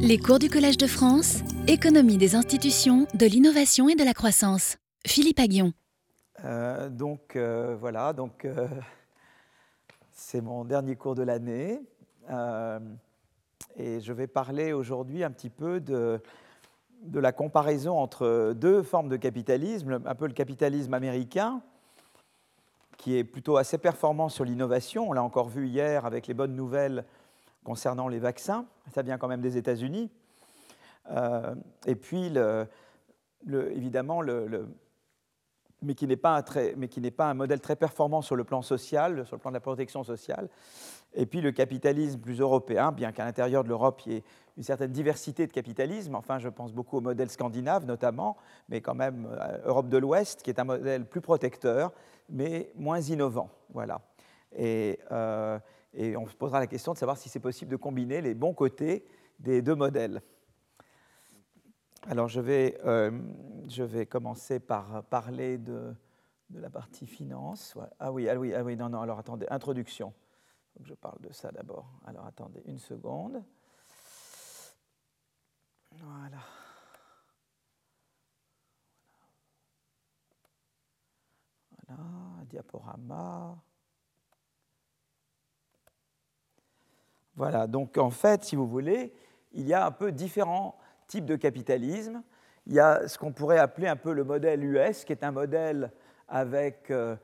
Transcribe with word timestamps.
Les 0.00 0.16
cours 0.16 0.38
du 0.38 0.48
Collège 0.48 0.76
de 0.78 0.86
France, 0.86 1.40
économie 1.66 2.18
des 2.18 2.36
institutions, 2.36 3.08
de 3.14 3.26
l'innovation 3.26 3.88
et 3.88 3.96
de 3.96 4.04
la 4.04 4.14
croissance. 4.14 4.76
Philippe 5.04 5.40
Aguillon. 5.40 5.72
Euh, 6.44 6.88
donc 6.88 7.34
euh, 7.34 7.76
voilà, 7.80 8.12
donc 8.12 8.44
euh, 8.44 8.68
c'est 10.12 10.40
mon 10.40 10.64
dernier 10.64 10.94
cours 10.94 11.16
de 11.16 11.22
l'année 11.22 11.80
et 13.76 14.00
je 14.00 14.12
vais 14.12 14.26
parler 14.26 14.72
aujourd'hui 14.72 15.24
un 15.24 15.30
petit 15.30 15.50
peu 15.50 15.80
de, 15.80 16.20
de 17.02 17.18
la 17.18 17.32
comparaison 17.32 17.96
entre 17.96 18.52
deux 18.54 18.82
formes 18.82 19.08
de 19.08 19.16
capitalisme, 19.16 20.00
un 20.04 20.14
peu 20.14 20.26
le 20.26 20.34
capitalisme 20.34 20.94
américain 20.94 21.60
qui 22.98 23.16
est 23.16 23.24
plutôt 23.24 23.56
assez 23.56 23.78
performant 23.78 24.28
sur 24.28 24.44
l'innovation. 24.44 25.08
On 25.08 25.12
l'a 25.12 25.22
encore 25.22 25.48
vu 25.48 25.66
hier 25.66 26.04
avec 26.04 26.26
les 26.26 26.34
bonnes 26.34 26.54
nouvelles 26.54 27.04
concernant 27.64 28.08
les 28.08 28.18
vaccins. 28.18 28.66
Ça 28.94 29.02
vient 29.02 29.18
quand 29.18 29.28
même 29.28 29.40
des 29.40 29.56
États-Unis. 29.56 30.10
Euh, 31.10 31.54
et 31.86 31.94
puis, 31.94 32.32
évidemment, 33.46 34.22
mais 35.82 35.94
qui 35.94 36.06
n'est 36.06 36.16
pas, 36.16 36.42
pas, 36.42 37.30
un 37.30 37.34
modèle 37.34 37.60
très 37.60 37.76
performant 37.76 38.22
sur 38.22 38.36
le 38.36 38.44
plan 38.44 38.62
social, 38.62 39.26
sur 39.26 39.36
le 39.36 39.40
plan 39.40 39.50
de 39.50 39.56
la 39.56 39.60
protection 39.60 40.02
sociale. 40.02 40.48
Et 41.14 41.24
puis 41.24 41.40
le 41.40 41.52
capitalisme 41.52 42.20
plus 42.20 42.40
européen, 42.40 42.92
bien 42.92 43.12
qu'à 43.12 43.24
l'intérieur 43.24 43.64
de 43.64 43.68
l'Europe, 43.68 44.02
il 44.06 44.12
y 44.12 44.16
ait 44.16 44.24
une 44.56 44.62
certaine 44.62 44.92
diversité 44.92 45.46
de 45.46 45.52
capitalisme. 45.52 46.14
Enfin, 46.14 46.38
je 46.38 46.48
pense 46.48 46.72
beaucoup 46.72 46.98
au 46.98 47.00
modèle 47.00 47.30
scandinave 47.30 47.86
notamment, 47.86 48.36
mais 48.68 48.80
quand 48.80 48.94
même 48.94 49.28
euh, 49.30 49.58
Europe 49.64 49.88
de 49.88 49.96
l'Ouest, 49.96 50.42
qui 50.42 50.50
est 50.50 50.58
un 50.58 50.64
modèle 50.64 51.06
plus 51.06 51.20
protecteur, 51.20 51.92
mais 52.28 52.70
moins 52.74 53.00
innovant. 53.00 53.48
Voilà. 53.72 54.00
Et, 54.56 54.98
euh, 55.12 55.58
et 55.98 56.16
on 56.16 56.28
se 56.28 56.36
posera 56.36 56.60
la 56.60 56.68
question 56.68 56.92
de 56.92 56.98
savoir 56.98 57.18
si 57.18 57.28
c'est 57.28 57.40
possible 57.40 57.72
de 57.72 57.76
combiner 57.76 58.20
les 58.20 58.32
bons 58.32 58.54
côtés 58.54 59.04
des 59.40 59.62
deux 59.62 59.74
modèles. 59.74 60.22
Alors 62.04 62.28
je 62.28 62.40
vais, 62.40 62.78
euh, 62.84 63.10
commencer 64.08 64.60
par 64.60 65.02
parler 65.06 65.58
de, 65.58 65.92
la 66.50 66.70
partie 66.70 67.06
finance. 67.06 67.76
Ah 67.98 68.12
oui, 68.12 68.28
ah 68.28 68.38
oui, 68.38 68.54
ah 68.54 68.62
oui, 68.62 68.76
non, 68.76 68.88
non, 68.88 69.00
alors 69.00 69.18
attendez, 69.18 69.46
introduction. 69.50 70.14
Je 70.80 70.94
parle 70.94 71.20
de 71.20 71.32
ça 71.32 71.50
d'abord. 71.50 71.90
Alors 72.06 72.26
attendez 72.26 72.62
une 72.66 72.78
seconde. 72.78 73.42
Voilà. 75.90 76.38
Voilà, 81.88 82.44
diaporama. 82.44 83.58
Voilà, 87.38 87.68
donc 87.68 87.98
en 87.98 88.10
fait, 88.10 88.42
si 88.42 88.56
vous 88.56 88.66
voulez, 88.66 89.12
il 89.52 89.64
y 89.64 89.72
a 89.72 89.86
un 89.86 89.92
peu 89.92 90.10
différents 90.10 90.76
types 91.06 91.24
de 91.24 91.36
capitalisme. 91.36 92.20
Il 92.66 92.74
y 92.74 92.80
a 92.80 93.06
ce 93.06 93.16
qu'on 93.16 93.30
pourrait 93.30 93.58
appeler 93.58 93.86
un 93.86 93.94
peu 93.94 94.12
le 94.12 94.24
modèle 94.24 94.64
US, 94.64 95.04
qui 95.04 95.12
est 95.12 95.22
un 95.22 95.30
modèle 95.30 95.92
avec 96.28 96.90
euh, 96.90 97.14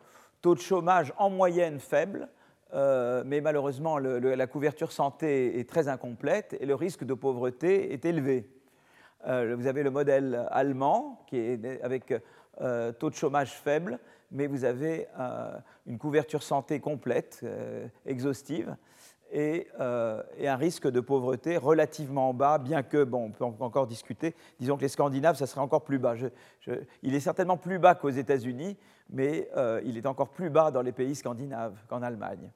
taux 0.41 0.55
de 0.55 0.61
chômage 0.61 1.13
en 1.19 1.31
moyenne 1.31 1.81
faible, 1.81 2.29
euh, 2.75 3.25
mais 3.27 3.41
malheureusement 3.41 3.99
la 3.99 4.47
couverture 4.47 4.93
santé 4.93 5.59
est 5.59 5.69
très 5.69 5.89
incomplète 5.89 6.57
et 6.61 6.65
le 6.65 6.77
risque 6.77 7.03
de 7.03 7.15
pauvreté 7.15 7.93
est 7.93 8.05
élevé. 8.05 8.49
Euh, 9.27 9.57
vous 9.59 9.67
avez 9.67 9.83
le 9.83 9.91
modèle 9.91 10.47
allemand, 10.53 11.25
qui 11.27 11.39
est 11.39 11.83
avec 11.83 12.15
taux 13.01 13.11
de 13.11 13.17
chômage 13.17 13.51
faible, 13.51 13.99
mais 14.31 14.47
vous 14.47 14.65
avez 14.65 15.09
une 15.87 15.99
couverture 15.99 16.45
santé 16.45 16.79
complète, 16.79 17.45
exhaustive. 18.07 18.77
Euh, 19.35 20.23
et, 20.39 20.47
un 20.49 20.57
risque 20.57 20.89
de 20.89 21.01
pauvreté 21.01 21.57
relativement 21.57 22.33
bas, 22.33 22.59
bien 22.59 22.83
que, 22.83 23.03
bon, 23.03 23.33
on 23.41 23.53
peut 23.53 23.65
encore 23.65 23.87
discuter, 23.87 24.35
disons 24.61 24.77
que 24.77 24.83
les 24.83 24.89
Scandinaves, 24.89 25.37
ça 25.37 25.47
serait 25.47 25.61
encore 25.61 25.83
plus 25.83 25.99
bas. 25.99 26.15
il 27.03 27.15
est 27.15 27.21
certainement 27.21 27.57
plus 27.57 27.79
bas 27.79 27.97
qu'aux 27.97 28.11
États-Unis, 28.11 28.77
mais 29.11 29.49
euh, 29.57 29.81
il 29.85 29.97
est 29.99 30.07
encore 30.07 30.29
plus 30.29 30.51
bas 30.51 30.71
dans 30.71 30.83
les 30.83 30.93
pays 30.93 31.17
scandinaves 31.17 31.77
qu'en 31.89 32.03
Allemagne. 32.03 32.51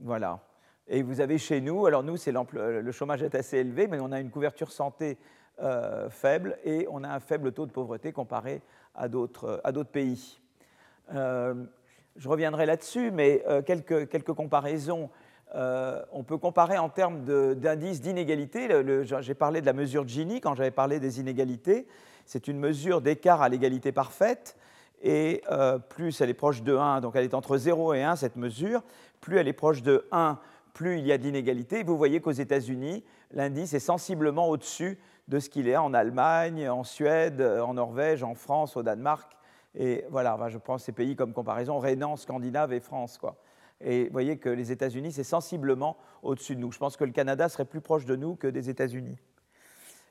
Voilà. 0.00 0.40
Et 0.88 1.02
vous 1.02 1.20
avez 1.20 1.38
chez 1.38 1.60
nous, 1.60 1.86
alors 1.86 2.02
nous, 2.02 2.16
le 2.52 2.92
chômage 2.92 3.22
est 3.22 3.36
assez 3.36 3.58
élevé, 3.58 3.86
mais 3.86 4.00
on 4.00 4.10
a 4.10 4.20
une 4.20 4.30
couverture 4.30 4.72
santé 4.72 5.18
euh, 5.62 6.10
faible 6.10 6.58
et 6.64 6.88
on 6.90 7.04
a 7.04 7.08
un 7.08 7.20
faible 7.20 7.52
taux 7.52 7.66
de 7.66 7.72
pauvreté 7.72 8.12
comparé 8.12 8.60
à 8.94 9.08
d'autres 9.08 9.60
pays. 9.84 10.40
je 11.08 12.28
reviendrai 12.28 12.66
là-dessus, 12.66 13.12
mais 13.12 13.44
quelques, 13.64 14.08
quelques 14.08 14.32
comparaisons 14.32 15.08
euh, 15.54 16.02
on 16.12 16.22
peut 16.22 16.38
comparer 16.38 16.78
en 16.78 16.88
termes 16.88 17.24
d'indices 17.54 18.00
d'inégalité. 18.00 18.68
J'ai 19.20 19.34
parlé 19.34 19.60
de 19.60 19.66
la 19.66 19.72
mesure 19.72 20.06
Gini 20.08 20.40
quand 20.40 20.54
j'avais 20.54 20.70
parlé 20.70 21.00
des 21.00 21.20
inégalités. 21.20 21.86
C'est 22.24 22.48
une 22.48 22.58
mesure 22.58 23.00
d'écart 23.00 23.42
à 23.42 23.48
l'égalité 23.48 23.92
parfaite. 23.92 24.56
Et 25.02 25.42
euh, 25.50 25.78
plus 25.78 26.20
elle 26.20 26.30
est 26.30 26.34
proche 26.34 26.62
de 26.62 26.76
1, 26.76 27.00
donc 27.00 27.16
elle 27.16 27.24
est 27.24 27.34
entre 27.34 27.56
0 27.56 27.94
et 27.94 28.04
1, 28.04 28.14
cette 28.14 28.36
mesure, 28.36 28.84
plus 29.20 29.36
elle 29.36 29.48
est 29.48 29.52
proche 29.52 29.82
de 29.82 30.06
1, 30.12 30.38
plus 30.74 31.00
il 31.00 31.06
y 31.06 31.10
a 31.10 31.18
d'inégalités. 31.18 31.82
Vous 31.82 31.96
voyez 31.96 32.20
qu'aux 32.20 32.30
États-Unis, 32.30 33.02
l'indice 33.32 33.74
est 33.74 33.80
sensiblement 33.80 34.48
au-dessus 34.48 35.00
de 35.26 35.40
ce 35.40 35.50
qu'il 35.50 35.68
est 35.68 35.76
en 35.76 35.92
Allemagne, 35.92 36.68
en 36.68 36.84
Suède, 36.84 37.42
en 37.42 37.74
Norvège, 37.74 38.22
en 38.22 38.36
France, 38.36 38.76
au 38.76 38.84
Danemark. 38.84 39.36
Et 39.74 40.04
voilà, 40.08 40.38
je 40.48 40.58
prends 40.58 40.78
ces 40.78 40.92
pays 40.92 41.16
comme 41.16 41.32
comparaison, 41.32 41.80
Rénan, 41.80 42.16
Scandinave 42.16 42.72
et 42.72 42.80
France. 42.80 43.18
Quoi. 43.18 43.36
Et 43.84 44.04
vous 44.04 44.12
voyez 44.12 44.36
que 44.36 44.48
les 44.48 44.72
États-Unis, 44.72 45.12
c'est 45.12 45.24
sensiblement 45.24 45.96
au-dessus 46.22 46.54
de 46.54 46.60
nous. 46.60 46.72
Je 46.72 46.78
pense 46.78 46.96
que 46.96 47.04
le 47.04 47.12
Canada 47.12 47.48
serait 47.48 47.64
plus 47.64 47.80
proche 47.80 48.04
de 48.04 48.16
nous 48.16 48.36
que 48.36 48.46
des 48.46 48.70
États-Unis. 48.70 49.18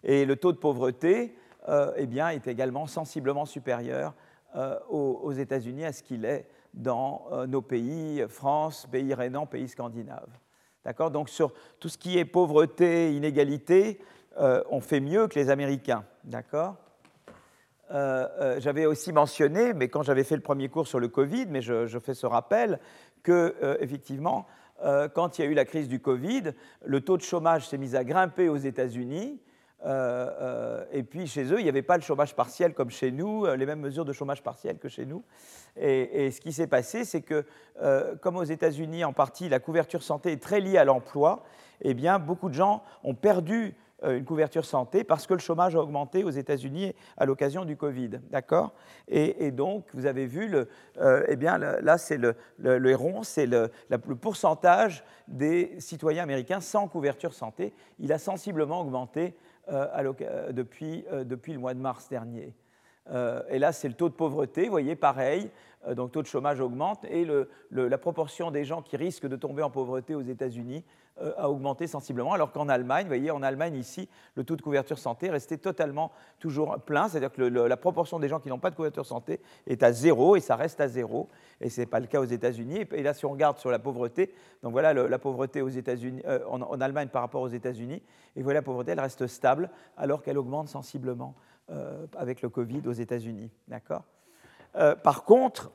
Et 0.04 0.26
le 0.26 0.36
taux 0.36 0.52
de 0.52 0.58
pauvreté 0.58 1.36
euh, 1.70 1.92
eh 1.96 2.08
bien, 2.08 2.30
est 2.30 2.48
également 2.48 2.88
sensiblement 2.88 3.46
supérieur 3.46 4.14
euh, 4.56 4.78
aux, 4.90 5.32
États-Unis 5.32 5.86
à 5.86 5.94
ce 5.94 6.04
qu'il 6.04 6.26
est 6.26 6.48
dans 6.74 7.28
euh, 7.32 7.46
nos 7.46 7.62
pays, 7.62 8.26
France, 8.28 8.88
pays 8.92 9.14
rhénan, 9.14 9.46
pays 9.46 9.70
scandinaves. 9.70 10.32
D'accord? 10.84 11.12
Donc 11.12 11.30
sur 11.30 11.54
tout 11.80 11.90
ce 11.90 11.98
qui 11.98 12.18
est 12.18 12.26
pauvreté, 12.26 13.16
inégalité, 13.16 14.00
on 14.38 14.80
fait 14.80 15.02
mieux 15.02 15.28
que 15.28 15.38
les 15.38 15.50
Américains. 15.50 16.06
D'accord? 16.24 16.78
J'avais 17.90 18.86
aussi 18.86 19.12
mentionné, 19.12 19.74
mais 19.74 19.90
quand 19.90 20.04
j'avais 20.04 20.24
fait 20.24 20.38
le 20.38 20.42
premier 20.42 20.70
cours 20.70 20.88
sur 20.88 21.00
le 21.00 21.10
Covid, 21.10 21.48
mais 21.50 21.62
je 21.62 22.00
fais 22.00 22.14
ce 22.14 22.26
rappel, 22.26 22.80
que, 23.24 23.56
euh, 23.62 23.78
effectivement, 23.80 24.46
euh, 24.84 25.08
quand 25.08 25.38
il 25.38 25.46
y 25.46 25.48
a 25.48 25.52
eu 25.52 25.54
la 25.54 25.66
crise 25.66 25.88
du 25.88 26.00
Covid, 26.00 26.54
le 26.86 27.02
taux 27.02 27.18
de 27.18 27.22
chômage 27.22 27.68
s'est 27.68 27.78
mis 27.78 27.96
à 27.96 28.04
grimper 28.04 28.50
aux 28.50 28.58
États-Unis. 28.58 29.40
Euh, 29.84 30.86
et 30.92 31.02
puis 31.02 31.26
chez 31.26 31.46
eux, 31.52 31.60
il 31.60 31.64
n'y 31.64 31.70
avait 31.70 31.82
pas 31.82 31.98
le 31.98 32.04
chômage 32.04 32.36
partiel 32.36 32.74
comme 32.74 32.92
chez 32.92 33.12
nous, 33.12 33.46
les 33.46 33.66
mêmes 33.66 33.80
mesures 33.80 34.06
de 34.06 34.14
chômage 34.14 34.44
partiel 34.44 34.78
que 34.78 34.90
chez 34.90 35.06
nous. 35.06 35.24
Et, 35.76 36.26
et 36.26 36.32
ce 36.32 36.40
qui 36.40 36.54
s'est 36.54 36.68
passé, 36.68 37.04
c'est 37.04 37.22
que, 37.22 37.46
comme 38.22 38.38
aux 38.38 38.44
États-Unis, 38.44 39.04
en 39.04 39.14
partie, 39.14 39.50
la 39.50 39.60
couverture 39.60 40.04
santé 40.04 40.34
est 40.34 40.42
très 40.42 40.60
liée 40.60 40.78
à 40.78 40.86
l'emploi, 40.86 41.44
eh 41.82 41.96
bien, 41.96 42.20
beaucoup 42.20 42.50
de 42.50 42.54
gens 42.54 42.84
ont 43.04 43.16
perdu 43.16 43.76
une 44.04 44.26
couverture 44.26 44.66
santé 44.66 45.04
parce 45.04 45.28
que 45.28 45.34
le 45.34 45.40
chômage 45.40 45.76
a 45.76 45.80
augmenté 45.80 46.24
aux 46.24 46.30
États-Unis 46.30 46.94
à 47.18 47.26
l'occasion 47.26 47.66
du 47.66 47.78
Covid. 47.78 48.20
D'accord? 48.30 48.74
Et, 49.08 49.52
donc, 49.52 49.86
vous 49.94 50.06
avez 50.06 50.26
vu, 50.26 50.48
le, 50.48 50.68
euh, 51.00 51.24
eh 51.28 51.36
bien, 51.36 51.58
là, 51.58 51.98
c'est 51.98 52.18
le, 52.18 52.36
rond, 52.96 53.24
c'est 53.24 53.46
le, 53.46 53.70
pourcentage 54.20 55.04
des 55.28 55.76
citoyens 55.80 56.24
américains 56.24 56.62
sans 56.62 56.88
couverture 56.88 57.34
santé. 57.34 57.74
Il 58.00 58.12
a 58.12 58.18
sensiblement 58.18 58.82
augmenté 58.82 59.36
euh, 59.72 60.52
depuis, 60.52 61.06
le 61.10 61.58
mois 61.60 61.74
de 61.74 61.80
mars 61.80 62.10
dernier. 62.10 62.54
et 63.50 63.60
là, 63.60 63.72
c'est 63.72 63.88
le 63.88 63.94
taux 63.94 64.10
de 64.10 64.16
pauvreté, 64.16 64.66
vous 64.66 64.72
voyez, 64.72 64.96
pareil, 64.96 65.50
donc 65.96 66.12
taux 66.12 66.22
de 66.22 66.28
chômage 66.28 66.60
augmente, 66.60 67.06
et 67.06 67.28
la 67.72 67.98
proportion 67.98 68.52
des 68.52 68.66
gens 68.66 68.82
qui 68.82 68.98
risquent 68.98 69.28
de 69.28 69.36
tomber 69.36 69.64
en 69.64 69.70
pauvreté 69.70 70.16
aux 70.16 70.22
États-Unis 70.22 70.84
euh, 70.84 71.01
a 71.38 71.50
augmenté 71.50 71.88
sensiblement, 71.88 72.34
alors 72.34 72.52
qu'en 72.52 72.70
Allemagne, 72.70 73.04
vous 73.04 73.10
voyez, 73.10 73.32
en 73.32 73.44
Allemagne 73.44 73.76
ici, 73.76 74.10
le 74.36 74.44
taux 74.44 74.56
de 74.56 74.62
couverture 74.62 74.98
santé 74.98 75.30
restait 75.30 75.58
totalement 75.58 76.12
toujours 76.40 76.80
plein, 76.80 77.08
c'est-à-dire 77.08 77.32
que 77.32 77.42
la 77.42 77.78
proportion 77.78 78.20
des 78.20 78.28
gens 78.28 78.40
qui 78.40 78.50
n'ont 78.50 78.60
pas 78.60 78.70
de 78.70 78.76
couverture 78.76 79.06
santé 79.06 79.40
est 79.68 79.84
à 79.84 79.92
zéro 79.92 80.36
et 80.36 80.40
ça 80.40 80.56
reste 80.56 80.82
à 80.82 80.88
zéro, 80.88 81.30
et 81.60 81.70
ce 81.70 81.82
n'est 81.82 81.88
pas 81.88 82.00
le 82.00 82.08
cas 82.08 82.20
aux 82.20 82.26
États-Unis. 82.26 82.86
Et 82.92 83.04
là, 83.04 83.14
si 83.14 83.26
on 83.26 83.32
regarde 83.32 83.58
sur 83.58 83.72
la 83.72 83.80
pauvreté, 83.80 84.34
donc 84.64 84.72
voilà 84.72 84.94
la 84.94 85.20
pauvreté 85.20 85.62
aux 85.62 85.70
États-Unis, 85.70 86.22
euh, 86.26 86.40
en, 86.50 86.82
Allemagne 86.82 87.10
par 87.10 87.22
rapport 87.22 87.42
aux 87.42 87.50
États-Unis, 87.50 88.02
et 88.36 88.42
voilà 88.42 88.60
la 88.60 88.64
pauvreté, 88.64 88.92
elle 88.92 89.00
reste 89.00 89.28
stable, 89.28 89.70
alors 89.98 90.24
qu'elle 90.24 90.38
augmente 90.38 90.68
sensiblement 90.68 91.36
euh, 91.70 92.06
avec 92.18 92.42
le 92.42 92.50
Covid 92.50 92.82
aux 92.88 92.94
États-Unis, 92.94 93.52
d'accord? 93.68 94.04
Par 95.04 95.26
contre, 95.26 95.70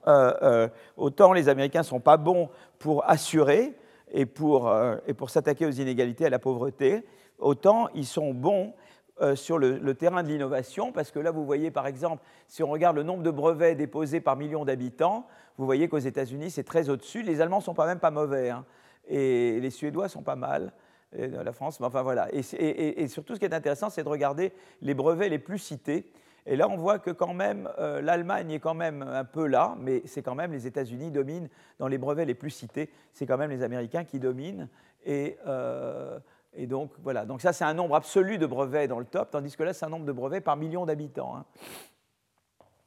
autant 0.96 1.34
les 1.34 1.50
Américains 1.50 1.80
ne 1.80 1.84
sont 1.84 2.00
pas 2.00 2.16
bons 2.16 2.48
pour 2.78 3.06
assurer, 3.06 3.76
et 4.12 4.26
pour, 4.26 4.68
euh, 4.68 4.96
et 5.06 5.14
pour 5.14 5.30
s'attaquer 5.30 5.66
aux 5.66 5.70
inégalités, 5.70 6.26
à 6.26 6.30
la 6.30 6.38
pauvreté, 6.38 7.04
autant 7.38 7.88
ils 7.94 8.06
sont 8.06 8.32
bons 8.32 8.74
euh, 9.20 9.34
sur 9.34 9.58
le, 9.58 9.94
terrain 9.94 10.22
de 10.22 10.28
l'innovation, 10.28 10.92
parce 10.92 11.10
que 11.10 11.18
là, 11.18 11.30
vous 11.30 11.44
voyez, 11.44 11.70
par 11.70 11.86
exemple, 11.86 12.22
si 12.48 12.62
on 12.62 12.68
regarde 12.68 12.96
le 12.96 13.02
nombre 13.02 13.22
de 13.22 13.30
brevets 13.30 13.76
déposés 13.76 14.20
par 14.20 14.36
million 14.36 14.64
d'habitants, 14.64 15.26
vous 15.58 15.64
voyez 15.64 15.88
qu'aux 15.88 15.98
États-Unis, 15.98 16.50
c'est 16.50 16.64
très 16.64 16.90
au-dessus. 16.90 17.22
Les 17.22 17.40
Allemands 17.40 17.58
ne 17.58 17.62
sont 17.62 17.74
pas 17.74 17.86
même 17.86 17.98
pas 17.98 18.10
mauvais, 18.10 18.50
hein, 18.50 18.64
et 19.08 19.58
les 19.60 19.70
Suédois 19.70 20.08
sont 20.08 20.22
pas 20.22 20.36
mal. 20.36 20.72
la 21.12 21.52
France, 21.52 21.80
mais 21.80 21.86
enfin 21.86 22.02
voilà. 22.02 22.28
Et, 22.34 23.08
surtout, 23.08 23.34
ce 23.34 23.38
qui 23.38 23.46
est 23.46 23.54
intéressant, 23.54 23.88
c'est 23.88 24.02
de 24.04 24.08
regarder 24.08 24.52
les 24.82 24.92
brevets 24.92 25.30
les 25.30 25.38
plus 25.38 25.58
cités. 25.58 26.10
Et 26.48 26.54
là, 26.54 26.68
on 26.68 26.76
voit 26.76 27.00
que 27.00 27.10
quand 27.10 27.34
même, 27.34 27.68
euh, 27.78 28.00
l'Allemagne 28.00 28.52
est 28.52 28.60
quand 28.60 28.74
même 28.74 29.02
un 29.02 29.24
peu 29.24 29.46
là, 29.46 29.74
mais 29.80 30.02
c'est 30.06 30.22
quand 30.22 30.36
même 30.36 30.52
les 30.52 30.68
États-Unis 30.68 31.10
dominent 31.10 31.48
dans 31.80 31.88
les 31.88 31.98
brevets 31.98 32.24
les 32.24 32.34
plus 32.34 32.50
cités. 32.50 32.88
C'est 33.12 33.26
quand 33.26 33.36
même 33.36 33.50
les 33.50 33.64
Américains 33.64 34.04
qui 34.04 34.20
dominent. 34.20 34.68
Et, 35.04 35.36
euh, 35.48 36.18
donc, 36.56 36.92
voilà. 37.02 37.24
Donc, 37.26 37.42
ça, 37.42 37.52
c'est 37.52 37.64
un 37.64 37.74
nombre 37.74 37.96
absolu 37.96 38.38
de 38.38 38.46
brevets 38.46 38.86
dans 38.86 39.00
le 39.00 39.04
top, 39.04 39.32
tandis 39.32 39.56
que 39.56 39.64
là, 39.64 39.72
c'est 39.72 39.84
un 39.86 39.88
nombre 39.88 40.06
de 40.06 40.12
brevets 40.12 40.40
par 40.40 40.56
million 40.56 40.86
d'habitants. 40.86 41.36
Hein. 41.36 41.44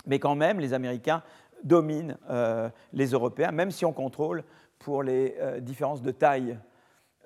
Mais 0.08 0.20
quand 0.20 0.36
même, 0.36 0.62
les 0.62 0.74
Américains 0.74 1.22
dominent 1.66 2.18
euh, 2.30 2.70
les 2.94 3.08
Européens, 3.08 3.52
même 3.52 3.72
si 3.72 3.84
on 3.84 3.92
contrôle 3.92 4.46
pour 4.80 5.04
les 5.04 5.36
différences 5.60 6.02
de 6.02 6.12
taille 6.12 6.58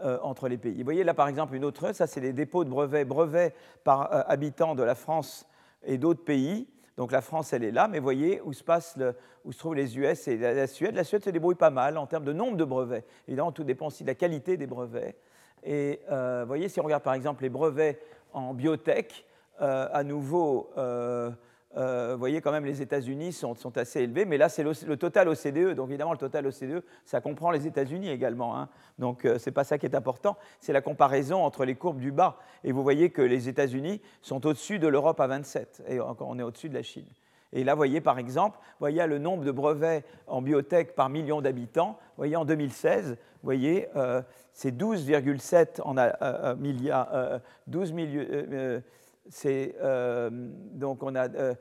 entre 0.02 0.48
les 0.48 0.58
pays. 0.58 0.80
Vous 0.80 0.84
voyez 0.84 1.04
là, 1.04 1.14
par 1.14 1.28
exemple, 1.28 1.54
une 1.54 1.64
autre, 1.64 1.94
ça, 1.94 2.08
c'est 2.08 2.20
les 2.20 2.34
dépôts 2.34 2.64
de 2.64 2.70
brevets, 2.72 3.08
brevets 3.08 3.54
par 3.84 4.10
habitant 4.28 4.74
de 4.74 4.82
la 4.82 4.96
France 4.96 5.48
et 5.86 5.98
d'autres 5.98 6.24
pays. 6.24 6.68
Donc 6.98 7.12
la 7.12 7.22
France, 7.22 7.54
elle 7.54 7.64
est 7.64 7.72
là, 7.72 7.88
mais 7.88 8.00
voyez 8.00 8.42
où 8.42 8.54
se, 8.54 8.64
passe 8.64 8.98
où 9.46 9.52
se 9.52 9.58
trouvent 9.58 9.76
les 9.76 9.98
US 9.98 10.28
et 10.28 10.38
la, 10.38 10.68
Suède. 10.68 10.96
La 10.96 11.04
Suède 11.04 11.24
se 11.24 11.30
débrouille 11.30 11.56
pas 11.56 11.72
mal 11.72 11.98
en 11.98 12.06
termes 12.06 12.26
de 12.26 12.34
nombre 12.34 12.56
de 12.58 12.64
brevets. 12.64 13.06
Évidemment, 13.28 13.52
tout 13.52 13.64
dépend 13.64 13.88
aussi 13.88 14.04
de 14.04 14.10
la 14.10 14.16
qualité 14.16 14.58
des 14.58 14.68
brevets. 14.68 15.16
Et 15.64 16.02
euh, 16.12 16.44
voyez, 16.48 16.70
si 16.70 16.80
on 16.80 16.84
regarde 16.84 17.04
par 17.04 17.14
exemple 17.14 17.44
les 17.44 17.50
brevets 17.50 18.00
en 18.34 18.54
biotech, 18.54 19.26
euh, 19.62 19.88
à 19.92 20.04
nouveau, 20.04 20.72
euh, 20.78 21.32
vous 21.76 22.18
voyez 22.18 22.42
quand 22.42 22.52
même 22.52 22.66
les 22.66 22.82
États-Unis 22.82 23.34
sont, 23.34 23.78
assez 23.78 24.02
élevés, 24.02 24.26
mais 24.26 24.38
là 24.38 24.50
c'est 24.50 24.64
le, 24.64 24.98
total 24.98 25.28
OCDE, 25.28 25.74
donc 25.76 25.90
évidemment 25.90 26.12
le 26.12 26.18
total 26.18 26.46
OCDE, 26.46 26.84
ça 27.06 27.22
comprend 27.22 27.52
les 27.52 27.66
États-Unis 27.66 28.10
également, 28.10 28.58
hein. 28.58 28.70
donc 29.00 29.26
euh, 29.26 29.40
ce 29.40 29.50
n'est 29.50 29.54
pas 29.54 29.64
ça 29.64 29.78
qui 29.78 29.86
est 29.86 29.96
important, 29.96 30.38
c'est 30.60 30.74
la 30.74 30.82
comparaison 30.82 31.44
entre 31.44 31.66
les 31.66 31.76
courbes 31.76 32.00
du 32.00 32.12
bas, 32.12 32.38
et 32.64 32.72
vous 32.72 32.84
voyez 32.84 33.10
que 33.10 33.22
les 33.22 33.50
États-Unis 33.50 34.02
sont 34.22 34.46
au-dessus 34.46 34.78
de 34.78 34.88
l'Europe 34.88 35.20
à 35.20 35.28
27, 35.28 35.84
et 35.88 36.00
encore 36.00 36.28
on 36.30 36.38
est 36.38 36.44
au-dessus 36.44 36.70
de 36.70 36.76
la 36.76 36.84
Chine. 36.84 37.08
Et 37.56 37.64
là, 37.64 37.74
vous 37.74 37.78
voyez 37.78 38.02
par 38.02 38.18
exemple, 38.18 38.58
voyez 38.80 39.06
le 39.06 39.20
nombre 39.20 39.44
de 39.44 39.52
brevets 39.52 40.04
en 40.26 40.42
biotech 40.42 40.96
par 40.96 41.10
million 41.10 41.40
d'habitants. 41.40 42.00
Vous 42.00 42.18
voyez 42.18 42.36
en 42.36 42.46
2016, 42.46 43.10
vous 43.10 43.16
voyez, 43.44 43.90
euh, 43.96 44.24
c'est 44.54 44.76
12,7 44.76 45.80
en 45.84 46.56
milliards, 46.56 47.40
12 47.68 47.92
millions 47.92 48.82
c'est, 49.30 49.76
euh, 49.82 50.30
donc 50.32 51.04
on 51.04 51.16
a, 51.16 51.30
euh, 51.30 51.56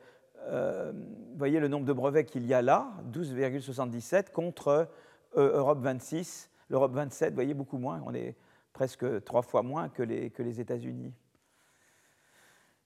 euh, 0.47 0.91
voyez 1.37 1.59
le 1.59 1.67
nombre 1.67 1.85
de 1.85 1.93
brevets 1.93 2.25
qu'il 2.25 2.45
y 2.45 2.53
a 2.53 2.61
là, 2.61 2.91
12,77 3.11 4.31
contre 4.31 4.89
Europe 5.35 5.79
26, 5.81 6.49
l'Europe 6.69 6.93
27, 6.93 7.29
vous 7.29 7.35
voyez 7.35 7.53
beaucoup 7.53 7.77
moins, 7.77 8.01
on 8.05 8.13
est 8.13 8.35
presque 8.73 9.23
trois 9.23 9.41
fois 9.41 9.63
moins 9.63 9.89
que 9.89 10.03
les, 10.03 10.59
États-Unis. 10.59 11.13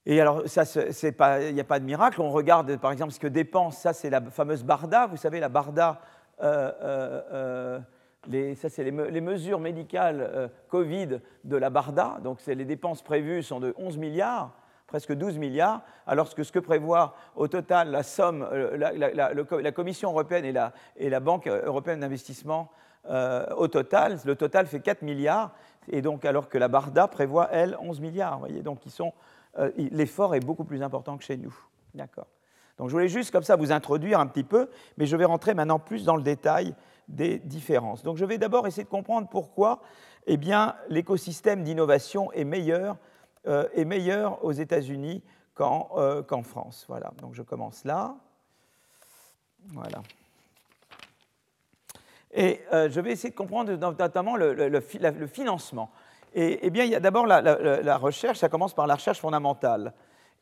Et 0.06 0.22
alors, 0.22 0.44
il 0.46 1.54
n'y 1.54 1.60
a 1.60 1.66
pas 1.66 1.80
de 1.80 1.86
miracle. 1.86 2.22
On 2.22 2.30
regarde, 2.30 2.78
par 2.78 2.94
exemple, 2.94 3.12
ce 3.12 3.20
que 3.20 3.28
dépense, 3.28 3.78
ça, 3.78 3.92
c'est 3.92 4.10
la 4.10 4.22
fameuse 4.22 4.64
BARDA. 4.64 5.08
Vous 5.08 5.18
savez, 5.18 5.42
la 5.42 5.50
BARDA, 5.50 6.00
ça, 6.40 7.84
c'est 8.70 8.84
les, 8.86 9.22
mesures 9.22 9.60
médicales 9.60 10.50
Covid 10.70 11.20
de 11.44 11.58
la 11.58 11.70
BARDA. 11.70 12.20
Donc, 12.24 12.46
les 12.46 12.64
dépenses 12.64 13.02
prévues 13.02 13.44
sont 13.44 13.60
de 13.60 13.74
11 13.78 13.98
milliards 13.98 14.58
presque 14.88 15.14
12 15.14 15.38
milliards, 15.38 15.82
alors 16.08 16.34
que 16.34 16.44
ce 16.44 16.52
que 16.52 16.60
prévoit 16.60 17.16
au 17.36 17.48
total 17.48 17.92
la 17.92 18.04
somme, 18.04 18.48
euh, 18.52 18.78
la, 18.78 19.72
Commission 19.72 20.10
européenne 20.10 20.46
et 20.96 21.10
la, 21.10 21.20
Banque 21.20 21.48
européenne 21.48 22.00
d'investissement 22.00 22.72
euh, 23.10 23.46
au 23.56 23.68
total, 23.68 24.18
le 24.26 24.36
total 24.36 24.66
fait 24.66 24.80
4 24.80 25.02
milliards, 25.02 25.52
et 25.90 26.02
donc 26.02 26.26
alors 26.26 26.50
que 26.50 26.58
la 26.58 26.70
Barda 26.70 27.08
prévoit, 27.08 27.50
elle, 27.52 27.78
11 27.82 28.00
milliards. 28.00 28.40
Voyez, 28.40 28.62
donc 28.62 28.80
euh, 29.60 29.72
l'effort 29.78 30.36
est 30.36 30.40
beaucoup 30.40 30.64
plus 30.64 30.82
important 30.82 31.18
que 31.18 31.24
chez 31.24 31.38
nous. 31.38 31.56
D'accord. 31.94 32.28
Donc 32.78 32.90
je 32.90 32.94
voulais 32.94 33.08
juste 33.08 33.32
comme 33.32 33.44
ça 33.44 33.56
vous 33.56 33.72
introduire 33.72 34.20
un 34.20 34.28
petit 34.28 34.44
peu, 34.44 34.70
mais 34.98 35.06
je 35.06 35.18
vais 35.18 35.26
rentrer 35.26 35.54
maintenant 35.54 35.80
plus 35.80 36.06
dans 36.06 36.16
le 36.16 36.22
détail 36.22 36.76
des 37.08 37.40
différences. 37.40 38.04
Donc 38.04 38.18
je 38.18 38.26
vais 38.26 38.38
d'abord 38.38 38.68
essayer 38.68 38.84
de 38.84 38.90
comprendre 38.90 39.28
pourquoi 39.30 39.82
eh 40.28 40.38
l'écosystème 40.90 41.64
d'innovation 41.64 42.32
est 42.34 42.44
meilleur 42.44 42.98
euh, 43.48 43.70
est 43.74 43.86
meilleur 43.86 44.44
aux 44.44 44.52
États-Unis 44.52 45.24
euh, 45.62 46.22
qu'en 46.24 46.44
France. 46.44 46.84
Voilà, 46.90 47.14
donc 47.22 47.34
je 47.34 47.42
commence 47.42 47.86
là. 47.86 48.14
Voilà. 49.68 50.02
Et 52.34 52.62
euh, 52.74 52.90
je 52.90 53.00
vais 53.00 53.14
essayer 53.14 53.30
de 53.30 53.36
comprendre 53.36 53.72
notamment 53.74 54.36
le, 54.36 54.82
financement. 55.28 55.92
Et, 56.34 56.60
eh 56.62 56.70
bien, 56.70 56.84
il 56.84 56.92
y 56.92 56.96
a 56.96 57.00
d'abord 57.00 57.26
la, 57.26 57.98
recherche, 57.98 58.40
ça 58.40 58.50
commence 58.50 58.74
par 58.74 58.86
la 58.86 58.96
recherche 58.96 59.22
fondamentale. 59.22 59.94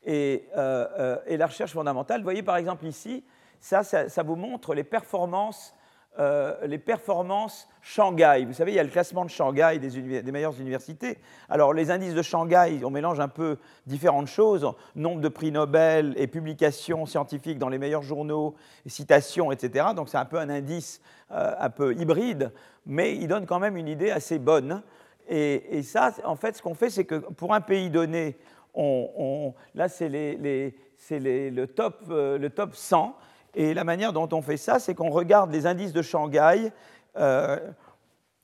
Et, 0.04 0.48
la 0.56 1.46
recherche 1.46 1.74
fondamentale, 1.74 2.22
vous 2.22 2.24
voyez 2.24 2.42
par 2.42 2.56
exemple 2.56 2.86
ici, 2.86 3.24
ça, 3.60 3.84
ça 3.84 4.22
vous 4.24 4.36
montre 4.36 4.74
les 4.74 4.84
performances 4.84 5.75
euh, 6.18 6.54
les 6.66 6.78
performances 6.78 7.68
Shanghai. 7.82 8.44
Vous 8.46 8.54
savez, 8.54 8.72
il 8.72 8.74
y 8.74 8.78
a 8.78 8.82
le 8.82 8.88
classement 8.88 9.24
de 9.24 9.30
Shanghai 9.30 9.78
des, 9.78 10.32
meilleures 10.32 10.58
universités. 10.58 11.18
Alors, 11.48 11.74
les 11.74 11.90
indices 11.90 12.14
de 12.14 12.22
Shanghai, 12.22 12.80
on 12.82 12.90
mélange 12.90 13.20
un 13.20 13.28
peu 13.28 13.58
différentes 13.86 14.28
choses, 14.28 14.66
nombre 14.94 15.20
de 15.20 15.28
prix 15.28 15.52
Nobel 15.52 16.14
et 16.16 16.26
publications 16.26 17.04
scientifiques 17.04 17.58
dans 17.58 17.68
les 17.68 17.78
meilleurs 17.78 18.02
journaux, 18.02 18.54
citations, 18.86 19.52
etc. 19.52 19.88
Donc, 19.94 20.08
c'est 20.08 20.16
un 20.16 20.24
peu 20.24 20.38
un 20.38 20.48
indice 20.48 21.02
euh, 21.32 21.54
un 21.58 21.70
peu 21.70 21.94
hybride, 21.94 22.50
mais 22.86 23.14
il 23.14 23.28
donne 23.28 23.44
quand 23.44 23.58
même 23.58 23.76
une 23.76 23.88
idée 23.88 24.10
assez 24.10 24.38
bonne. 24.38 24.82
Et, 25.28 25.82
ça, 25.82 26.12
en 26.24 26.36
fait, 26.36 26.56
ce 26.56 26.62
qu'on 26.62 26.74
fait, 26.74 26.88
c'est 26.88 27.04
que 27.04 27.16
pour 27.16 27.52
un 27.52 27.60
pays 27.60 27.90
donné, 27.90 28.36
on, 28.74 29.54
là, 29.74 29.88
c'est 29.88 30.08
le, 30.08 31.64
top, 31.66 32.04
euh, 32.10 32.38
le 32.38 32.50
top 32.50 32.74
100. 32.74 33.16
Et 33.56 33.72
la 33.72 33.84
manière 33.84 34.12
dont 34.12 34.28
on 34.32 34.42
fait 34.42 34.58
ça, 34.58 34.78
c'est 34.78 34.94
qu'on 34.94 35.08
regarde 35.08 35.50
les 35.50 35.66
indices 35.66 35.94
de 35.94 36.02
Shanghai. 36.02 36.70
Euh, 37.16 37.56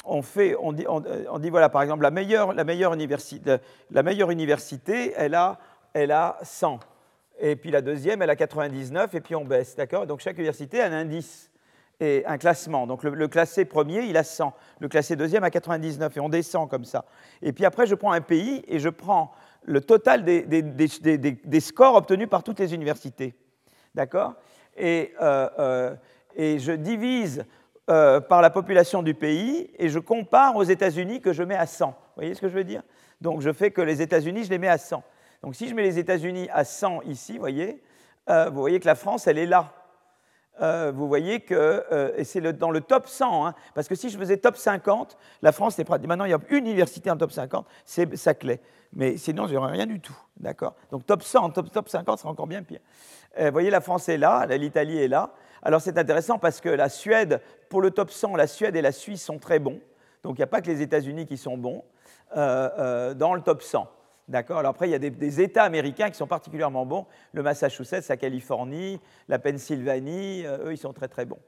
on, 0.06 0.22
fait, 0.22 0.56
on, 0.58 0.72
dit, 0.72 1.50
voilà, 1.50 1.68
par 1.68 1.82
exemple, 1.82 2.02
la 2.02 2.10
meilleure, 2.10 2.50
université, 4.30 5.12
elle 5.14 5.34
a, 5.34 5.58
elle 5.92 6.12
a 6.12 6.38
100. 6.42 6.80
Et 7.40 7.56
puis 7.56 7.70
la 7.70 7.82
deuxième, 7.82 8.22
elle 8.22 8.30
a 8.30 8.36
99, 8.36 9.14
et 9.14 9.20
puis 9.20 9.34
on 9.34 9.44
baisse, 9.44 9.76
d'accord? 9.76 10.06
Donc 10.06 10.20
chaque 10.20 10.38
université 10.38 10.80
a 10.80 10.86
un 10.86 10.92
indice 10.92 11.50
et 12.00 12.24
un 12.26 12.38
classement. 12.38 12.86
Donc 12.86 13.02
le, 13.04 13.28
classé 13.28 13.66
premier, 13.66 14.04
il 14.04 14.16
a 14.16 14.24
100. 14.24 14.54
Le 14.80 14.88
classé 14.88 15.14
deuxième 15.14 15.44
a 15.44 15.50
99, 15.50 16.16
et 16.16 16.20
on 16.20 16.30
descend 16.30 16.70
comme 16.70 16.86
ça. 16.86 17.04
Et 17.42 17.52
puis 17.52 17.66
après, 17.66 17.86
je 17.86 17.94
prends 17.94 18.12
un 18.12 18.22
pays 18.22 18.64
et 18.66 18.78
je 18.78 18.88
prends 18.88 19.32
le 19.64 19.82
total 19.82 20.24
des 20.24 21.60
scores 21.60 21.96
obtenus 21.96 22.31
par 22.31 22.42
toutes 22.42 22.60
les 22.60 22.72
universités. 22.72 23.34
D'accord? 23.94 24.36
Et, 24.76 25.12
euh, 25.20 25.48
euh, 25.58 25.94
et, 26.36 26.58
je 26.58 26.72
divise 26.72 27.44
euh, 27.91 28.20
par 28.20 28.41
la 28.43 28.50
population 28.50 29.02
du 29.02 29.14
pays 29.14 29.70
et 29.79 29.88
je 29.88 29.98
compare 29.98 30.56
aux 30.56 30.62
États-Unis 30.62 31.20
que 31.20 31.32
je 31.32 31.43
mets 31.43 31.56
à 31.56 31.67
100. 31.67 31.86
Vous 31.88 31.94
voyez 32.17 32.34
ce 32.34 32.41
que 32.41 32.48
je 32.48 32.55
veux 32.55 32.64
dire? 32.64 32.82
Donc 33.20 33.41
je 33.41 33.52
fais 33.52 33.70
que 33.70 33.81
les 33.81 34.02
États-Unis, 34.02 34.44
je 34.44 34.50
les 34.50 34.58
mets 34.58 34.69
à 34.69 34.79
100. 34.79 35.02
Donc 35.43 35.55
si 35.55 35.69
je 35.69 35.74
mets 35.74 35.82
les 35.82 35.98
États-Unis 35.98 36.48
à 36.52 36.64
100 36.64 37.02
ici, 37.02 37.34
vous 37.34 37.41
voyez, 37.41 37.82
vous 38.29 38.60
voyez 38.60 38.81
que 38.81 38.86
la 38.86 38.94
France, 38.94 39.26
elle 39.26 39.38
est 39.38 39.46
là. 39.46 39.72
vous 40.93 41.08
voyez 41.08 41.41
que 41.41 42.14
c'est 42.22 42.41
dans 42.41 42.70
le 42.70 42.81
top 42.81 43.08
100, 43.08 43.46
hein, 43.46 43.55
parce 43.74 43.88
que 43.88 43.96
si 43.96 44.08
je 44.08 44.19
faisais 44.19 44.36
top 44.36 44.56
50, 44.56 45.17
la 45.43 45.52
France 45.52 45.79
est 45.79 45.84
pratiquement. 45.84 46.12
Maintenant, 46.12 46.24
il 46.24 46.31
y 46.31 46.34
a 46.34 46.41
une 46.50 46.67
université 46.67 47.10
en 47.10 47.17
top 47.17 47.32
50, 47.32 47.67
c'est 47.84 48.17
Saclay. 48.17 48.60
Mais 48.94 49.17
sinon, 49.17 49.46
il 49.46 49.52
n'y 49.52 49.56
aurait 49.56 49.72
rien 49.72 49.86
du 49.86 50.00
tout. 50.00 50.17
D'accord? 50.36 50.74
Donc 50.91 51.06
top 51.06 51.22
100, 51.22 51.50
top, 51.50 51.70
top 51.70 51.88
50 51.88 52.19
sera 52.19 52.31
encore 52.31 52.46
bien 52.46 52.62
pire. 52.62 52.81
Euh, 53.39 53.46
vous 53.46 53.53
voyez, 53.53 53.70
la 53.70 53.81
France 53.81 54.08
est 54.08 54.19
là, 54.19 54.46
l'Italie 54.46 54.98
est 54.98 55.08
là. 55.08 55.31
Alors 55.62 55.81
c'est 55.81 55.96
intéressant 55.96 56.39
parce 56.39 56.60
que 56.60 56.69
la 56.69 56.89
Suède, 56.89 57.41
pour 57.69 57.81
le 57.81 57.91
top 57.91 58.10
100, 58.10 58.36
la 58.36 58.46
Suède 58.46 58.77
et 58.77 58.82
la 58.82 58.93
Suisse 58.93 59.22
sont 59.22 59.39
très 59.39 59.58
bons. 59.58 59.81
Donc 60.22 60.36
il 60.36 60.41
n'y 60.41 60.44
a 60.44 60.48
pas 60.48 60.60
que 60.60 60.67
les 60.70 60.82
États-Unis 60.82 61.27
qui 61.27 61.36
sont 61.36 61.56
bons 61.56 61.84
euh, 62.36 62.69
euh, 62.79 63.15
dans 63.15 63.34
le 63.34 63.41
top 63.41 63.62
100. 63.62 63.89
D'accord? 64.29 64.58
Alors 64.58 64.70
après, 64.70 64.89
il 64.89 64.93
y 64.93 64.94
a 64.94 64.98
des, 64.98 65.41
États 65.41 65.65
américains 65.65 66.08
qui 66.08 66.17
sont 66.17 66.27
particulièrement 66.27 66.86
bons. 66.86 67.06
Le 67.32 67.43
Massachusetts, 67.43 68.08
la 68.08 68.17
Californie, 68.17 69.01
la 69.29 69.39
Pennsylvanie, 69.39 70.44
eux, 70.46 70.72
ils 70.72 70.79
sont 70.79 70.93
très 70.93 71.08
très 71.08 71.24
bons. 71.24 71.41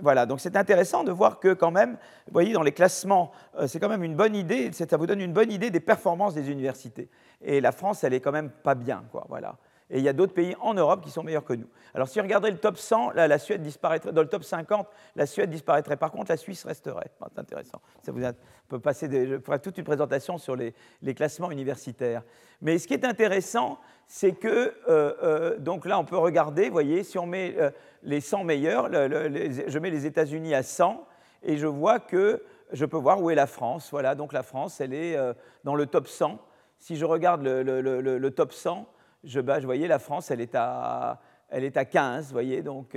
voilà, 0.00 0.24
donc 0.26 0.40
c'est 0.40 0.56
intéressant 0.56 1.04
de 1.04 1.12
voir 1.12 1.40
que 1.40 1.52
quand 1.52 1.70
même, 1.70 1.92
vous 2.26 2.32
voyez, 2.32 2.54
dans 2.54 2.62
les 2.62 2.72
classements, 2.72 3.30
c'est 3.66 3.78
quand 3.78 3.90
même 3.90 4.02
une 4.02 4.16
bonne 4.16 4.34
idée, 4.34 4.72
ça 4.72 4.96
vous 4.96 5.06
donne 5.06 5.20
une 5.20 5.34
bonne 5.34 5.52
idée 5.52 5.70
des 5.70 5.80
performances 5.80 6.34
des 6.34 6.50
universités. 6.50 7.10
Et 7.42 7.60
la 7.60 7.72
France, 7.72 8.04
elle 8.04 8.14
est 8.14 8.20
quand 8.20 8.32
même 8.32 8.50
pas 8.50 8.74
bien, 8.74 9.04
quoi, 9.12 9.26
voilà. 9.28 9.56
Et 9.90 9.98
il 9.98 10.04
y 10.04 10.08
a 10.08 10.12
d'autres 10.14 10.32
pays 10.32 10.56
en 10.60 10.74
Europe 10.74 11.02
qui 11.02 11.10
sont 11.10 11.22
meilleurs 11.22 11.44
que 11.44 11.52
nous. 11.52 11.68
Alors 11.94 12.08
si 12.08 12.18
vous 12.18 12.24
regardez 12.24 12.50
le 12.50 12.56
top 12.56 12.78
100, 12.78 13.10
là, 13.10 13.28
la 13.28 13.38
Suède 13.38 13.62
disparaîtrait. 13.62 14.12
Dans 14.12 14.22
le 14.22 14.28
top 14.28 14.42
50, 14.42 14.88
la 15.14 15.26
Suède 15.26 15.50
disparaîtrait. 15.50 15.96
Par 15.96 16.10
contre, 16.10 16.30
la 16.30 16.36
Suisse 16.36 16.64
resterait. 16.64 17.10
c'est 17.20 17.38
intéressant. 17.38 17.80
Ça 18.02 18.10
vous 18.12 18.20
peut 18.68 18.80
passer 18.80 19.08
je 19.10 19.38
ferai 19.38 19.58
toute 19.58 19.76
une 19.78 19.84
présentation 19.84 20.38
sur 20.38 20.56
les, 20.56 20.74
classements 21.14 21.50
universitaires. 21.50 22.22
Mais 22.62 22.78
ce 22.78 22.88
qui 22.88 22.94
est 22.94 23.04
intéressant, 23.04 23.78
c'est 24.06 24.32
que, 24.32 24.48
euh, 24.48 25.12
euh, 25.22 25.58
donc 25.58 25.86
là, 25.86 25.98
on 25.98 26.04
peut 26.04 26.16
regarder, 26.16 26.66
vous 26.66 26.72
voyez, 26.72 27.04
si 27.04 27.18
on 27.18 27.26
met 27.26 27.54
euh, 27.58 27.70
les 28.02 28.20
100 28.20 28.44
meilleurs, 28.44 28.90
je 28.90 29.78
mets 29.78 29.90
les 29.90 30.06
États-Unis 30.06 30.54
à 30.54 30.62
100, 30.62 31.06
et 31.42 31.56
je 31.56 31.66
vois 31.66 32.00
que 32.00 32.42
je 32.72 32.86
peux 32.86 32.96
voir 32.96 33.20
où 33.20 33.30
est 33.30 33.34
la 33.34 33.46
France. 33.46 33.88
Voilà, 33.90 34.14
donc 34.14 34.32
la 34.32 34.42
France, 34.42 34.80
elle 34.80 34.94
est 34.94 35.16
dans 35.62 35.74
le 35.74 35.86
top 35.86 36.08
100. 36.08 36.38
Si 36.78 36.96
je 36.96 37.04
regarde 37.04 37.42
le, 37.42 38.28
top 38.30 38.52
100, 38.52 38.86
je, 39.24 39.40
bah, 39.40 39.58
voyais 39.60 39.88
la 39.88 39.98
France, 39.98 40.30
elle 40.30 40.40
est 40.40 40.54
à, 40.54 41.20
elle 41.48 41.64
est 41.64 41.76
à 41.76 41.84
15, 41.84 42.32
voyez. 42.32 42.62
Donc, 42.62 42.96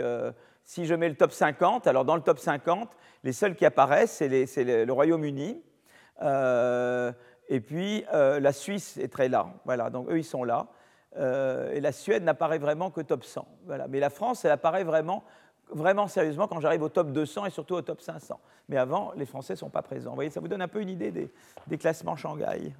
si 0.64 0.86
je 0.86 0.94
mets 0.94 1.10
le 1.10 1.16
top 1.16 1.32
50, 1.32 1.88
alors 1.88 2.06
dans 2.06 2.16
le 2.16 2.22
top 2.22 2.40
50, 2.40 2.90
les 3.24 3.34
seuls 3.34 3.56
qui 3.56 3.66
apparaissent, 3.66 4.12
c'est 4.12 4.64
le 4.64 4.92
Royaume-Uni. 4.92 5.62
et 6.22 7.60
puis 7.62 8.06
la 8.12 8.54
Suisse 8.54 8.98
est 8.98 9.12
très 9.12 9.30
là. 9.30 9.48
Voilà, 9.66 9.90
donc 9.90 10.10
eux, 10.10 10.18
ils 10.18 10.24
sont 10.24 10.44
là. 10.44 10.68
Euh, 11.20 11.72
et 11.74 11.82
la 11.82 11.92
Suède 11.92 12.24
n'apparaît 12.24 12.60
vraiment 12.60 12.92
que 12.92 13.02
top 13.02 13.24
100. 13.24 13.48
Voilà. 13.66 13.88
Mais 13.88 14.00
la 14.00 14.10
France, 14.10 14.46
elle 14.46 14.52
apparaît 14.52 14.84
vraiment, 14.84 15.24
vraiment 15.72 16.08
sérieusement 16.08 16.48
quand 16.48 16.60
j'arrive 16.60 16.84
au 16.84 16.90
top 16.90 17.12
200 17.12 17.46
et 17.46 17.50
surtout 17.50 17.76
au 17.76 17.82
top 17.82 18.02
500. 18.02 18.40
Mais 18.70 18.78
avant, 18.78 19.12
les 19.16 19.26
Français 19.26 19.54
ne 19.54 19.58
sont 19.58 19.70
pas 19.70 19.82
présents. 19.82 20.12
Vous 20.12 20.16
voyez, 20.16 20.30
ça 20.30 20.40
vous 20.40 20.48
donne 20.48 20.62
un 20.62 20.68
peu 20.68 20.82
une 20.82 20.90
idée 20.90 21.12
des, 21.12 21.78
classements 21.78 22.16
Shanghai. 22.16 22.74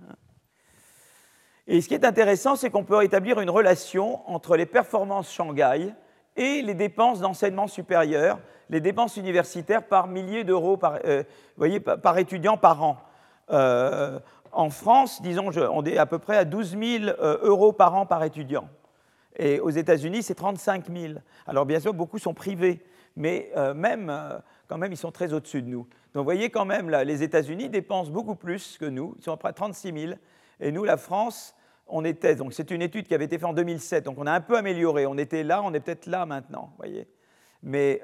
Et 1.68 1.82
ce 1.82 1.90
qui 1.90 1.96
est 1.96 2.06
intéressant, 2.06 2.56
c'est 2.56 2.70
qu'on 2.70 2.86
peut 2.86 3.04
établir 3.04 3.42
une 3.42 3.50
relation 3.50 4.22
entre 4.30 4.56
les 4.56 4.66
performances 4.66 5.32
Shanghai 5.32 5.94
et 6.38 6.62
les 6.62 6.74
dépenses 6.74 7.20
d'enseignement 7.20 7.68
supérieur, 7.68 8.40
les 8.70 8.80
dépenses 8.80 9.18
universitaires 9.18 9.86
par 9.86 10.08
milliers 10.08 10.46
d'euros 10.46 10.78
par, 10.78 11.00
euh, 11.04 11.24
voyez, 11.58 11.82
par, 11.82 12.18
étudiant 12.20 12.56
par 12.56 12.84
an. 12.84 12.98
Euh, 13.52 14.18
en 14.54 14.70
France, 14.70 15.22
disons, 15.22 15.50
on 15.74 15.84
est 15.84 15.98
à 15.98 16.06
peu 16.06 16.20
près 16.20 16.38
à 16.38 16.46
12 16.46 16.78
000 16.80 16.84
euh, 17.20 17.38
euros 17.42 17.74
par 17.74 17.96
an 17.96 18.06
par 18.06 18.24
étudiant. 18.24 18.70
Et 19.36 19.60
aux 19.60 19.70
États-Unis, 19.70 20.24
c'est 20.24 20.36
35 20.36 20.86
000. 20.90 21.16
Alors 21.48 21.66
bien 21.66 21.82
sûr, 21.82 21.94
beaucoup 21.94 22.18
sont 22.18 22.34
privés, 22.34 22.82
mais 23.16 23.52
même, 23.76 24.12
quand 24.68 24.80
même, 24.80 24.92
ils 24.92 24.98
sont 24.98 25.12
très 25.12 25.32
au-dessus 25.32 25.62
de 25.62 25.68
nous. 25.68 25.88
Donc 26.14 26.22
vous 26.22 26.24
voyez 26.24 26.50
quand 26.50 26.66
même, 26.66 26.90
les 26.90 27.22
États-Unis 27.22 27.70
dépensent 27.70 28.10
beaucoup 28.10 28.34
plus 28.34 28.80
que 28.80 28.86
nous. 28.86 29.14
Ils 29.20 29.24
sont 29.24 29.34
à 29.34 29.38
près 29.38 29.52
de 29.52 29.56
36 29.56 29.94
000. 29.94 30.14
Et 30.60 30.72
nous, 30.72 30.84
la 30.84 30.98
France, 30.98 31.56
on 31.90 32.04
était, 32.06 32.36
donc 32.36 32.54
c'est 32.54 32.72
une 32.72 32.82
étude 32.82 33.08
qui 33.08 33.16
avait 33.16 33.26
été 33.26 33.38
faite 33.38 33.48
en 33.48 33.54
2007, 33.54 34.06
donc 34.06 34.18
on 34.18 34.28
a 34.28 34.32
un 34.32 34.42
peu 34.42 34.58
amélioré. 34.58 35.06
On 35.06 35.18
était 35.18 35.44
là, 35.44 35.62
on 35.64 35.74
est 35.74 35.80
peut-être 35.80 36.06
là 36.06 36.26
maintenant, 36.26 36.74
voyez. 36.78 37.08
Mais, 37.64 38.02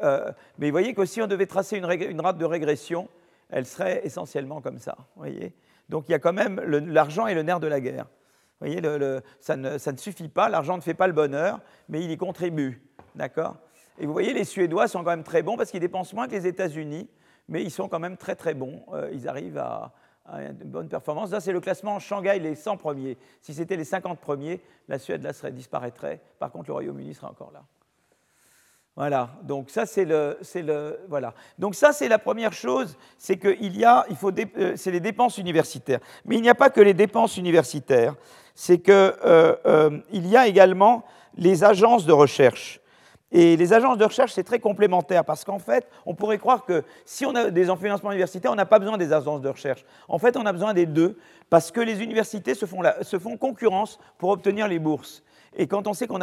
mais 0.57 0.67
vous 0.67 0.71
voyez 0.71 0.93
que 0.93 1.05
si 1.05 1.21
on 1.21 1.27
devait 1.27 1.45
tracer 1.45 1.77
une, 1.77 1.89
une, 1.89 2.21
rate 2.21 2.37
de 2.37 2.45
régression, 2.45 3.07
elle 3.49 3.65
serait 3.65 4.01
essentiellement 4.03 4.61
comme 4.61 4.79
ça, 4.79 4.97
voyez. 5.15 5.53
Donc 5.89 6.05
il 6.07 6.11
y 6.11 6.15
a 6.15 6.19
quand 6.19 6.33
même 6.33 6.59
l'argent 6.59 7.27
est 7.27 7.35
le 7.35 7.43
nerf 7.43 7.59
de 7.59 7.67
la 7.67 7.79
guerre. 7.79 8.07
Voyez, 8.59 8.81
ça, 9.41 9.57
ne, 9.57 9.77
suffit 9.97 10.29
pas, 10.29 10.47
l'argent 10.47 10.77
ne 10.77 10.81
fait 10.81 10.93
pas 10.93 11.07
le 11.07 11.13
bonheur, 11.13 11.59
mais 11.89 12.01
il 12.01 12.09
y 12.11 12.17
contribue. 12.17 12.81
D'accord 13.13 13.57
Et 13.99 14.05
vous 14.05 14.13
voyez, 14.13 14.33
les 14.33 14.45
Suédois 14.45 14.87
sont 14.87 15.03
quand 15.03 15.09
même 15.09 15.23
très 15.23 15.43
bons 15.43 15.57
parce 15.57 15.69
qu'ils 15.69 15.81
dépensent 15.81 16.15
moins 16.15 16.27
que 16.27 16.31
les 16.31 16.47
États-Unis, 16.47 17.09
mais 17.49 17.61
ils 17.61 17.71
sont 17.71 17.89
quand 17.89 17.99
même 17.99 18.15
très 18.15 18.35
très 18.35 18.53
bons. 18.53 18.85
Euh, 18.93 19.09
ils 19.11 19.27
arrivent 19.27 19.57
à, 19.57 19.91
une 20.31 20.53
bonne 20.69 20.87
performance. 20.87 21.31
Là, 21.31 21.39
c'est 21.39 21.51
le 21.51 21.59
classement 21.59 21.99
Shanghai, 21.99 22.39
les 22.39 22.55
100 22.55 22.77
premiers. 22.77 23.17
Si 23.41 23.53
c'était 23.53 23.75
les 23.75 23.83
50 23.83 24.19
premiers, 24.19 24.61
la 24.87 24.99
Suède 24.99 25.23
là, 25.23 25.33
serait, 25.33 25.51
disparaîtrait. 25.51 26.21
Par 26.39 26.51
contre, 26.51 26.69
le 26.69 26.73
Royaume-Uni 26.73 27.13
serait 27.13 27.27
encore 27.27 27.51
là. 27.51 27.63
Voilà, 28.95 29.31
donc 29.41 29.71
ça 29.71 29.87
c'est 29.87 30.05
le, 30.05 30.37
le, 30.53 30.99
voilà. 31.09 31.33
Donc 31.57 31.73
ça 31.73 31.93
c'est 31.93 32.07
la 32.07 32.19
première 32.19 32.53
chose, 32.53 32.95
c'est 33.17 33.37
qu'il 33.37 33.75
y 33.75 33.83
a, 33.83 34.05
il 34.07 34.15
faut, 34.15 34.31
euh, 34.31 34.73
c'est 34.75 34.91
les 34.91 34.99
dépenses 34.99 35.39
universitaires. 35.39 35.99
Mais 36.25 36.35
il 36.35 36.43
n'y 36.43 36.49
a 36.49 36.53
pas 36.53 36.69
que 36.69 36.79
les 36.79 36.93
dépenses 36.93 37.37
universitaires, 37.37 38.13
c'est 38.53 38.77
qu'il 38.77 38.93
euh, 38.93 39.55
euh, 39.65 39.99
y 40.11 40.37
a 40.37 40.45
également 40.45 41.03
les 41.35 41.63
agences 41.63 42.05
de 42.05 42.13
recherche. 42.13 42.81
Et 43.35 43.57
les 43.57 43.73
agences 43.73 43.97
de 43.97 44.05
recherche, 44.05 44.31
c'est 44.33 44.43
très 44.43 44.59
complémentaire 44.59 45.25
parce 45.25 45.43
qu'en 45.43 45.57
fait, 45.57 45.87
on 46.05 46.13
pourrait 46.13 46.37
croire 46.37 46.65
que 46.65 46.83
si 47.03 47.25
on 47.25 47.33
a 47.33 47.49
des 47.49 47.63
financements 47.63 48.11
universitaires, 48.11 48.51
on 48.51 48.55
n'a 48.55 48.67
pas 48.67 48.77
besoin 48.77 48.95
des 48.97 49.11
agences 49.11 49.41
de 49.41 49.49
recherche. 49.49 49.83
En 50.07 50.19
fait, 50.19 50.37
on 50.37 50.45
a 50.45 50.53
besoin 50.53 50.75
des 50.75 50.85
deux 50.85 51.17
parce 51.49 51.71
que 51.71 51.81
les 51.81 52.03
universités 52.03 52.53
se 52.53 52.67
se 53.01 53.19
font 53.19 53.37
concurrence 53.37 53.99
pour 54.19 54.29
obtenir 54.29 54.67
les 54.67 54.77
bourses. 54.77 55.23
Et 55.55 55.67
quand 55.67 55.87
on 55.87 55.93
sait 55.93 56.07
que 56.07 56.13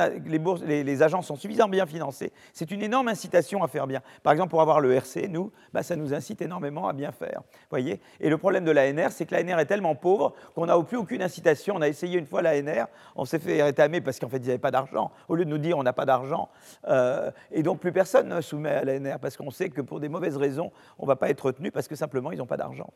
les, 0.66 0.84
les, 0.84 1.02
agences 1.02 1.26
sont 1.26 1.36
suffisamment 1.36 1.70
bien 1.70 1.86
financées, 1.86 2.32
c'est 2.52 2.70
une 2.70 2.82
énorme 2.82 3.08
incitation 3.08 3.62
à 3.62 3.68
faire 3.68 3.86
bien. 3.86 4.02
Par 4.22 4.32
exemple, 4.32 4.50
pour 4.50 4.60
avoir 4.60 4.80
le 4.80 4.92
RC, 4.92 5.28
nous, 5.28 5.52
bah, 5.72 5.82
ça 5.82 5.96
nous 5.96 6.12
incite 6.14 6.42
énormément 6.42 6.88
à 6.88 6.92
bien 6.92 7.12
faire. 7.12 7.42
Voyez 7.70 8.00
Et 8.20 8.28
le 8.28 8.38
problème 8.38 8.64
de 8.64 8.70
l'ANR, 8.70 9.12
c'est 9.12 9.26
que 9.26 9.34
l'ANR 9.34 9.58
est 9.58 9.66
tellement 9.66 9.94
pauvre 9.94 10.34
qu'on 10.54 10.66
n'a 10.66 10.80
plus 10.82 10.96
aucune 10.96 11.22
incitation. 11.22 11.74
On 11.76 11.82
a 11.82 11.88
essayé 11.88 12.18
une 12.18 12.26
fois 12.26 12.42
l'ANR, 12.42 12.86
on 13.16 13.24
s'est 13.24 13.38
fait 13.38 13.62
rétamer 13.62 14.00
parce 14.00 14.18
qu'en 14.18 14.28
fait, 14.28 14.38
ils 14.38 14.46
n'avaient 14.46 14.58
pas 14.58 14.70
d'argent. 14.70 15.10
Au 15.28 15.34
lieu 15.34 15.44
de 15.44 15.50
nous 15.50 15.58
dire 15.58 15.78
on 15.78 15.82
n'a 15.82 15.92
pas 15.92 16.06
d'argent. 16.06 16.48
Euh, 16.88 17.30
et 17.52 17.62
donc, 17.62 17.80
plus 17.80 17.92
personne 17.92 18.28
ne 18.28 18.40
soumet 18.40 18.70
à 18.70 18.84
l'ANR 18.84 19.18
parce 19.20 19.36
qu'on 19.36 19.50
sait 19.50 19.70
que 19.70 19.80
pour 19.80 20.00
des 20.00 20.08
mauvaises 20.08 20.36
raisons, 20.36 20.72
on 20.98 21.04
ne 21.04 21.08
va 21.08 21.16
pas 21.16 21.30
être 21.30 21.46
retenu 21.46 21.70
parce 21.70 21.88
que 21.88 21.94
simplement, 21.94 22.32
ils 22.32 22.38
n'ont 22.38 22.46
pas 22.46 22.56
d'argent. 22.56 22.90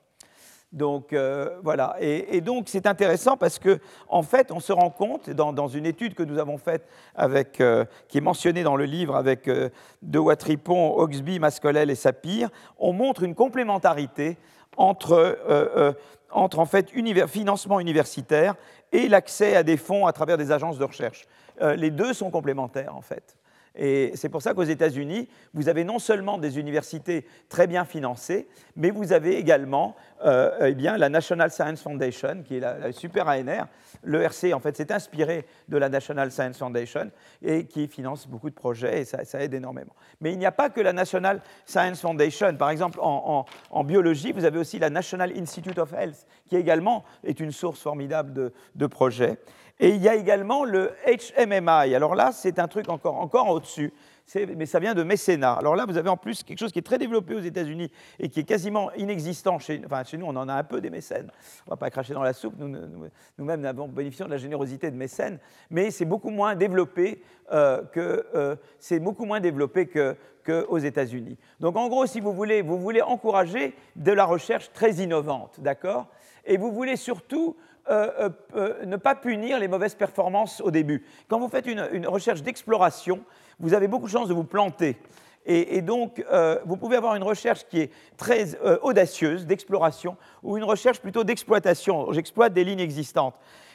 Donc 0.75 1.13
euh, 1.13 1.57
voilà. 1.63 1.97
Et, 2.01 2.41
donc 2.41 2.65
c'est 2.67 2.87
intéressant 2.87 3.37
parce 3.37 3.61
que 3.61 3.79
en 4.09 4.23
fait, 4.23 4.51
on 4.51 4.59
se 4.59 4.73
rend 4.73 4.91
compte 4.91 5.31
dans, 5.31 5.69
une 5.69 5.87
étude 5.87 6.15
que 6.15 6.25
nous 6.25 6.39
avons 6.39 6.59
faite 6.59 6.87
euh, 7.19 7.85
qui 8.09 8.19
est 8.19 8.21
mentionnée 8.21 8.65
dans 8.65 8.75
le 8.75 8.85
livre 8.85 9.15
avec 9.15 9.47
euh, 9.47 9.71
De 10.03 10.19
Watripon, 10.19 10.97
Oxby, 10.99 11.39
Mascolel 11.39 11.91
et 11.91 11.95
Sapir, 11.95 12.49
on 12.79 12.93
montre 12.93 13.23
une 13.23 13.37
complémentarité 13.37 14.37
entre, 14.77 15.39
entre 16.33 16.59
en 16.59 16.67
fait 16.67 16.91
financement 17.29 17.79
universitaire 17.79 18.57
et 18.91 19.07
l'accès 19.09 19.55
à 19.55 19.63
des 19.63 19.77
fonds 19.77 20.07
à 20.07 20.13
travers 20.13 20.37
des 20.37 20.51
agences 20.51 20.79
de 20.79 20.85
recherche. 20.85 21.27
les 21.61 21.93
deux 21.93 22.13
sont 22.13 22.33
complémentaires 22.33 22.97
en 22.97 23.01
fait. 23.01 23.37
Et 23.77 24.13
c'est 24.15 24.29
pour 24.29 24.41
ça 24.41 24.55
qu'aux 24.55 24.63
États-Unis, 24.63 25.29
vous 25.53 25.69
avez 25.69 25.83
non 25.83 25.99
seulement 25.99 26.39
des 26.39 26.59
universités 26.59 27.27
très 27.49 27.67
bien 27.67 27.85
financées, 27.85 28.47
mais 28.77 28.91
vous 28.91 29.13
avez 29.13 29.37
également 29.37 29.97
euh, 30.25 30.73
eh 30.75 30.75
la 30.75 31.09
National 31.09 31.51
Science 31.51 31.83
Foundation, 31.83 32.43
qui 32.45 32.59
est 32.59 32.61
la, 32.61 32.93
super 32.93 33.27
ANR. 33.27 33.67
Le 34.03 34.23
RC, 34.23 34.53
en 34.55 34.61
fait, 34.61 34.77
s'est 34.77 34.93
inspiré 34.93 35.45
de 35.69 35.77
la 35.77 35.89
National 35.89 36.31
Science 36.31 36.59
Foundation 36.59 37.11
et 37.43 37.67
qui 37.67 37.89
finance 37.89 38.29
beaucoup 38.29 38.49
de 38.49 38.55
projets 38.55 39.01
et 39.01 39.05
ça, 39.05 39.41
aide 39.41 39.55
énormément. 39.55 39.95
Mais 40.21 40.33
il 40.33 40.39
n'y 40.39 40.47
a 40.47 40.53
pas 40.53 40.71
que 40.71 40.81
la 40.81 40.93
National 40.93 41.41
Science 41.67 42.01
Foundation. 42.01 42.55
Par 42.57 42.71
exemple, 42.71 43.01
en, 43.03 43.45
biologie, 43.85 44.33
vous 44.33 44.45
avez 44.45 44.59
aussi 44.59 44.79
la 44.79 44.91
National 44.91 45.33
Institute 45.37 45.79
of 45.79 45.93
Health, 45.93 46.27
qui 46.47 46.57
également 46.57 47.05
est 47.25 47.41
une 47.41 47.53
source 47.53 47.81
formidable 47.81 48.53
de 48.75 48.87
projets. 48.87 49.39
Et 49.81 49.89
il 49.89 50.03
y 50.03 50.09
a 50.09 50.15
également 50.15 50.65
le 50.65 50.93
HMMI. 51.07 51.95
Alors 51.95 52.15
là, 52.15 52.31
c'est 52.33 52.59
un 52.59 52.69
truc 52.69 52.89
encore, 52.89 53.17
encore 53.17 53.49
au-dessus, 53.49 53.93
mais 54.35 54.67
ça 54.67 54.79
vient 54.79 54.95
de 54.95 55.03
mécénat. 55.03 55.55
Alors 55.55 55.75
là, 55.75 55.85
vous 55.85 55.97
avez 55.97 56.09
en 56.09 56.17
plus 56.17 56.45
quelque 56.45 56.59
chose 56.59 56.71
qui 56.71 56.79
est 56.79 56.83
très 56.83 56.99
développé 56.99 57.35
aux 57.35 57.41
États-Unis 57.41 57.91
et 58.21 58.29
qui 58.29 58.41
est 58.41 58.45
quasiment 58.45 58.93
inexistant 58.93 59.59
chez, 59.59 59.83
enfin, 59.85 60.05
chez 60.05 60.17
nous. 60.17 60.27
On 60.27 60.37
en 60.37 60.49
a 60.49 60.55
un 60.55 60.63
peu 60.63 60.81
des 60.81 60.91
mécènes. 60.91 61.31
On 61.67 61.71
ne 61.71 61.73
va 61.73 61.77
pas 61.77 61.91
cracher 61.91 62.15
dans 62.15 62.23
la 62.23 62.33
soupe. 62.33 62.55
Nous-mêmes 62.57 63.11
nous, 63.37 63.67
avons 63.67 63.89
bénéficié 63.89 64.25
de 64.25 64.31
la 64.31 64.37
générosité 64.37 64.91
de 64.93 64.97
mécènes, 64.97 65.41
mais 65.71 65.91
c'est 65.91 66.05
beaucoup 66.05 66.31
moins 66.31 66.55
développé 66.55 67.23
euh, 67.53 67.83
que 67.93 68.27
euh, 68.35 68.57
beaucoup 69.01 69.25
moins 69.25 69.41
développé 69.41 69.87
que 69.87 70.17
qu'aux 70.45 70.79
États-Unis. 70.79 71.39
Donc 71.59 71.77
en 71.77 71.89
gros, 71.89 72.07
si 72.07 72.21
vous 72.21 72.33
voulez, 72.33 72.63
vous 72.63 72.79
voulez 72.79 73.03
encourager 73.03 73.75
de 73.97 74.13
la 74.13 74.25
recherche 74.25 74.71
très 74.73 74.93
innovante, 74.97 75.59
d'accord? 75.61 76.09
Et 76.45 76.59
vous 76.59 76.71
voulez 76.71 76.97
surtout 76.97 77.57
euh, 77.91 78.11
euh, 78.19 78.31
euh, 78.57 78.87
ne 78.87 78.97
pas 78.97 79.15
punir 79.15 79.59
les 79.59 79.69
mauvaises 79.69 79.95
performances 79.95 80.63
au 80.63 80.71
début. 80.71 81.05
Quand 81.29 81.39
vous 81.39 81.49
faites 81.49 81.67
une, 81.67 82.07
recherche 82.07 82.43
d'exploration, 82.43 83.21
vous 83.61 83.75
avez 83.75 83.89
beaucoup 83.89 84.07
de 84.07 84.11
chances 84.11 84.29
de 84.29 84.35
vous 84.35 84.45
planter. 84.45 84.97
Et, 85.47 85.83
donc, 85.83 86.25
vous 86.65 86.79
pouvez 86.79 86.97
avoir 86.97 87.17
une 87.17 87.23
recherche 87.23 87.67
qui 87.69 87.81
est 87.81 87.91
très 88.17 88.59
audacieuse 88.81 89.45
d'exploration 89.45 90.17
ou 90.43 90.57
une 90.57 90.65
recherche 90.65 91.01
plutôt 91.01 91.23
d'exploitation. 91.23 92.11
J'exploite 92.13 92.55
des 92.55 92.65
lignes 92.65 92.81
existantes. 92.81 93.35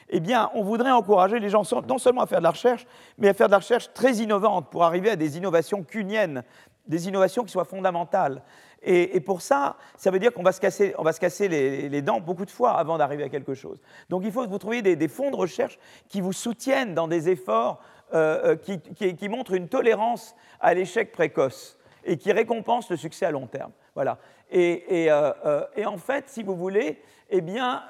Eh 0.09 0.19
bien, 0.19 0.49
on 0.55 0.63
voudrait 0.63 0.89
encourager 0.89 1.37
les 1.39 1.49
gens 1.49 1.61
non 1.87 1.99
seulement 1.99 2.21
à 2.23 2.25
faire 2.25 2.39
de 2.39 2.43
la 2.45 2.49
recherche, 2.49 2.87
mais 3.19 3.29
à 3.29 3.35
faire 3.35 3.45
de 3.45 3.51
la 3.51 3.59
recherche 3.59 3.93
très 3.93 4.15
innovante 4.15 4.71
pour 4.71 4.83
arriver 4.83 5.11
à 5.11 5.15
des 5.15 5.37
innovations 5.37 5.83
cuniennes, 5.83 6.43
des 6.87 7.07
innovations 7.07 7.43
qui 7.43 7.51
soient 7.51 7.65
fondamentales. 7.65 8.41
Et, 8.81 9.19
pour 9.19 9.41
ça, 9.41 9.75
ça 9.97 10.09
veut 10.09 10.19
dire 10.19 10.33
qu'on 10.33 10.43
va 10.43 10.51
se 10.51 10.61
casser, 10.61 10.93
on 10.97 11.03
va 11.03 11.11
se 11.11 11.19
casser 11.19 11.47
les, 11.47 12.01
dents 12.01 12.21
beaucoup 12.21 12.45
de 12.45 12.51
fois 12.51 12.71
avant 12.71 12.97
d'arriver 12.97 13.23
à 13.23 13.29
quelque 13.29 13.53
chose. 13.53 13.77
Donc 14.09 14.23
il 14.23 14.31
faut 14.31 14.43
que 14.45 14.49
vous 14.49 14.57
trouviez 14.57 14.81
des, 14.81 15.07
fonds 15.07 15.31
de 15.31 15.35
recherche 15.35 15.77
qui 16.07 16.21
vous 16.21 16.33
soutiennent 16.33 16.93
dans 16.93 17.07
des 17.07 17.29
efforts 17.29 17.81
euh, 18.13 18.55
euh, 18.69 19.13
qui, 19.13 19.29
montrent 19.29 19.53
une 19.53 19.67
tolérance 19.67 20.35
à 20.61 20.73
l'échec 20.73 21.11
précoce 21.11 21.77
et 22.05 22.17
qui 22.17 22.31
récompensent 22.31 22.89
le 22.89 22.97
succès 22.97 23.25
à 23.25 23.31
long 23.31 23.47
terme. 23.47 23.71
Voilà. 23.95 24.17
Et, 24.49 25.07
euh, 25.11 25.31
en 25.85 25.97
fait, 25.97 26.29
si 26.29 26.41
vous 26.41 26.55
voulez, 26.55 27.01
eh 27.29 27.41
bien, 27.41 27.83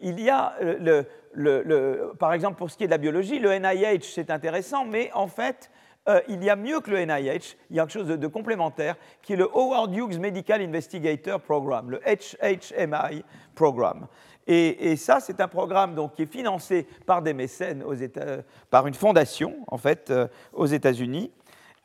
il 0.00 0.18
y 0.20 0.30
a 0.30 0.54
le, 0.60 2.12
par 2.18 2.32
exemple, 2.32 2.56
pour 2.56 2.70
ce 2.70 2.76
qui 2.78 2.84
est 2.84 2.88
de 2.88 2.92
la 2.92 2.98
biologie, 2.98 3.38
le 3.38 3.56
NIH, 3.58 4.02
c'est 4.02 4.30
intéressant, 4.30 4.84
mais 4.84 5.10
en 5.12 5.26
fait, 5.26 5.70
euh, 6.06 6.20
il 6.28 6.44
y 6.44 6.50
a 6.50 6.56
mieux 6.56 6.80
que 6.80 6.90
le 6.90 7.02
NIH, 7.04 7.56
il 7.70 7.76
y 7.76 7.80
a 7.80 7.86
quelque 7.86 7.92
chose 7.92 8.08
de, 8.08 8.26
complémentaire, 8.26 8.96
qui 9.22 9.32
est 9.32 9.36
le 9.36 9.48
Howard 9.52 9.94
Hughes 9.94 10.18
Medical 10.18 10.60
Investigator 10.60 11.40
Program, 11.40 11.90
le 11.90 12.00
HHMI 12.00 13.24
Program. 13.54 14.06
Et, 14.46 14.96
ça, 14.96 15.20
c'est 15.20 15.40
un 15.40 15.48
programme 15.48 15.94
donc, 15.94 16.14
qui 16.14 16.22
est 16.22 16.30
financé 16.30 16.86
par 17.06 17.22
des 17.22 17.32
mécènes, 17.32 17.82
aux 17.82 17.94
États, 17.94 18.42
par 18.68 18.86
une 18.86 18.92
fondation, 18.92 19.56
en 19.68 19.78
fait, 19.78 20.10
euh, 20.10 20.28
aux 20.52 20.66
États-Unis. 20.66 21.32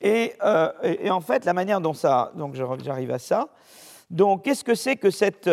Euh, 0.04 0.70
et, 0.84 1.10
en 1.10 1.22
fait, 1.22 1.46
la 1.46 1.54
manière 1.54 1.80
dont 1.80 1.94
ça, 1.94 2.34
donc 2.36 2.56
j'arrive 2.56 3.12
à 3.12 3.20
ça, 3.20 3.48
Donc, 4.10 4.44
qu'est-ce 4.44 4.66
que 4.66 4.76
c'est 4.76 4.98
que 4.98 5.12
cette... 5.12 5.50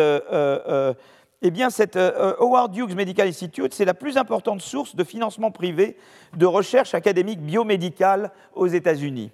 Euh, 1.43 1.45
euh, 1.45 1.47
eh 1.47 1.51
bien, 1.51 1.69
cette 1.69 1.97
Howard 1.97 2.75
Hughes 2.75 2.95
Medical 2.95 3.27
Institute, 3.27 3.73
c'est 3.73 3.85
la 3.85 3.93
plus 3.93 4.17
importante 4.17 4.61
source 4.61 4.95
de 4.95 5.03
financement 5.03 5.51
privé 5.51 5.97
de 6.35 6.45
recherche 6.45 6.93
académique 6.93 7.41
biomédicale 7.41 8.31
aux 8.53 8.67
États-Unis. 8.67 9.31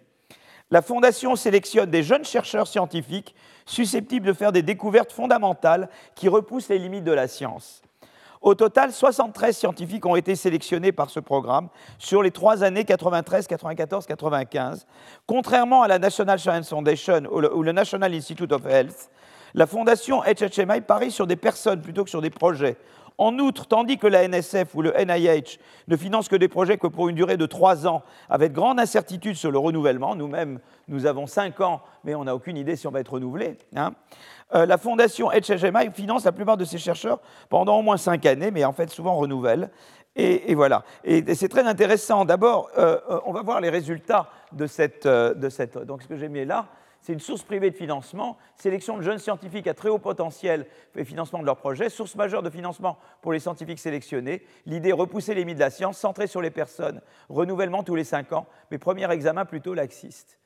La 0.72 0.82
Fondation 0.82 1.36
sélectionne 1.36 1.90
des 1.90 2.04
jeunes 2.04 2.26
chercheurs 2.26 2.68
scientifiques 2.68 3.36
susceptibles 3.66 4.26
de 4.26 4.34
faire 4.34 4.52
des 4.52 4.64
découvertes 4.64 5.12
fondamentales 5.12 5.90
qui 6.16 6.28
repoussent 6.28 6.70
les 6.70 6.80
limites 6.80 7.04
de 7.04 7.12
la 7.12 7.28
science. 7.28 7.82
Au 8.42 8.56
total, 8.56 8.92
73 8.92 9.56
scientifiques 9.56 10.06
ont 10.06 10.18
été 10.18 10.36
sélectionnés 10.36 10.92
par 10.92 11.10
ce 11.10 11.22
programme 11.22 11.70
sur 11.98 12.22
les 12.22 12.32
trois 12.32 12.64
années 12.64 12.84
93, 12.84 13.48
94, 13.48 14.06
95. 14.06 14.86
Contrairement 15.26 15.84
à 15.84 15.88
la 15.88 15.98
National 15.98 16.40
Science 16.40 16.68
Foundation 16.68 17.22
ou 17.32 17.64
le 17.64 17.72
National 17.72 18.14
Institute 18.14 18.52
of 18.52 18.66
Health, 18.66 19.10
la 19.54 19.68
fondation 19.68 20.22
HHMI 20.22 20.82
parie 20.82 21.12
sur 21.12 21.28
des 21.28 21.36
personnes 21.36 21.82
plutôt 21.82 22.04
que 22.04 22.10
sur 22.10 22.22
des 22.22 22.30
projets. 22.30 22.78
En 23.18 23.38
outre, 23.38 23.68
tandis 23.68 23.98
que 23.98 24.08
la 24.08 24.28
NSF 24.28 24.74
ou 24.74 24.82
le 24.82 24.94
NIH 24.98 25.60
ne 25.88 25.96
financent 25.96 26.28
que 26.28 26.36
des 26.36 26.48
projets 26.48 26.78
que 26.78 26.88
pour 26.88 27.10
une 27.10 27.16
durée 27.16 27.38
de 27.38 27.46
trois 27.46 27.86
ans, 27.86 28.02
avec 28.30 28.54
grande 28.54 28.80
incertitude 28.80 29.36
sur 29.36 29.52
le 29.52 29.60
renouvellement, 29.60 30.16
nous-mêmes, 30.16 30.60
nous 30.88 31.06
avons 31.06 31.28
cinq 31.28 31.62
ans, 31.62 31.82
mais 32.04 32.16
on 32.16 32.24
n'a 32.24 32.34
aucune 32.34 32.58
idée 32.58 32.76
si 32.76 32.88
on 32.88 32.92
va 32.92 33.02
être 33.02 33.14
renouvelé. 33.14 33.58
Hein, 33.76 33.94
euh, 34.56 34.66
la 34.66 34.78
fondation 34.78 35.30
HHMI 35.30 35.92
finance 35.94 36.26
la 36.26 36.32
plupart 36.32 36.58
de 36.58 36.66
ses 36.66 36.78
chercheurs 36.80 37.20
pendant 37.50 37.78
au 37.78 37.82
moins 37.84 37.98
cinq 37.98 38.26
années, 38.26 38.50
mais 38.50 38.66
en 38.66 38.74
fait 38.74 38.90
souvent 38.90 39.16
renouvelle. 39.16 39.70
Et, 40.16 40.54
voilà. 40.54 40.84
Et, 41.04 41.34
c'est 41.34 41.50
très 41.50 41.66
intéressant. 41.66 42.24
D'abord, 42.24 42.70
euh, 42.78 43.00
euh, 43.10 43.20
on 43.26 43.32
va 43.32 43.42
voir 43.42 43.62
les 43.62 43.70
résultats 43.70 44.30
de 44.52 44.68
cette, 44.68 45.08
de 45.08 45.50
cette. 45.50 45.76
Donc, 45.80 46.04
ce 46.04 46.08
que 46.08 46.18
j'ai 46.18 46.30
mis 46.30 46.46
là, 46.46 46.68
c'est 47.04 47.14
une 47.14 47.20
source 47.20 47.44
privée 47.44 47.70
de 47.70 47.76
financement, 47.76 48.38
sélection 48.56 48.98
de 48.98 49.04
jeunes 49.04 49.20
scientifiques 49.20 49.68
à 49.68 49.76
très 49.76 49.90
haut 49.90 50.00
potentiel 50.00 50.66
et 50.96 51.06
financement 51.06 51.40
de 51.40 51.46
leurs 51.46 51.58
projets, 51.58 51.90
source 51.90 52.16
majeure 52.16 52.42
de 52.42 52.50
financement 52.50 52.98
pour 53.22 53.32
les 53.32 53.40
scientifiques 53.40 53.80
sélectionnés. 53.80 54.44
L'idée, 54.66 54.92
repousser 54.92 55.36
les 55.36 55.42
limites 55.42 55.58
de 55.58 55.60
la 55.60 55.70
science, 55.70 56.00
centrée 56.00 56.26
sur 56.26 56.42
les 56.42 56.50
personnes, 56.50 57.02
renouvellement 57.30 57.84
tous 57.84 57.94
les 57.94 58.04
cinq 58.04 58.34
ans, 58.34 58.48
mais 58.72 58.80
premier 58.80 59.12
examen 59.12 59.46
plutôt 59.46 59.76
laxiste. 59.76 60.40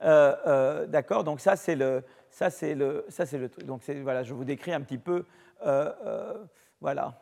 D'accord, 0.00 1.22
donc 1.22 1.40
ça 1.40 1.54
c'est 1.54 1.76
le, 1.76 2.02
ça, 2.32 2.48
le, 2.62 3.04
ça, 3.08 3.24
le 3.36 3.48
truc. 3.48 3.66
Donc, 3.66 3.82
voilà, 4.02 4.22
je 4.22 4.34
vous 4.34 4.44
décris 4.44 4.72
un 4.72 4.80
petit 4.80 4.98
peu. 4.98 5.24
Euh, 5.66 5.92
euh, 6.04 6.34
voilà. 6.80 7.20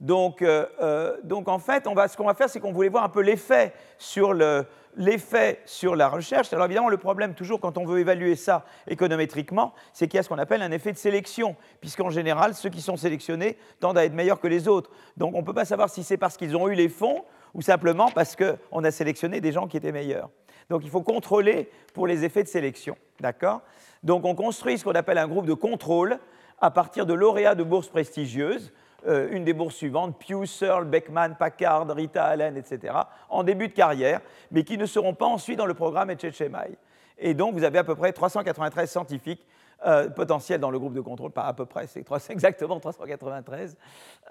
Donc, 0.00 0.42
euh, 0.42 1.16
donc, 1.22 1.48
en 1.48 1.58
fait, 1.58 1.86
on 1.86 1.94
va, 1.94 2.08
ce 2.08 2.16
qu'on 2.16 2.26
va 2.26 2.34
faire, 2.34 2.50
c'est 2.50 2.58
qu'on 2.58 2.72
voulait 2.72 2.88
voir 2.88 3.04
un 3.04 3.08
peu 3.08 3.20
l'effet 3.20 3.72
sur, 3.96 4.32
le, 4.32 4.66
l'effet 4.96 5.60
sur 5.64 5.96
la 5.96 6.08
recherche. 6.08 6.52
Alors, 6.52 6.66
évidemment, 6.66 6.88
le 6.88 6.96
problème, 6.96 7.34
toujours, 7.34 7.60
quand 7.60 7.78
on 7.78 7.84
veut 7.84 8.00
évaluer 8.00 8.36
ça 8.36 8.64
économétriquement, 8.86 9.74
c'est 9.92 10.08
qu'il 10.08 10.18
y 10.18 10.20
a 10.20 10.22
ce 10.22 10.28
qu'on 10.28 10.38
appelle 10.38 10.62
un 10.62 10.72
effet 10.72 10.92
de 10.92 10.98
sélection, 10.98 11.56
puisqu'en 11.80 12.10
général, 12.10 12.54
ceux 12.54 12.70
qui 12.70 12.82
sont 12.82 12.96
sélectionnés 12.96 13.56
tendent 13.80 13.98
à 13.98 14.04
être 14.04 14.14
meilleurs 14.14 14.40
que 14.40 14.48
les 14.48 14.68
autres. 14.68 14.90
Donc, 15.16 15.34
on 15.34 15.40
ne 15.40 15.46
peut 15.46 15.54
pas 15.54 15.64
savoir 15.64 15.90
si 15.90 16.02
c'est 16.02 16.16
parce 16.16 16.36
qu'ils 16.36 16.56
ont 16.56 16.68
eu 16.68 16.74
les 16.74 16.88
fonds 16.88 17.24
ou 17.54 17.62
simplement 17.62 18.10
parce 18.10 18.36
qu'on 18.36 18.84
a 18.84 18.90
sélectionné 18.90 19.40
des 19.40 19.52
gens 19.52 19.66
qui 19.66 19.76
étaient 19.76 19.92
meilleurs. 19.92 20.30
Donc, 20.68 20.82
il 20.84 20.90
faut 20.90 21.02
contrôler 21.02 21.68
pour 21.94 22.06
les 22.06 22.24
effets 22.24 22.42
de 22.42 22.48
sélection. 22.48 22.96
D'accord? 23.20 23.62
Donc 24.02 24.24
on 24.24 24.34
construit 24.34 24.78
ce 24.78 24.84
qu'on 24.84 24.92
appelle 24.92 25.18
un 25.18 25.28
groupe 25.28 25.46
de 25.46 25.54
contrôle 25.54 26.18
à 26.60 26.70
partir 26.70 27.06
de 27.06 27.14
lauréats 27.14 27.54
de 27.54 27.62
bourses 27.62 27.88
prestigieuses, 27.88 28.72
euh, 29.06 29.28
une 29.30 29.44
des 29.44 29.52
bourses 29.52 29.76
suivantes, 29.76 30.16
Pew, 30.18 30.44
Searle, 30.46 30.84
Beckman, 30.84 31.34
Packard, 31.38 31.88
Rita 31.88 32.24
Allen, 32.24 32.56
etc., 32.56 32.94
en 33.28 33.42
début 33.42 33.68
de 33.68 33.72
carrière, 33.72 34.20
mais 34.50 34.64
qui 34.64 34.76
ne 34.76 34.86
seront 34.86 35.14
pas 35.14 35.26
ensuite 35.26 35.58
dans 35.58 35.66
le 35.66 35.74
programme 35.74 36.10
HHMI. 36.10 36.76
Et 37.18 37.34
donc 37.34 37.54
vous 37.54 37.64
avez 37.64 37.78
à 37.78 37.84
peu 37.84 37.94
près 37.94 38.12
393 38.12 38.90
scientifiques 38.90 39.44
euh, 39.86 40.08
potentiels 40.10 40.60
dans 40.60 40.70
le 40.70 40.78
groupe 40.78 40.94
de 40.94 41.00
contrôle, 41.00 41.30
pas 41.30 41.44
à 41.44 41.52
peu 41.52 41.66
près, 41.66 41.86
c'est 41.86 42.04
exactement 42.30 42.80
393. 42.80 43.76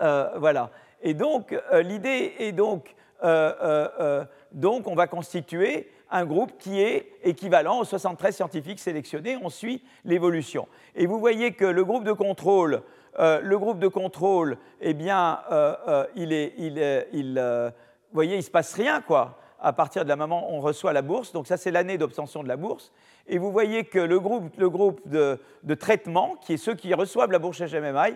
Euh, 0.01 0.29
voilà. 0.37 0.69
Et 1.01 1.13
donc 1.13 1.55
l'idée 1.73 2.33
est 2.39 2.51
donc, 2.51 2.95
donc 4.51 4.87
on 4.87 4.95
va 4.95 5.07
constituer 5.07 5.89
un 6.11 6.25
groupe 6.25 6.57
qui 6.57 6.81
est 6.81 7.11
équivalent 7.23 7.79
aux 7.79 7.85
73 7.85 8.35
scientifiques 8.35 8.79
sélectionnés. 8.79 9.37
On 9.41 9.49
suit 9.49 9.83
l'évolution. 10.03 10.67
Et 10.95 11.05
vous 11.05 11.19
voyez 11.19 11.53
que 11.53 11.65
le 11.65 11.85
groupe 11.85 12.03
de 12.03 12.13
contrôle, 12.13 12.81
euh, 13.19 13.41
le 13.41 13.57
groupe 13.57 13.79
de 13.79 13.87
contrôle, 13.87 14.57
eh 14.79 14.93
bien, 14.93 15.41
euh, 15.51 15.75
euh, 15.87 16.05
il 16.15 16.31
est, 16.31 16.53
il, 16.57 17.33
vous 17.33 18.13
voyez, 18.13 18.37
il 18.37 18.43
se 18.43 18.51
passe 18.51 18.73
rien, 18.73 19.01
quoi. 19.01 19.37
À 19.61 19.73
partir 19.73 20.05
de 20.05 20.09
la 20.09 20.15
moment 20.15 20.49
où 20.49 20.55
on 20.55 20.61
reçoit 20.61 20.93
la 20.93 21.01
bourse, 21.01 21.33
donc 21.33 21.45
ça 21.45 21.57
c'est 21.57 21.69
l'année 21.69 21.97
d'obtention 21.97 22.43
de 22.43 22.47
la 22.47 22.55
bourse, 22.55 22.93
et 23.27 23.37
vous 23.37 23.51
voyez 23.51 23.83
que 23.83 23.99
le 23.99 24.17
groupe, 24.17 24.55
le 24.57 24.69
groupe 24.69 25.01
de, 25.05 25.37
traitement, 25.77 26.37
qui 26.39 26.53
est 26.53 26.57
ceux 26.57 26.75
qui 26.75 26.93
reçoivent 26.93 27.31
la 27.31 27.39
bourse 27.39 27.59
HMMI, 27.59 28.15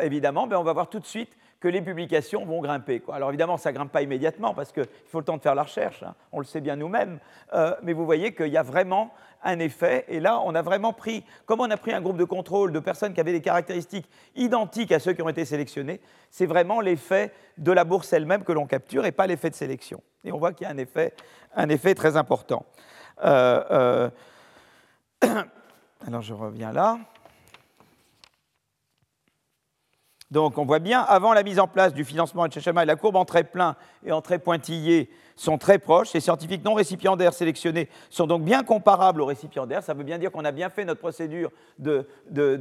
évidemment, 0.00 0.48
ben 0.48 0.56
on 0.56 0.64
va 0.64 0.72
voir 0.72 0.88
tout 0.88 0.98
de 0.98 1.06
suite 1.06 1.36
que 1.64 1.68
les 1.70 1.80
publications 1.80 2.44
vont 2.44 2.60
grimper. 2.60 3.02
Alors 3.10 3.30
évidemment, 3.30 3.56
ça 3.56 3.70
ne 3.70 3.76
grimpe 3.76 3.90
pas 3.90 4.02
immédiatement 4.02 4.52
parce 4.52 4.70
qu'il 4.70 4.84
faut 5.06 5.20
le 5.20 5.24
temps 5.24 5.38
de 5.38 5.42
faire 5.42 5.54
la 5.54 5.62
recherche, 5.62 6.02
hein. 6.02 6.14
on 6.30 6.40
le 6.40 6.44
sait 6.44 6.60
bien 6.60 6.76
nous-mêmes, 6.76 7.18
euh, 7.54 7.74
mais 7.82 7.94
vous 7.94 8.04
voyez 8.04 8.34
qu'il 8.34 8.48
y 8.48 8.58
a 8.58 8.62
vraiment 8.62 9.14
un 9.42 9.58
effet, 9.60 10.04
et 10.08 10.20
là, 10.20 10.42
on 10.44 10.54
a 10.54 10.60
vraiment 10.60 10.92
pris, 10.92 11.24
comme 11.46 11.60
on 11.60 11.70
a 11.70 11.78
pris 11.78 11.94
un 11.94 12.02
groupe 12.02 12.18
de 12.18 12.24
contrôle 12.24 12.70
de 12.70 12.80
personnes 12.80 13.14
qui 13.14 13.20
avaient 13.20 13.32
des 13.32 13.40
caractéristiques 13.40 14.06
identiques 14.36 14.92
à 14.92 14.98
ceux 14.98 15.14
qui 15.14 15.22
ont 15.22 15.28
été 15.30 15.46
sélectionnés, 15.46 16.02
c'est 16.30 16.44
vraiment 16.44 16.82
l'effet 16.82 17.32
de 17.56 17.72
la 17.72 17.84
bourse 17.84 18.12
elle-même 18.12 18.44
que 18.44 18.52
l'on 18.52 18.66
capture 18.66 19.06
et 19.06 19.12
pas 19.12 19.26
l'effet 19.26 19.48
de 19.48 19.54
sélection. 19.54 20.02
Et 20.22 20.32
on 20.32 20.38
voit 20.38 20.52
qu'il 20.52 20.66
y 20.66 20.70
a 20.70 20.72
un 20.74 20.76
effet, 20.76 21.14
un 21.56 21.70
effet 21.70 21.94
très 21.94 22.18
important. 22.18 22.66
Euh, 23.24 24.10
euh, 25.24 25.42
alors 26.06 26.20
je 26.20 26.34
reviens 26.34 26.72
là. 26.72 26.98
Donc 30.34 30.58
on 30.58 30.64
voit 30.64 30.80
bien, 30.80 31.00
avant 31.00 31.32
la 31.32 31.44
mise 31.44 31.60
en 31.60 31.68
place 31.68 31.94
du 31.94 32.04
financement 32.04 32.48
de 32.48 32.86
la 32.86 32.96
courbe 32.96 33.14
en 33.14 33.24
trait 33.24 33.44
plein 33.44 33.76
et 34.04 34.10
en 34.10 34.20
trait 34.20 34.40
pointillé 34.40 35.08
sont 35.36 35.58
très 35.58 35.78
proches. 35.78 36.12
Les 36.12 36.18
scientifiques 36.18 36.64
non 36.64 36.74
récipiendaires 36.74 37.32
sélectionnés 37.32 37.88
sont 38.10 38.26
donc 38.26 38.42
bien 38.42 38.64
comparables 38.64 39.20
aux 39.20 39.26
récipiendaires. 39.26 39.84
Ça 39.84 39.94
veut 39.94 40.02
bien 40.02 40.18
dire 40.18 40.32
qu'on 40.32 40.44
a 40.44 40.50
bien 40.50 40.70
fait 40.70 40.84
notre 40.84 40.98
procédure 40.98 41.52
de, 41.78 42.04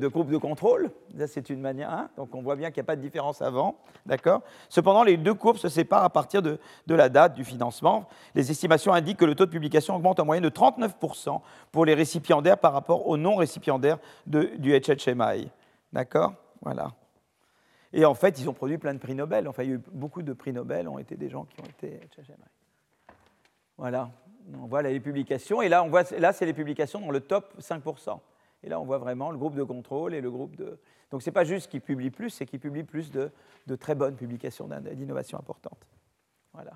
groupe 0.06 0.30
de 0.30 0.38
contrôle. 0.38 0.92
c'est 1.26 1.50
une 1.50 1.62
manière. 1.62 1.90
Hein. 1.90 2.10
donc 2.16 2.36
on 2.36 2.44
voit 2.44 2.56
bien 2.56 2.70
qu'il 2.70 2.80
n'y 2.80 2.86
a 2.86 2.92
pas 2.92 2.96
de 2.96 3.02
différence 3.02 3.42
avant. 3.42 3.80
D'accord 4.06 4.42
Cependant, 4.70 5.04
les 5.04 5.18
deux 5.18 5.34
courbes 5.34 5.58
se 5.58 5.68
séparent 5.68 6.04
à 6.04 6.12
partir 6.12 6.44
de, 6.44 6.60
la 6.88 7.10
date 7.10 7.34
du 7.34 7.44
financement. 7.44 8.08
Les 8.36 8.52
estimations 8.52 8.94
indiquent 8.94 9.18
que 9.18 9.26
le 9.26 9.34
taux 9.34 9.48
de 9.48 9.52
publication 9.52 9.96
augmente 9.96 10.20
en 10.20 10.26
moyenne 10.26 10.44
de 10.44 10.50
39% 10.50 11.42
pour 11.72 11.86
les 11.86 11.96
récipiendaires 11.96 12.60
par 12.60 12.72
rapport 12.72 13.08
aux 13.08 13.18
non 13.18 13.36
récipiendaires 13.36 13.98
du 14.28 14.80
HHMI. 14.80 15.50
D'accord? 15.92 16.34
Voilà. 16.62 16.92
Et 17.94 18.06
en 18.06 18.16
fait, 18.16 18.40
ils 18.40 18.50
ont 18.50 18.54
produit 18.54 18.80
plein 18.80 18.94
de 18.94 19.00
prix 19.00 19.14
Nobel. 19.14 19.48
Enfin, 19.48 19.64
il 19.64 19.70
y 19.70 19.72
a 19.72 19.76
eu 19.76 19.82
beaucoup 19.92 20.24
de 20.24 20.34
prix 20.34 20.52
Nobel 20.52 20.88
ont 20.88 20.98
été 20.98 21.16
des 21.16 21.30
gens 21.30 21.46
qui 21.46 21.62
ont 21.62 21.66
été 21.66 22.00
Voilà. 23.78 24.10
On 24.62 24.66
voit 24.66 24.82
les 24.82 25.00
publications. 25.00 25.62
Et 25.62 25.70
là, 25.70 25.84
on 25.84 25.90
voit, 25.90 26.04
là, 26.18 26.34
c'est 26.34 26.46
les 26.46 26.54
publications 26.54 27.00
dans 27.00 27.12
le 27.12 27.22
top 27.22 27.54
5%. 27.60 28.20
Et 28.64 28.70
là, 28.70 28.80
on 28.80 28.86
voit 28.86 28.98
vraiment 28.98 29.30
le 29.30 29.38
groupe 29.38 29.56
de 29.56 29.64
contrôle 29.64 30.16
et 30.16 30.22
le 30.22 30.32
groupe 30.32 30.56
de. 30.56 30.80
Donc, 31.12 31.22
ce 31.22 31.30
n'est 31.30 31.34
pas 31.34 31.44
juste 31.44 31.70
qu'ils 31.70 31.82
publient 31.82 32.10
plus, 32.10 32.32
c'est 32.32 32.48
qu'ils 32.48 32.60
publient 32.60 32.84
plus 32.84 33.12
de, 33.12 33.30
de, 33.68 33.76
très 33.76 33.94
bonnes 33.94 34.16
publications 34.16 34.68
d'innovation 34.68 35.38
importantes. 35.38 35.86
Voilà. 36.54 36.72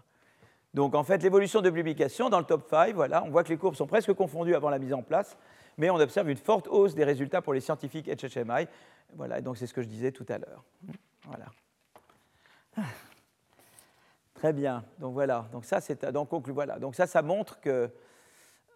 Donc, 0.76 0.94
en 0.94 1.04
fait, 1.04 1.24
l'évolution 1.24 1.62
de 1.62 1.72
publications 1.72 2.30
dans 2.30 2.38
le 2.38 2.46
top 2.46 2.70
5, 2.70 2.94
voilà, 2.94 3.24
on 3.24 3.30
voit 3.30 3.44
que 3.44 3.50
les 3.50 3.58
courbes 3.58 3.76
sont 3.76 3.88
presque 3.88 4.14
confondues 4.14 4.54
avant 4.54 4.70
la 4.70 4.78
mise 4.78 4.94
en 4.94 5.02
place, 5.02 5.36
mais 5.78 5.90
on 5.90 5.96
observe 5.96 6.30
une 6.30 6.38
forte 6.38 6.68
hausse 6.68 6.94
des 6.94 7.04
résultats 7.04 7.42
pour 7.42 7.54
les 7.54 7.62
scientifiques 7.62 8.08
HHMI. 8.08 8.68
Voilà, 9.16 9.42
donc 9.42 9.58
c'est 9.58 9.68
ce 9.68 9.74
que 9.74 9.82
je 9.82 9.88
disais 9.88 10.12
tout 10.12 10.26
à 10.30 10.38
l'heure. 10.38 10.64
Voilà. 11.26 11.46
Très 14.36 14.54
bien. 14.54 14.84
Donc 15.00 15.14
voilà. 15.14 15.48
Donc 15.52 15.66
ça, 15.66 15.82
c'est 15.82 16.06
donc 16.06 16.48
voilà. 16.48 16.78
Donc 16.78 16.96
ça, 16.96 17.08
ça 17.08 17.22
montre 17.22 17.60
que 17.60 17.90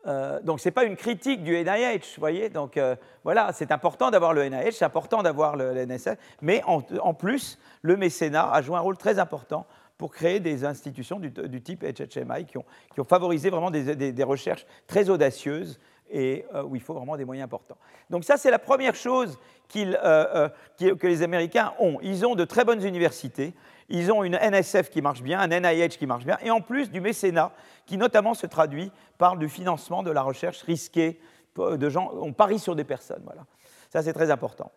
euh, 0.08 0.41
donc 0.41 0.60
ce 0.60 0.67
n'est 0.67 0.72
pas 0.72 0.86
une 0.86 0.96
critique 0.96 1.44
du 1.44 1.52
NIH, 1.52 2.15
vous 2.15 2.20
voyez. 2.20 2.50
Donc 2.50 2.78
euh, 2.78 2.96
voilà, 3.24 3.52
c'est 3.54 3.72
important 3.72 4.10
d'avoir 4.10 4.34
le 4.34 4.48
NIH, 4.48 4.74
c'est 4.74 4.86
important 4.86 5.22
d'avoir 5.22 5.56
le, 5.56 5.86
NSF, 5.86 6.17
mais 6.41 6.63
en, 6.65 7.13
plus, 7.13 7.60
le 7.82 7.98
mécénat 7.98 8.52
a 8.52 8.62
joué 8.62 8.76
un 8.76 8.82
rôle 8.82 8.98
très 8.98 9.20
important 9.20 9.67
pour 9.98 10.12
créer 10.12 10.39
des 10.39 10.65
institutions 10.65 11.20
du, 11.20 11.62
type 11.62 11.84
HHMI 11.84 12.46
qui 12.46 12.58
ont, 12.58 12.65
qui 12.94 13.00
ont, 13.00 13.04
favorisé 13.04 13.52
vraiment 13.52 13.70
des, 13.70 14.12
des 14.12 14.24
recherches 14.24 14.65
très 14.88 15.12
audacieuses 15.12 15.80
et 16.12 16.45
euh, 16.54 16.63
où 16.63 16.76
il 16.76 16.82
faut 16.82 16.93
vraiment 16.93 17.15
des 17.15 17.26
moyens 17.26 17.45
importants. 17.45 17.78
Donc 18.10 18.24
ça, 18.24 18.38
c'est 18.38 18.52
la 18.52 18.60
première 18.60 18.95
chose 18.95 19.39
euh, 19.76 20.50
euh, 20.82 20.95
que 20.95 21.08
les 21.08 21.24
Américains 21.24 21.74
ont. 21.80 21.97
Ils 22.02 22.26
ont 22.26 22.36
de 22.36 22.43
très 22.45 22.65
bonnes 22.65 22.84
universités, 22.86 23.54
ils 23.89 24.12
ont 24.12 24.24
une 24.24 24.36
NSF 24.36 24.89
qui 24.89 25.02
marche 25.02 25.21
bien, 25.21 25.39
un 25.39 25.47
NIH 25.47 25.97
qui 25.97 26.06
marche 26.06 26.26
bien, 26.26 26.38
et 26.43 26.52
en 26.52 26.62
plus 26.62 26.91
du 26.91 27.02
mécénat, 27.02 27.52
qui 27.86 27.97
notamment 27.97 28.34
se 28.34 28.45
traduit 28.45 28.91
par 29.17 29.38
du 29.38 29.50
financement 29.50 30.04
de 30.04 30.12
la 30.12 30.21
recherche 30.21 30.62
risquée, 30.63 31.19
on 31.58 32.34
parie 32.34 32.60
sur 32.60 32.76
des 32.76 32.84
personnes. 32.84 33.21
Voilà. 33.26 33.45
Ça, 33.89 34.02
c'est 34.02 34.13
très 34.13 34.32
important. 34.32 34.71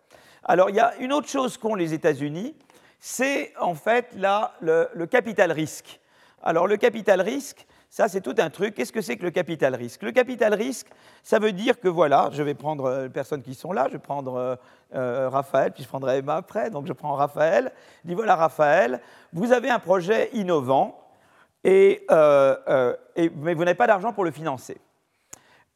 Alors, 0.45 0.71
il 0.71 0.77
y 0.77 0.81
a 0.81 0.97
une 0.97 1.13
autre 1.13 1.29
chose 1.29 1.57
qu'ont 1.57 1.75
les 1.75 1.95
États-Unis, 1.95 2.57
c'est 2.99 3.53
en 3.61 3.75
fait 3.75 4.09
là, 4.17 4.55
le 4.61 5.07
capital 5.07 5.53
risque. 5.53 6.01
Alors, 6.43 6.67
le 6.67 6.77
capital 6.77 7.21
risque, 7.21 7.67
Ça, 7.95 8.09
c'est 8.09 8.23
tout 8.23 8.35
un 8.39 8.51
truc. 8.51 8.75
Qu'est-ce 8.75 8.91
que 8.91 9.01
c'est 9.01 9.17
que 9.17 9.23
le 9.23 9.31
capital 9.31 9.73
risque? 9.77 10.03
Le 10.03 10.11
capital 10.11 10.53
risque, 10.53 10.89
ça 11.23 11.39
veut 11.39 11.53
dire 11.53 11.79
que 11.79 11.87
voilà, 11.87 12.29
je 12.33 12.43
vais 12.43 12.55
prendre 12.55 12.87
euh, 12.87 13.03
les 13.05 13.09
personnes 13.09 13.41
qui 13.41 13.55
sont 13.55 13.71
là, 13.71 13.87
je 13.87 13.93
vais 13.93 14.01
prendre 14.01 14.35
euh, 14.35 14.57
euh, 14.97 15.29
Raphaël, 15.29 15.71
puis 15.71 15.85
je 15.85 15.89
prendrai 15.89 16.19
Emma 16.19 16.35
après. 16.35 16.71
Donc 16.71 16.89
je 16.89 16.93
prends 16.93 17.15
Raphaël. 17.15 17.71
Dis 18.05 18.15
voilà, 18.15 18.35
Raphaël, 18.35 19.01
vous 19.33 19.53
avez 19.53 19.71
un 19.71 19.79
projet 19.79 20.29
innovant, 20.33 21.09
et, 21.63 22.05
mais 22.11 23.55
vous 23.55 23.65
n'avez 23.65 23.77
pas 23.77 23.87
d'argent 23.87 24.13
pour 24.13 24.25
le 24.25 24.33
financer. 24.33 24.77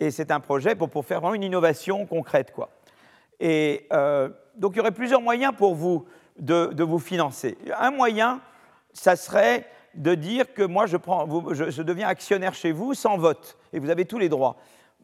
Et 0.00 0.10
c'est 0.10 0.32
un 0.32 0.40
projet 0.40 0.74
pour, 0.74 0.90
pour, 0.90 1.04
faire 1.04 1.20
vraiment 1.20 1.36
une 1.36 1.44
innovation 1.44 2.04
concrète. 2.04 2.52
Quoi. 2.52 2.68
Et 3.38 3.86
donc 4.56 4.72
il 4.72 4.78
y 4.78 4.80
aurait 4.80 4.90
plusieurs 4.90 5.20
moyens 5.22 5.54
pour 5.56 5.76
vous 5.76 6.04
de, 6.36 6.72
de 6.72 6.82
vous 6.82 6.98
financer. 6.98 7.56
Un 7.78 7.92
moyen, 7.92 8.40
ça 8.92 9.14
serait 9.14 9.68
de 9.94 10.14
dire 10.14 10.52
que 10.54 10.62
moi, 10.62 10.86
je, 10.86 10.96
prends, 10.96 11.26
je, 11.52 11.82
deviens 11.82 12.08
actionnaire 12.08 12.54
chez 12.54 12.72
vous 12.72 12.94
sans 12.94 13.16
vote, 13.16 13.56
et 13.72 13.78
vous 13.78 13.90
avez 13.90 14.04
tous 14.04 14.18
les 14.18 14.28
droits. 14.28 14.56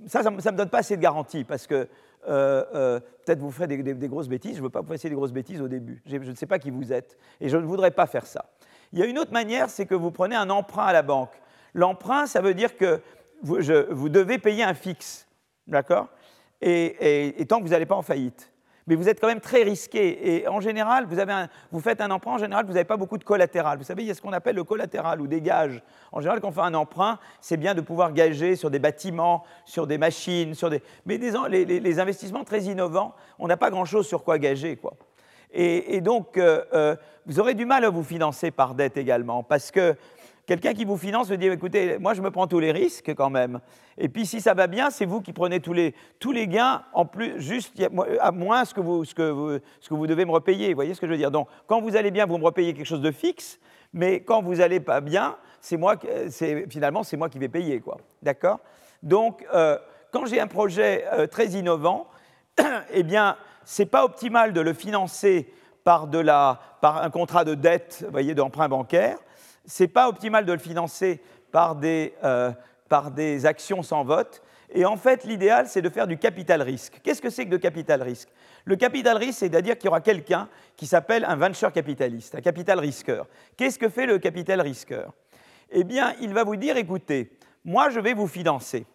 Ça, 0.06 0.22
ça 0.22 0.30
ne 0.30 0.36
me 0.36 0.56
donne 0.56 0.68
pas 0.68 0.78
assez 0.78 0.96
de 0.96 1.02
garantie, 1.02 1.44
parce 1.44 1.66
que 1.66 1.88
euh, 2.28 2.64
euh, 2.74 3.00
peut-être 3.24 3.40
vous 3.40 3.50
ferez 3.50 3.66
des, 3.66 4.08
grosses 4.08 4.28
bêtises, 4.28 4.52
je 4.52 4.58
ne 4.58 4.64
veux 4.64 4.70
pas 4.70 4.80
vous 4.80 4.96
faire 4.96 5.10
des 5.10 5.16
grosses 5.16 5.32
bêtises 5.32 5.60
au 5.60 5.68
début. 5.68 6.02
Je, 6.06 6.16
ne 6.16 6.34
sais 6.34 6.46
pas 6.46 6.58
qui 6.58 6.70
vous 6.70 6.92
êtes, 6.92 7.16
et 7.40 7.48
je 7.48 7.56
ne 7.56 7.64
voudrais 7.64 7.90
pas 7.90 8.06
faire 8.06 8.26
ça. 8.26 8.46
Il 8.92 8.98
y 8.98 9.02
a 9.02 9.06
une 9.06 9.18
autre 9.18 9.32
manière, 9.32 9.70
c'est 9.70 9.86
que 9.86 9.94
vous 9.94 10.10
prenez 10.10 10.36
un 10.36 10.50
emprunt 10.50 10.84
à 10.84 10.92
la 10.92 11.02
banque. 11.02 11.32
L'emprunt, 11.74 12.26
ça 12.26 12.40
veut 12.40 12.54
dire 12.54 12.76
que 12.76 13.00
vous, 13.42 14.08
devez 14.08 14.38
payer 14.38 14.62
un 14.62 14.74
fixe, 14.74 15.26
d'accord? 15.66 16.08
Et 16.60 17.44
tant 17.48 17.58
que 17.58 17.64
vous 17.64 17.70
n'allez 17.70 17.84
pas 17.84 17.96
en 17.96 18.02
faillite 18.02 18.53
mais 18.86 18.94
vous 18.94 19.08
êtes 19.08 19.20
quand 19.20 19.28
même 19.28 19.40
très 19.40 19.62
risqué. 19.62 20.36
Et 20.36 20.48
en 20.48 20.60
général, 20.60 21.06
vous, 21.72 21.80
faites 21.80 22.00
un 22.00 22.10
emprunt, 22.10 22.32
en 22.32 22.38
général, 22.38 22.66
vous 22.66 22.72
n'avez 22.72 22.84
pas 22.84 22.96
beaucoup 22.96 23.18
de 23.18 23.24
collatéral. 23.24 23.78
Vous 23.78 23.84
savez, 23.84 24.02
il 24.02 24.06
y 24.06 24.10
a 24.10 24.14
ce 24.14 24.20
qu'on 24.20 24.32
appelle 24.32 24.56
le 24.56 24.64
collatéral 24.64 25.20
ou 25.20 25.26
des 25.26 25.40
gages. 25.40 25.82
En 26.12 26.20
général, 26.20 26.40
quand 26.40 26.48
on 26.48 26.52
fait 26.52 26.60
un 26.60 26.74
emprunt, 26.74 27.18
c'est 27.40 27.56
bien 27.56 27.74
de 27.74 27.80
pouvoir 27.80 28.12
gager 28.12 28.56
sur 28.56 28.70
des 28.70 28.78
bâtiments, 28.78 29.44
sur 29.64 29.86
des 29.86 29.98
machines, 29.98 30.54
sur 30.54 30.70
des... 30.70 30.82
mais 31.06 31.18
les, 31.18 31.98
investissements 31.98 32.44
très 32.44 32.62
innovants, 32.62 33.14
on 33.38 33.46
n'a 33.46 33.56
pas 33.56 33.70
grand-chose 33.70 34.06
sur 34.06 34.24
quoi 34.24 34.38
gager. 34.38 34.78
Et, 35.56 36.00
donc, 36.00 36.36
euh, 36.36 36.64
euh, 36.74 36.96
vous 37.26 37.38
aurez 37.38 37.54
du 37.54 37.64
mal 37.64 37.84
à 37.84 37.90
vous 37.90 38.02
financer 38.02 38.50
par 38.50 38.74
dette 38.74 38.96
également, 38.96 39.44
parce 39.44 39.70
que 39.70 39.96
Quelqu'un 40.46 40.74
qui 40.74 40.84
vous 40.84 40.98
finance 40.98 41.28
veut 41.28 41.38
dire, 41.38 41.52
écoutez, 41.52 41.98
moi 41.98 42.12
je 42.12 42.20
me 42.20 42.30
prends 42.30 42.46
tous 42.46 42.60
les 42.60 42.70
risques 42.70 43.14
quand 43.14 43.30
même. 43.30 43.60
Et 43.96 44.10
puis 44.10 44.26
si 44.26 44.42
ça 44.42 44.52
va 44.52 44.66
bien, 44.66 44.90
c'est 44.90 45.06
vous 45.06 45.22
qui 45.22 45.32
prenez 45.32 45.60
tous 45.60 45.72
les, 45.72 45.94
tous 46.18 46.32
les 46.32 46.46
gains, 46.46 46.82
en 46.92 47.06
plus, 47.06 47.40
juste 47.40 47.82
à 48.20 48.30
moins 48.30 48.66
ce 48.66 48.74
que, 48.74 48.80
vous, 48.80 49.04
ce, 49.06 49.14
que 49.14 49.30
vous, 49.30 49.58
ce 49.80 49.88
que 49.88 49.94
vous 49.94 50.06
devez 50.06 50.26
me 50.26 50.32
repayer. 50.32 50.68
Vous 50.68 50.74
voyez 50.74 50.92
ce 50.92 51.00
que 51.00 51.06
je 51.06 51.12
veux 51.12 51.18
dire? 51.18 51.30
Donc 51.30 51.48
quand 51.66 51.80
vous 51.80 51.96
allez 51.96 52.10
bien, 52.10 52.26
vous 52.26 52.36
me 52.36 52.44
repayez 52.44 52.74
quelque 52.74 52.86
chose 52.86 53.00
de 53.00 53.10
fixe, 53.10 53.58
mais 53.94 54.20
quand 54.20 54.42
vous 54.42 54.56
n'allez 54.56 54.80
pas 54.80 55.00
bien, 55.00 55.36
c'est 55.60 55.78
moi, 55.78 55.96
finalement, 56.68 57.02
c'est 57.04 57.16
moi 57.16 57.30
qui 57.30 57.38
vais 57.38 57.48
payer. 57.48 57.80
quoi. 57.80 57.96
D'accord? 58.22 58.60
Donc 59.02 59.46
euh, 59.54 59.78
quand 60.10 60.26
j'ai 60.26 60.40
un 60.40 60.46
projet 60.46 61.06
euh, 61.14 61.26
très 61.26 61.46
innovant, 61.48 62.06
eh 62.92 63.02
bien, 63.02 63.38
c'est 63.64 63.86
pas 63.86 64.04
optimal 64.04 64.52
de 64.52 64.60
le 64.60 64.74
financer 64.74 65.50
par, 65.84 66.06
de 66.06 66.18
la, 66.18 66.60
par 66.82 67.02
un 67.02 67.08
contrat 67.08 67.44
de 67.44 67.54
dette, 67.54 68.02
vous 68.04 68.10
voyez, 68.10 68.34
d'emprunt 68.34 68.68
bancaire 68.68 69.18
n'est 69.80 69.88
pas 69.88 70.08
optimal 70.08 70.44
de 70.44 70.52
le 70.52 70.58
financer 70.58 71.20
par 71.52 71.76
des, 71.76 72.14
euh, 72.24 72.52
par 72.88 73.10
des 73.10 73.46
actions 73.46 73.82
sans 73.82 74.04
vote. 74.04 74.42
Et 74.70 74.84
en 74.84 74.96
fait, 74.96 75.24
l'idéal, 75.24 75.68
c'est 75.68 75.82
de 75.82 75.88
faire 75.88 76.06
du 76.06 76.18
capital 76.18 76.62
risque. 76.62 77.00
Qu'est-ce 77.02 77.22
que 77.22 77.30
c'est 77.30 77.44
que 77.44 77.50
de 77.50 77.56
capital 77.56 78.02
risque? 78.02 78.28
Le 78.64 78.76
capital 78.76 79.16
risque, 79.16 79.38
c'est-à-dire 79.40 79.76
qu'il 79.76 79.86
y 79.86 79.88
aura 79.88 80.00
quelqu'un 80.00 80.48
qui 80.76 80.86
s'appelle 80.86 81.24
un 81.24 81.36
venture 81.36 81.72
capitaliste, 81.72 82.34
un 82.34 82.40
capital 82.40 82.80
risqueur. 82.80 83.26
Qu'est-ce 83.56 83.78
que 83.78 83.88
fait 83.88 84.06
le 84.06 84.18
capital 84.18 84.60
risqueur? 84.60 85.12
Eh 85.70 85.84
bien, 85.84 86.14
il 86.20 86.34
va 86.34 86.44
vous 86.44 86.56
dire, 86.56 86.76
écoutez, 86.76 87.30
moi, 87.64 87.90
je 87.90 88.00
vais 88.00 88.14
vous 88.14 88.26
financer. 88.26 88.86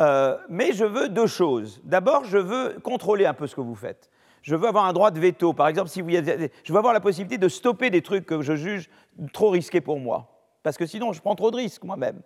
Euh, 0.00 0.38
mais 0.48 0.72
je 0.72 0.84
veux 0.84 1.08
deux 1.08 1.26
choses. 1.26 1.80
D'abord, 1.84 2.24
je 2.24 2.38
veux 2.38 2.78
contrôler 2.82 3.26
un 3.26 3.34
peu 3.34 3.46
ce 3.46 3.54
que 3.54 3.60
vous 3.60 3.74
faites 3.74 4.10
je 4.48 4.56
veux 4.56 4.66
avoir 4.66 4.86
un 4.86 4.94
droit 4.94 5.10
de 5.10 5.20
veto. 5.20 5.52
Par 5.52 5.68
exemple, 5.68 5.90
si 5.90 6.00
vous, 6.00 6.08
je 6.08 6.72
veux 6.72 6.78
avoir 6.78 6.94
la 6.94 7.00
possibilité 7.00 7.36
de 7.36 7.48
stopper 7.48 7.90
des 7.90 8.00
trucs 8.00 8.24
que 8.24 8.40
je 8.40 8.56
juge 8.56 8.88
trop 9.34 9.50
risqués 9.50 9.82
pour 9.82 10.00
moi. 10.00 10.40
Parce 10.62 10.78
que 10.78 10.86
sinon, 10.86 11.12
je 11.12 11.20
prends 11.20 11.34
trop 11.34 11.50
de 11.50 11.56
risques 11.56 11.84
moi-même. 11.84 12.22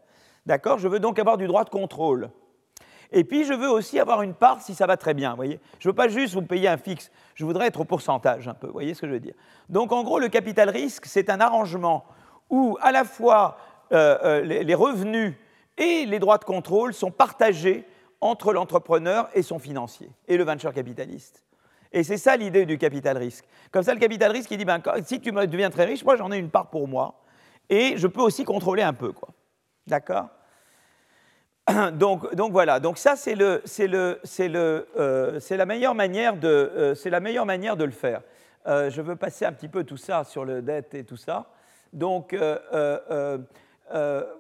D'accord? 0.47 0.79
Je 0.79 0.87
veux 0.87 1.01
donc 1.01 1.19
avoir 1.19 1.37
du 1.37 1.49
droit 1.49 1.65
de 1.65 1.71
contrôle. 1.71 2.31
Et 3.11 3.25
puis, 3.25 3.43
je 3.43 3.53
veux 3.53 3.69
aussi 3.69 3.99
avoir 3.99 4.23
une 4.23 4.35
part 4.35 4.63
si 4.63 4.77
ça 4.77 4.87
va 4.87 4.97
très 4.97 5.15
bien. 5.15 5.35
Voyez? 5.35 5.59
Je 5.81 5.89
ne 5.89 5.91
veux 5.91 5.97
pas 5.97 6.07
juste 6.07 6.35
vous 6.35 6.43
payer 6.43 6.69
un 6.69 6.77
fixe. 6.77 7.11
Je 7.35 7.45
voudrais 7.45 7.67
être 7.67 7.81
au 7.81 7.85
pourcentage 7.85 8.47
un 8.47 8.55
peu. 8.55 8.69
Vous 8.69 8.73
voyez 8.73 8.95
ce 8.95 9.01
que 9.01 9.09
je 9.09 9.15
veux 9.15 9.21
dire? 9.21 9.35
Donc, 9.69 9.91
en 9.91 10.05
gros, 10.05 10.21
le 10.21 10.29
capital 10.29 10.71
risque, 10.71 11.07
c'est 11.07 11.29
un 11.29 11.41
arrangement 11.41 12.05
où 12.51 12.79
à 12.83 12.93
la 12.93 13.03
fois 13.03 13.57
euh, 13.91 14.19
euh, 14.23 14.41
les 14.43 14.75
revenus 14.77 15.35
et 15.77 16.07
les 16.07 16.21
droits 16.21 16.39
de 16.39 16.45
contrôle 16.45 16.95
sont 16.95 17.11
partagés 17.11 17.85
entre 18.21 18.53
l'entrepreneur 18.53 19.29
et 19.35 19.43
son 19.43 19.59
financier, 19.59 20.09
et 20.29 20.37
le 20.37 20.45
venture 20.45 20.73
capitaliste. 20.73 21.43
Et 21.93 22.03
c'est 22.03 22.17
ça 22.17 22.37
l'idée 22.37 22.65
du 22.65 22.79
capital 22.79 23.19
risque. 23.19 23.45
Comme 23.71 23.83
ça, 23.83 23.93
le 23.93 24.01
capital 24.01 24.31
risque, 24.33 24.51
il 24.51 24.59
dit, 24.59 24.65
ben, 24.65 24.81
si 25.05 25.21
tu 25.21 25.31
deviens 25.31 25.71
très 25.71 25.85
riche, 25.85 26.05
moi 26.05 26.17
j'en 26.17 26.33
ai 26.33 26.39
une 26.39 26.51
part 26.51 26.71
pour 26.71 26.89
moi, 26.89 27.21
et 27.69 27.97
je 27.97 28.07
peux 28.07 28.23
aussi 28.23 28.45
contrôler 28.45 28.83
un 28.83 28.95
peu. 28.95 29.13
quoi. 29.13 29.29
D'accord? 29.87 30.29
Donc, 31.93 32.35
donc, 32.35 32.51
voilà, 32.51 32.81
donc 32.81 32.99
ça 32.99 33.15
c'est 33.15 33.37
le, 33.37 33.63
le, 33.79 34.19
le, 34.49 34.89
euh, 34.99 35.41
la 35.51 35.67
meilleure 35.67 35.95
manière 35.95 36.37
de, 36.37 36.49
euh, 36.49 36.95
la 37.05 37.21
meilleure 37.21 37.47
manière 37.47 37.77
de 37.77 37.85
le 37.85 37.93
faire. 37.93 38.23
Euh, 38.67 38.91
je 38.91 39.01
veux 39.01 39.15
passer 39.15 39.45
un 39.45 39.53
petit 39.53 39.69
peu 39.69 39.85
tout 39.85 39.97
ça 39.97 40.25
sur 40.25 40.45
le 40.45 40.61
dette 40.61 40.95
et 40.95 41.05
tout 41.05 41.17
ça. 41.17 41.47
Donc 41.93 42.37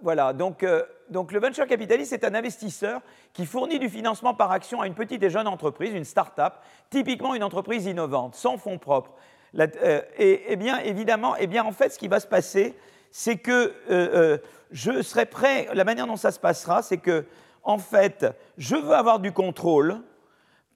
voilà, 0.03 0.33
donc 0.33 0.67
donc 1.12 1.31
le 1.31 1.38
venture 1.38 1.66
capitalist 1.66 2.12
est 2.12 2.25
un 2.25 2.35
investisseur 2.35 3.01
qui 3.33 3.46
fournit 3.46 3.79
du 3.79 3.88
financement 3.88 4.35
par 4.35 4.51
action 4.51 4.81
à 4.81 4.87
une 4.87 4.94
petite 4.94 5.22
et 5.22 5.31
jeune 5.31 5.46
entreprise, 5.46 5.94
une 5.94 6.05
start-up, 6.05 6.55
typiquement 6.90 7.35
une 7.35 7.44
entreprise 7.44 7.87
innovante, 7.87 8.35
sans 8.35 8.57
fonds 8.57 8.79
propres. 8.79 9.12
Euh, 9.59 10.01
et, 10.18 10.57
bien 10.57 10.79
évidemment, 10.79 11.37
et 11.37 11.46
bien 11.46 11.64
en 11.64 11.72
fait, 11.72 11.90
ce 11.90 11.98
qui 11.98 12.09
va 12.09 12.20
se 12.20 12.27
passer, 12.27 12.75
c'est 13.11 13.37
que 13.37 13.53
euh, 13.53 13.72
euh, 13.90 14.38
je 14.70 15.03
serai 15.03 15.27
prêt. 15.27 15.68
La 15.75 15.85
manière 15.85 16.07
dont 16.07 16.16
ça 16.16 16.33
se 16.33 16.40
passera, 16.40 16.83
c'est 16.83 16.98
que 16.98 17.27
en 17.62 17.79
fait, 17.79 18.27
je 18.59 18.75
veux 18.75 18.94
avoir 18.94 19.20
du 19.20 19.31
contrôle 19.33 20.01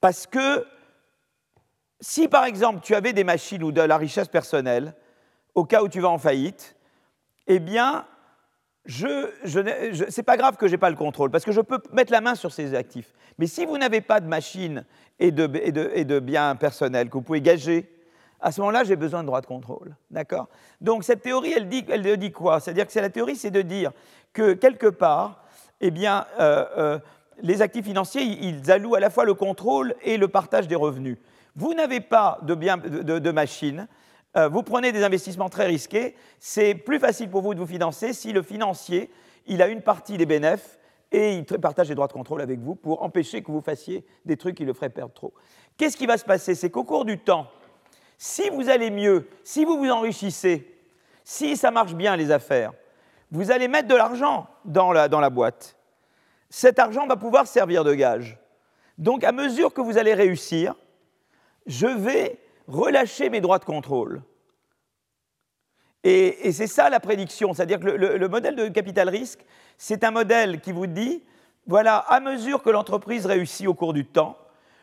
parce 0.00 0.26
que 0.26 0.64
si 2.00 2.28
par 2.28 2.44
exemple 2.44 2.80
tu 2.82 2.94
avais 2.94 3.12
des 3.12 3.24
machines 3.24 3.64
ou 3.64 3.72
de 3.72 3.80
la 3.80 3.96
richesse 3.96 4.28
personnelle, 4.28 4.94
au 5.54 5.64
cas 5.64 5.82
où 5.82 5.88
tu 5.88 6.00
vas 6.00 6.10
en 6.10 6.18
faillite, 6.18 6.76
eh 7.46 7.58
bien 7.58 8.04
je, 8.86 9.30
je, 9.44 10.04
c'est 10.08 10.22
pas 10.22 10.36
grave 10.36 10.56
que 10.56 10.66
je 10.66 10.72
n'ai 10.72 10.78
pas 10.78 10.90
le 10.90 10.96
contrôle, 10.96 11.30
parce 11.30 11.44
que 11.44 11.52
je 11.52 11.60
peux 11.60 11.78
mettre 11.92 12.12
la 12.12 12.20
main 12.20 12.34
sur 12.34 12.52
ces 12.52 12.74
actifs. 12.74 13.12
Mais 13.38 13.46
si 13.46 13.66
vous 13.66 13.78
n'avez 13.78 14.00
pas 14.00 14.20
de 14.20 14.26
machines 14.26 14.84
et 15.18 15.32
de, 15.32 16.18
biens 16.20 16.54
personnels 16.56 17.08
que 17.08 17.14
vous 17.14 17.22
pouvez 17.22 17.40
gager, 17.40 17.90
à 18.40 18.52
ce 18.52 18.60
moment-là, 18.60 18.84
j'ai 18.84 18.96
besoin 18.96 19.22
de 19.22 19.26
droit 19.26 19.40
de 19.40 19.46
contrôle. 19.46 19.96
D'accord? 20.10 20.48
Donc 20.80 21.04
cette 21.04 21.22
théorie, 21.22 21.52
elle 21.56 21.68
dit, 21.68 22.32
quoi? 22.32 22.60
C'est-à-dire 22.60 22.86
que 22.86 22.98
la 22.98 23.10
théorie, 23.10 23.36
c'est 23.36 23.50
de 23.50 23.62
dire 23.62 23.92
que 24.32 24.52
quelque 24.52 24.86
part, 24.86 25.44
eh 25.80 25.90
bien, 25.90 26.26
euh, 26.38 26.64
euh, 26.76 26.98
les 27.42 27.62
actifs 27.62 27.84
financiers, 27.84 28.22
ils 28.22 28.70
allouent 28.70 28.94
à 28.94 29.00
la 29.00 29.10
fois 29.10 29.24
le 29.24 29.34
contrôle 29.34 29.94
et 30.02 30.16
le 30.16 30.28
partage 30.28 30.68
des 30.68 30.76
revenus. 30.76 31.18
Vous 31.54 31.74
n'avez 31.74 32.00
pas 32.00 32.38
de, 32.42 32.54
biens, 32.54 32.76
de, 32.76 33.18
de 33.18 33.30
machines, 33.30 33.88
euh, 34.36 34.48
vous 34.48 34.62
prenez 34.62 34.92
des 34.92 35.02
investissements 35.02 35.48
très 35.48 35.66
risqués, 35.66 36.14
c'est 36.38 36.74
plus 36.74 36.98
facile 36.98 37.30
pour 37.30 37.42
vous 37.42 37.54
de 37.54 37.60
vous 37.60 37.66
financer 37.66 38.12
si 38.12 38.32
le 38.32 38.42
financier, 38.42 39.10
il 39.46 39.62
a 39.62 39.68
une 39.68 39.82
partie 39.82 40.16
des 40.16 40.26
bénéfices 40.26 40.78
et 41.12 41.34
il 41.34 41.44
partage 41.44 41.88
les 41.88 41.94
droits 41.94 42.08
de 42.08 42.12
contrôle 42.12 42.40
avec 42.40 42.60
vous 42.60 42.74
pour 42.74 43.02
empêcher 43.02 43.42
que 43.42 43.50
vous 43.50 43.60
fassiez 43.60 44.04
des 44.24 44.36
trucs 44.36 44.56
qui 44.56 44.64
le 44.64 44.72
feraient 44.72 44.90
perdre 44.90 45.14
trop. 45.14 45.32
Qu'est-ce 45.76 45.96
qui 45.96 46.06
va 46.06 46.18
se 46.18 46.24
passer? 46.24 46.54
C'est 46.54 46.70
qu'au 46.70 46.84
cours 46.84 47.04
du 47.04 47.18
temps, 47.18 47.46
si 48.18 48.50
vous 48.50 48.68
allez 48.68 48.90
mieux, 48.90 49.28
si 49.44 49.64
vous 49.64 49.78
vous 49.78 49.90
enrichissez, 49.90 50.74
si 51.22 51.56
ça 51.56 51.70
marche 51.70 51.94
bien 51.94 52.16
les 52.16 52.30
affaires, 52.30 52.72
vous 53.30 53.50
allez 53.50 53.68
mettre 53.68 53.88
de 53.88 53.94
l'argent 53.94 54.48
dans 54.64 54.92
la, 54.92 55.08
dans 55.08 55.20
la 55.20 55.30
boîte. 55.30 55.76
Cet 56.50 56.78
argent 56.78 57.06
va 57.06 57.16
pouvoir 57.16 57.46
servir 57.46 57.84
de 57.84 57.94
gage. 57.94 58.38
Donc 58.98 59.24
à 59.24 59.32
mesure 59.32 59.72
que 59.72 59.80
vous 59.80 59.98
allez 59.98 60.14
réussir, 60.14 60.74
je 61.66 61.86
vais 61.86 62.38
relâcher 62.66 63.30
mes 63.30 63.40
droits 63.40 63.58
de 63.58 63.64
contrôle. 63.64 64.22
Et, 66.04 66.52
c'est 66.52 66.68
ça 66.68 66.88
la 66.88 67.00
prédiction, 67.00 67.52
c'est-à-dire 67.52 67.80
que 67.80 67.86
le, 67.86 68.28
modèle 68.28 68.54
de 68.54 68.68
capital 68.68 69.08
risque, 69.08 69.44
c'est 69.76 70.04
un 70.04 70.12
modèle 70.12 70.60
qui 70.60 70.70
vous 70.70 70.86
dit, 70.86 71.24
voilà, 71.66 71.96
à 71.96 72.20
mesure 72.20 72.62
que 72.62 72.70
l'entreprise 72.70 73.26
réussit 73.26 73.66
au 73.66 73.74
cours 73.74 73.92
du 73.92 74.04
temps, 74.04 74.38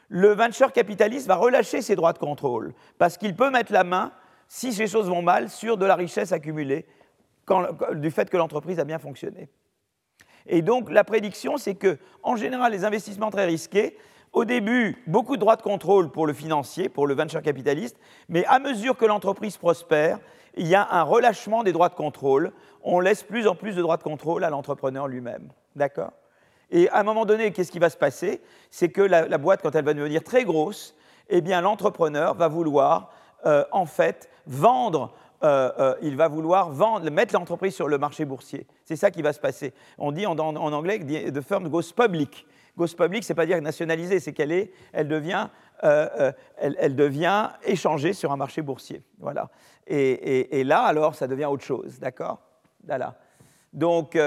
le 0.10 0.34
venture 0.34 0.74
capitaliste 0.74 1.28
va 1.28 1.36
relâcher 1.36 1.82
ses 1.82 1.96
droits 1.96 2.12
de 2.12 2.18
contrôle, 2.18 2.74
parce 2.98 3.18
qu'il 3.18 3.36
peut 3.36 3.50
mettre 3.50 3.72
la 3.72 3.86
main, 3.86 4.12
si 4.50 4.72
les 4.72 4.88
choses 4.88 5.08
vont 5.08 5.22
mal, 5.22 5.50
sur 5.50 5.78
de 5.78 5.86
la 5.86 5.96
richesse 5.96 6.34
accumulée 6.34 6.86
du 7.94 8.12
fait 8.12 8.30
que 8.30 8.38
l'entreprise 8.38 8.80
a 8.80 8.84
bien 8.84 9.00
fonctionné. 9.00 9.50
Et 10.46 10.62
donc 10.62 10.92
la 10.92 11.04
prédiction, 11.06 11.58
c'est 11.58 11.76
que, 11.76 11.98
en 12.22 12.36
général, 12.36 12.74
les 12.74 12.84
investissements 12.84 13.32
très 13.32 13.46
risqués, 13.46 13.98
au 14.34 14.46
début, 14.46 15.02
beaucoup 15.08 15.36
de 15.36 15.42
droits 15.42 15.56
de 15.56 15.62
contrôle 15.62 16.10
pour 16.10 16.28
le 16.28 16.34
financier, 16.34 16.90
pour 16.90 17.08
le 17.08 17.14
venture 17.14 17.42
capitaliste, 17.42 17.98
mais 18.30 18.44
à 18.46 18.60
mesure 18.60 18.98
que 18.98 19.06
l'entreprise 19.06 19.58
prospère, 19.58 20.20
il 20.58 20.68
y 20.68 20.76
a 20.76 20.88
un 20.92 21.04
relâchement 21.04 21.64
des 21.64 21.72
droits 21.72 21.90
de 21.90 21.96
contrôle. 21.96 22.52
On 22.84 23.00
laisse 23.00 23.24
plus 23.24 23.48
en 23.48 23.56
plus 23.56 23.76
de 23.76 23.82
droits 23.82 23.98
de 23.98 24.04
contrôle 24.04 24.44
à 24.44 24.50
l'entrepreneur 24.50 25.08
lui-même. 25.08 25.50
D'accord? 25.76 26.12
Et 26.72 26.90
à 26.90 27.00
un 27.00 27.04
moment 27.04 27.26
donné, 27.26 27.52
qu'est-ce 27.52 27.72
qui 27.72 27.80
va 27.80 27.90
se 27.90 27.98
passer? 27.98 28.42
C'est 28.72 28.90
que 28.90 29.02
la, 29.02 29.38
boîte, 29.38 29.62
quand 29.62 29.76
elle 29.76 29.86
va 29.86 29.94
devenir 29.94 30.24
très 30.24 30.44
grosse, 30.44 30.96
eh 31.30 31.42
bien 31.42 31.62
l'entrepreneur 31.62 32.34
va 32.34 32.48
vouloir 32.48 33.12
euh, 33.46 33.64
en 33.72 33.86
fait 33.86 34.30
vendre 34.48 35.14
euh, 35.44 35.72
euh, 35.78 35.96
il 36.02 36.16
va 36.16 36.30
vouloir 36.30 36.70
vendre, 36.70 37.10
mettre 37.10 37.34
l'entreprise 37.34 37.76
sur 37.76 37.90
le 37.90 37.98
marché 37.98 38.24
boursier. 38.24 38.66
C'est 38.86 38.96
ça 38.96 39.12
qui 39.12 39.22
va 39.22 39.34
se 39.34 39.42
passer. 39.42 39.74
On 39.98 40.14
dit 40.14 40.26
en, 40.26 40.38
anglais 40.40 41.00
que 41.00 41.30
the 41.30 41.42
firm 41.42 41.68
goes 41.68 41.92
public. 41.96 42.46
Goes 42.78 42.96
public, 42.98 43.24
c'est 43.24 43.36
pas 43.36 43.46
dire 43.46 43.62
nationalisée, 43.62 44.20
c'est 44.20 44.34
qu'elle 44.34 44.52
est, 44.52 44.72
elle 44.94 45.08
devient, 45.08 45.48
elle, 45.82 46.96
devient 46.96 47.50
échangée 47.64 48.14
sur 48.14 48.32
un 48.32 48.38
marché 48.38 48.62
boursier. 48.62 49.04
Voilà. 49.20 49.50
Et, 49.86 50.64
là, 50.64 50.82
alors, 50.82 51.14
ça 51.14 51.28
devient 51.28 51.46
autre 51.46 51.64
chose, 51.64 52.00
d'accord? 52.00 52.40
Voilà. 52.86 53.16
Donc, 53.74 54.18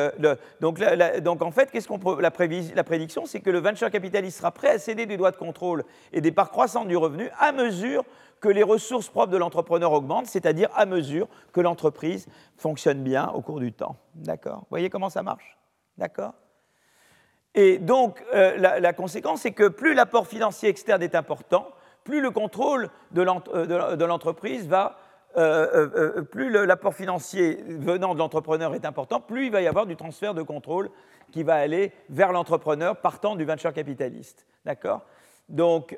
donc, 0.61 0.81
donc, 1.21 1.43
en 1.43 1.51
fait, 1.51 1.71
qu'est-ce 1.71 1.89
qu'on 1.89 1.99
la, 2.17 2.31
la 2.75 2.85
prédiction, 2.85 3.27
c'est 3.27 3.41
que 3.41 3.51
le 3.51 3.59
venture 3.59 3.91
capitaliste 3.91 4.39
sera 4.39 4.53
prêt 4.53 4.71
à 4.71 4.79
céder 4.79 5.07
des 5.07 5.17
droits 5.17 5.33
de 5.33 5.37
contrôle 5.37 5.85
et 6.13 6.21
des 6.21 6.33
parts 6.33 6.51
croissantes 6.51 6.89
du 6.89 6.97
revenu 6.97 7.29
à 7.39 7.51
mesure 7.53 8.05
que 8.41 8.49
les 8.49 8.63
ressources 8.63 9.09
propres 9.09 9.33
de 9.33 9.37
l'entrepreneur 9.37 9.93
augmentent, 9.93 10.27
c'est-à-dire 10.27 10.69
à 10.75 10.87
mesure 10.87 11.27
que 11.53 11.61
l'entreprise 11.61 12.27
fonctionne 12.57 13.03
bien 13.03 13.29
au 13.31 13.41
cours 13.41 13.61
du 13.61 13.73
temps. 13.73 13.97
D'accord? 14.15 14.59
Vous 14.59 14.67
voyez 14.71 14.91
comment 14.91 15.11
ça 15.11 15.23
marche? 15.23 15.57
D'accord? 15.97 16.35
Et 17.57 17.79
donc, 17.79 18.23
euh, 18.35 18.59
la, 18.59 18.93
conséquence, 18.93 19.41
c'est 19.41 19.53
que 19.53 19.67
plus 19.67 19.95
l'apport 19.95 20.27
financier 20.27 20.69
externe 20.69 21.03
est 21.03 21.15
important, 21.15 21.69
plus 22.05 22.21
le 22.21 22.31
contrôle 22.31 22.91
de 23.13 23.23
euh, 23.23 24.07
l'entreprise 24.07 24.69
va 24.69 24.99
euh, 25.39 26.23
plus 26.23 26.51
l'apport 26.51 26.95
financier 26.95 27.65
venant 27.67 28.15
de 28.15 28.19
l'entrepreneur 28.19 28.75
est 28.75 28.85
important, 28.85 29.21
plus 29.21 29.47
il 29.47 29.53
va 29.53 29.63
y 29.63 29.67
avoir 29.67 29.87
du 29.87 29.97
transfert 29.97 30.35
de 30.35 30.43
contrôle 30.43 30.91
qui 31.33 31.43
va 31.43 31.57
aller 31.57 31.93
vers 32.11 32.31
l'entrepreneur 32.31 32.97
partant 32.97 33.37
du 33.37 33.45
venture 33.45 33.73
capitaliste. 33.73 34.47
D'accord? 34.67 35.01
Donc, 35.49 35.97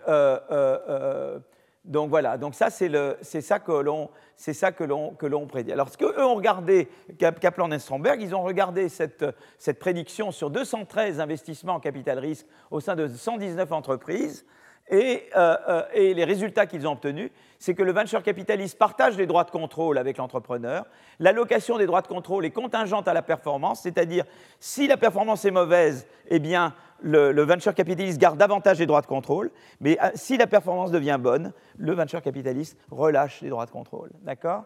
donc 1.88 2.10
voilà, 2.10 2.36
donc 2.36 2.54
ça 2.54 2.68
c'est 2.70 3.40
ça 3.40 3.58
que 3.58 3.72
l'on 3.72 4.10
c'est 4.36 4.52
ça 4.52 4.72
que 4.72 4.84
l'on 4.84 5.46
prédit. 5.46 5.72
Alors 5.72 5.88
ce 5.88 5.96
qu'eux 5.96 6.22
ont 6.22 6.34
regardé, 6.34 6.88
Kaplan 7.18 7.70
et 7.72 7.78
Stromberg, 7.78 8.20
ils 8.20 8.34
ont 8.34 8.42
regardé 8.42 8.88
cette, 8.88 9.24
cette 9.58 9.78
prédiction 9.78 10.30
sur 10.30 10.50
213 10.50 11.18
investissements 11.18 11.74
en 11.74 11.80
capital 11.80 12.18
risque 12.18 12.46
au 12.70 12.80
sein 12.80 12.94
de 12.94 13.08
119 13.08 13.72
entreprises. 13.72 14.44
Et, 14.90 15.28
euh, 15.36 15.56
euh, 15.68 15.82
et, 15.92 16.14
les 16.14 16.24
résultats 16.24 16.66
qu'ils 16.66 16.86
ont 16.86 16.92
obtenus, 16.92 17.30
c'est 17.58 17.74
que 17.74 17.82
le 17.82 17.92
venture 17.92 18.22
capitaliste 18.22 18.78
partage 18.78 19.16
les 19.16 19.26
droits 19.26 19.44
de 19.44 19.50
contrôle 19.50 19.98
avec 19.98 20.16
l'entrepreneur. 20.16 20.86
L'allocation 21.18 21.76
des 21.76 21.86
droits 21.86 22.00
de 22.00 22.06
contrôle 22.06 22.46
est 22.46 22.50
contingente 22.50 23.06
à 23.06 23.12
la 23.12 23.22
performance, 23.22 23.82
c'est-à-dire 23.82 24.24
si 24.60 24.86
la 24.86 24.96
performance 24.96 25.44
est 25.44 25.50
mauvaise, 25.50 26.06
eh 26.28 26.38
bien 26.38 26.74
le, 27.02 27.42
venture 27.42 27.74
capitaliste 27.74 28.18
garde 28.18 28.38
davantage 28.38 28.78
les 28.78 28.86
droits 28.86 29.02
de 29.02 29.06
contrôle, 29.06 29.50
mais 29.80 29.98
euh, 30.02 30.10
si 30.14 30.36
la 30.36 30.46
performance 30.46 30.90
devient 30.90 31.18
bonne, 31.20 31.52
le 31.76 31.92
venture 31.92 32.22
capitaliste 32.22 32.78
relâche 32.90 33.42
les 33.42 33.50
droits 33.50 33.66
de 33.66 33.70
contrôle. 33.70 34.10
D'accord? 34.22 34.64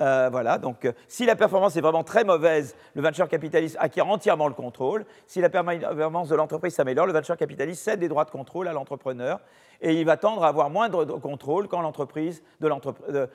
Euh, 0.00 0.28
voilà, 0.30 0.58
donc 0.58 0.84
euh, 0.84 0.92
si 1.08 1.26
la 1.26 1.36
performance 1.36 1.76
est 1.76 1.80
vraiment 1.80 2.04
très 2.04 2.24
mauvaise, 2.24 2.74
le 2.94 3.02
venture 3.02 3.28
capitaliste 3.28 3.76
acquiert 3.78 4.08
entièrement 4.08 4.48
le 4.48 4.54
contrôle. 4.54 5.04
Si 5.26 5.40
la 5.40 5.50
performance 5.50 6.28
de 6.28 6.34
l'entreprise 6.34 6.74
s'améliore, 6.74 7.06
le 7.06 7.12
venture 7.12 7.36
capitaliste 7.36 7.82
cède 7.82 8.00
des 8.00 8.08
droits 8.08 8.24
de 8.24 8.30
contrôle 8.30 8.68
à 8.68 8.72
l'entrepreneur 8.72 9.40
et 9.80 9.98
il 9.98 10.04
va 10.04 10.16
tendre 10.16 10.44
à 10.44 10.48
avoir 10.48 10.70
moins 10.70 10.88
de 10.88 11.12
contrôle 11.14 11.68
quand 11.68 11.80
l'entreprise, 11.80 12.42
dans 12.60 12.68
l'entreprise, 12.68 13.28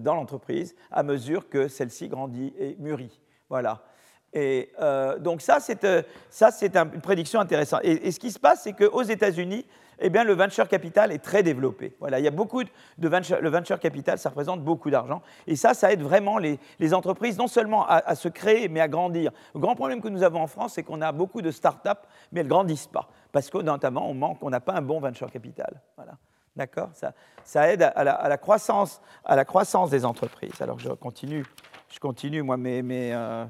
dans 0.00 0.14
l'entreprise, 0.14 0.74
à 0.90 1.02
mesure 1.02 1.48
que 1.48 1.68
celle-ci 1.68 2.08
grandit 2.08 2.52
et 2.58 2.76
mûrit. 2.78 3.20
Voilà. 3.48 3.82
Et 4.32 4.70
euh, 4.80 5.18
donc 5.18 5.42
ça, 5.42 5.58
c'est 5.60 5.84
euh, 5.84 6.02
une 6.30 7.00
prédiction 7.00 7.40
intéressante. 7.40 7.80
Et, 7.84 8.10
ce 8.10 8.18
qui 8.18 8.30
se 8.30 8.38
passe, 8.38 8.62
c'est 8.62 8.72
qu'aux 8.72 9.02
États-Unis, 9.02 9.66
eh 10.02 10.10
bien, 10.10 10.24
le 10.24 10.34
venture 10.34 10.68
capital 10.68 11.12
est 11.12 11.20
très 11.20 11.42
développé. 11.42 11.94
Voilà, 12.00 12.18
il 12.18 12.24
y 12.24 12.28
a 12.28 12.32
beaucoup 12.32 12.62
de 12.62 13.08
venture, 13.08 13.40
le 13.40 13.48
venture 13.48 13.78
capital, 13.78 14.18
ça 14.18 14.30
représente 14.30 14.62
beaucoup 14.62 14.90
d'argent. 14.90 15.22
Et 15.46 15.56
ça, 15.56 15.74
ça 15.74 15.92
aide 15.92 16.02
vraiment 16.02 16.38
les, 16.38 16.58
entreprises 16.92 17.38
non 17.38 17.46
seulement 17.46 17.86
à, 17.86 18.14
se 18.14 18.28
créer, 18.28 18.68
mais 18.68 18.80
à 18.80 18.88
grandir. 18.88 19.30
Le 19.54 19.60
grand 19.60 19.74
problème 19.76 20.02
que 20.02 20.08
nous 20.08 20.22
avons 20.22 20.42
en 20.42 20.46
France, 20.46 20.74
c'est 20.74 20.82
qu'on 20.82 21.00
a 21.00 21.12
beaucoup 21.12 21.40
de 21.40 21.50
start-up, 21.50 21.98
mais 22.32 22.40
elles 22.40 22.46
ne 22.46 22.50
grandissent 22.50 22.88
pas. 22.88 23.08
Parce 23.30 23.48
que 23.48 23.58
notamment, 23.58 24.10
on 24.10 24.14
manque, 24.14 24.38
on 24.42 24.50
n'a 24.50 24.60
pas 24.60 24.74
un 24.74 24.82
bon 24.82 24.98
venture 24.98 25.30
capital. 25.30 25.80
Voilà. 25.96 26.12
D'accord? 26.56 26.90
Ça, 26.92 27.12
ça, 27.44 27.72
aide 27.72 27.82
à 27.82 28.04
la, 28.04 28.36
croissance, 28.36 29.00
à 29.24 29.36
la 29.36 29.44
croissance 29.44 29.88
des 29.88 30.04
entreprises. 30.04 30.60
Alors 30.60 30.78
je 30.78 30.90
continue, 30.90 31.46
je 31.88 31.98
continue 31.98 32.42
moi 32.42 32.58
mes, 32.58 32.82
euh, 33.14 33.46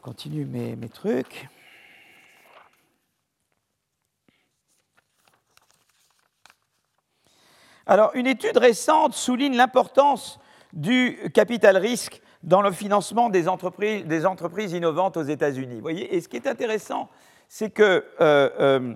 continue 0.00 0.46
mes 0.46 0.88
trucs. 0.88 1.48
Alors, 7.86 8.12
une 8.14 8.26
étude 8.26 8.56
récente 8.56 9.14
souligne 9.14 9.56
l'importance 9.56 10.38
du 10.72 11.18
capital 11.34 11.76
risque 11.76 12.22
dans 12.42 12.62
le 12.62 12.72
financement 12.72 13.28
des 13.28 13.48
entreprises, 13.48 14.72
innovantes 14.72 15.16
aux 15.16 15.22
États-Unis. 15.22 15.80
voyez 15.80 16.14
Et 16.14 16.20
ce 16.20 16.28
qui 16.28 16.36
est 16.36 16.46
intéressant, 16.46 17.08
c'est 17.48 17.70
que 17.70 18.04
euh, 18.20 18.50
euh, 18.58 18.94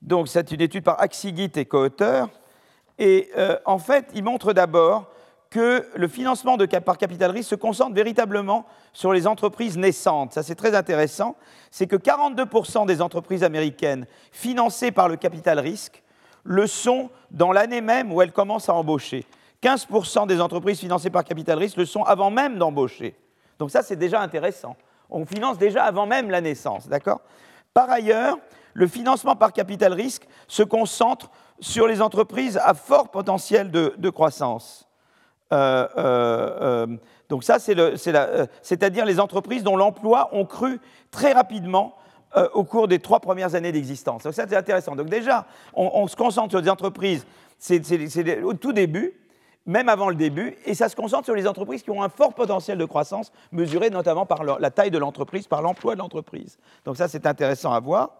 donc 0.00 0.28
c'est 0.28 0.52
une 0.52 0.60
étude 0.60 0.84
par 0.84 1.00
Axigit 1.00 1.50
et 1.56 1.64
co-auteurs, 1.64 2.28
et 2.98 3.30
euh, 3.36 3.58
en 3.64 3.78
fait, 3.78 4.06
il 4.14 4.22
montre 4.22 4.52
d'abord 4.52 5.10
que 5.50 5.88
le 5.94 6.08
financement 6.08 6.56
par 6.56 6.98
capital 6.98 7.30
risque 7.30 7.50
se 7.50 7.54
concentre 7.54 7.94
véritablement 7.94 8.66
sur 8.92 9.12
les 9.12 9.26
entreprises 9.26 9.76
naissantes. 9.76 10.32
Ça, 10.32 10.42
c'est 10.42 10.54
très 10.54 10.74
intéressant. 10.74 11.36
C'est 11.70 11.86
que 11.86 11.96
42% 11.96 12.86
des 12.86 13.00
entreprises 13.00 13.44
américaines 13.44 14.06
financées 14.32 14.90
par 14.90 15.08
le 15.08 15.16
capital 15.16 15.60
risque 15.60 16.03
le 16.44 16.66
sont 16.66 17.10
dans 17.30 17.52
l'année 17.52 17.80
même 17.80 18.12
où 18.12 18.22
elles 18.22 18.32
commencent 18.32 18.68
à 18.68 18.74
embaucher. 18.74 19.26
15% 19.62 20.26
des 20.26 20.40
entreprises 20.40 20.78
financées 20.78 21.10
par 21.10 21.24
capital 21.24 21.58
risque 21.58 21.78
le 21.78 21.86
sont 21.86 22.02
avant 22.02 22.30
même 22.30 22.58
d'embaucher. 22.58 23.16
Donc 23.58 23.70
ça, 23.70 23.82
c'est 23.82 23.96
déjà 23.96 24.20
intéressant. 24.20 24.76
On 25.10 25.24
finance 25.26 25.58
déjà 25.58 25.84
avant 25.84 26.06
même 26.06 26.30
la 26.30 26.40
naissance, 26.40 26.88
d'accord? 26.88 27.20
Par 27.72 27.90
ailleurs, 27.90 28.38
le 28.74 28.86
financement 28.86 29.36
par 29.36 29.52
capital 29.52 29.92
risque 29.92 30.26
se 30.48 30.62
concentre 30.62 31.30
sur 31.60 31.86
les 31.86 32.02
entreprises 32.02 32.58
à 32.62 32.74
fort 32.74 33.10
potentiel 33.10 33.70
de 33.70 34.10
croissance. 34.10 34.86
Euh, 35.54 35.86
euh, 35.96 36.58
euh, 36.60 36.96
donc 37.28 37.44
ça, 37.44 37.58
c'est-à-dire 37.58 39.04
les 39.04 39.20
entreprises 39.20 39.62
dont 39.62 39.76
l'emploi 39.76 40.28
ont 40.32 40.44
cru 40.44 40.80
très 41.10 41.32
rapidement 41.32 41.96
au 42.52 42.64
cours 42.64 42.88
des 42.88 42.98
trois 42.98 43.20
premières 43.20 43.54
années 43.54 43.72
d'existence. 43.72 44.24
Donc 44.24 44.34
ça, 44.34 44.46
c'est 44.48 44.56
intéressant. 44.56 44.96
Donc 44.96 45.08
déjà, 45.08 45.46
on, 45.74 46.06
se 46.08 46.16
concentre 46.16 46.50
sur 46.50 46.62
des 46.62 46.70
entreprises, 46.70 47.26
c'est 47.58 48.42
au 48.42 48.54
tout 48.54 48.72
début, 48.72 49.12
même 49.66 49.88
avant 49.88 50.08
le 50.08 50.14
début, 50.14 50.56
et 50.66 50.74
ça 50.74 50.88
se 50.88 50.96
concentre 50.96 51.24
sur 51.24 51.34
les 51.34 51.46
entreprises 51.46 51.82
qui 51.82 51.90
ont 51.90 52.02
un 52.02 52.08
fort 52.08 52.34
potentiel 52.34 52.76
de 52.76 52.84
croissance, 52.84 53.32
mesuré 53.52 53.90
notamment 53.90 54.26
par 54.26 54.44
la 54.44 54.70
taille 54.70 54.90
de 54.90 54.98
l'entreprise, 54.98 55.46
par 55.46 55.62
l'emploi 55.62 55.94
de 55.94 56.00
l'entreprise. 56.00 56.58
Donc 56.84 56.96
ça, 56.96 57.08
c'est 57.08 57.26
intéressant 57.26 57.72
à 57.72 57.80
voir. 57.80 58.10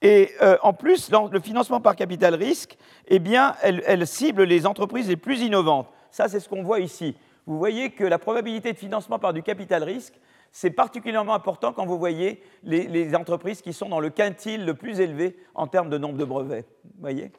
Et 0.00 0.30
en 0.62 0.72
plus, 0.72 1.10
le 1.32 1.40
financement 1.40 1.80
par 1.80 1.96
capital 1.96 2.34
risque, 2.34 2.78
eh 3.08 3.18
bien, 3.18 3.54
elle 3.62 4.06
cible 4.06 4.44
les 4.44 4.66
entreprises 4.66 5.08
les 5.08 5.16
plus 5.16 5.40
innovantes. 5.40 5.88
Ça, 6.10 6.28
c'est 6.28 6.40
ce 6.40 6.48
qu'on 6.48 6.62
voit 6.62 6.80
ici. 6.80 7.16
Vous 7.46 7.58
voyez 7.58 7.90
que 7.90 8.04
la 8.04 8.18
probabilité 8.18 8.72
de 8.72 8.78
financement 8.78 9.18
par 9.18 9.32
du 9.32 9.42
capital 9.42 9.82
risque, 9.82 10.14
c'est 10.60 10.70
particulièrement 10.70 11.34
important 11.34 11.72
quand 11.72 11.86
vous 11.86 12.00
voyez 12.00 12.42
les, 12.64 13.14
entreprises 13.14 13.62
qui 13.62 13.72
sont 13.72 13.88
dans 13.88 14.00
le 14.00 14.10
quintile 14.10 14.66
le 14.66 14.74
plus 14.74 14.98
élevé 14.98 15.38
en 15.54 15.68
termes 15.68 15.88
de 15.88 15.98
nombre 15.98 16.18
de 16.18 16.24
brevets. 16.24 16.66
Voyez? 16.98 17.30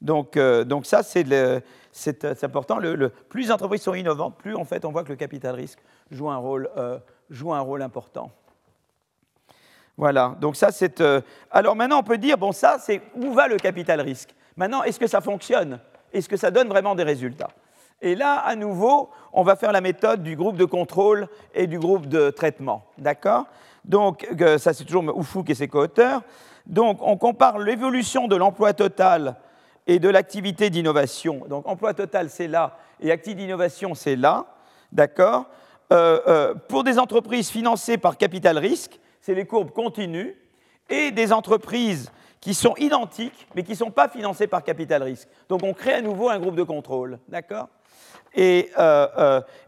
Donc, 0.00 0.36
euh, 0.36 0.62
donc, 0.62 0.86
ça, 0.86 1.02
c'est 1.02 2.44
important. 2.44 2.78
Le, 2.78 3.08
plus 3.08 3.46
les 3.46 3.50
entreprises 3.50 3.82
sont 3.82 3.94
innovantes, 3.94 4.36
plus 4.38 4.54
en 4.54 4.64
fait 4.64 4.84
on 4.84 4.92
voit 4.92 5.02
que 5.02 5.08
le 5.08 5.16
capital 5.16 5.56
risque 5.56 5.80
joue 6.12 6.30
un 6.30 6.36
rôle, 6.36 6.70
euh, 6.76 7.00
joue 7.28 7.52
un 7.52 7.58
rôle 7.58 7.82
important. 7.82 8.30
Voilà, 9.96 10.36
donc 10.40 10.54
ça 10.54 10.70
c'est... 10.70 11.00
Euh, 11.00 11.20
alors 11.50 11.74
maintenant 11.74 11.98
on 11.98 12.04
peut 12.04 12.18
dire, 12.18 12.38
bon 12.38 12.52
ça 12.52 12.76
c'est 12.78 13.02
où 13.16 13.32
va 13.32 13.48
le 13.48 13.56
capital 13.56 14.00
risque? 14.00 14.32
Maintenant, 14.56 14.84
est-ce 14.84 15.00
que 15.00 15.08
ça 15.08 15.20
fonctionne? 15.20 15.80
Est-ce 16.12 16.28
que 16.28 16.36
ça 16.36 16.52
donne 16.52 16.68
vraiment 16.68 16.94
des 16.94 17.02
résultats? 17.02 17.50
Et 18.00 18.14
là, 18.14 18.34
à 18.34 18.54
nouveau, 18.54 19.10
on 19.32 19.42
va 19.42 19.56
faire 19.56 19.72
la 19.72 19.80
méthode 19.80 20.22
du 20.22 20.36
groupe 20.36 20.56
de 20.56 20.64
contrôle 20.64 21.28
et 21.54 21.66
du 21.66 21.78
groupe 21.78 22.06
de 22.06 22.30
traitement. 22.30 22.84
D'accord? 22.96 23.46
Donc, 23.84 24.28
ça, 24.58 24.72
c'est 24.72 24.84
toujours 24.84 25.04
Oufouk 25.16 25.50
et 25.50 25.54
ses 25.54 25.68
co-auteurs. 25.68 26.22
Donc, 26.66 26.98
on 27.00 27.16
compare 27.16 27.58
l'évolution 27.58 28.28
de 28.28 28.36
l'emploi 28.36 28.72
total 28.72 29.36
et 29.86 29.98
de 29.98 30.08
l'activité 30.08 30.70
d'innovation. 30.70 31.42
Donc, 31.48 31.66
emploi 31.66 31.94
total, 31.94 32.28
c'est 32.28 32.46
là, 32.46 32.76
et 33.00 33.10
activité 33.10 33.42
d'innovation, 33.42 33.94
c'est 33.94 34.16
là. 34.16 34.46
D'accord? 34.92 35.46
Euh, 35.92 36.20
euh, 36.26 36.54
Pour 36.68 36.84
des 36.84 36.98
entreprises 36.98 37.48
financées 37.48 37.96
par 37.96 38.18
capital 38.18 38.58
risque, 38.58 39.00
c'est 39.20 39.34
les 39.34 39.46
courbes 39.46 39.70
continues, 39.70 40.36
et 40.90 41.10
des 41.10 41.32
entreprises 41.32 42.12
qui 42.40 42.54
sont 42.54 42.74
identiques, 42.76 43.46
mais 43.54 43.62
qui 43.62 43.72
ne 43.72 43.76
sont 43.76 43.90
pas 43.90 44.08
financés 44.08 44.46
par 44.46 44.62
capital 44.62 45.02
risque. 45.02 45.28
Donc 45.48 45.62
on 45.62 45.74
crée 45.74 45.94
à 45.94 46.00
nouveau 46.00 46.28
un 46.28 46.38
groupe 46.38 46.56
de 46.56 46.62
contrôle, 46.62 47.18
d'accord? 47.28 47.68
Et, 48.34 48.70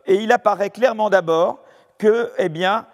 et, 0.06 0.14
il 0.14 0.30
apparaît 0.30 0.70
clairement 0.70 1.08
d'abord 1.08 1.60
que 1.98 2.30
eh 2.38 2.48
bien, 2.48 2.86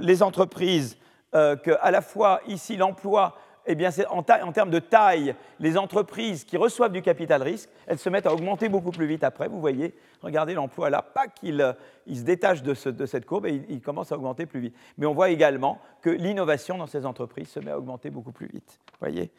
les 0.00 0.22
entreprises, 0.22 0.98
que 1.32 1.78
à 1.80 1.90
la 1.92 2.02
fois 2.02 2.40
ici 2.48 2.76
l'emploi 2.76 3.36
eh 3.66 3.74
bien, 3.74 3.90
en, 4.10 4.22
termes 4.22 4.70
de 4.70 4.78
taille, 4.78 5.34
les 5.60 5.78
entreprises 5.78 6.44
qui 6.44 6.56
reçoivent 6.56 6.92
du 6.92 7.02
capital 7.02 7.42
risque, 7.42 7.68
elles 7.86 7.98
se 7.98 8.08
mettent 8.08 8.26
à 8.26 8.32
augmenter 8.32 8.68
beaucoup 8.68 8.90
plus 8.90 9.06
vite 9.06 9.22
après. 9.24 9.48
Vous 9.48 9.60
voyez, 9.60 9.94
regardez 10.20 10.54
l'emploi 10.54 10.90
là, 10.90 11.02
pas 11.02 11.28
qu'il 11.28 11.74
il 12.06 12.16
se 12.16 12.22
détache 12.22 12.62
de, 12.62 12.74
cette 12.74 13.24
courbe 13.24 13.46
et 13.46 13.64
il, 13.68 13.80
commence 13.80 14.10
à 14.10 14.16
augmenter 14.16 14.46
plus 14.46 14.60
vite. 14.60 14.76
Mais 14.98 15.06
on 15.06 15.14
voit 15.14 15.30
également 15.30 15.80
que 16.00 16.10
l'innovation 16.10 16.76
dans 16.76 16.86
ces 16.86 17.06
entreprises 17.06 17.50
se 17.50 17.60
met 17.60 17.70
à 17.70 17.78
augmenter 17.78 18.10
beaucoup 18.10 18.32
plus 18.32 18.48
vite. 18.48 18.80
Voyez? 19.00 19.30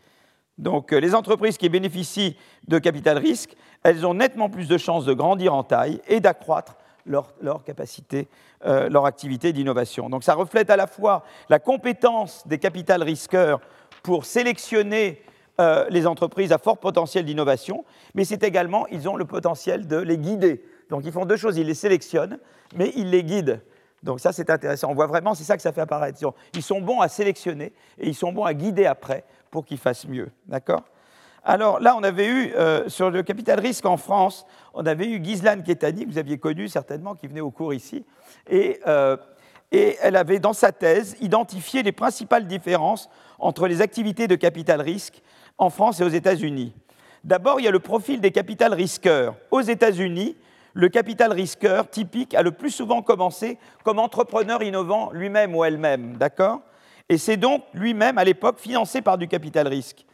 Donc, 0.57 0.93
euh, 0.93 0.99
les 0.99 1.15
entreprises 1.15 1.57
qui 1.57 1.67
bénéficient 1.67 2.37
de 2.67 2.77
capital 2.77 3.17
risque, 3.17 3.55
elles 3.83 4.05
ont 4.05 4.13
nettement 4.13 4.49
plus 4.49 4.67
de 4.67 4.77
chances 4.77 5.05
de 5.05 5.13
grandir 5.13 5.53
en 5.53 5.63
taille 5.63 5.99
et 6.07 6.19
d'accroître 6.19 6.77
leur, 7.05 7.63
capacité, 7.65 8.27
euh, 8.65 8.89
leur 8.89 9.05
activité 9.05 9.51
d'innovation. 9.53 10.09
Donc, 10.09 10.23
ça 10.23 10.35
reflète 10.35 10.69
à 10.69 10.77
la 10.77 10.87
fois 10.87 11.23
la 11.49 11.59
compétence 11.59 12.47
des 12.47 12.59
capital 12.59 13.03
risqueurs 13.03 13.59
pour 14.03 14.25
sélectionner 14.25 15.21
euh, 15.59 15.85
les 15.89 16.05
entreprises 16.05 16.51
à 16.51 16.57
fort 16.57 16.77
potentiel 16.77 17.25
d'innovation, 17.25 17.85
mais 18.13 18.25
c'est 18.25 18.43
également, 18.43 18.85
ils 18.87 19.07
ont 19.09 19.15
le 19.15 19.25
potentiel 19.25 19.87
de 19.87 19.97
les 19.97 20.17
guider. 20.17 20.63
Donc 20.89 21.03
ils 21.05 21.11
font 21.11 21.25
deux 21.25 21.37
choses, 21.37 21.57
ils 21.57 21.65
les 21.65 21.73
sélectionnent, 21.73 22.37
mais 22.75 22.91
ils 22.95 23.09
les 23.09 23.23
guident. 23.23 23.61
Donc 24.03 24.19
ça, 24.19 24.33
c'est 24.33 24.49
intéressant. 24.49 24.89
On 24.91 24.93
voit 24.93 25.07
vraiment, 25.07 25.33
c'est 25.33 25.45
ça 25.45 25.55
que 25.55 25.63
ça 25.63 25.71
fait 25.71 25.81
apparaître. 25.81 26.19
Ils 26.53 26.61
sont 26.61 26.81
bons 26.81 26.99
à 26.99 27.07
sélectionner 27.07 27.71
et 27.97 28.09
ils 28.09 28.15
sont 28.15 28.33
bons 28.33 28.43
à 28.43 28.53
guider 28.53 28.85
après 28.85 29.23
pour 29.49 29.65
qu'ils 29.65 29.77
fassent 29.77 30.07
mieux. 30.07 30.29
D'accord? 30.47 30.83
Alors 31.45 31.79
là, 31.79 31.95
on 31.97 32.03
avait 32.03 32.27
eu, 32.27 32.53
euh, 32.55 32.89
sur 32.89 33.09
le 33.09 33.23
capital 33.23 33.59
risque 33.59 33.85
en 33.85 33.97
France, 33.97 34.45
on 34.73 34.85
avait 34.85 35.07
eu 35.07 35.19
Ghislaine 35.19 35.63
Ketani, 35.63 36.05
que 36.05 36.11
vous 36.11 36.17
aviez 36.17 36.37
connu 36.37 36.67
certainement, 36.67 37.15
qui 37.15 37.27
venait 37.27 37.41
au 37.41 37.51
cours 37.51 37.73
ici, 37.73 38.05
et 38.49 38.79
euh, 38.87 39.17
et 39.73 39.97
elle 40.01 40.15
avait, 40.15 40.37
dans 40.37 40.53
sa 40.53 40.71
thèse, 40.71 41.17
identifié 41.19 41.81
les 41.81 41.91
principales 41.91 42.45
différences 42.45 43.09
entre 43.43 43.67
les 43.67 43.81
activités 43.81 44.27
de 44.27 44.35
capital 44.35 44.81
risque 44.81 45.21
en 45.57 45.69
France 45.69 45.99
et 45.99 46.03
aux 46.03 46.09
États-Unis. 46.09 46.73
D'abord, 47.23 47.59
il 47.59 47.63
y 47.63 47.67
a 47.67 47.71
le 47.71 47.79
profil 47.79 48.19
des 48.19 48.31
capital 48.31 48.73
risqueurs. 48.73 49.35
Aux 49.51 49.61
États-Unis, 49.61 50.35
le 50.73 50.89
capital 50.89 51.31
risqueur 51.31 51.89
typique 51.89 52.33
a 52.33 52.41
le 52.41 52.51
plus 52.51 52.71
souvent 52.71 53.01
commencé 53.01 53.57
comme 53.83 53.99
entrepreneur 53.99 54.61
innovant 54.63 55.11
lui-même 55.11 55.55
ou 55.55 55.63
elle-même, 55.63 56.17
d'accord? 56.17 56.61
Et 57.09 57.17
c'est 57.17 57.37
donc 57.37 57.63
lui-même, 57.73 58.17
à 58.17 58.23
l'époque, 58.23 58.59
financé 58.59 59.01
par 59.01 59.17
du 59.17 59.27
capital 59.27 59.67
risque. 59.67 60.05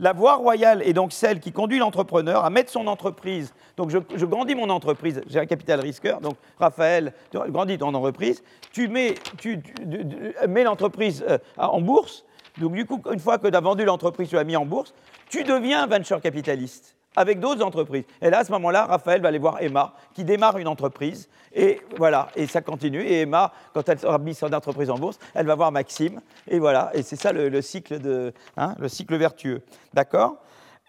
La 0.00 0.12
voie 0.12 0.36
royale 0.36 0.82
est 0.82 0.92
donc 0.92 1.12
celle 1.12 1.40
qui 1.40 1.50
conduit 1.50 1.78
l'entrepreneur 1.78 2.44
à 2.44 2.50
mettre 2.50 2.70
son 2.70 2.86
entreprise. 2.86 3.52
Donc 3.76 3.90
je, 3.90 4.24
grandis 4.26 4.54
mon 4.54 4.70
entreprise, 4.70 5.22
j'ai 5.28 5.40
un 5.40 5.46
capital 5.46 5.80
risqueur, 5.80 6.20
donc 6.20 6.36
Raphaël, 6.58 7.12
grandis 7.32 7.78
ton 7.78 7.92
entreprise, 7.94 8.42
tu 8.72 8.86
mets, 8.88 9.14
l'entreprise 10.64 11.24
euh, 11.28 11.38
en 11.56 11.80
bourse, 11.80 12.24
donc 12.58 12.72
du 12.72 12.84
coup, 12.84 13.00
une 13.12 13.20
fois 13.20 13.38
que 13.38 13.48
tu 13.48 13.56
as 13.56 13.60
vendu 13.60 13.84
l'entreprise, 13.84 14.28
tu 14.28 14.36
l'as 14.36 14.44
mis 14.44 14.56
en 14.56 14.66
bourse, 14.66 14.94
tu 15.28 15.44
deviens 15.44 15.86
venture 15.86 16.20
capitaliste 16.20 16.96
avec 17.16 17.40
d'autres 17.40 17.64
entreprises. 17.64 18.04
Et 18.22 18.30
là, 18.30 18.38
à 18.38 18.44
ce 18.44 18.52
moment-là, 18.52 18.86
Raphaël 18.86 19.20
va 19.20 19.28
aller 19.28 19.38
voir 19.38 19.60
Emma, 19.60 19.92
qui 20.14 20.24
démarre 20.24 20.56
une 20.58 20.68
entreprise, 20.68 21.28
et 21.52 21.80
voilà, 21.96 22.28
et 22.36 22.46
ça 22.46 22.60
continue. 22.60 23.02
Et 23.02 23.22
Emma, 23.22 23.52
quand 23.74 23.88
elle 23.88 23.98
sera 23.98 24.18
mise 24.18 24.38
son 24.38 24.52
entreprise 24.52 24.88
en 24.88 24.98
bourse, 24.98 25.18
elle 25.34 25.46
va 25.46 25.56
voir 25.56 25.72
Maxime, 25.72 26.20
et 26.46 26.58
voilà, 26.58 26.90
et 26.94 27.02
c'est 27.02 27.16
ça 27.16 27.32
le, 27.32 27.60
cycle 27.60 27.98
de, 27.98 28.32
hein, 28.56 28.74
le 28.78 28.88
cycle 28.88 29.16
vertueux, 29.16 29.62
d'accord? 29.94 30.36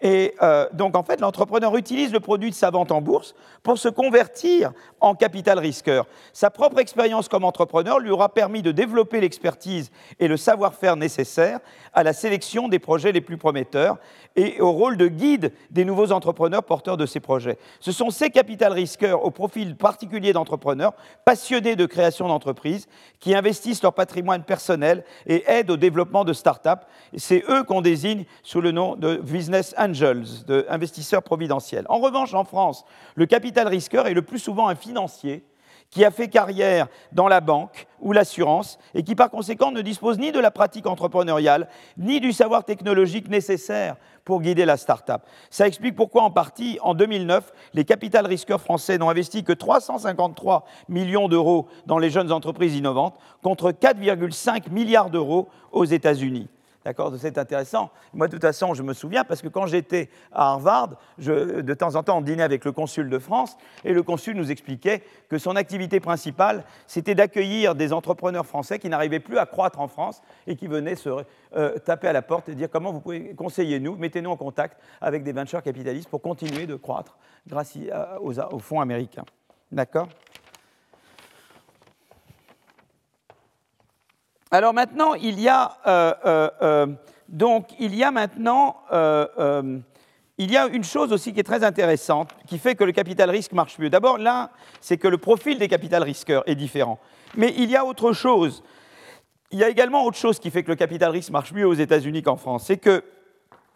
Et 0.02 0.34
euh, 0.42 0.66
donc, 0.72 0.96
en 0.96 1.02
fait, 1.02 1.20
l'entrepreneur 1.20 1.76
utilise 1.76 2.12
le 2.12 2.20
produit 2.20 2.50
de 2.50 2.54
sa 2.54 2.70
vente 2.70 2.90
en 2.90 3.00
bourse 3.00 3.34
pour 3.62 3.78
se 3.78 3.88
convertir 3.88 4.72
en 5.00 5.14
capital 5.14 5.58
risqueur. 5.58 6.06
Sa 6.32 6.50
propre 6.50 6.78
expérience 6.78 7.28
comme 7.28 7.44
entrepreneur 7.44 7.98
lui 7.98 8.10
aura 8.10 8.30
permis 8.30 8.62
de 8.62 8.72
développer 8.72 9.20
l'expertise 9.20 9.90
et 10.18 10.28
le 10.28 10.36
savoir-faire 10.36 10.96
nécessaires 10.96 11.60
à 11.92 12.02
la 12.02 12.12
sélection 12.12 12.68
des 12.68 12.78
projets 12.78 13.12
les 13.12 13.20
plus 13.20 13.36
prometteurs 13.36 13.98
et 14.36 14.60
au 14.60 14.70
rôle 14.72 14.96
de 14.96 15.08
guide 15.08 15.52
des 15.70 15.84
nouveaux 15.84 16.12
entrepreneurs 16.12 16.62
porteurs 16.62 16.96
de 16.96 17.06
ces 17.06 17.20
projets. 17.20 17.58
Ce 17.80 17.92
sont 17.92 18.10
ces 18.10 18.30
capital 18.30 18.72
risqueurs 18.72 19.24
au 19.24 19.30
profil 19.30 19.76
particulier 19.76 20.32
d'entrepreneurs 20.32 20.94
passionnés 21.24 21.76
de 21.76 21.86
création 21.86 22.28
d'entreprises 22.28 22.86
qui 23.18 23.34
investissent 23.34 23.82
leur 23.82 23.92
patrimoine 23.92 24.44
personnel 24.44 25.04
et 25.26 25.44
aident 25.46 25.70
au 25.70 25.76
développement 25.76 26.24
de 26.24 26.32
start-up. 26.32 26.80
C'est 27.16 27.44
eux 27.48 27.64
qu'on 27.64 27.80
désigne 27.80 28.24
sous 28.42 28.60
le 28.60 28.70
nom 28.70 28.96
de 28.96 29.16
business 29.16 29.74
angels, 29.90 30.44
d'investisseurs 30.46 31.22
providentiels. 31.22 31.86
En 31.88 31.98
revanche, 31.98 32.34
en 32.34 32.44
France, 32.44 32.84
le 33.14 33.26
capital 33.26 33.68
risqueur 33.68 34.06
est 34.06 34.14
le 34.14 34.22
plus 34.22 34.38
souvent 34.38 34.68
un 34.68 34.74
financier 34.74 35.44
qui 35.90 36.04
a 36.04 36.10
fait 36.10 36.28
carrière 36.28 36.86
dans 37.12 37.26
la 37.26 37.40
banque 37.40 37.88
ou 38.00 38.12
l'assurance 38.12 38.78
et 38.94 39.02
qui 39.02 39.16
par 39.16 39.28
conséquent 39.28 39.72
ne 39.72 39.82
dispose 39.82 40.18
ni 40.18 40.30
de 40.30 40.38
la 40.38 40.52
pratique 40.52 40.86
entrepreneuriale 40.86 41.68
ni 41.98 42.20
du 42.20 42.32
savoir 42.32 42.64
technologique 42.64 43.28
nécessaire 43.28 43.96
pour 44.24 44.40
guider 44.40 44.64
la 44.64 44.76
start-up. 44.76 45.22
Ça 45.50 45.66
explique 45.66 45.96
pourquoi 45.96 46.22
en 46.22 46.30
partie, 46.30 46.78
en 46.82 46.94
2009, 46.94 47.52
les 47.74 47.84
capital 47.84 48.26
risqueurs 48.26 48.60
français 48.60 48.98
n'ont 48.98 49.10
investi 49.10 49.42
que 49.42 49.52
353 49.52 50.64
millions 50.88 51.28
d'euros 51.28 51.66
dans 51.86 51.98
les 51.98 52.10
jeunes 52.10 52.30
entreprises 52.30 52.76
innovantes 52.76 53.18
contre 53.42 53.72
4,5 53.72 54.70
milliards 54.70 55.10
d'euros 55.10 55.48
aux 55.72 55.84
États-Unis. 55.84 56.48
D'accord 56.84 57.12
C'est 57.18 57.36
intéressant. 57.36 57.90
Moi, 58.14 58.26
de 58.26 58.32
toute 58.32 58.40
façon, 58.40 58.72
je 58.72 58.82
me 58.82 58.94
souviens 58.94 59.22
parce 59.22 59.42
que 59.42 59.48
quand 59.48 59.66
j'étais 59.66 60.08
à 60.32 60.52
Harvard, 60.52 60.96
de 61.18 61.74
temps 61.74 61.94
en 61.94 62.02
temps, 62.02 62.18
on 62.18 62.20
dînait 62.22 62.42
avec 62.42 62.64
le 62.64 62.72
consul 62.72 63.10
de 63.10 63.18
France 63.18 63.58
et 63.84 63.92
le 63.92 64.02
consul 64.02 64.34
nous 64.34 64.50
expliquait 64.50 65.02
que 65.28 65.36
son 65.36 65.56
activité 65.56 66.00
principale, 66.00 66.64
c'était 66.86 67.14
d'accueillir 67.14 67.74
des 67.74 67.92
entrepreneurs 67.92 68.46
français 68.46 68.78
qui 68.78 68.88
n'arrivaient 68.88 69.20
plus 69.20 69.36
à 69.36 69.44
croître 69.44 69.78
en 69.78 69.88
France 69.88 70.22
et 70.46 70.56
qui 70.56 70.68
venaient 70.68 70.94
se 70.94 71.10
euh, 71.54 71.78
taper 71.78 72.08
à 72.08 72.14
la 72.14 72.22
porte 72.22 72.48
et 72.48 72.54
dire 72.54 72.70
comment 72.70 72.92
vous 72.92 73.00
pouvez 73.00 73.34
conseiller 73.34 73.78
nous, 73.78 73.96
mettez-nous 73.96 74.30
en 74.30 74.36
contact 74.36 74.80
avec 75.02 75.22
des 75.22 75.32
venture 75.32 75.62
capitalistes 75.62 76.08
pour 76.08 76.22
continuer 76.22 76.66
de 76.66 76.76
croître 76.76 77.18
grâce 77.46 77.76
aux 78.22 78.58
fonds 78.58 78.80
américains. 78.80 79.24
D'accord? 79.70 80.08
Alors 84.50 84.74
maintenant, 84.74 85.14
il 85.14 85.38
y 85.38 85.48
a, 85.48 85.78
euh, 85.86 86.12
euh, 86.24 86.50
euh, 86.62 86.86
donc, 87.28 87.68
il 87.78 87.94
y 87.94 88.02
a 88.02 88.10
maintenant 88.10 88.76
il 90.38 90.50
y 90.50 90.56
a 90.56 90.68
une 90.68 90.84
chose 90.84 91.12
aussi 91.12 91.34
qui 91.34 91.40
est 91.40 91.44
très 91.44 91.62
intéressante, 91.64 92.30
qui 92.46 92.58
fait 92.58 92.74
que 92.74 92.82
le 92.82 92.92
capital 92.92 93.28
risque 93.28 93.52
marche 93.52 93.78
mieux. 93.78 93.90
D'abord, 93.90 94.16
là, 94.16 94.50
c'est 94.80 94.96
que 94.96 95.06
le 95.06 95.18
profil 95.18 95.58
des 95.58 95.68
capital 95.68 96.02
risqueurs 96.02 96.42
est 96.46 96.54
différent. 96.54 96.98
Mais 97.36 97.52
il 97.58 97.70
y 97.70 97.76
a 97.76 97.84
autre 97.84 98.14
chose. 98.14 98.62
Il 99.50 99.58
y 99.58 99.64
a 99.64 99.68
également 99.68 100.02
autre 100.02 100.16
chose 100.16 100.38
qui 100.38 100.50
fait 100.50 100.62
que 100.62 100.70
le 100.70 100.76
capital 100.76 101.10
risque 101.10 101.30
marche 101.30 101.52
mieux 101.52 101.66
aux 101.66 101.74
États-Unis 101.74 102.22
qu'en 102.22 102.36
France. 102.36 102.64
C'est 102.68 102.78
que 102.78 103.04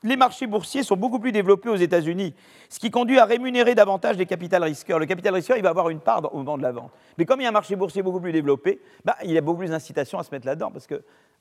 les 0.04 0.16
marchés 0.16 0.46
boursiers 0.46 0.82
sont 0.82 0.96
beaucoup 0.96 1.18
plus 1.18 1.32
développés 1.32 1.70
aux 1.70 1.76
États-Unis, 1.76 2.34
ce 2.68 2.78
qui 2.78 2.90
conduit 2.90 3.18
à 3.18 3.24
rémunérer 3.24 3.74
davantage 3.74 4.16
les 4.16 4.26
capital 4.26 4.62
risqueurs. 4.62 4.98
Le 4.98 5.06
capital 5.06 5.34
risqueur, 5.34 5.56
il 5.56 5.62
va 5.62 5.70
avoir 5.70 5.88
une 5.88 6.00
part 6.00 6.22
au 6.32 6.38
moment 6.38 6.58
de 6.58 6.62
la 6.62 6.72
vente. 6.72 6.92
Mais 7.16 7.24
comme 7.24 7.40
il 7.40 7.44
y 7.44 7.46
a 7.46 7.48
un 7.48 7.52
marché 7.52 7.74
boursier 7.74 8.02
beaucoup 8.02 8.20
plus 8.20 8.32
développé, 8.32 8.80
bah, 9.04 9.16
il 9.24 9.32
y 9.32 9.38
a 9.38 9.40
beaucoup 9.40 9.60
plus 9.60 9.70
d'incitation 9.70 10.18
à 10.18 10.22
se 10.22 10.30
mettre 10.30 10.46
là-dedans, 10.46 10.70
parce 10.70 10.86
qu'à 10.86 10.98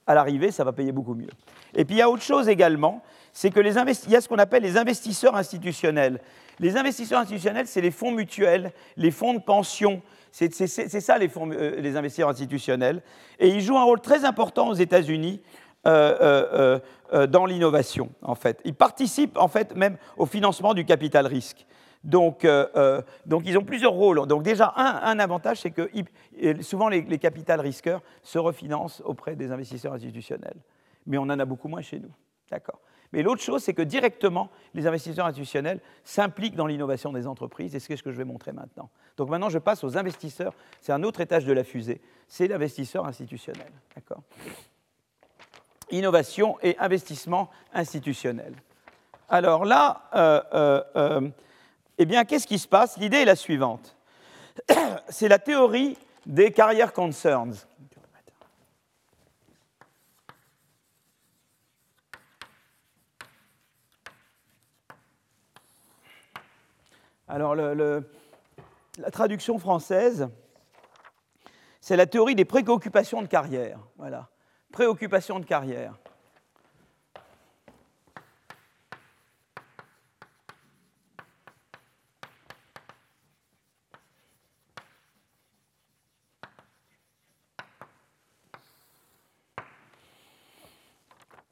l'arrivée, 0.08 0.50
ça 0.52 0.64
va 0.64 0.72
payer 0.72 0.94
beaucoup 0.94 1.14
mieux. 1.14 1.30
Et 1.76 1.84
puis 1.84 1.96
il 1.96 2.00
y 2.00 2.02
a 2.02 2.10
autre 2.10 2.24
chose 2.24 2.48
également, 2.48 3.04
c'est 3.34 3.52
qu'il 3.52 3.66
y 3.66 4.16
a 4.16 4.22
ce 4.22 4.30
qu'on 4.30 4.38
appelle 4.38 4.64
les 4.64 4.78
investisseurs 4.78 5.36
institutionnels. 5.36 6.22
Les 6.60 6.78
investisseurs 6.78 7.20
institutionnels, 7.20 7.68
c'est 7.68 7.82
les 7.82 7.92
fonds 7.92 8.12
mutuels, 8.12 8.72
les 8.96 9.12
fonds 9.12 9.34
de 9.34 9.40
pension, 9.40 10.02
c'est 10.32 10.52
ça 10.52 11.18
les, 11.18 11.28
fonds, 11.28 11.52
euh, 11.52 11.80
les 11.80 11.98
investisseurs 11.98 12.30
institutionnels. 12.30 13.02
Et 13.40 13.50
ils 13.50 13.62
jouent 13.62 13.78
un 13.78 13.84
rôle 13.84 14.02
très 14.02 14.24
important 14.24 14.70
aux 14.70 14.74
États-Unis 14.74 15.42
euh, 15.86 16.18
euh, 16.22 16.80
euh, 17.14 17.28
dans 17.28 17.46
l'innovation, 17.46 18.10
en 18.22 18.36
fait. 18.36 18.62
Ils 18.66 18.74
participent, 18.74 19.38
en 19.38 19.48
fait, 19.48 19.76
même 19.76 19.98
au 20.18 20.26
financement 20.26 20.74
du 20.74 20.86
capital 20.86 21.28
risque. 21.28 21.66
Donc, 22.04 22.46
donc 23.26 23.44
ils 23.46 23.58
ont 23.58 23.64
plusieurs 23.64 23.94
rôles. 23.94 24.28
Donc 24.28 24.44
déjà, 24.44 24.74
un, 24.76 25.20
avantage, 25.20 25.62
c'est 25.62 25.72
que 25.72 25.90
souvent 26.60 26.90
les, 26.90 27.02
les 27.02 27.18
capital 27.18 27.62
risqueurs 27.62 28.02
se 28.24 28.38
refinancent 28.38 29.02
auprès 29.06 29.38
des 29.38 29.54
investisseurs 29.54 29.94
institutionnels. 29.94 30.58
Mais 31.06 31.18
on 31.18 31.22
en 31.22 31.40
a 31.40 31.46
beaucoup 31.46 31.70
moins 31.70 31.82
chez 31.82 32.00
nous. 32.00 32.12
D'accord 32.52 32.82
mais 33.14 33.22
l'autre 33.22 33.44
chose, 33.44 33.62
c'est 33.64 33.76
que 33.76 33.84
directement, 33.84 34.50
les 34.74 34.88
investisseurs 34.88 35.28
institutionnels 35.28 35.80
s'impliquent 36.04 36.56
dans 36.56 36.66
l'innovation 36.66 37.14
des 37.14 37.28
entreprises, 37.28 37.76
et 37.76 37.80
c'est 37.80 37.96
ce 37.96 38.02
que 38.02 38.12
je 38.12 38.18
vais 38.18 38.26
montrer 38.26 38.52
maintenant. 38.52 38.90
Donc 39.18 39.30
maintenant, 39.30 39.50
je 39.50 39.60
passe 39.60 39.84
aux 39.84 39.98
investisseurs. 39.98 40.54
C'est 40.82 40.92
un 40.92 41.04
autre 41.04 41.22
étage 41.22 41.46
de 41.46 41.54
la 41.54 41.64
fusée. 41.64 42.02
C'est 42.28 42.48
l'investisseur 42.48 43.06
institutionnel. 43.06 43.72
D'accord 43.96 44.24
innovation 45.92 46.58
et 46.62 46.78
investissement 46.80 47.50
institutionnel. 47.74 48.54
Alors 49.30 49.66
là, 49.66 50.04
euh, 50.14 50.42
euh, 50.54 50.84
euh, 50.96 51.30
eh 51.98 52.06
bien, 52.06 52.26
qu'est-ce 52.26 52.48
qui 52.48 52.60
se 52.60 52.68
passe? 52.68 52.98
L'idée 52.98 53.18
est 53.18 53.26
la 53.26 53.36
suivante. 53.36 53.96
C'est 55.10 55.28
la 55.28 55.40
théorie 55.40 55.98
des 56.26 56.52
carrières 56.52 56.94
concerns. 56.94 57.56
Alors, 67.28 67.56
la 67.56 68.04
traduction 69.12 69.58
française, 69.58 70.30
c'est 71.82 71.96
la 71.98 72.06
théorie 72.06 72.36
des 72.36 72.46
préoccupations 72.46 73.24
de 73.24 73.28
carrière. 73.28 73.80
Voilà 73.98 74.30
préoccupations 74.74 75.40
de 75.40 75.46
carrière. 75.46 75.94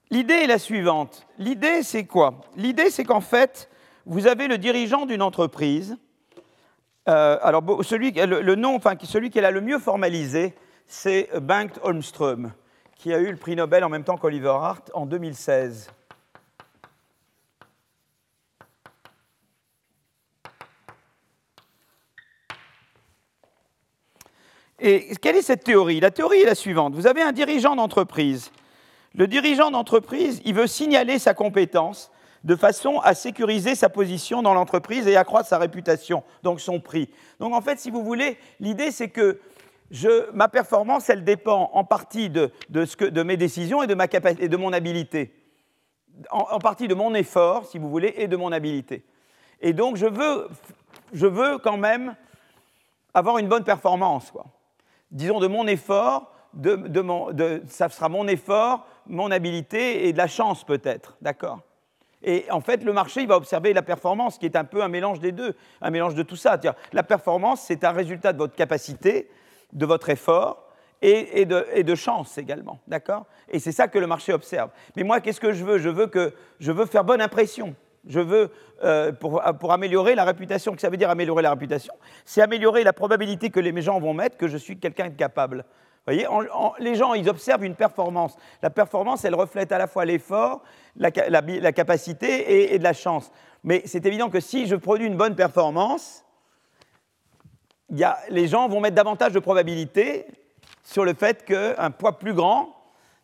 L'idée 0.09 0.33
est 0.33 0.47
la 0.47 0.59
suivante. 0.59 1.25
L'idée, 1.37 1.83
c'est 1.83 2.03
quoi? 2.03 2.41
L'idée, 2.57 2.89
c'est 2.89 3.05
qu'en 3.05 3.21
fait, 3.21 3.69
vous 4.05 4.27
avez 4.27 4.47
le 4.47 4.57
dirigeant 4.57 5.05
d'une 5.05 5.21
entreprise. 5.21 5.95
Euh, 7.07 7.37
alors, 7.41 7.63
celui, 7.83 8.11
le, 8.11 8.55
nom, 8.55 8.75
enfin, 8.75 8.95
celui 9.03 9.29
qui 9.29 9.39
l'a 9.39 9.51
le 9.51 9.61
mieux 9.61 9.79
formalisé, 9.79 10.53
c'est 10.85 11.29
Bengt 11.39 11.79
Holmström, 11.83 12.51
qui 13.01 13.13
a 13.13 13.19
eu 13.19 13.31
le 13.31 13.35
prix 13.35 13.55
Nobel 13.55 13.83
en 13.83 13.89
même 13.89 14.03
temps 14.03 14.15
qu'Oliver 14.15 14.49
Hart 14.49 14.91
en 14.93 15.05
2016. 15.05 15.89
Et 24.79 25.15
quelle 25.15 25.35
est 25.35 25.41
cette 25.41 25.63
théorie? 25.63 25.99
La 25.99 26.11
théorie 26.11 26.41
est 26.41 26.45
la 26.45 26.55
suivante. 26.55 26.93
Vous 26.93 27.07
avez 27.07 27.21
un 27.21 27.31
dirigeant 27.31 27.75
d'entreprise 27.75 28.51
le 29.13 29.27
dirigeant 29.27 29.71
d'entreprise, 29.71 30.41
il 30.45 30.53
veut 30.53 30.67
signaler 30.67 31.19
sa 31.19 31.33
compétence 31.33 32.11
de 32.43 32.55
façon 32.55 32.99
à 32.99 33.13
sécuriser 33.13 33.75
sa 33.75 33.89
position 33.89 34.41
dans 34.41 34.53
l'entreprise 34.53 35.05
et 35.05 35.15
accroître 35.15 35.49
sa 35.49 35.57
réputation, 35.57 36.23
donc 36.43 36.61
son 36.61 36.79
prix. 36.79 37.09
Donc 37.39 37.53
en 37.53 37.61
fait, 37.61 37.77
si 37.77 37.91
vous 37.91 38.03
voulez, 38.03 38.37
l'idée 38.59 38.89
c'est 38.89 39.09
que 39.09 39.39
ma 40.33 40.47
performance, 40.47 41.09
elle 41.09 41.23
dépend 41.23 41.69
en 41.73 41.83
partie 41.83 42.29
de, 42.29 42.51
mes 43.23 43.37
décisions 43.37 43.83
et 43.83 43.87
de, 43.87 43.95
ma 43.95 44.05
et 44.05 44.47
de 44.47 44.57
mon 44.57 44.73
habilité. 44.73 45.33
En, 46.29 46.59
partie 46.59 46.87
de 46.87 46.93
mon 46.93 47.13
effort, 47.13 47.65
si 47.65 47.77
vous 47.77 47.89
voulez, 47.89 48.13
et 48.17 48.27
de 48.27 48.35
mon 48.35 48.51
habilité. 48.51 49.03
Et 49.61 49.73
donc 49.73 49.95
je 49.95 50.05
veux, 50.05 50.49
je 51.13 51.27
veux 51.27 51.57
quand 51.57 51.77
même 51.77 52.15
avoir 53.13 53.37
une 53.37 53.47
bonne 53.47 53.63
performance. 53.63 54.31
Quoi. 54.31 54.45
Disons 55.11 55.39
de 55.39 55.47
mon 55.47 55.67
effort, 55.67 56.31
ça 57.67 57.89
sera 57.89 58.09
mon 58.09 58.27
effort, 58.27 58.85
mon 59.07 59.31
habilité 59.31 60.07
et 60.07 60.13
de 60.13 60.17
la 60.17 60.27
chance 60.27 60.63
peut-être, 60.63 61.17
d'accord? 61.21 61.59
Et 62.23 62.45
en 62.51 62.61
fait, 62.61 62.83
le 62.83 62.93
marché, 62.93 63.25
va 63.25 63.35
observer 63.35 63.73
la 63.73 63.81
performance, 63.81 64.37
qui 64.37 64.45
est 64.45 64.55
un 64.55 64.63
peu 64.63 64.83
un 64.83 64.87
mélange 64.87 65.19
des 65.19 65.31
deux, 65.31 65.55
un 65.81 65.89
mélange 65.89 66.13
de 66.13 66.21
tout 66.21 66.35
ça. 66.35 66.59
La 66.93 67.03
performance, 67.03 67.61
c'est 67.61 67.83
un 67.83 67.91
résultat 67.91 68.31
de 68.31 68.37
votre 68.37 68.55
capacité, 68.55 69.29
de 69.73 69.85
votre 69.85 70.09
effort 70.09 70.67
et, 71.01 71.45
de, 71.45 71.95
chance 71.95 72.37
également, 72.37 72.79
d'accord? 72.87 73.25
Et 73.49 73.59
c'est 73.59 73.71
ça 73.71 73.87
que 73.87 73.97
le 73.97 74.05
marché 74.05 74.33
observe. 74.33 74.69
Mais 74.95 75.03
moi, 75.03 75.19
qu'est-ce 75.19 75.41
que 75.41 75.51
je 75.51 75.65
veux? 75.65 75.79
Je 75.79 75.89
veux 75.89 76.05
que 76.05 76.33
je 76.59 76.71
veux 76.71 76.85
faire 76.85 77.03
bonne 77.03 77.21
impression. 77.21 77.75
Je 78.05 78.19
veux, 78.19 78.51
euh, 78.83 79.11
pour, 79.11 79.71
améliorer 79.71 80.13
la 80.13 80.25
réputation, 80.25 80.73
que 80.75 80.81
ça 80.81 80.89
veut 80.89 80.97
dire 80.97 81.09
améliorer 81.09 81.41
la 81.41 81.51
réputation, 81.51 81.93
c'est 82.23 82.41
améliorer 82.41 82.83
la 82.83 82.93
probabilité 82.93 83.49
que 83.49 83.59
les 83.59 83.79
gens 83.81 83.99
vont 83.99 84.13
mettre 84.13 84.37
que 84.37 84.47
je 84.47 84.57
suis 84.57 84.77
quelqu'un 84.77 85.09
de 85.09 85.15
capable 85.15 85.65
voyez, 86.05 86.27
les 86.79 86.95
gens, 86.95 87.13
ils 87.13 87.29
observent 87.29 87.63
une 87.63 87.75
performance. 87.75 88.35
La 88.61 88.69
performance, 88.69 89.25
elle 89.25 89.35
reflète 89.35 89.71
à 89.71 89.77
la 89.77 89.87
fois 89.87 90.05
l'effort, 90.05 90.63
la, 90.95 91.11
capacité 91.11 92.73
et, 92.73 92.79
de 92.79 92.83
la 92.83 92.93
chance. 92.93 93.31
Mais 93.63 93.83
c'est 93.85 94.05
évident 94.05 94.29
que 94.29 94.39
si 94.39 94.67
je 94.67 94.75
produis 94.75 95.07
une 95.07 95.17
bonne 95.17 95.35
performance, 95.35 96.25
les 98.29 98.47
gens 98.47 98.67
vont 98.67 98.79
mettre 98.79 98.95
davantage 98.95 99.33
de 99.33 99.39
probabilité 99.39 100.25
sur 100.83 101.05
le 101.05 101.13
fait 101.13 101.45
qu'un 101.45 101.91
poids 101.91 102.17
plus 102.17 102.33
grand, 102.33 102.75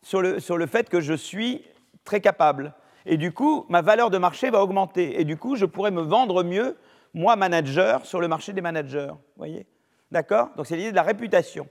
sur 0.01 0.21
le, 0.21 0.39
sur 0.39 0.57
le 0.57 0.67
fait 0.67 0.89
que 0.89 1.01
je 1.01 1.13
suis 1.13 1.63
très 2.03 2.21
capable. 2.21 2.73
Et 3.05 3.17
du 3.17 3.31
coup, 3.31 3.65
ma 3.69 3.81
valeur 3.81 4.09
de 4.09 4.17
marché 4.17 4.49
va 4.49 4.61
augmenter. 4.61 5.19
Et 5.19 5.23
du 5.23 5.37
coup, 5.37 5.55
je 5.55 5.65
pourrais 5.65 5.91
me 5.91 6.01
vendre 6.01 6.43
mieux, 6.43 6.77
moi, 7.13 7.35
manager, 7.35 8.05
sur 8.05 8.19
le 8.19 8.27
marché 8.27 8.53
des 8.53 8.61
managers. 8.61 9.11
voyez? 9.37 9.65
D'accord? 10.11 10.49
Donc, 10.55 10.67
c'est 10.67 10.75
l'idée 10.75 10.91
de 10.91 10.95
la 10.95 11.03
réputation. 11.03 11.67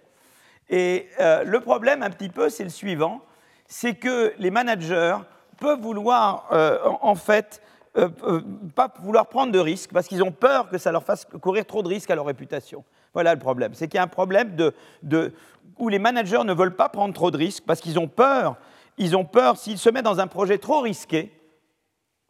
Et 0.69 1.09
euh, 1.21 1.45
le 1.45 1.61
problème, 1.61 2.03
un 2.03 2.11
petit 2.11 2.31
peu, 2.31 2.49
c'est 2.49 2.65
le 2.65 2.71
suivant 2.71 3.21
c'est 3.69 3.95
que 3.95 4.33
les 4.39 4.51
managers 4.51 5.17
peuvent 5.59 5.81
vouloir, 5.81 6.49
euh, 6.53 6.79
en 7.01 7.15
fait, 7.15 7.63
euh, 7.97 8.41
pas 8.75 8.93
vouloir 9.01 9.27
prendre 9.27 9.53
de 9.53 9.59
risques 9.59 9.91
parce 9.93 10.07
qu'ils 10.07 10.23
ont 10.23 10.33
peur 10.33 10.69
que 10.69 10.79
ça 10.79 10.93
leur 10.93 11.03
fasse 11.03 11.25
courir 11.25 11.65
trop 11.65 11.83
de 11.83 11.89
risques 11.89 12.11
à 12.11 12.15
leur 12.15 12.27
réputation. 12.27 12.85
Voilà 13.15 13.33
le 13.33 13.41
problème. 13.41 13.73
C'est 13.75 13.89
qu'il 13.89 13.97
y 13.97 14.01
a 14.01 14.03
un 14.03 14.09
problème 14.09 14.55
de, 14.55 15.33
où 15.79 15.89
les 15.89 15.99
managers 15.99 16.45
ne 16.45 16.53
veulent 16.53 16.77
pas 16.77 16.91
prendre 16.91 17.15
trop 17.15 17.31
de 17.31 17.39
risques 17.39 17.65
parce 17.67 17.81
qu'ils 17.81 17.99
ont 17.99 18.09
peur. 18.09 18.57
Ils 18.99 19.17
ont 19.17 19.25
peur 19.25 19.57
s'ils 19.57 19.79
se 19.79 19.89
mettent 19.89 20.05
dans 20.05 20.21
un 20.21 20.27
projet 20.27 20.59
trop 20.59 20.81
risqué. 20.81 21.33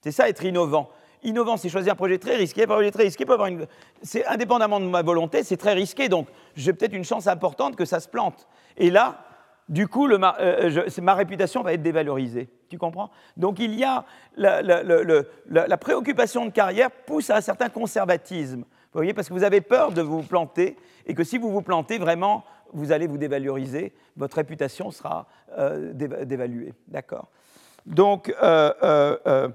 C'est 0.02 0.12
ça 0.12 0.28
être 0.28 0.44
innovant. 0.44 0.88
Innovant, 1.24 1.56
c'est 1.56 1.68
choisir 1.68 1.94
un 1.94 1.96
projet 1.96 2.18
très 2.18 2.36
risqué. 2.36 2.62
Un 2.62 2.66
projet 2.66 2.92
très 2.92 3.04
risqué 3.04 3.24
peut 3.24 3.32
avoir 3.32 3.48
une... 3.48 3.66
C'est 4.02 4.24
indépendamment 4.26 4.78
de 4.78 4.86
ma 4.86 5.02
volonté, 5.02 5.42
c'est 5.42 5.56
très 5.56 5.72
risqué. 5.72 6.08
Donc, 6.08 6.28
j'ai 6.54 6.72
peut-être 6.72 6.92
une 6.92 7.04
chance 7.04 7.26
importante 7.26 7.74
que 7.74 7.84
ça 7.84 7.98
se 7.98 8.08
plante. 8.08 8.46
Et 8.76 8.90
là, 8.90 9.18
du 9.68 9.88
coup, 9.88 10.06
le, 10.06 10.18
euh, 10.22 10.88
ma 11.02 11.14
réputation 11.14 11.62
va 11.62 11.72
être 11.72 11.82
dévalorisée. 11.82 12.48
Tu 12.68 12.78
comprends? 12.78 13.10
Donc, 13.36 13.58
il 13.58 13.74
y 13.74 13.84
a 13.84 14.04
la, 14.36 15.76
préoccupation 15.76 16.46
de 16.46 16.50
carrière 16.50 16.90
pousse 16.90 17.30
à 17.30 17.36
un 17.36 17.40
certain 17.40 17.68
conservatisme. 17.68 18.60
Vous 18.60 18.98
voyez, 19.00 19.12
parce 19.12 19.28
que 19.28 19.34
vous 19.34 19.44
avez 19.44 19.60
peur 19.60 19.92
de 19.92 20.02
vous 20.02 20.22
planter 20.22 20.76
et 21.06 21.14
que 21.14 21.24
si 21.24 21.36
vous 21.36 21.50
vous 21.50 21.62
plantez, 21.62 21.98
vraiment, 21.98 22.44
vous 22.72 22.92
allez 22.92 23.06
vous 23.06 23.18
dévaloriser. 23.18 23.92
Votre 24.16 24.36
réputation 24.36 24.90
sera 24.90 25.26
euh, 25.58 25.92
dévaluée. 25.92 26.72
D'accord? 26.88 27.28
Donc, 27.86 28.34
euh, 28.42 29.48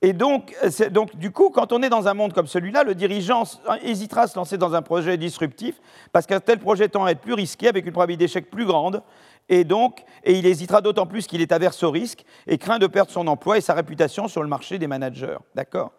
et 0.00 0.12
donc, 0.12 0.54
donc, 0.92 1.16
du 1.16 1.32
coup, 1.32 1.50
quand 1.50 1.72
on 1.72 1.82
est 1.82 1.88
dans 1.88 2.06
un 2.06 2.14
monde 2.14 2.32
comme 2.32 2.46
celui-là, 2.46 2.84
le 2.84 2.94
dirigeant 2.94 3.42
hésitera 3.82 4.22
à 4.22 4.26
se 4.28 4.38
lancer 4.38 4.56
dans 4.56 4.74
un 4.74 4.82
projet 4.82 5.16
disruptif 5.16 5.80
parce 6.12 6.24
qu'un 6.24 6.38
tel 6.38 6.58
projet 6.58 6.88
tend 6.88 7.04
à 7.04 7.10
être 7.10 7.20
plus 7.20 7.34
risqué, 7.34 7.68
avec 7.68 7.84
une 7.84 7.92
probabilité 7.92 8.24
d'échec 8.24 8.48
plus 8.48 8.64
grande. 8.64 9.02
Et 9.48 9.64
donc, 9.64 10.04
et 10.24 10.38
il 10.38 10.46
hésitera 10.46 10.80
d'autant 10.80 11.06
plus 11.06 11.26
qu'il 11.26 11.40
est 11.40 11.52
averse 11.52 11.82
au 11.82 11.90
risque 11.90 12.24
et 12.46 12.58
craint 12.58 12.78
de 12.78 12.86
perdre 12.86 13.10
son 13.10 13.26
emploi 13.26 13.56
et 13.58 13.60
sa 13.60 13.74
réputation 13.74 14.28
sur 14.28 14.42
le 14.42 14.48
marché 14.48 14.78
des 14.78 14.86
managers. 14.86 15.38
D'accord? 15.54 15.92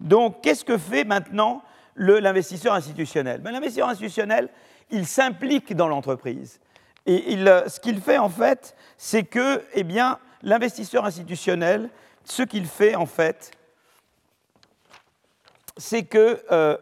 Donc, 0.00 0.42
qu'est-ce 0.42 0.64
que 0.64 0.78
fait 0.78 1.04
maintenant 1.04 1.62
l'investisseur 1.96 2.74
institutionnel? 2.74 3.40
Ben, 3.40 3.52
L'investisseur 3.52 3.88
institutionnel, 3.88 4.48
il 4.90 5.06
s'implique 5.06 5.74
dans 5.74 5.88
l'entreprise. 5.88 6.60
Et 7.06 7.32
il, 7.32 7.64
ce 7.66 7.80
qu'il 7.80 8.00
fait, 8.00 8.18
en 8.18 8.28
fait, 8.28 8.74
c'est 8.96 9.24
que, 9.24 9.62
eh 9.74 9.84
bien, 9.84 10.18
l'investisseur 10.42 11.04
institutionnel, 11.04 11.90
ce 12.24 12.42
qu'il 12.42 12.66
fait 12.66 12.94
en 12.94 13.06
fait, 13.06 13.52
c'est 15.76 16.02
que, 16.02 16.42
euh, 16.50 16.76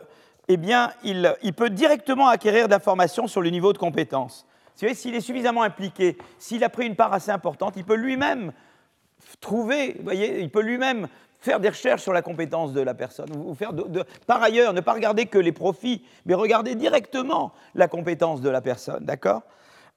eh 0.48 0.56
bien, 0.56 0.92
il, 1.04 1.52
peut 1.54 1.70
directement 1.70 2.28
acquérir 2.28 2.68
d'informations 2.68 3.26
sur 3.26 3.42
le 3.42 3.50
niveau 3.50 3.72
de 3.72 3.78
compétence. 3.78 4.46
S'il 4.76 5.14
est 5.14 5.20
suffisamment 5.20 5.62
impliqué, 5.62 6.16
s'il 6.38 6.62
a 6.64 6.68
pris 6.68 6.86
une 6.86 6.96
part 6.96 7.12
assez 7.12 7.30
importante, 7.30 7.74
il 7.76 7.84
peut 7.84 7.96
lui-même 7.96 8.52
trouver, 9.40 9.96
il 10.12 10.50
peut 10.50 10.62
lui-même 10.62 11.08
faire 11.40 11.60
des 11.60 11.68
recherches 11.68 12.02
sur 12.02 12.12
la 12.12 12.22
compétence 12.22 12.72
de 12.72 12.80
la 12.80 12.94
personne. 12.94 13.30
Ou 13.36 13.54
faire 13.54 13.72
par 14.26 14.42
ailleurs, 14.42 14.72
ne 14.72 14.80
pas 14.80 14.92
regarder 14.92 15.26
que 15.26 15.38
les 15.38 15.52
profits, 15.52 16.04
mais 16.26 16.34
regarder 16.34 16.74
directement 16.74 17.52
la 17.74 17.88
compétence 17.88 18.40
de 18.40 18.50
la 18.50 18.60
personne, 18.60 19.04
d'accord? 19.04 19.42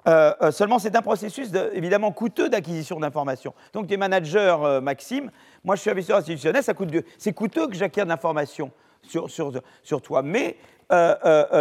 Euh, 0.08 0.34
euh, 0.42 0.52
seulement, 0.52 0.80
c'est 0.80 0.96
un 0.96 1.02
processus 1.02 1.50
évidemment 1.74 2.12
coûteux 2.12 2.50
d'acquisition 2.50 3.00
d'informations. 3.00 3.54
Donc, 3.74 3.88
des 3.88 3.98
managers, 3.98 4.56
euh, 4.62 4.82
Maxime, 4.82 5.30
moi 5.64 5.76
je 5.76 5.82
suis 5.82 5.90
investisseur 5.90 6.20
institutionnel, 6.20 6.64
coûte 6.76 6.94
c'est 7.18 7.34
coûteux 7.34 7.68
que 7.68 7.76
j'acquière 7.76 8.06
de 8.06 8.10
l'information 8.10 8.72
sur, 9.04 9.30
sur, 9.30 9.52
sur, 9.84 10.02
toi. 10.02 10.22
Mais 10.22 10.58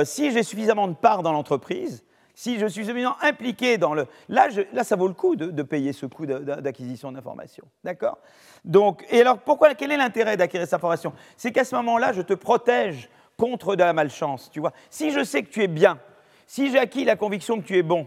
si 0.05 0.31
j'ai 0.31 0.43
suffisamment 0.43 0.87
de 0.87 0.95
parts 0.95 1.23
dans 1.23 1.33
l'entreprise, 1.33 2.05
si 2.39 2.61
je 2.61 2.67
suis 2.67 2.85
suffisamment 2.85 3.17
impliqué 3.21 3.79
dans 3.79 3.95
le. 3.95 4.07
Là, 4.29 4.49
ça 4.85 4.95
vaut 4.95 5.09
le 5.09 5.15
coup 5.15 5.35
de, 5.35 5.63
payer 5.65 5.93
ce 5.93 6.07
coût 6.07 6.25
d'acquisition 6.25 7.11
d'informations. 7.11 7.65
D'accord? 7.83 8.19
Donc, 8.65 9.05
et 9.11 9.23
alors, 9.23 9.39
pourquoi, 9.39 9.75
quel 9.75 9.91
est 9.91 9.97
l'intérêt 9.97 10.37
d'acquérir 10.37 10.65
cette 10.65 10.75
information? 10.75 11.13
C'est 11.37 11.51
qu'à 11.51 11.65
ce 11.65 11.75
moment-là, 11.75 12.13
je 12.13 12.23
te 12.23 12.35
protège 12.35 13.11
contre 13.37 13.75
de 13.75 13.83
la 13.83 13.93
malchance. 13.93 14.53
Tu 14.53 14.61
vois 14.61 14.73
Si 14.89 15.11
je 15.11 15.25
sais 15.25 15.43
que 15.43 15.49
tu 15.49 15.65
es 15.65 15.67
bien, 15.67 15.99
si 16.47 16.71
j'ai 16.71 16.79
acquis 16.79 17.05
la 17.05 17.17
conviction 17.17 17.61
que 17.61 17.67
tu 17.67 17.77
es 17.77 17.83
bon, 17.83 18.07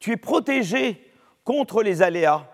tu 0.00 0.10
es 0.10 0.16
protégé 0.16 1.00
contre 1.44 1.84
les 1.84 2.02
aléas. 2.02 2.44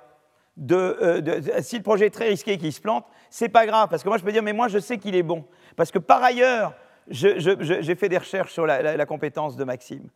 Euh, 0.71 1.23
de, 1.23 1.43
si 1.63 1.79
le 1.79 1.83
projet 1.83 2.09
est 2.09 2.11
très 2.11 2.29
risqué 2.29 2.53
et 2.53 2.59
qu'il 2.59 2.73
se 2.73 2.83
plante, 2.83 3.07
c'est 3.31 3.49
pas 3.49 3.65
grave, 3.65 3.89
parce 3.89 4.03
que 4.03 4.09
moi 4.11 4.19
je 4.19 4.25
peux 4.25 4.33
dire, 4.33 4.43
mais 4.43 4.53
moi 4.53 4.69
je 4.69 4.79
sais 4.79 4.99
qu'il 4.99 5.17
est 5.17 5.23
bon. 5.23 5.47
Parce 5.75 5.91
que 5.91 5.99
par 5.99 6.23
ailleurs, 6.23 6.75
j'ai 7.09 7.95
fait 7.95 8.11
des 8.11 8.19
recherches 8.19 8.53
sur 8.53 8.67
la, 8.67 9.07
compétence 9.07 9.57
de 9.57 9.65
Maxime. 9.65 10.11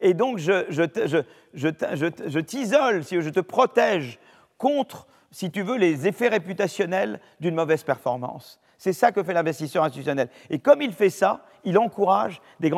Et 0.00 0.14
donc 0.14 0.38
je, 0.38 0.64
je 0.70 2.38
t'isole, 2.40 3.04
si 3.04 3.20
je 3.20 3.30
te 3.30 3.40
protège 3.40 4.18
contre, 4.58 5.06
si 5.30 5.50
tu 5.50 5.62
veux, 5.62 5.76
les 5.76 6.06
effets 6.06 6.28
réputationnels 6.28 7.20
d'une 7.40 7.54
mauvaise 7.54 7.82
performance. 7.82 8.60
C'est 8.78 8.92
ça 8.92 9.12
que 9.12 9.22
fait 9.22 9.32
l'investisseur 9.32 9.84
institutionnel. 9.84 10.28
Et 10.50 10.58
comme 10.58 10.82
il 10.82 10.92
fait 10.92 11.10
ça, 11.10 11.44
il 11.64 11.78
encourage 11.78 12.40
des, 12.60 12.70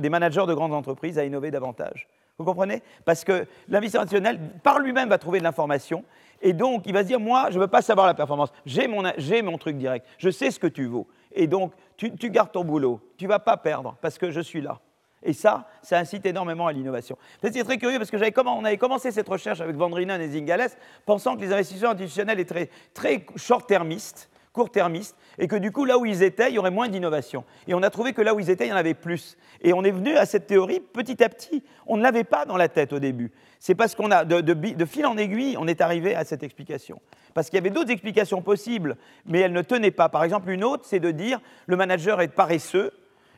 des 0.00 0.10
managers 0.10 0.44
de 0.46 0.54
grandes 0.54 0.74
entreprises 0.74 1.18
à 1.18 1.24
innover 1.24 1.50
davantage. 1.50 2.08
Vous 2.38 2.44
comprenez? 2.44 2.82
Parce 3.04 3.24
que 3.24 3.46
l'investisseur 3.68 4.02
institutionnel, 4.02 4.38
par 4.62 4.78
lui-même, 4.78 5.08
va 5.08 5.18
trouver 5.18 5.38
de 5.38 5.44
l'information. 5.44 6.04
Et 6.42 6.52
donc, 6.52 6.82
il 6.84 6.92
va 6.92 7.02
se 7.02 7.06
dire, 7.06 7.18
moi, 7.20 7.46
je 7.50 7.56
ne 7.56 7.60
veux 7.60 7.68
pas 7.68 7.80
savoir 7.80 8.06
la 8.06 8.14
performance. 8.14 8.52
J'ai 8.66 8.86
mon, 8.86 9.58
truc 9.58 9.76
direct. 9.78 10.06
Je 10.18 10.28
sais 10.28 10.50
ce 10.50 10.58
que 10.60 10.66
tu 10.66 10.86
vaux. 10.86 11.06
Et 11.32 11.46
donc, 11.46 11.72
tu, 11.96 12.10
gardes 12.30 12.52
ton 12.52 12.64
boulot. 12.64 13.00
Tu 13.16 13.24
ne 13.24 13.30
vas 13.30 13.38
pas 13.38 13.56
perdre 13.56 13.96
parce 14.02 14.18
que 14.18 14.30
je 14.30 14.40
suis 14.40 14.60
là. 14.60 14.80
Et 15.26 15.32
ça, 15.32 15.66
ça 15.82 15.98
incite 15.98 16.24
énormément 16.24 16.68
à 16.68 16.72
l'innovation. 16.72 17.18
C'est 17.42 17.64
très 17.64 17.78
curieux 17.78 17.98
parce 17.98 18.10
que 18.10 18.16
on 18.48 18.64
avait 18.64 18.78
commencé 18.78 19.10
cette 19.10 19.28
recherche 19.28 19.60
avec 19.60 19.76
Van 19.76 19.94
et 19.96 20.28
Zingales, 20.28 20.70
pensant 21.04 21.36
que 21.36 21.40
les 21.40 21.52
investisseurs 21.52 21.90
institutionnels 21.90 22.40
étaient 22.40 22.70
très, 22.94 23.26
short-termistes 23.36 24.30
court-termistes, 24.56 25.16
et 25.38 25.48
que 25.48 25.56
du 25.56 25.70
coup, 25.70 25.84
là 25.84 25.98
où 25.98 26.06
ils 26.06 26.22
étaient, 26.22 26.48
il 26.48 26.54
y 26.54 26.58
aurait 26.58 26.70
moins 26.70 26.88
d'innovation. 26.88 27.44
Et 27.68 27.74
on 27.74 27.82
a 27.82 27.90
trouvé 27.90 28.14
que 28.14 28.22
là 28.22 28.34
où 28.34 28.40
ils 28.40 28.48
étaient, 28.48 28.64
il 28.64 28.70
y 28.70 28.72
en 28.72 28.76
avait 28.76 28.94
plus. 28.94 29.36
Et 29.60 29.74
on 29.74 29.84
est 29.84 29.90
venu 29.90 30.16
à 30.16 30.24
cette 30.24 30.46
théorie 30.46 30.80
petit 30.80 31.22
à 31.22 31.28
petit. 31.28 31.62
On 31.86 31.98
ne 31.98 32.02
l'avait 32.02 32.24
pas 32.24 32.46
dans 32.46 32.56
la 32.56 32.70
tête 32.70 32.94
au 32.94 32.98
début. 32.98 33.32
C'est 33.60 33.74
parce 33.74 33.94
qu'on 33.94 34.10
a, 34.10 34.24
de, 34.24 34.84
fil 34.86 35.04
en 35.04 35.18
aiguille, 35.18 35.56
on 35.60 35.68
est 35.68 35.82
arrivé 35.82 36.14
à 36.14 36.24
cette 36.24 36.42
explication. 36.42 37.02
Parce 37.34 37.50
qu'il 37.50 37.58
y 37.58 37.60
avait 37.60 37.68
d'autres 37.68 37.90
explications 37.90 38.40
possibles, 38.40 38.96
mais 39.26 39.40
elles 39.40 39.52
ne 39.52 39.60
tenaient 39.60 39.90
pas. 39.90 40.08
Par 40.08 40.24
exemple, 40.24 40.48
une 40.48 40.64
autre, 40.64 40.84
c'est 40.86 41.00
de 41.00 41.10
dire 41.10 41.38
le 41.66 41.76
manager 41.76 42.22
est 42.22 42.28
paresseux, 42.28 42.92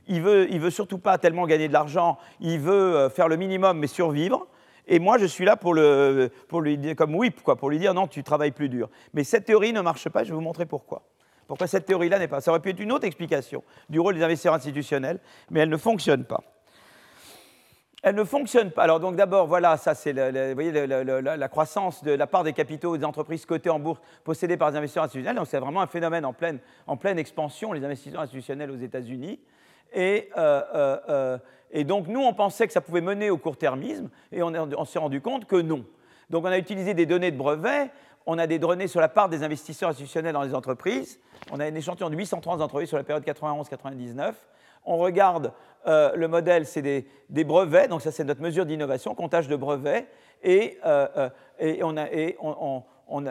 il 0.08 0.22
veut, 0.22 0.46
veut 0.46 0.70
surtout 0.70 0.98
pas 0.98 1.18
tellement 1.18 1.46
gagner 1.46 1.68
de 1.68 1.72
l'argent, 1.72 2.18
il 2.40 2.58
veut 2.58 2.96
euh, 2.96 3.10
faire 3.10 3.28
le 3.28 3.36
minimum 3.36 3.78
mais 3.78 3.86
survivre. 3.86 4.46
Et 4.90 4.98
moi, 4.98 5.18
je 5.18 5.26
suis 5.26 5.44
là 5.44 5.56
pour, 5.56 5.74
lui 5.74 6.78
dire, 6.78 6.96
comme 6.96 7.14
whip, 7.14 7.42
quoi, 7.42 7.56
pour 7.56 7.68
lui 7.68 7.78
dire 7.78 7.92
non, 7.92 8.06
tu 8.06 8.22
travailles 8.22 8.52
plus 8.52 8.70
dur. 8.70 8.88
Mais 9.12 9.22
cette 9.22 9.44
théorie 9.44 9.74
ne 9.74 9.82
marche 9.82 10.08
pas, 10.08 10.24
je 10.24 10.30
vais 10.30 10.34
vous 10.34 10.40
montrer 10.40 10.64
pourquoi. 10.64 11.02
Pourquoi 11.46 11.66
cette 11.66 11.84
théorie-là 11.84 12.18
n'est 12.18 12.28
pas. 12.28 12.40
Ça 12.40 12.50
aurait 12.50 12.60
pu 12.60 12.70
être 12.70 12.80
une 12.80 12.92
autre 12.92 13.04
explication 13.04 13.62
du 13.88 14.00
rôle 14.00 14.14
des 14.14 14.22
investisseurs 14.22 14.54
institutionnels, 14.54 15.20
mais 15.50 15.60
elle 15.60 15.68
ne 15.68 15.76
fonctionne 15.76 16.24
pas. 16.24 16.42
Elle 18.02 18.14
ne 18.14 18.24
fonctionne 18.24 18.70
pas. 18.70 18.84
Alors 18.84 19.00
donc 19.00 19.16
d'abord, 19.16 19.46
voilà, 19.46 19.76
ça 19.76 19.94
c'est 19.94 20.12
la 20.12 21.48
croissance 21.48 22.04
de 22.04 22.12
la 22.12 22.26
part 22.26 22.44
des 22.44 22.52
capitaux 22.52 22.96
des 22.96 23.04
entreprises 23.04 23.44
cotées 23.44 23.70
en 23.70 23.80
bourse 23.80 24.00
possédées 24.24 24.56
par 24.56 24.70
des 24.70 24.78
investisseurs 24.78 25.04
institutionnels. 25.04 25.36
Donc 25.36 25.48
c'est 25.48 25.58
vraiment 25.58 25.80
un 25.80 25.86
phénomène 25.86 26.24
en 26.24 26.32
pleine, 26.32 26.60
en 26.86 26.96
pleine, 26.96 27.18
expansion, 27.18 27.72
les 27.72 27.84
investisseurs 27.84 28.20
institutionnels 28.20 28.70
aux 28.70 28.76
États-Unis. 28.76 29.40
Et 29.92 30.28
euh, 30.36 30.62
euh, 30.74 30.98
euh, 31.08 31.38
et 31.70 31.84
donc, 31.84 32.08
nous, 32.08 32.20
on 32.20 32.32
pensait 32.32 32.66
que 32.66 32.72
ça 32.72 32.80
pouvait 32.80 33.00
mener 33.00 33.30
au 33.30 33.36
court-termisme, 33.36 34.08
et 34.32 34.42
on, 34.42 34.84
s'est 34.86 34.98
rendu 34.98 35.20
compte 35.20 35.44
que 35.44 35.56
non. 35.56 35.84
Donc, 36.30 36.44
on 36.44 36.48
a 36.48 36.58
utilisé 36.58 36.94
des 36.94 37.04
données 37.04 37.30
de 37.30 37.36
brevets, 37.36 37.90
on 38.24 38.38
a 38.38 38.46
des 38.46 38.58
données 38.58 38.86
sur 38.86 39.00
la 39.00 39.08
part 39.08 39.28
des 39.28 39.42
investisseurs 39.42 39.90
institutionnels 39.90 40.32
dans 40.32 40.42
les 40.42 40.54
entreprises, 40.54 41.20
on 41.52 41.60
a 41.60 41.66
un 41.66 41.74
échantillon 41.74 42.08
de 42.08 42.16
803 42.16 42.62
entreprises 42.62 42.88
sur 42.88 42.96
la 42.96 43.04
période 43.04 43.24
91-99. 43.24 44.32
On 44.86 44.96
regarde 44.96 45.52
le 45.86 46.26
modèle, 46.26 46.64
c'est 46.66 46.82
des, 46.82 47.44
brevets, 47.44 47.88
donc 47.88 48.00
ça 48.00 48.12
c'est 48.12 48.24
notre 48.24 48.40
mesure 48.40 48.64
d'innovation, 48.64 49.14
comptage 49.14 49.48
de 49.48 49.56
brevets, 49.56 50.06
et, 50.42 50.78
et 51.58 51.80
on, 51.82 51.96
a, 51.98 52.10
et 52.10 52.36
on, 52.40 52.82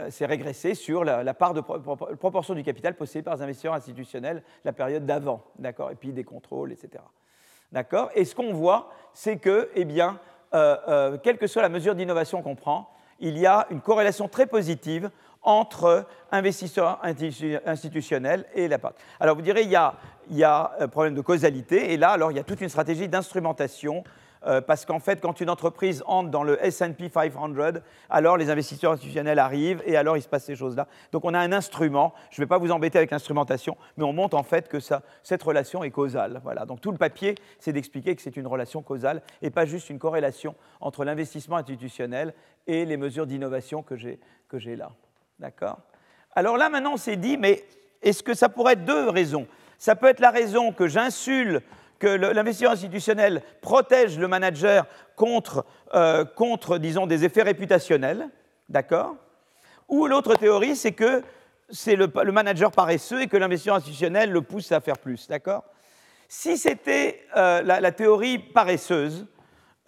s'est 0.09 0.25
régressé 0.25 0.75
sur 0.75 1.03
la, 1.03 1.33
part 1.33 1.53
de 1.53 1.61
proportion 1.61 2.53
du 2.53 2.63
capital 2.63 2.95
possédé 2.95 3.23
par 3.23 3.35
les 3.35 3.41
investisseurs 3.43 3.73
institutionnels 3.73 4.43
la 4.65 4.73
période 4.73 5.05
d'avant, 5.05 5.43
d'accord, 5.59 5.91
et 5.91 5.95
puis 5.95 6.11
des 6.11 6.23
contrôles, 6.23 6.71
etc. 6.71 7.03
D'accord? 7.71 8.09
Et 8.15 8.25
ce 8.25 8.33
qu'on 8.33 8.53
voit, 8.53 8.89
c'est 9.13 9.37
que, 9.37 9.69
eh 9.75 9.85
bien, 9.85 10.19
euh, 10.53 10.77
euh, 10.87 11.17
quelle 11.21 11.37
que 11.37 11.47
soit 11.47 11.61
la 11.61 11.69
mesure 11.69 11.95
d'innovation 11.95 12.41
qu'on 12.41 12.55
prend, 12.55 12.89
il 13.19 13.37
y 13.37 13.45
a 13.45 13.67
une 13.69 13.81
corrélation 13.81 14.27
très 14.27 14.47
positive 14.47 15.09
entre 15.41 16.05
investisseurs 16.31 16.99
institutionnels 17.65 18.45
et 18.53 18.67
la 18.67 18.79
part. 18.79 18.93
Alors 19.19 19.35
vous 19.35 19.41
direz, 19.41 19.61
il 19.61 19.69
y 19.69 19.75
a, 19.75 19.95
il 20.29 20.37
y 20.37 20.43
a 20.43 20.71
un 20.79 20.87
problème 20.87 21.15
de 21.15 21.21
causalité, 21.21 21.93
et 21.93 21.97
là, 21.97 22.09
alors, 22.09 22.31
il 22.31 22.37
y 22.37 22.39
a 22.39 22.43
toute 22.43 22.61
une 22.61 22.69
stratégie 22.69 23.07
d'instrumentation 23.07 24.03
euh, 24.45 24.61
parce 24.61 24.85
qu'en 24.85 24.99
fait, 24.99 25.21
quand 25.21 25.41
une 25.41 25.49
entreprise 25.49 26.03
entre 26.05 26.29
dans 26.29 26.43
le 26.43 26.57
SP 26.61 27.09
500, 27.11 27.53
alors 28.09 28.37
les 28.37 28.49
investisseurs 28.49 28.91
institutionnels 28.91 29.39
arrivent 29.39 29.81
et 29.85 29.97
alors 29.97 30.17
il 30.17 30.21
se 30.21 30.27
passe 30.27 30.45
ces 30.45 30.55
choses-là. 30.55 30.87
Donc 31.11 31.25
on 31.25 31.33
a 31.33 31.39
un 31.39 31.51
instrument, 31.51 32.13
je 32.29 32.41
ne 32.41 32.45
vais 32.45 32.49
pas 32.49 32.57
vous 32.57 32.71
embêter 32.71 32.97
avec 32.97 33.11
l'instrumentation, 33.11 33.77
mais 33.97 34.03
on 34.03 34.13
montre 34.13 34.37
en 34.37 34.43
fait 34.43 34.67
que 34.67 34.79
ça, 34.79 35.01
cette 35.23 35.43
relation 35.43 35.83
est 35.83 35.91
causale. 35.91 36.41
Voilà. 36.43 36.65
Donc 36.65 36.81
tout 36.81 36.91
le 36.91 36.97
papier, 36.97 37.35
c'est 37.59 37.73
d'expliquer 37.73 38.15
que 38.15 38.21
c'est 38.21 38.37
une 38.37 38.47
relation 38.47 38.81
causale 38.81 39.21
et 39.41 39.49
pas 39.49 39.65
juste 39.65 39.89
une 39.89 39.99
corrélation 39.99 40.55
entre 40.79 41.03
l'investissement 41.03 41.57
institutionnel 41.57 42.33
et 42.67 42.85
les 42.85 42.97
mesures 42.97 43.27
d'innovation 43.27 43.81
que 43.81 43.95
j'ai 43.95 44.75
là. 44.75 44.91
D'accord? 45.39 45.79
Alors 46.35 46.57
là, 46.57 46.69
maintenant, 46.69 46.93
on 46.93 46.97
s'est 46.97 47.15
dit, 47.15 47.37
mais 47.37 47.63
est-ce 48.01 48.21
que 48.21 48.33
ça 48.33 48.49
pourrait 48.49 48.73
être 48.73 48.85
deux 48.85 49.09
raisons? 49.09 49.47
Ça 49.77 49.95
peut 49.95 50.07
être 50.07 50.19
la 50.19 50.31
raison 50.31 50.71
que 50.71 50.87
j'insulte 50.87 51.63
que 51.99 52.07
l'investisseur 52.07 52.71
institutionnel 52.71 53.41
protège 53.61 54.17
le 54.17 54.27
manager 54.27 54.85
contre, 55.15 55.65
euh, 55.93 56.25
contre, 56.25 56.77
disons, 56.77 57.07
des 57.07 57.25
effets 57.25 57.43
réputationnels, 57.43 58.29
d'accord? 58.69 59.15
Ou 59.87 60.07
l'autre 60.07 60.35
théorie, 60.35 60.75
c'est 60.75 60.91
que 60.91 61.23
c'est 61.69 61.95
le, 61.95 62.07
manager 62.31 62.71
paresseux 62.71 63.21
et 63.21 63.27
que 63.27 63.37
l'investisseur 63.37 63.75
institutionnel 63.75 64.31
le 64.31 64.41
pousse 64.41 64.71
à 64.71 64.79
faire 64.79 64.97
plus, 64.97 65.27
d'accord? 65.27 65.63
Si 66.29 66.57
c'était 66.57 67.25
euh, 67.35 67.61
la, 67.61 67.91
théorie 67.91 68.39
paresseuse, 68.39 69.25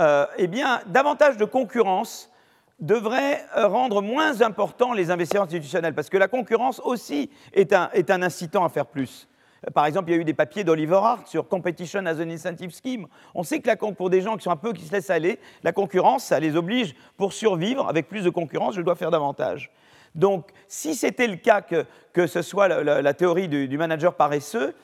euh, 0.01 0.26
eh 0.38 0.47
bien, 0.47 0.82
davantage 0.88 1.38
de 1.38 1.45
concurrence 1.45 2.32
devrait 2.80 3.43
rendre 3.55 4.01
moins 4.01 4.41
importants 4.41 4.93
les 4.93 5.12
investisseurs 5.12 5.43
institutionnels, 5.43 5.93
parce 5.93 6.10
que 6.10 6.18
la 6.18 6.30
concurrence 6.30 6.80
aussi 6.80 7.30
est 7.51 7.74
un, 7.74 7.89
est 7.91 8.10
un 8.10 8.22
incitant 8.22 8.64
à 8.64 8.70
faire 8.70 8.86
plus. 8.86 9.28
Par 9.74 9.86
exemple, 9.86 10.10
il 10.10 10.16
y 10.16 10.18
a 10.18 10.22
eu 10.22 10.26
des 10.26 10.34
papiers 10.34 10.64
d'Oliver 10.64 10.99
Hart 11.03 11.28
sur 11.28 11.47
Competition 11.47 12.05
as 12.05 12.16
an 12.16 12.30
Incentive 12.30 12.74
Scheme. 12.74 13.07
On 13.36 13.43
sait 13.43 13.60
que 13.60 13.68
la, 13.68 13.76
pour 13.76 14.10
des 14.10 14.22
gens 14.22 14.38
qui 14.38 14.43
sont 14.43 14.51
un 14.51 14.55
peu 14.55 14.72
qui 14.72 14.86
se 14.86 14.91
laissent 14.91 15.10
aller, 15.10 15.39
la 15.64 15.74
concurrence, 15.74 16.26
ça 16.26 16.39
les 16.39 16.55
oblige 16.55 16.95
pour 17.18 17.34
survivre. 17.34 17.88
Avec 17.88 18.07
plus 18.07 18.24
de 18.24 18.30
concurrence, 18.30 18.76
je 18.76 18.82
dois 18.82 18.95
faire 18.95 19.12
davantage. 19.12 19.72
Donc, 20.16 20.49
si 20.68 20.95
c'était 20.95 21.28
le 21.28 21.36
cas 21.36 21.62
que, 21.62 21.86
que 22.14 22.26
ce 22.26 22.41
soit 22.41 22.68
la, 22.68 23.14
théorie 23.14 23.47
du, 23.47 23.78
manager 23.78 24.16
paresseux, 24.16 24.76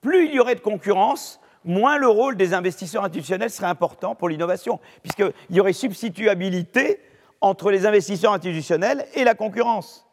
plus 0.00 0.26
il 0.26 0.34
y 0.34 0.40
aurait 0.40 0.54
de 0.54 0.60
concurrence, 0.60 1.38
moins 1.64 1.98
le 1.98 2.08
rôle 2.08 2.36
des 2.36 2.54
investisseurs 2.54 3.04
institutionnels 3.04 3.50
serait 3.50 3.68
important 3.68 4.14
pour 4.14 4.28
l'innovation, 4.28 4.80
puisqu'il 5.02 5.32
y 5.50 5.60
aurait 5.60 5.74
substituabilité 5.74 7.00
entre 7.40 7.70
les 7.70 7.86
investisseurs 7.86 8.32
institutionnels 8.32 9.04
et 9.14 9.22
la 9.22 9.34
concurrence. 9.34 10.06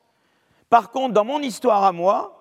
Par 0.69 0.91
contre, 0.91 1.13
dans 1.13 1.25
mon 1.25 1.39
histoire 1.39 1.83
à 1.83 1.91
moi, 1.91 2.40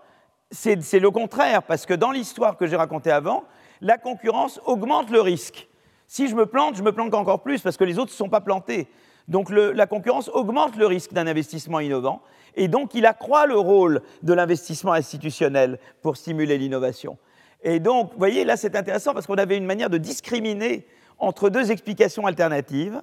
c'est 0.51 0.98
le 0.98 1.11
contraire, 1.11 1.62
parce 1.62 1.86
que 1.86 1.94
dans 1.94 2.11
l'histoire 2.11 2.57
que 2.57 2.66
j'ai 2.66 2.76
racontée 2.76 3.11
avant, 3.11 3.44
la 3.80 3.98
concurrence 3.98 4.61
augmente 4.66 5.11
le 5.11 5.20
risque. 5.20 5.68
Si 6.07 6.28
je 6.28 6.34
me 6.34 6.46
plante, 6.46 6.76
je 6.76 6.82
me 6.82 6.92
plante 6.92 7.14
encore 7.14 7.42
plus, 7.42 7.62
parce 7.62 7.76
que 7.76 7.84
les 7.84 7.98
autres 7.98 8.11
ne 8.11 8.16
sont 8.16 8.28
pas 8.28 8.40
plantés. 8.40 8.88
Donc 9.28 9.48
la 9.51 9.86
concurrence 9.86 10.28
augmente 10.28 10.76
le 10.76 10.86
risque 10.86 11.12
d'un 11.12 11.28
investissement 11.28 11.78
innovant, 11.78 12.20
et 12.57 12.66
donc 12.66 12.94
il 12.94 13.07
accroît 13.07 13.46
le 13.46 13.57
rôle 13.57 14.03
de 14.22 14.32
l'investissement 14.32 14.92
institutionnel 14.92 15.78
pour 16.03 16.16
stimuler 16.16 16.59
l'innovation. 16.59 17.16
Et 17.62 17.78
donc, 17.78 18.11
vous 18.12 18.18
voyez, 18.18 18.44
là 18.44 18.57
c'est 18.57 18.74
intéressant, 18.74 19.14
parce 19.14 19.26
qu'on 19.26 19.34
avait 19.34 19.57
une 19.57 19.66
manière 19.66 19.90
de 19.90 19.98
discriminer 19.98 20.86
entre 21.18 21.48
deux 21.48 21.70
explications 21.70 22.26
alternatives, 22.26 23.01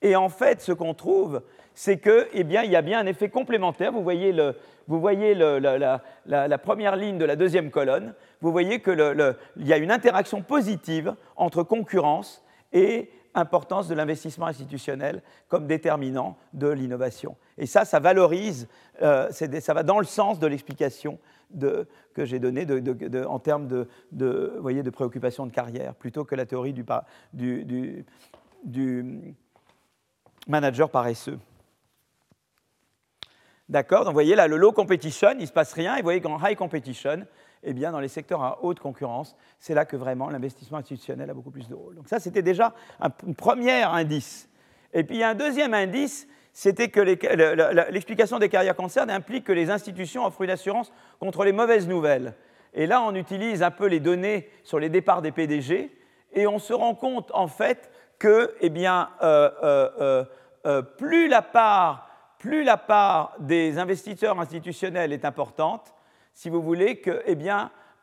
et 0.00 0.16
en 0.16 0.28
fait, 0.28 0.62
ce 0.62 0.72
qu'on 0.72 0.94
trouve, 0.94 1.42
c'est 1.76 1.98
qu'il 2.00 2.26
eh 2.32 2.42
bien, 2.42 2.64
y 2.64 2.74
a 2.74 2.80
bien 2.80 2.98
un 2.98 3.06
effet 3.06 3.28
complémentaire. 3.28 3.92
Vous 3.92 4.02
voyez, 4.02 4.34
vous 4.88 4.98
voyez 4.98 5.34
la, 5.34 6.58
première 6.58 6.96
ligne 6.96 7.18
de 7.18 7.24
la 7.26 7.36
deuxième 7.36 7.70
colonne. 7.70 8.14
Vous 8.40 8.50
voyez 8.50 8.80
qu'il 8.80 9.34
y 9.58 9.72
a 9.72 9.76
une 9.76 9.90
interaction 9.90 10.40
positive 10.42 11.14
entre 11.36 11.62
concurrence 11.62 12.42
et 12.72 13.10
importance 13.34 13.88
de 13.88 13.94
l'investissement 13.94 14.46
institutionnel 14.46 15.22
comme 15.48 15.66
déterminant 15.66 16.38
de 16.54 16.68
l'innovation. 16.68 17.36
Et 17.58 17.66
ça, 17.66 17.84
ça 17.84 18.00
valorise, 18.00 18.68
euh, 19.02 19.30
ça 19.30 19.74
va 19.74 19.82
dans 19.82 19.98
le 19.98 20.06
sens 20.06 20.38
de 20.38 20.46
l'explication 20.46 21.18
que 21.60 22.24
j'ai 22.24 22.38
donnée 22.38 22.66
en 23.26 23.38
termes 23.38 23.68
de, 24.12 24.56
voyez, 24.60 24.82
de 24.82 24.90
préoccupation 24.90 25.44
de 25.44 25.52
carrière, 25.52 25.94
plutôt 25.94 26.24
que 26.24 26.34
la 26.34 26.46
théorie 26.46 26.74
du 28.64 29.34
manager 30.48 30.88
paresseux. 30.88 31.38
D'accord 33.68 34.00
Donc 34.00 34.08
vous 34.08 34.14
voyez 34.14 34.36
là, 34.36 34.46
le 34.46 34.56
low 34.56 34.72
competition, 34.72 35.30
il 35.32 35.40
ne 35.40 35.46
se 35.46 35.52
passe 35.52 35.72
rien. 35.72 35.94
Et 35.96 35.98
vous 35.98 36.04
voyez 36.04 36.20
qu'en 36.20 36.38
high 36.44 36.56
competition, 36.56 37.26
eh 37.62 37.72
bien, 37.72 37.90
dans 37.90 38.00
les 38.00 38.08
secteurs 38.08 38.42
à 38.42 38.62
haute 38.62 38.78
concurrence, 38.78 39.36
c'est 39.58 39.74
là 39.74 39.84
que 39.84 39.96
vraiment 39.96 40.30
l'investissement 40.30 40.78
institutionnel 40.78 41.30
a 41.30 41.34
beaucoup 41.34 41.50
plus 41.50 41.68
de 41.68 41.74
rôle. 41.74 41.96
Donc 41.96 42.08
ça, 42.08 42.20
c'était 42.20 42.42
déjà 42.42 42.74
un, 43.00 43.10
premier 43.10 43.82
indice. 43.82 44.48
Et 44.92 45.02
puis 45.02 45.16
il 45.16 45.20
y 45.20 45.24
a 45.24 45.30
un 45.30 45.34
deuxième 45.34 45.74
indice, 45.74 46.28
c'était 46.52 46.88
que 46.88 47.00
l'explication 47.00 48.38
des 48.38 48.48
carrières 48.48 48.76
concernes 48.76 49.10
implique 49.10 49.44
que 49.44 49.52
les 49.52 49.70
institutions 49.70 50.24
offrent 50.24 50.42
une 50.42 50.50
assurance 50.50 50.92
contre 51.18 51.44
les 51.44 51.52
mauvaises 51.52 51.88
nouvelles. 51.88 52.34
Et 52.72 52.86
là, 52.86 53.02
on 53.02 53.14
utilise 53.14 53.62
un 53.62 53.70
peu 53.70 53.86
les 53.86 54.00
données 54.00 54.48
sur 54.62 54.78
les 54.78 54.88
départs 54.88 55.22
des 55.22 55.32
PDG, 55.32 55.90
et 56.32 56.46
on 56.46 56.58
se 56.58 56.72
rend 56.72 56.94
compte 56.94 57.30
en 57.34 57.48
fait 57.48 57.90
que, 58.18 58.54
eh 58.60 58.70
bien, 58.70 59.10
euh, 59.22 59.50
euh, 59.62 60.24
euh, 60.66 60.82
plus 60.82 61.28
la 61.28 61.42
part 61.42 62.08
plus 62.46 62.62
la 62.62 62.76
part 62.76 63.34
des 63.40 63.76
investisseurs 63.76 64.38
institutionnels 64.38 65.12
est 65.12 65.24
importante, 65.24 65.92
si 66.32 66.48
vous 66.48 66.62
voulez, 66.62 67.00
que 67.00 67.20
eh 67.26 67.36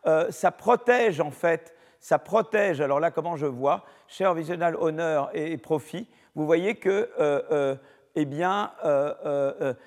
euh, 0.05 0.29
ça 0.31 0.51
protège 0.51 1.21
en 1.21 1.31
fait, 1.31 1.73
ça 2.01 2.19
protège, 2.19 2.81
alors 2.81 2.99
là 2.99 3.09
comment 3.09 3.37
je 3.37 3.45
vois, 3.45 3.85
share 4.09 4.33
visionnal 4.33 4.75
honneur 4.75 5.29
et 5.33 5.55
profit, 5.55 6.09
vous 6.35 6.45
voyez 6.45 6.75
que 6.75 7.09
euh, 7.21 7.75
eh 8.15 8.25
bien, 8.25 8.71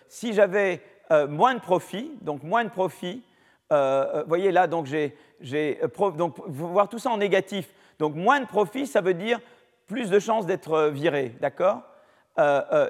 si 0.09 0.33
j'avais 0.33 0.81
moins 1.29 1.55
de 1.55 1.61
profit, 1.61 2.13
donc 2.23 2.43
moins 2.43 2.65
de 2.65 2.71
profit, 2.71 3.23
vous 3.71 4.27
voyez 4.27 4.53
là, 4.53 4.69
donc 4.69 4.87
j'ai, 4.87 5.81
donc 6.17 6.35
voir 6.47 6.89
tout 6.89 6.99
ça 6.99 7.11
en 7.11 7.19
négatif, 7.19 7.69
donc 7.99 8.15
moins 8.15 8.41
de 8.41 8.47
profit, 8.47 8.87
ça 8.87 9.03
veut 9.03 9.13
dire 9.13 9.39
plus 9.87 10.09
de 10.09 10.19
chances 10.19 10.47
d'être 10.47 10.89
viré, 10.89 11.35
d'accord? 11.43 11.83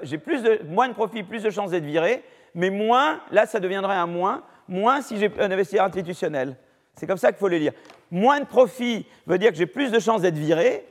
J'ai 0.03 0.17
plus 0.17 0.43
de, 0.43 0.61
moins 0.67 0.89
de 0.89 0.93
profit, 0.93 1.23
plus 1.23 1.43
de 1.43 1.49
chances 1.49 1.71
d'être 1.71 1.85
viré, 1.85 2.23
mais 2.53 2.69
moins, 2.69 3.21
là 3.31 3.45
ça 3.45 3.59
deviendrait 3.59 3.95
un 3.95 4.07
moins, 4.07 4.43
moins 4.67 5.01
si 5.01 5.17
j'ai 5.17 5.31
un 5.39 5.51
investisseur 5.51 5.85
institutionnel. 5.85 6.57
C'est 6.95 7.07
comme 7.07 7.17
ça 7.17 7.31
qu'il 7.31 7.39
faut 7.39 7.47
le 7.47 7.57
lire. 7.57 7.73
Moins 8.09 8.39
de 8.39 8.45
profit 8.45 9.05
veut 9.25 9.37
dire 9.37 9.51
que 9.51 9.57
j'ai 9.57 9.67
plus 9.67 9.91
de 9.91 9.99
chances 9.99 10.21
d'être 10.21 10.37
viré, 10.37 10.85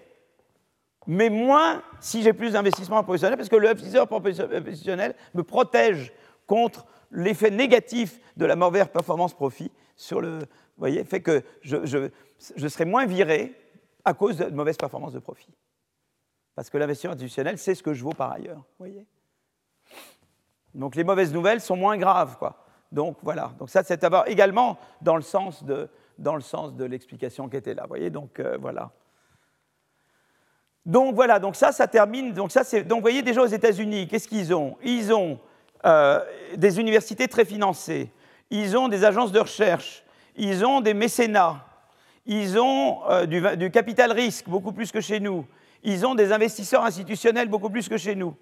mais 1.06 1.30
moins 1.30 1.82
si 2.00 2.22
j'ai 2.22 2.32
plus 2.32 2.52
d'investissement 2.52 3.02
professionnel, 3.02 3.36
parce 3.36 3.48
que 3.48 3.56
l'investisseur 3.56 4.06
professionnel 4.06 5.14
me 5.34 5.42
protège 5.42 6.12
contre 6.46 6.86
l'effet 7.10 7.50
négatif 7.50 8.20
de 8.36 8.46
la 8.46 8.56
mauvaise 8.56 8.88
performance 8.88 9.34
profit 9.34 9.70
sur 9.96 10.20
le. 10.20 10.38
Vous 10.38 10.80
voyez, 10.80 11.04
fait 11.04 11.22
que 11.22 11.42
je, 11.62 12.10
serai 12.68 12.84
moins 12.84 13.06
viré 13.06 13.54
à 14.04 14.12
cause 14.14 14.36
de 14.36 14.50
mauvaise 14.50 14.76
performance 14.76 15.12
de 15.12 15.18
profit. 15.18 15.54
Parce 16.56 16.70
que 16.70 16.78
l'investisseur 16.78 17.12
institutionnel 17.12 17.58
sait 17.58 17.76
ce 17.76 17.82
que 17.82 17.94
je 17.94 18.02
vaux 18.02 18.14
par 18.14 18.32
ailleurs. 18.32 18.64
Voyez 18.78 19.06
Donc 20.74 20.96
les 20.96 21.04
mauvaises 21.04 21.32
nouvelles 21.32 21.60
sont 21.60 21.76
moins 21.76 21.96
graves, 21.96 22.36
quoi. 22.38 22.64
Donc 22.90 23.18
voilà, 23.22 23.52
donc 23.58 23.68
ça 23.68 23.82
c'est 23.84 24.04
également 24.26 24.78
dans 25.02 25.16
le 25.16 25.22
sens 25.22 25.62
de, 25.62 25.88
dans 26.18 26.34
le 26.34 26.40
sens 26.40 26.74
de 26.74 26.84
l'explication 26.84 27.48
qui 27.48 27.56
était 27.56 27.74
là. 27.74 27.86
Donc 28.10 28.40
euh, 28.40 28.56
voilà. 28.60 28.90
Donc 30.86 31.14
voilà, 31.14 31.40
donc 31.40 31.56
ça, 31.56 31.72
ça 31.72 31.88
termine. 31.88 32.32
Donc 32.32 32.52
ça, 32.52 32.64
c'est, 32.64 32.84
donc 32.84 32.98
vous 32.98 33.02
voyez 33.02 33.22
déjà 33.22 33.42
aux 33.42 33.46
États-Unis, 33.46 34.06
qu'est-ce 34.08 34.28
qu'ils 34.28 34.54
ont? 34.54 34.76
Ils 34.82 35.12
ont 35.12 35.38
euh, 35.84 36.24
des 36.56 36.80
universités 36.80 37.28
très 37.28 37.44
financées, 37.44 38.10
ils 38.50 38.76
ont 38.78 38.88
des 38.88 39.04
agences 39.04 39.32
de 39.32 39.40
recherche, 39.40 40.04
ils 40.36 40.64
ont 40.64 40.80
des 40.80 40.94
mécénats, 40.94 41.66
ils 42.24 42.58
ont 42.58 43.00
euh, 43.10 43.26
du, 43.56 43.70
capital 43.70 44.12
risque 44.12 44.48
beaucoup 44.48 44.72
plus 44.72 44.92
que 44.92 45.00
chez 45.00 45.20
nous, 45.20 45.44
ils 45.82 46.06
ont 46.06 46.14
des 46.14 46.32
investisseurs 46.32 46.84
institutionnels 46.84 47.48
beaucoup 47.48 47.70
plus 47.70 47.88
que 47.88 47.96
chez 47.96 48.14
nous. 48.14 48.34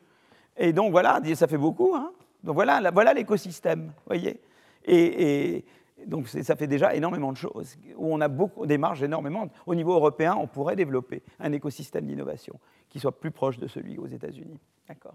Et 0.57 0.73
donc 0.73 0.93
voilà, 0.93 1.21
ça 1.35 1.47
fait 1.47 1.59
beaucoup. 1.59 1.95
Hein 1.95 2.13
donc 2.45 2.55
voilà, 2.55 2.91
voilà 2.91 3.15
l'écosystème, 3.15 3.93
voyez. 4.07 4.41
Et, 4.85 5.65
donc 6.07 6.29
ça 6.29 6.57
fait 6.57 6.67
déjà 6.67 6.95
énormément 6.95 7.33
de 7.33 7.37
choses, 7.39 7.77
où 7.97 8.13
on 8.13 8.21
a 8.21 8.29
beaucoup, 8.29 8.67
des 8.67 8.77
marges 8.77 9.03
énormément. 9.03 9.49
Au 9.67 9.75
niveau 9.75 9.95
européen, 9.95 10.37
on 10.39 10.47
pourrait 10.47 10.77
développer 10.77 11.23
un 11.41 11.53
écosystème 11.53 12.07
d'innovation 12.07 12.59
qui 12.91 13.01
soit 13.01 13.19
plus 13.19 13.31
proche 13.31 13.59
de 13.59 13.67
celui 13.67 13.97
aux 13.97 14.07
États-Unis. 14.07 14.61
D'accord. 14.87 15.15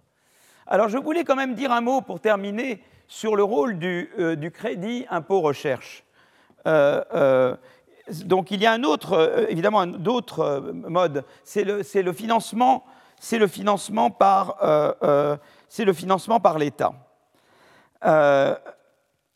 Alors 0.66 0.90
je 0.90 0.98
voulais 0.98 1.24
quand 1.24 1.36
même 1.36 1.54
dire 1.54 1.72
un 1.72 1.82
mot 1.82 2.02
pour 2.02 2.20
terminer 2.20 2.82
sur 3.08 3.36
le 3.36 3.44
rôle 3.44 3.78
du, 3.78 4.10
euh, 4.18 4.50
crédit 4.50 5.06
impôt 5.10 5.42
recherche. 5.42 6.04
Euh, 6.68 7.04
euh, 7.14 7.56
donc 8.26 8.52
il 8.52 8.62
y 8.62 8.66
a 8.66 8.74
un 8.74 8.84
autre, 8.84 9.48
évidemment, 9.50 9.86
d'autres 9.86 10.72
modes. 10.74 11.24
C'est 11.44 11.64
le, 11.64 12.14
financement, 12.14 12.86
c'est 13.20 13.38
le 13.38 13.48
financement 13.48 14.10
par, 14.10 14.58
c'est 15.68 15.86
le 15.86 15.94
financement 15.94 16.40
par 16.40 16.58
l'État. 16.58 16.94
Euh, 18.06 18.56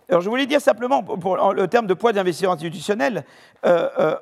alors 0.09 0.21
je 0.21 0.29
voulais 0.29 0.45
dire 0.45 0.61
simplement, 0.61 1.01
pour, 1.01 1.53
le 1.53 1.67
terme 1.67 1.87
de 1.87 1.93
poids 1.93 2.13
d'investisseurs 2.13 2.51
institutionnels, 2.51 3.23
euh, 3.65 3.89
euh, 3.97 4.15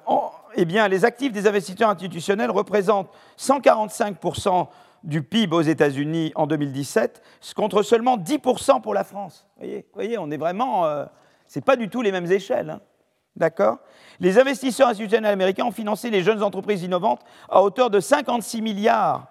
eh 0.56 0.66
bien, 0.66 0.88
les 0.88 1.06
actifs 1.06 1.32
des 1.32 1.48
investisseurs 1.48 1.90
institutionnels 1.90 2.52
représentent 2.52 3.10
145% 3.38 4.68
du 5.04 5.24
PIB 5.24 5.56
aux 5.56 5.62
États-Unis 5.62 6.32
en 6.36 6.46
2017, 6.46 7.22
contre 7.56 7.82
seulement 7.82 8.18
10% 8.18 8.82
pour 8.82 8.94
la 8.94 9.04
France. 9.04 9.48
Vous 9.58 9.66
voyez, 9.66 9.86
voyez 9.94 10.18
on 10.18 10.30
est 10.30 10.38
vraiment. 10.38 10.86
Euh, 10.86 11.06
c'est 11.48 11.66
pas 11.66 11.76
du 11.76 11.90
tout 11.90 12.02
les 12.02 12.12
mêmes 12.12 12.32
échelles. 12.32 12.70
Hein. 12.70 12.82
D'accord? 13.36 13.80
Les 14.20 14.38
investisseurs 14.38 14.90
institutionnels 14.90 15.32
américains 15.32 15.66
ont 15.66 15.72
financé 15.72 16.10
les 16.10 16.22
jeunes 16.22 16.44
entreprises 16.44 16.84
innovantes 16.84 17.22
à 17.50 17.64
hauteur 17.64 17.90
de 17.90 18.00
56 18.00 18.62
milliards 18.62 19.28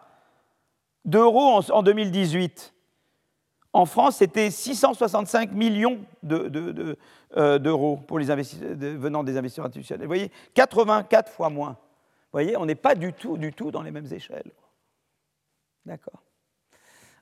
d'euros 1.05 1.61
en 1.71 1.83
2018 1.83 2.73
en 3.73 3.87
France, 3.87 4.17
c'était 4.17 4.51
665 4.51 5.53
millions 5.53 6.01
euh, 6.29 7.59
d'euros 7.59 8.01
venant 8.11 9.23
des 9.23 9.37
investisseurs 9.37 9.67
institutionnels. 9.67 10.07
Vous 10.07 10.11
voyez, 10.11 10.33
84 10.55 11.31
fois 11.31 11.51
moins. 11.51 11.71
Vous 11.71 12.33
voyez, 12.33 12.57
on 12.57 12.67
n'est 12.67 12.75
pas 12.75 12.97
du 12.97 13.13
tout, 13.13 13.37
du 13.37 13.53
tout 13.53 13.71
dans 13.71 13.83
les 13.83 13.93
mêmes 13.93 14.13
échelles. 14.13 14.51
D'accord? 15.87 16.21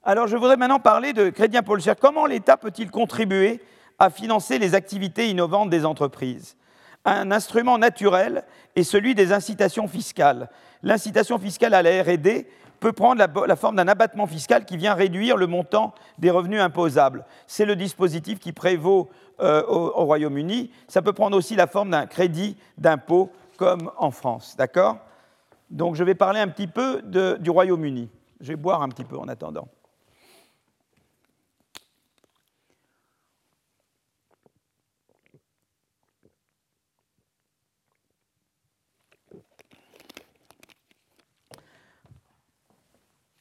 Alors, 0.02 0.26
je 0.26 0.36
voudrais 0.36 0.56
maintenant 0.56 0.80
parler 0.80 1.12
de 1.12 1.28
Crédit 1.28 1.58
Impôt 1.58 1.76
Comment 2.00 2.24
l'État 2.24 2.56
peut-il 2.56 2.90
contribuer 2.90 3.60
à 3.98 4.08
financer 4.08 4.58
les 4.58 4.74
activités 4.74 5.28
innovantes 5.28 5.68
des 5.68 5.84
entreprises? 5.84 6.56
Un 7.04 7.30
instrument 7.30 7.78
naturel 7.78 8.44
est 8.76 8.82
celui 8.82 9.14
des 9.14 9.32
incitations 9.32 9.88
fiscales. 9.88 10.48
L'incitation 10.82 11.38
fiscale 11.38 11.74
à 11.74 11.82
la 11.82 12.02
R&D 12.02 12.46
peut 12.80 12.92
prendre 12.92 13.24
la, 13.46 13.56
forme 13.56 13.76
d'un 13.76 13.88
abattement 13.88 14.26
fiscal 14.26 14.64
qui 14.64 14.76
vient 14.76 14.94
réduire 14.94 15.36
le 15.36 15.46
montant 15.46 15.94
des 16.18 16.30
revenus 16.30 16.60
imposables. 16.60 17.24
C'est 17.46 17.64
le 17.64 17.76
dispositif 17.76 18.38
qui 18.38 18.52
prévaut 18.52 19.08
euh, 19.40 19.64
au, 19.66 20.04
Royaume-Uni. 20.04 20.70
Ça 20.86 21.02
peut 21.02 21.12
prendre 21.12 21.36
aussi 21.36 21.56
la 21.56 21.66
forme 21.66 21.90
d'un 21.90 22.06
crédit 22.06 22.56
d'impôt 22.76 23.32
comme 23.56 23.90
en 23.96 24.10
France. 24.10 24.54
D'accord? 24.56 24.98
Donc 25.70 25.96
je 25.96 26.04
vais 26.04 26.14
parler 26.14 26.40
un 26.40 26.48
petit 26.48 26.68
peu 26.68 27.02
du 27.02 27.50
Royaume-Uni. 27.50 28.08
Je 28.40 28.48
vais 28.48 28.56
boire 28.56 28.82
un 28.82 28.88
petit 28.88 29.04
peu 29.04 29.18
en 29.18 29.28
attendant. 29.28 29.68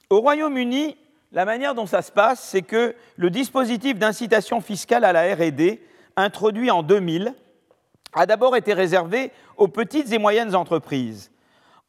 Au 0.09 0.21
Royaume-Uni, 0.21 0.95
la 1.33 1.43
manière 1.43 1.75
dont 1.75 1.85
ça 1.85 2.01
se 2.01 2.13
passe, 2.13 2.39
c'est 2.39 2.61
que 2.61 2.95
le 3.17 3.29
dispositif 3.29 3.99
d'incitation 3.99 4.61
fiscale 4.61 5.03
à 5.03 5.11
la 5.11 5.35
RD, 5.35 5.79
introduit 6.15 6.71
en 6.71 6.81
2000, 6.81 7.33
a 8.13 8.25
d'abord 8.25 8.55
été 8.55 8.73
réservé 8.73 9.31
aux 9.57 9.67
petites 9.67 10.13
et 10.13 10.17
moyennes 10.17 10.55
entreprises. 10.55 11.31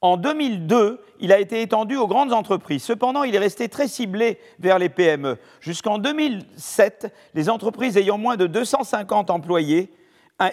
En 0.00 0.16
2002, 0.16 1.00
il 1.20 1.32
a 1.32 1.38
été 1.38 1.62
étendu 1.62 1.96
aux 1.96 2.08
grandes 2.08 2.32
entreprises. 2.32 2.82
Cependant, 2.82 3.22
il 3.22 3.36
est 3.36 3.40
resté 3.40 3.68
très 3.68 3.86
ciblé 3.86 4.38
vers 4.58 4.80
les 4.80 4.88
PME. 4.88 5.38
Jusqu'en 5.60 5.98
2007, 5.98 7.14
les 7.34 7.48
entreprises 7.48 7.96
ayant 7.96 8.18
moins 8.18 8.36
de 8.36 8.48
250 8.48 9.30
employés 9.30 9.92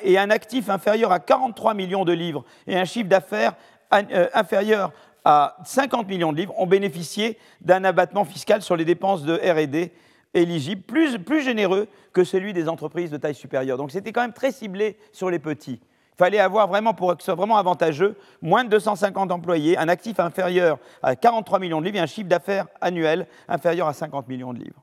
et 0.03 0.17
un 0.19 0.29
actif 0.29 0.69
inférieur 0.69 1.11
à 1.11 1.19
43 1.19 1.73
millions 1.73 2.05
de 2.05 2.13
livres 2.13 2.43
et 2.67 2.77
un 2.77 2.85
chiffre 2.85 3.09
d'affaires 3.09 3.55
euh, 3.93 4.27
inférieur 4.33 4.91
à 5.25 5.57
50 5.65 6.07
millions 6.07 6.31
de 6.31 6.37
livres 6.37 6.53
ont 6.59 6.67
bénéficié 6.67 7.37
d'un 7.61 7.83
abattement 7.83 8.23
fiscal 8.23 8.61
sur 8.61 8.75
les 8.75 8.85
dépenses 8.85 9.23
de 9.23 9.33
RD 9.33 9.91
éligibles, 10.35 10.83
plus, 10.83 11.41
généreux 11.41 11.87
que 12.13 12.23
celui 12.23 12.53
des 12.53 12.69
entreprises 12.69 13.09
de 13.09 13.17
taille 13.17 13.35
supérieure. 13.35 13.77
Donc 13.77 13.91
c'était 13.91 14.11
quand 14.11 14.21
même 14.21 14.33
très 14.33 14.51
ciblé 14.51 14.97
sur 15.11 15.29
les 15.29 15.39
petits. 15.39 15.79
Il 15.81 16.17
fallait 16.17 16.39
avoir 16.39 16.67
vraiment, 16.67 16.93
pour 16.93 17.15
que 17.17 17.21
ce 17.21 17.25
soit 17.25 17.35
vraiment 17.35 17.57
avantageux, 17.57 18.15
moins 18.41 18.63
de 18.63 18.69
250 18.69 19.31
employés, 19.31 19.77
un 19.77 19.89
actif 19.89 20.19
inférieur 20.19 20.77
à 21.03 21.15
43 21.15 21.59
millions 21.59 21.81
de 21.81 21.85
livres 21.85 21.97
et 21.97 22.01
un 22.01 22.05
chiffre 22.05 22.29
d'affaires 22.29 22.67
annuel 22.79 23.27
inférieur 23.49 23.87
à 23.87 23.93
50 23.93 24.27
millions 24.27 24.53
de 24.53 24.59
livres. 24.59 24.81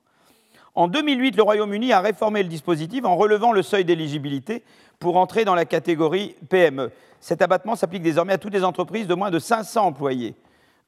En 0.74 0.88
2008, 0.88 1.36
le 1.36 1.42
Royaume-Uni 1.42 1.92
a 1.92 2.00
réformé 2.00 2.42
le 2.42 2.48
dispositif 2.48 3.04
en 3.04 3.16
relevant 3.16 3.52
le 3.52 3.62
seuil 3.62 3.84
d'éligibilité 3.84 4.62
pour 4.98 5.16
entrer 5.16 5.44
dans 5.44 5.54
la 5.54 5.66
catégorie 5.66 6.34
PME. 6.48 6.90
Cet 7.22 7.40
abattement 7.40 7.76
s'applique 7.76 8.02
désormais 8.02 8.32
à 8.32 8.38
toutes 8.38 8.52
les 8.52 8.64
entreprises 8.64 9.06
de 9.06 9.14
moins 9.14 9.30
de 9.30 9.38
500 9.38 9.86
employés. 9.86 10.34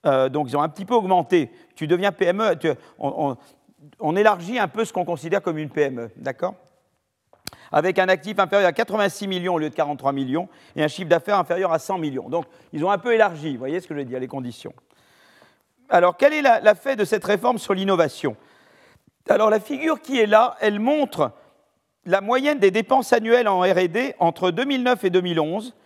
Euh, 0.04 0.28
donc 0.28 0.48
ils 0.48 0.56
ont 0.56 0.62
un 0.62 0.68
petit 0.68 0.84
peu 0.84 0.94
augmenté. 0.94 1.48
Tu 1.76 1.86
deviens 1.86 2.10
PME, 2.10 2.58
on, 2.98 4.16
élargit 4.16 4.58
un 4.58 4.66
peu 4.66 4.84
ce 4.84 4.92
qu'on 4.92 5.04
considère 5.04 5.42
comme 5.42 5.58
une 5.58 5.70
PME, 5.70 6.10
d'accord? 6.16 6.56
Avec 7.70 8.00
un 8.00 8.08
actif 8.08 8.36
inférieur 8.40 8.68
à 8.68 8.72
86 8.72 9.28
millions 9.28 9.54
au 9.54 9.58
lieu 9.60 9.70
de 9.70 9.74
43 9.76 10.12
millions 10.12 10.48
et 10.74 10.82
un 10.82 10.88
chiffre 10.88 11.08
d'affaires 11.08 11.38
inférieur 11.38 11.72
à 11.72 11.78
100 11.78 11.98
millions. 11.98 12.28
Donc 12.28 12.46
ils 12.72 12.84
ont 12.84 12.90
un 12.90 12.98
peu 12.98 13.14
élargi, 13.14 13.52
vous 13.52 13.60
voyez 13.60 13.78
ce 13.78 13.86
que 13.86 13.94
je 13.94 14.00
veux 14.00 14.04
dire, 14.04 14.18
les 14.18 14.26
conditions. 14.26 14.74
Alors 15.88 16.16
quel 16.16 16.32
est 16.32 16.42
l'effet 16.42 16.96
de 16.96 17.04
cette 17.04 17.24
réforme 17.24 17.58
sur 17.58 17.74
l'innovation? 17.74 18.36
Alors 19.28 19.50
la 19.50 19.60
figure 19.60 20.00
qui 20.00 20.18
est 20.18 20.26
là, 20.26 20.56
elle 20.60 20.80
montre 20.80 21.30
la 22.06 22.20
moyenne 22.20 22.58
des 22.58 22.72
dépenses 22.72 23.12
annuelles 23.12 23.46
en 23.46 23.60
RD 23.60 24.16
entre 24.18 24.50
2009 24.50 25.04
et 25.04 25.10
2011, 25.10 25.76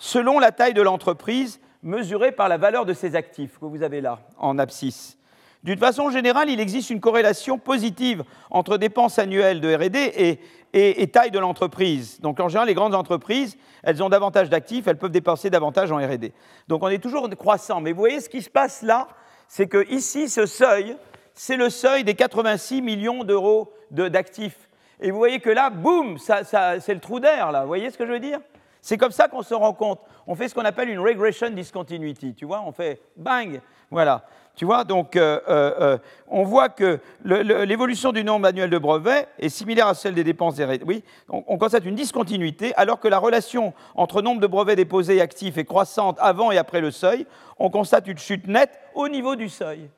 selon 0.00 0.38
la 0.40 0.50
taille 0.50 0.74
de 0.74 0.82
l'entreprise, 0.82 1.60
mesurée 1.82 2.32
par 2.32 2.48
la 2.48 2.56
valeur 2.56 2.86
de 2.86 2.94
ses 2.94 3.14
actifs, 3.14 3.58
que 3.60 3.66
vous 3.66 3.84
avez 3.84 4.00
là, 4.00 4.18
en 4.38 4.58
abscisse. 4.58 5.16
D'une 5.62 5.78
façon 5.78 6.10
générale, 6.10 6.48
il 6.48 6.58
existe 6.58 6.88
une 6.88 7.00
corrélation 7.00 7.58
positive 7.58 8.24
entre 8.50 8.78
dépenses 8.78 9.18
annuelles 9.18 9.60
de 9.60 9.74
RD 9.74 10.38
et, 10.72 11.06
taille 11.08 11.30
de 11.30 11.38
l'entreprise. 11.38 12.18
Donc 12.22 12.40
en 12.40 12.48
général, 12.48 12.68
les 12.68 12.74
grandes 12.74 12.94
entreprises, 12.94 13.58
elles 13.82 14.02
ont 14.02 14.08
davantage 14.08 14.48
d'actifs, 14.48 14.86
elles 14.86 14.96
peuvent 14.96 15.10
dépenser 15.10 15.50
davantage 15.50 15.92
en 15.92 15.98
RD. 15.98 16.32
Donc 16.66 16.82
on 16.82 16.88
est 16.88 16.98
toujours 16.98 17.28
croissant. 17.36 17.82
Mais 17.82 17.92
vous 17.92 17.98
voyez 17.98 18.20
ce 18.20 18.30
qui 18.30 18.40
se 18.40 18.48
passe 18.48 18.80
là, 18.80 19.06
c'est 19.48 19.66
que 19.66 19.86
ici, 19.92 20.30
ce 20.30 20.46
seuil, 20.46 20.96
c'est 21.34 21.58
le 21.58 21.68
seuil 21.68 22.04
des 22.04 22.14
86 22.14 22.80
millions 22.80 23.22
d'euros 23.22 23.70
d'actifs. 23.90 24.70
Et 24.98 25.10
vous 25.10 25.18
voyez 25.18 25.40
que 25.40 25.50
là, 25.50 25.68
boum, 25.68 26.16
c'est 26.16 26.94
le 26.94 27.00
trou 27.00 27.20
d'air, 27.20 27.52
là. 27.52 27.62
Vous 27.62 27.68
voyez 27.68 27.90
ce 27.90 27.98
que 27.98 28.06
je 28.06 28.12
veux 28.12 28.20
dire? 28.20 28.40
C'est 28.82 28.96
comme 28.96 29.12
ça 29.12 29.28
qu'on 29.28 29.42
se 29.42 29.54
rend 29.54 29.72
compte. 29.72 30.00
On 30.26 30.34
fait 30.34 30.48
ce 30.48 30.54
qu'on 30.54 30.64
appelle 30.64 30.88
une 30.88 31.00
regression 31.00 31.50
discontinuity. 31.50 32.34
Tu 32.34 32.44
vois, 32.44 32.62
on 32.64 32.72
fait 32.72 33.00
bang, 33.16 33.60
voilà. 33.90 34.24
Tu 34.56 34.64
vois, 34.64 34.84
donc 34.84 35.16
euh, 35.16 35.40
euh, 35.48 35.72
euh, 35.80 35.98
on 36.28 36.42
voit 36.42 36.68
que 36.68 37.00
l'évolution 37.24 38.12
du 38.12 38.24
nombre 38.24 38.46
annuel 38.46 38.68
de 38.68 38.78
brevets 38.78 39.26
est 39.38 39.48
similaire 39.48 39.86
à 39.86 39.94
celle 39.94 40.14
des 40.14 40.24
dépenses 40.24 40.56
des... 40.56 40.80
Oui, 40.84 41.02
on, 41.28 41.56
constate 41.56 41.84
une 41.86 41.94
discontinuité, 41.94 42.74
alors 42.74 43.00
que 43.00 43.08
la 43.08 43.18
relation 43.18 43.72
entre 43.94 44.20
nombre 44.22 44.40
de 44.40 44.46
brevets 44.46 44.76
déposés 44.76 45.16
et 45.16 45.20
actifs 45.20 45.56
est 45.56 45.64
croissante 45.64 46.18
avant 46.20 46.50
et 46.50 46.58
après 46.58 46.80
le 46.80 46.90
seuil, 46.90 47.26
on 47.58 47.70
constate 47.70 48.06
une 48.06 48.18
chute 48.18 48.46
nette 48.48 48.78
au 48.94 49.08
niveau 49.08 49.34
du 49.34 49.48
seuil. 49.48 49.88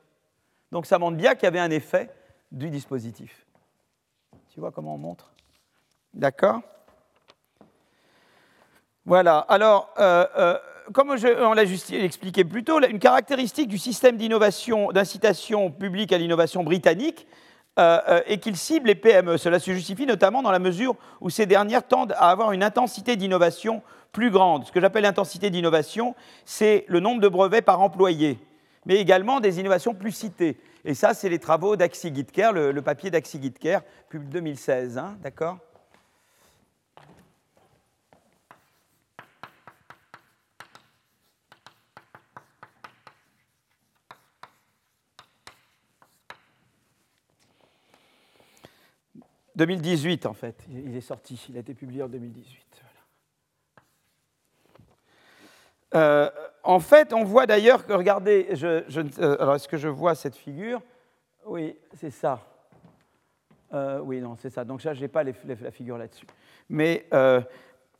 Donc 0.71 0.85
ça 0.85 0.97
montre 0.97 1.17
bien 1.17 1.35
qu'il 1.35 1.43
y 1.43 1.47
avait 1.47 1.59
un 1.59 1.71
effet 1.71 2.09
du 2.51 2.69
dispositif. 2.69 3.45
Tu 4.53 4.59
vois 4.59 4.71
comment 4.71 4.95
on 4.95 4.99
montre? 4.99 5.33
D'accord? 6.13 6.61
Voilà, 9.05 9.39
alors 9.39 9.93
comme 10.91 11.15
on 11.41 11.53
l'a 11.53 11.63
expliqué 11.63 12.43
plus 12.43 12.63
tôt, 12.63 12.81
une 12.81 12.99
caractéristique 12.99 13.69
du 13.69 13.77
système 13.77 14.17
d'innovation, 14.17 14.91
d'incitation 14.91 15.71
publique 15.71 16.11
à 16.11 16.17
l'innovation 16.17 16.63
britannique 16.63 17.27
euh, 17.79 17.99
euh, 18.07 18.21
est 18.27 18.39
qu'il 18.39 18.57
cible 18.57 18.87
les 18.87 18.95
PME. 18.95 19.37
Cela 19.37 19.59
se 19.59 19.71
justifie 19.71 20.05
notamment 20.05 20.41
dans 20.41 20.51
la 20.51 20.59
mesure 20.59 20.95
où 21.21 21.29
ces 21.29 21.45
dernières 21.45 21.87
tendent 21.87 22.13
à 22.13 22.29
avoir 22.29 22.51
une 22.51 22.63
intensité 22.63 23.15
d'innovation 23.15 23.81
plus 24.11 24.29
grande. 24.29 24.65
Ce 24.65 24.71
que 24.71 24.81
j'appelle 24.81 25.03
l'intensité 25.03 25.49
d'innovation, 25.49 26.15
c'est 26.45 26.85
le 26.87 26.99
nombre 26.99 27.21
de 27.21 27.27
brevets 27.27 27.63
par 27.63 27.81
employé, 27.81 28.37
mais 28.85 28.97
également 28.97 29.39
des 29.39 29.59
innovations 29.59 29.93
plus 29.93 30.11
citées. 30.11 30.57
Et 30.85 30.93
ça, 30.93 31.13
c'est 31.13 31.29
les 31.29 31.39
travaux 31.39 31.75
d'Axi 31.75 32.13
Gitker, 32.13 32.51
le, 32.53 32.81
papier 32.81 33.09
d'Axi 33.09 33.41
Gitker, 33.41 33.79
publié 34.09 34.31
2016. 34.31 34.97
Hein, 34.97 35.17
d'accord? 35.23 35.57
2018, 49.55 50.25
en 50.25 50.33
fait. 50.33 50.55
Il 50.69 50.95
est 50.95 51.01
sorti, 51.01 51.39
il 51.49 51.57
a 51.57 51.59
été 51.59 51.73
publié 51.73 52.03
en 52.03 52.07
2018. 52.07 52.83
Euh, 55.95 56.29
en 56.63 56.79
fait, 56.79 57.13
on 57.13 57.23
voit 57.23 57.45
d'ailleurs 57.45 57.85
que, 57.85 57.93
regardez, 57.93 58.47
je, 58.53 58.83
euh, 59.19 59.37
alors 59.39 59.55
est-ce 59.55 59.67
que 59.67 59.77
je 59.77 59.87
vois 59.87 60.15
cette 60.15 60.35
figure? 60.35 60.81
Oui, 61.45 61.75
c'est 61.99 62.09
ça. 62.09 62.39
Euh, 63.73 63.99
oui, 63.99 64.21
non, 64.21 64.35
c'est 64.41 64.49
ça. 64.49 64.63
Donc 64.63 64.83
là, 64.83 64.93
je 64.93 65.01
n'ai 65.01 65.07
pas 65.07 65.23
la 65.23 65.71
figure 65.71 65.97
là-dessus. 65.97 66.25
Mais 66.69 67.05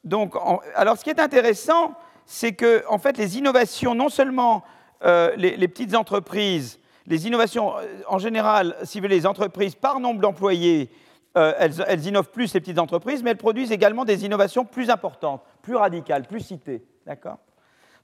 donc, 0.03 0.35
alors, 0.75 0.97
ce 0.97 1.03
qui 1.03 1.09
est 1.09 1.19
intéressant, 1.19 1.93
c'est 2.25 2.53
que, 2.53 2.83
en 2.89 2.97
fait, 2.97 3.17
les 3.17 3.37
innovations, 3.37 3.95
non 3.95 4.09
seulement 4.09 4.63
les, 5.03 5.57
les, 5.57 5.67
petites 5.67 5.95
entreprises, 5.95 6.79
les 7.05 7.27
innovations 7.27 7.73
en 8.07 8.17
général, 8.17 8.75
si 8.83 8.99
vous 8.99 9.03
voulez, 9.03 9.17
les 9.17 9.27
entreprises 9.27 9.75
par 9.75 9.99
nombre 9.99 10.21
d'employés 10.21 10.89
euh, 11.35 11.53
elles, 11.57 12.05
innovent 12.05 12.29
plus, 12.29 12.53
les 12.53 12.59
petites 12.59 12.77
entreprises, 12.77 13.23
mais 13.23 13.31
elles 13.31 13.37
produisent 13.37 13.71
également 13.71 14.05
des 14.05 14.23
innovations 14.23 14.65
plus 14.65 14.91
importantes, 14.91 15.43
plus 15.63 15.75
radicales, 15.75 16.27
plus 16.27 16.41
citées. 16.41 16.85
D'accord? 17.07 17.39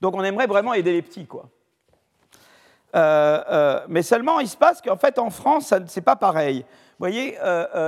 Donc 0.02 0.16
on 0.16 0.24
aimerait 0.24 0.48
vraiment 0.48 0.74
aider 0.74 0.94
les 0.94 1.02
petits, 1.04 1.28
quoi. 1.28 1.50
Euh, 2.96 3.44
euh, 3.52 3.86
mais 3.88 4.02
seulement, 4.02 4.40
il 4.40 4.48
se 4.48 4.58
passe 4.58 4.82
qu'en 4.82 4.98
fait, 4.98 5.20
en 5.20 5.30
France, 5.30 5.68
ce 5.70 5.76
n'est 5.76 6.04
pas 6.04 6.16
pareil. 6.16 6.62
Vous 6.62 7.06
voyez, 7.06 7.38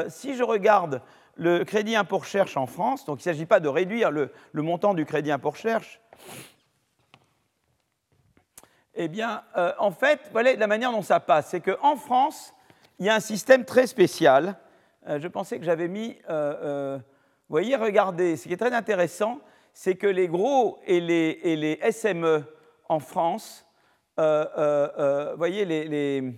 si 0.09 0.35
je 0.35 0.43
regarde 0.43 1.01
le 1.35 1.63
crédit 1.63 1.95
impôt 1.95 2.19
recherche 2.19 2.55
en 2.55 2.67
France, 2.67 3.03
donc 3.05 3.17
il 3.17 3.27
ne 3.27 3.33
s'agit 3.33 3.47
pas 3.47 3.59
de 3.59 3.67
réduire 3.67 4.11
le, 4.11 4.31
montant 4.53 4.93
du 4.93 5.05
crédit 5.05 5.31
impôt 5.31 5.49
recherche, 5.49 5.99
eh 8.93 9.07
bien, 9.07 9.41
en 9.79 9.91
fait, 9.91 10.21
voilà 10.31 10.53
la 10.55 10.67
manière 10.67 10.91
dont 10.91 11.01
ça 11.01 11.19
passe. 11.19 11.47
C'est 11.49 11.61
qu'en 11.61 11.95
France, 11.95 12.53
il 12.99 13.07
y 13.07 13.09
a 13.09 13.15
un 13.15 13.19
système 13.19 13.65
très 13.65 13.87
spécial 13.87 14.55
je 15.07 15.27
pensais 15.27 15.57
que 15.57 15.65
j'avais 15.65 15.87
mis... 15.87 16.17
Euh, 16.29 16.55
euh, 16.63 16.97
vous 16.97 17.53
voyez, 17.53 17.75
regardez, 17.75 18.37
ce 18.37 18.47
qui 18.47 18.53
est 18.53 18.57
très 18.57 18.73
intéressant, 18.73 19.39
c'est 19.73 19.95
que 19.95 20.07
les 20.07 20.27
gros 20.27 20.79
et 20.85 21.01
les, 21.01 21.39
et 21.43 21.55
les 21.57 21.91
SME 21.91 22.43
en 22.87 22.99
France, 22.99 23.67
vous 24.17 24.23
voyez, 25.37 25.65
les, 25.65 26.33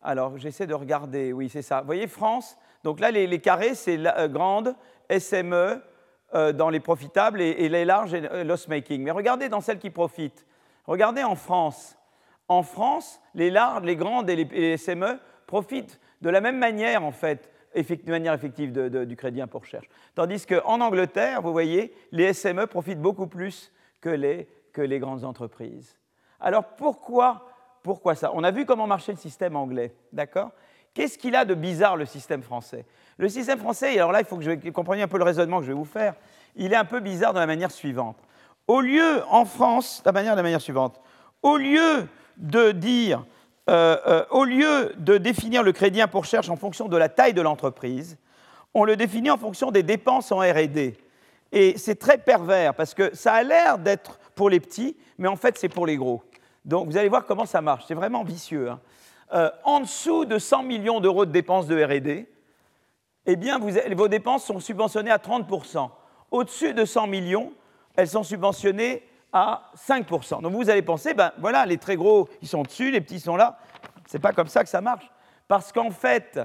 alors 0.00 0.38
j'essaie 0.38 0.66
de 0.66 0.72
regarder, 0.72 1.34
oui, 1.34 1.50
c'est 1.50 1.60
ça. 1.60 1.80
Vous 1.80 1.86
voyez, 1.86 2.06
France, 2.06 2.56
donc 2.84 3.00
là, 3.00 3.10
les, 3.10 3.38
carrés, 3.40 3.74
c'est 3.74 3.98
grande, 4.30 4.74
SME 5.10 5.82
dans 6.32 6.70
les 6.70 6.80
profitables 6.80 7.42
et, 7.42 7.68
les 7.68 7.84
larges, 7.84 8.14
loss-making. 8.14 9.02
Mais 9.02 9.10
regardez 9.10 9.50
dans 9.50 9.60
celles 9.60 9.78
qui 9.78 9.90
profitent. 9.90 10.46
Regardez 10.86 11.22
en 11.22 11.36
France. 11.36 11.98
En 12.48 12.62
France, 12.62 13.20
les 13.34 13.50
larges, 13.50 13.84
les 13.84 13.96
grandes 13.96 14.30
et 14.30 14.36
les 14.36 14.76
SME 14.78 15.18
profitent 15.46 16.00
de 16.22 16.30
la 16.30 16.40
même 16.40 16.58
manière, 16.58 17.04
en 17.04 17.12
fait, 17.12 17.50
de 17.76 18.10
manière 18.10 18.32
effective 18.32 18.72
du 18.72 19.16
crédit 19.16 19.40
impôt 19.40 19.58
recherche. 19.58 19.88
Tandis 20.14 20.46
qu'en 20.46 20.80
Angleterre, 20.80 21.42
vous 21.42 21.52
voyez, 21.52 21.94
les 22.12 22.32
SME 22.32 22.66
profitent 22.66 23.00
beaucoup 23.00 23.26
plus 23.26 23.72
que 24.00 24.08
les, 24.08 24.48
que 24.72 24.82
les 24.82 24.98
grandes 24.98 25.24
entreprises. 25.24 25.96
Alors 26.40 26.64
pourquoi, 26.76 27.48
pourquoi 27.82 28.14
ça? 28.14 28.30
On 28.34 28.44
a 28.44 28.50
vu 28.50 28.66
comment 28.66 28.86
marchait 28.86 29.12
le 29.12 29.18
système 29.18 29.56
anglais, 29.56 29.94
d'accord? 30.12 30.50
Qu'est-ce 30.94 31.18
qu'il 31.18 31.36
a 31.36 31.44
de 31.44 31.54
bizarre 31.54 31.96
le 31.96 32.06
système 32.06 32.42
français? 32.42 32.86
Le 33.18 33.28
système 33.28 33.58
français, 33.58 33.98
alors 33.98 34.12
là, 34.12 34.20
il 34.20 34.26
faut 34.26 34.36
que 34.36 34.44
vous 34.44 34.72
compreniez 34.72 35.02
un 35.02 35.08
peu 35.08 35.18
le 35.18 35.24
raisonnement 35.24 35.58
que 35.58 35.64
je 35.64 35.72
vais 35.72 35.76
vous 35.76 35.84
faire, 35.84 36.14
il 36.54 36.72
est 36.72 36.76
un 36.76 36.84
peu 36.84 37.00
bizarre 37.00 37.34
de 37.34 37.38
la 37.38 37.46
manière 37.46 37.70
suivante. 37.70 38.16
Au 38.66 38.80
lieu, 38.80 39.22
en 39.30 39.44
France, 39.44 40.02
la 40.04 40.12
manière 40.12 40.32
de 40.32 40.38
la 40.38 40.42
manière 40.42 40.60
suivante, 40.60 41.00
au 41.42 41.56
lieu 41.56 42.08
de 42.38 42.72
dire 42.72 43.24
euh, 43.68 43.96
euh, 44.06 44.24
au 44.30 44.44
lieu 44.44 44.92
de 44.96 45.18
définir 45.18 45.62
le 45.62 45.72
crédit 45.72 46.00
impôt 46.00 46.20
recherche 46.20 46.48
en 46.50 46.56
fonction 46.56 46.86
de 46.86 46.96
la 46.96 47.08
taille 47.08 47.34
de 47.34 47.42
l'entreprise, 47.42 48.16
on 48.74 48.84
le 48.84 48.96
définit 48.96 49.30
en 49.30 49.38
fonction 49.38 49.70
des 49.70 49.82
dépenses 49.82 50.30
en 50.30 50.38
RD. 50.38 50.94
Et 51.52 51.76
c'est 51.76 51.96
très 51.96 52.18
pervers 52.18 52.74
parce 52.74 52.94
que 52.94 53.14
ça 53.14 53.32
a 53.32 53.42
l'air 53.42 53.78
d'être 53.78 54.18
pour 54.34 54.50
les 54.50 54.60
petits, 54.60 54.96
mais 55.18 55.28
en 55.28 55.36
fait 55.36 55.58
c'est 55.58 55.68
pour 55.68 55.86
les 55.86 55.96
gros. 55.96 56.22
Donc 56.64 56.86
vous 56.86 56.96
allez 56.96 57.08
voir 57.08 57.24
comment 57.24 57.46
ça 57.46 57.60
marche, 57.60 57.84
c'est 57.88 57.94
vraiment 57.94 58.22
vicieux. 58.22 58.70
Hein. 58.70 58.80
Euh, 59.32 59.50
en 59.64 59.80
dessous 59.80 60.24
de 60.24 60.38
100 60.38 60.62
millions 60.62 61.00
d'euros 61.00 61.26
de 61.26 61.32
dépenses 61.32 61.66
de 61.66 61.82
RD, 61.82 62.26
eh 63.26 63.36
bien 63.36 63.58
vos 63.58 64.08
dépenses 64.08 64.44
sont 64.44 64.60
subventionnées 64.60 65.10
à 65.10 65.18
30%. 65.18 65.90
Au-dessus 66.30 66.74
de 66.74 66.84
100 66.84 67.08
millions, 67.08 67.52
elles 67.96 68.08
sont 68.08 68.22
subventionnées 68.22 69.02
à 69.36 69.70
5%. 69.76 70.40
Donc 70.40 70.52
vous 70.52 70.70
allez 70.70 70.82
penser, 70.82 71.12
ben 71.12 71.30
voilà, 71.38 71.66
les 71.66 71.76
très 71.76 71.96
gros, 71.96 72.28
ils 72.40 72.48
sont 72.48 72.62
dessus, 72.62 72.90
les 72.90 73.00
petits 73.00 73.20
sont 73.20 73.36
là. 73.36 73.58
C'est 74.06 74.18
pas 74.18 74.32
comme 74.32 74.48
ça 74.48 74.62
que 74.62 74.70
ça 74.70 74.80
marche. 74.80 75.10
Parce 75.46 75.72
qu'en 75.72 75.90
fait, 75.90 76.40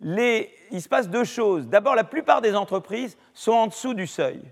les, 0.00 0.52
il 0.70 0.82
se 0.82 0.88
passe 0.88 1.08
deux 1.08 1.24
choses. 1.24 1.66
D'abord, 1.66 1.94
la 1.94 2.04
plupart 2.04 2.42
des 2.42 2.54
entreprises 2.54 3.16
sont 3.32 3.52
en 3.52 3.66
dessous 3.68 3.94
du 3.94 4.06
seuil. 4.06 4.42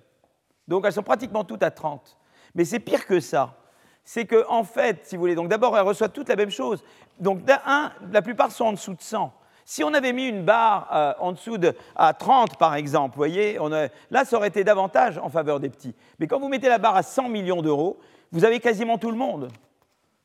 Donc 0.67 0.87
elles 0.87 0.95
sont 0.95 1.03
pratiquement 1.03 1.45
toutes 1.45 1.63
à 1.63 1.71
30. 1.71 2.17
Mais 2.55 2.65
c'est 2.65 2.81
pire 2.81 3.07
que 3.07 3.21
ça. 3.21 3.55
C'est 4.03 4.27
qu'en 4.27 4.61
en 4.61 4.65
fait, 4.65 5.05
si 5.05 5.17
vous 5.17 5.21
voulez, 5.21 5.35
donc 5.35 5.49
d'abord, 5.49 5.77
elles 5.77 5.85
reçoivent 5.85 6.13
toutes 6.13 6.29
la 6.29 6.37
même 6.37 6.51
chose. 6.51 6.83
Donc, 7.19 7.41
un, 7.67 7.93
la 8.13 8.23
plupart 8.23 8.51
sont 8.51 8.67
en 8.67 8.73
dessous 8.73 8.95
de 8.95 9.03
100. 9.03 9.33
Si 9.65 9.83
on 9.83 9.95
avait 9.95 10.13
mis 10.13 10.27
une 10.29 10.45
barre 10.45 10.89
euh, 10.93 11.13
en 11.19 11.33
dessous 11.33 11.59
de 11.59 11.75
à 11.97 12.13
30, 12.13 12.59
par 12.59 12.75
exemple, 12.75 13.17
voyez, 13.17 13.59
là, 14.11 14.25
ça 14.25 14.37
aurait 14.37 14.49
été 14.49 14.65
davantage 14.65 15.19
en 15.19 15.31
faveur 15.31 15.61
des 15.61 15.71
petits. 15.71 15.95
Mais 16.19 16.27
quand 16.27 16.39
vous 16.39 16.49
mettez 16.49 16.69
la 16.69 16.79
barre 16.79 16.97
à 16.97 17.03
100 17.03 17.29
millions 17.29 17.63
d'euros, 17.63 17.99
vous 18.33 18.45
avez 18.45 18.61
quasiment 18.61 18.99
tout 18.99 19.11
le 19.11 19.17
monde. 19.17 19.49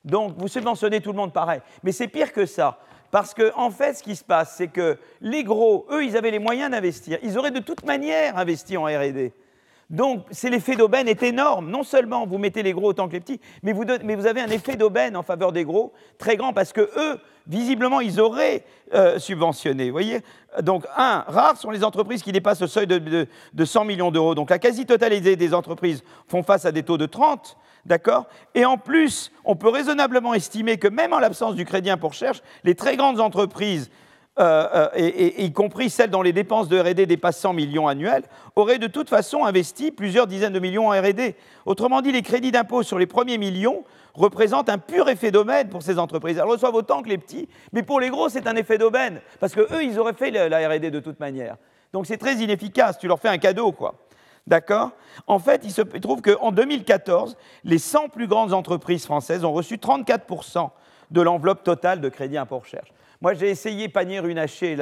Donc, 0.03 0.33
vous 0.37 0.47
subventionnez 0.47 1.01
tout 1.01 1.11
le 1.11 1.17
monde 1.17 1.33
pareil. 1.33 1.61
Mais 1.83 1.91
c'est 1.91 2.07
pire 2.07 2.33
que 2.33 2.45
ça. 2.45 2.79
Parce 3.11 3.33
qu'en 3.33 3.65
en 3.67 3.71
fait, 3.71 3.95
ce 3.95 4.03
qui 4.03 4.15
se 4.15 4.23
passe, 4.23 4.55
c'est 4.55 4.67
que 4.67 4.97
les 5.21 5.43
gros, 5.43 5.87
eux, 5.91 6.03
ils 6.03 6.15
avaient 6.15 6.31
les 6.31 6.39
moyens 6.39 6.71
d'investir. 6.71 7.17
Ils 7.23 7.37
auraient 7.37 7.51
de 7.51 7.59
toute 7.59 7.85
manière 7.85 8.37
investi 8.37 8.77
en 8.77 8.85
RD. 8.85 9.31
Donc, 9.89 10.25
c'est 10.29 10.51
l'effet 10.51 10.75
d'aubaine 10.75 11.07
est 11.07 11.23
énorme. 11.23 11.71
Non 11.71 11.83
seulement 11.83 12.27
vous 12.27 12.37
mettez 12.37 12.61
les 12.61 12.73
gros 12.73 12.89
autant 12.89 13.07
que 13.07 13.13
les 13.13 13.19
petits, 13.19 13.39
mais 13.63 13.73
vous, 13.73 13.83
avez 14.27 14.41
un 14.41 14.47
effet 14.47 14.75
d'aubaine 14.75 15.17
en 15.17 15.23
faveur 15.23 15.51
des 15.51 15.63
gros 15.63 15.93
très 16.19 16.37
grand 16.37 16.53
parce 16.53 16.73
que 16.73 16.81
eux, 16.81 17.19
visiblement, 17.47 17.99
ils 17.99 18.19
auraient 18.19 18.63
euh, 18.93 19.17
subventionné. 19.17 19.89
Voyez? 19.89 20.21
Donc, 20.61 20.85
un, 20.95 21.23
rares 21.27 21.57
sont 21.57 21.71
les 21.71 21.83
entreprises 21.83 22.21
qui 22.21 22.31
dépassent 22.31 22.61
le 22.61 22.67
seuil 22.67 22.85
de, 22.85 23.27
100 23.65 23.85
millions 23.85 24.11
d'euros. 24.11 24.35
Donc, 24.35 24.51
la 24.51 24.59
quasi-totalité 24.59 25.35
des 25.35 25.53
entreprises 25.55 26.03
font 26.27 26.43
face 26.43 26.65
à 26.65 26.71
des 26.71 26.83
taux 26.83 26.97
de 26.97 27.07
30. 27.07 27.57
D'accord? 27.85 28.27
Et 28.53 28.65
en 28.65 28.77
plus, 28.77 29.31
on 29.45 29.55
peut 29.55 29.69
raisonnablement 29.69 30.35
estimer 30.35 30.77
que 30.77 30.87
même 30.87 31.13
en 31.13 31.19
l'absence 31.19 31.55
du 31.55 31.65
crédit 31.65 31.89
pour 31.99 32.11
recherche, 32.11 32.41
les 32.63 32.75
très 32.75 32.95
grandes 32.95 33.19
entreprises 33.19 33.89
et, 34.37 35.43
y 35.43 35.51
compris 35.51 35.89
celles 35.89 36.09
dont 36.09 36.21
les 36.21 36.31
dépenses 36.31 36.69
de 36.69 36.79
RD 36.79 37.05
dépassent 37.07 37.39
100 37.39 37.53
millions 37.53 37.87
annuels, 37.87 38.23
auraient 38.55 38.79
de 38.79 38.87
toute 38.87 39.09
façon 39.09 39.43
investi 39.43 39.91
plusieurs 39.91 40.27
dizaines 40.27 40.53
de 40.53 40.59
millions 40.59 40.87
en 40.87 40.91
RD. 40.91 41.35
Autrement 41.65 42.01
dit, 42.01 42.11
les 42.11 42.21
crédits 42.21 42.51
d'impôt 42.51 42.83
sur 42.83 42.97
les 42.97 43.05
premiers 43.05 43.37
millions 43.37 43.83
représentent 44.13 44.69
un 44.69 44.77
pur 44.77 45.09
effet 45.09 45.31
d'aubaine 45.31 45.69
pour 45.69 45.83
ces 45.83 45.99
entreprises. 45.99 46.37
Elles 46.37 46.43
reçoivent 46.43 46.75
autant 46.75 47.01
que 47.01 47.09
les 47.09 47.17
petits, 47.17 47.49
mais 47.73 47.83
pour 47.83 47.99
les 47.99 48.09
gros, 48.09 48.29
c'est 48.29 48.47
un 48.47 48.55
effet 48.55 48.77
d'aubaine, 48.77 49.21
parce 49.39 49.53
qu'eux, 49.53 49.83
ils 49.83 49.99
auraient 49.99 50.13
fait 50.13 50.31
la 50.31 50.69
RD 50.69 50.89
de 50.89 50.99
toute 50.99 51.19
manière. 51.19 51.57
Donc 51.91 52.05
c'est 52.05 52.17
très 52.17 52.35
inefficace, 52.35 52.97
tu 52.97 53.07
leur 53.07 53.19
fais 53.19 53.29
un 53.29 53.37
cadeau, 53.37 53.71
quoi. 53.71 53.95
D'accord? 54.47 54.91
En 55.27 55.37
fait, 55.37 55.61
il 55.63 55.71
se 55.71 55.81
trouve 55.81 56.21
qu'en 56.21 56.51
2014, 56.51 57.37
les 57.63 57.77
100 57.77 58.09
plus 58.09 58.27
grandes 58.27 58.53
entreprises 58.53 59.05
françaises 59.05 59.43
ont 59.43 59.51
reçu 59.51 59.75
34% 59.75 60.69
de 61.11 61.21
l'enveloppe 61.21 61.63
totale 61.63 62.01
de 62.01 62.09
crédit 62.09 62.37
impôt 62.37 62.59
recherche. 62.59 62.89
Moi, 63.21 63.33
j'ai 63.33 63.49
essayé, 63.49 63.89
panier 63.89 64.21
runaché, 64.21 64.77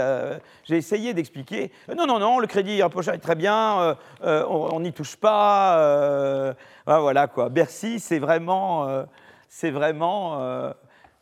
j'ai 0.64 0.78
essayé 0.78 1.16
d'expliquer. 1.16 1.72
Non, 1.98 2.06
non, 2.06 2.20
non, 2.20 2.38
le 2.38 2.46
crédit 2.46 2.84
recherche 2.84 3.18
est 3.18 3.20
très 3.20 3.34
bien, 3.34 3.80
euh, 3.80 3.96
euh, 4.24 4.46
on 4.48 4.80
n'y 4.80 4.94
touche 4.94 5.16
pas. 5.16 5.80
Euh, 5.80 6.54
voilà 6.86 7.26
quoi. 7.26 7.50
Bercy, 7.50 8.00
c'est 8.00 8.20
vraiment, 8.20 9.06
c'est 9.50 9.72
vraiment 9.72 10.40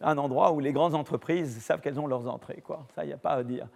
un 0.02 0.18
endroit 0.18 0.52
où 0.52 0.60
les 0.60 0.74
grandes 0.74 0.94
entreprises 0.94 1.62
savent 1.62 1.80
qu'elles 1.80 2.00
ont 2.02 2.08
leurs 2.08 2.28
entrées. 2.28 2.62
Quoi. 2.62 2.86
Ça, 2.94 3.06
il 3.06 3.08
n'y 3.08 3.14
a 3.14 3.18
pas 3.18 3.32
à 3.32 3.44
dire. 3.44 3.68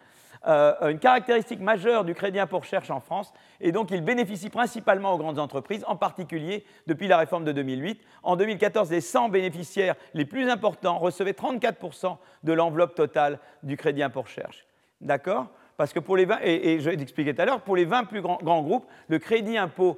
Euh, 0.47 0.89
une 0.89 0.99
caractéristique 0.99 1.59
majeure 1.59 2.05
du 2.05 2.15
crédit 2.15 2.39
impôt 2.39 2.59
recherche 2.59 2.89
en 2.89 3.01
France, 3.01 3.33
et 3.59 3.71
donc 3.71 3.91
il 3.91 4.01
bénéficie 4.01 4.49
principalement 4.49 5.13
aux 5.13 5.17
grandes 5.17 5.39
entreprises, 5.39 5.83
en 5.87 5.97
particulier 5.97 6.63
depuis 6.87 7.07
la 7.07 7.17
réforme 7.17 7.43
de 7.43 7.51
2008. 7.51 8.01
En 8.23 8.37
2014, 8.37 8.89
les 8.91 9.01
100 9.01 9.29
bénéficiaires 9.29 9.95
les 10.13 10.25
plus 10.25 10.49
importants 10.49 10.97
recevaient 10.97 11.33
34% 11.33 12.17
de 12.43 12.53
l'enveloppe 12.53 12.95
totale 12.95 13.39
du 13.63 13.75
crédit 13.75 14.01
impôt 14.01 14.21
recherche. 14.21 14.65
D'accord? 15.01 15.47
Parce 15.75 15.93
que 15.93 15.99
pour 15.99 16.17
les 16.17 16.25
20, 16.25 16.39
et, 16.43 16.79
je 16.79 16.89
t'expliquer 16.89 17.33
tout 17.33 17.41
à 17.41 17.45
l'heure, 17.45 17.61
pour 17.61 17.75
les 17.75 17.85
20 17.85 18.05
plus 18.05 18.21
grands, 18.21 18.61
groupes, 18.61 18.85
le 19.07 19.17
crédit 19.17 19.57
impôt 19.57 19.97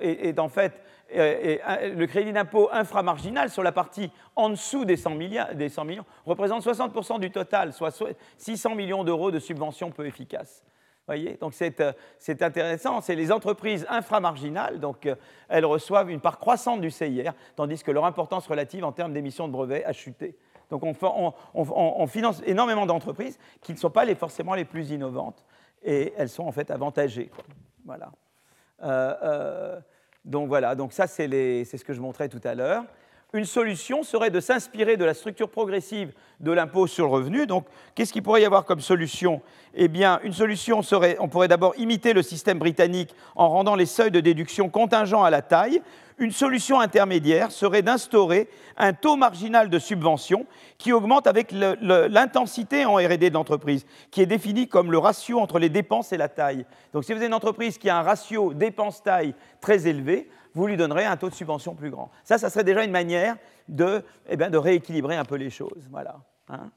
est 0.00 0.38
en 0.38 0.48
fait 0.48 0.80
et, 1.10 1.60
le 1.94 2.06
crédit 2.06 2.32
d'impôt 2.32 2.68
inframarginal 2.72 3.50
sur 3.50 3.62
la 3.62 3.72
partie 3.72 4.10
en 4.34 4.50
dessous 4.50 4.84
des 4.84 4.96
100, 4.96 5.16
des 5.54 5.68
100 5.68 5.84
millions 5.84 6.04
représente 6.24 6.64
60% 6.64 7.20
du 7.20 7.30
total, 7.30 7.72
soit 7.72 8.02
600 8.38 8.74
millions 8.74 9.04
d'euros 9.04 9.30
de 9.30 9.38
subventions 9.38 9.90
peu 9.90 10.06
efficaces. 10.06 10.64
Voyez? 11.06 11.36
Donc 11.40 11.54
euh, 11.62 11.92
c'est 12.18 12.42
intéressant, 12.42 13.00
c'est 13.00 13.14
les 13.14 13.30
entreprises 13.30 13.86
inframarginales, 13.88 14.80
donc 14.80 15.06
euh, 15.06 15.14
elles 15.48 15.64
reçoivent 15.64 16.10
une 16.10 16.20
part 16.20 16.38
croissante 16.38 16.80
du 16.80 16.90
CIR, 16.90 17.32
tandis 17.54 17.82
que 17.82 17.92
leur 17.92 18.04
importance 18.04 18.46
relative 18.48 18.84
en 18.84 18.90
termes 18.90 19.12
d'émissions 19.12 19.46
de 19.46 19.52
brevets 19.52 19.84
a 19.84 19.92
chuté. 19.92 20.36
Donc 20.68 20.82
on, 20.82 22.06
finance 22.08 22.42
énormément 22.44 22.86
d'entreprises 22.86 23.38
qui 23.60 23.72
ne 23.72 23.78
sont 23.78 23.90
pas 23.90 24.04
les, 24.04 24.16
forcément 24.16 24.54
les 24.54 24.64
plus 24.64 24.90
innovantes, 24.90 25.44
et 25.84 26.12
elles 26.16 26.28
sont 26.28 26.44
en 26.44 26.50
fait 26.50 26.72
avantagées. 26.72 27.30
Voilà. 27.84 28.10
Euh, 28.82 29.78
donc 30.26 30.48
voilà, 30.48 30.74
donc 30.74 30.92
ça 30.92 31.06
c'est 31.06 31.28
ce 31.64 31.84
que 31.84 31.94
je 31.94 32.00
montrais 32.00 32.28
tout 32.28 32.40
à 32.42 32.54
l'heure. 32.54 32.84
Une 33.32 33.44
solution 33.44 34.04
serait 34.04 34.30
de 34.30 34.38
s'inspirer 34.38 34.96
de 34.96 35.04
la 35.04 35.12
structure 35.12 35.50
progressive 35.50 36.12
de 36.38 36.52
l'impôt 36.52 36.86
sur 36.86 37.06
le 37.06 37.12
revenu. 37.12 37.46
Donc, 37.46 37.66
qu'est-ce 37.94 38.12
qu'il 38.12 38.22
pourrait 38.22 38.42
y 38.42 38.44
avoir 38.44 38.64
comme 38.64 38.80
solution? 38.80 39.42
Eh 39.74 39.88
bien, 39.88 40.20
une 40.22 40.32
solution 40.32 40.80
serait, 40.80 41.16
on 41.18 41.28
pourrait 41.28 41.48
d'abord 41.48 41.74
imiter 41.76 42.12
le 42.12 42.22
système 42.22 42.58
britannique 42.58 43.14
en 43.34 43.48
rendant 43.48 43.74
les 43.74 43.84
seuils 43.84 44.12
de 44.12 44.20
déduction 44.20 44.68
contingents 44.68 45.24
à 45.24 45.30
la 45.30 45.42
taille. 45.42 45.82
Une 46.18 46.30
solution 46.30 46.80
intermédiaire 46.80 47.50
serait 47.50 47.82
d'instaurer 47.82 48.48
un 48.78 48.92
taux 48.92 49.16
marginal 49.16 49.68
de 49.70 49.78
subvention 49.78 50.46
qui 50.78 50.92
augmente 50.92 51.26
avec 51.26 51.52
l'intensité 51.52 52.86
en 52.86 52.94
RD 52.94 53.18
de 53.18 53.34
l'entreprise, 53.34 53.86
qui 54.10 54.22
est 54.22 54.26
défini 54.26 54.68
comme 54.68 54.92
le 54.92 54.98
ratio 54.98 55.40
entre 55.40 55.58
les 55.58 55.68
dépenses 55.68 56.12
et 56.12 56.16
la 56.16 56.28
taille. 56.28 56.64
Donc 56.94 57.04
si 57.04 57.12
vous 57.12 57.18
avez 57.18 57.26
une 57.26 57.34
entreprise 57.34 57.76
qui 57.76 57.90
a 57.90 57.98
un 57.98 58.02
ratio 58.02 58.54
dépense-taille 58.54 59.34
très 59.60 59.88
élevé, 59.88 60.30
vous 60.56 60.66
lui 60.66 60.76
donnerez 60.76 61.04
un 61.04 61.16
taux 61.16 61.28
de 61.28 61.34
subvention 61.34 61.74
plus 61.74 61.90
grand. 61.90 62.10
Ça, 62.24 62.38
ça 62.38 62.50
serait 62.50 62.64
déjà 62.64 62.82
une 62.82 62.90
manière 62.90 63.36
de, 63.68 64.02
eh 64.28 64.36
de 64.36 64.58
rééquilibrer 64.58 65.16
un 65.16 65.24
peu 65.24 65.36
les 65.36 65.50
choses. 65.50 65.86
Voilà. 65.90 66.16
Hein. 66.48 66.70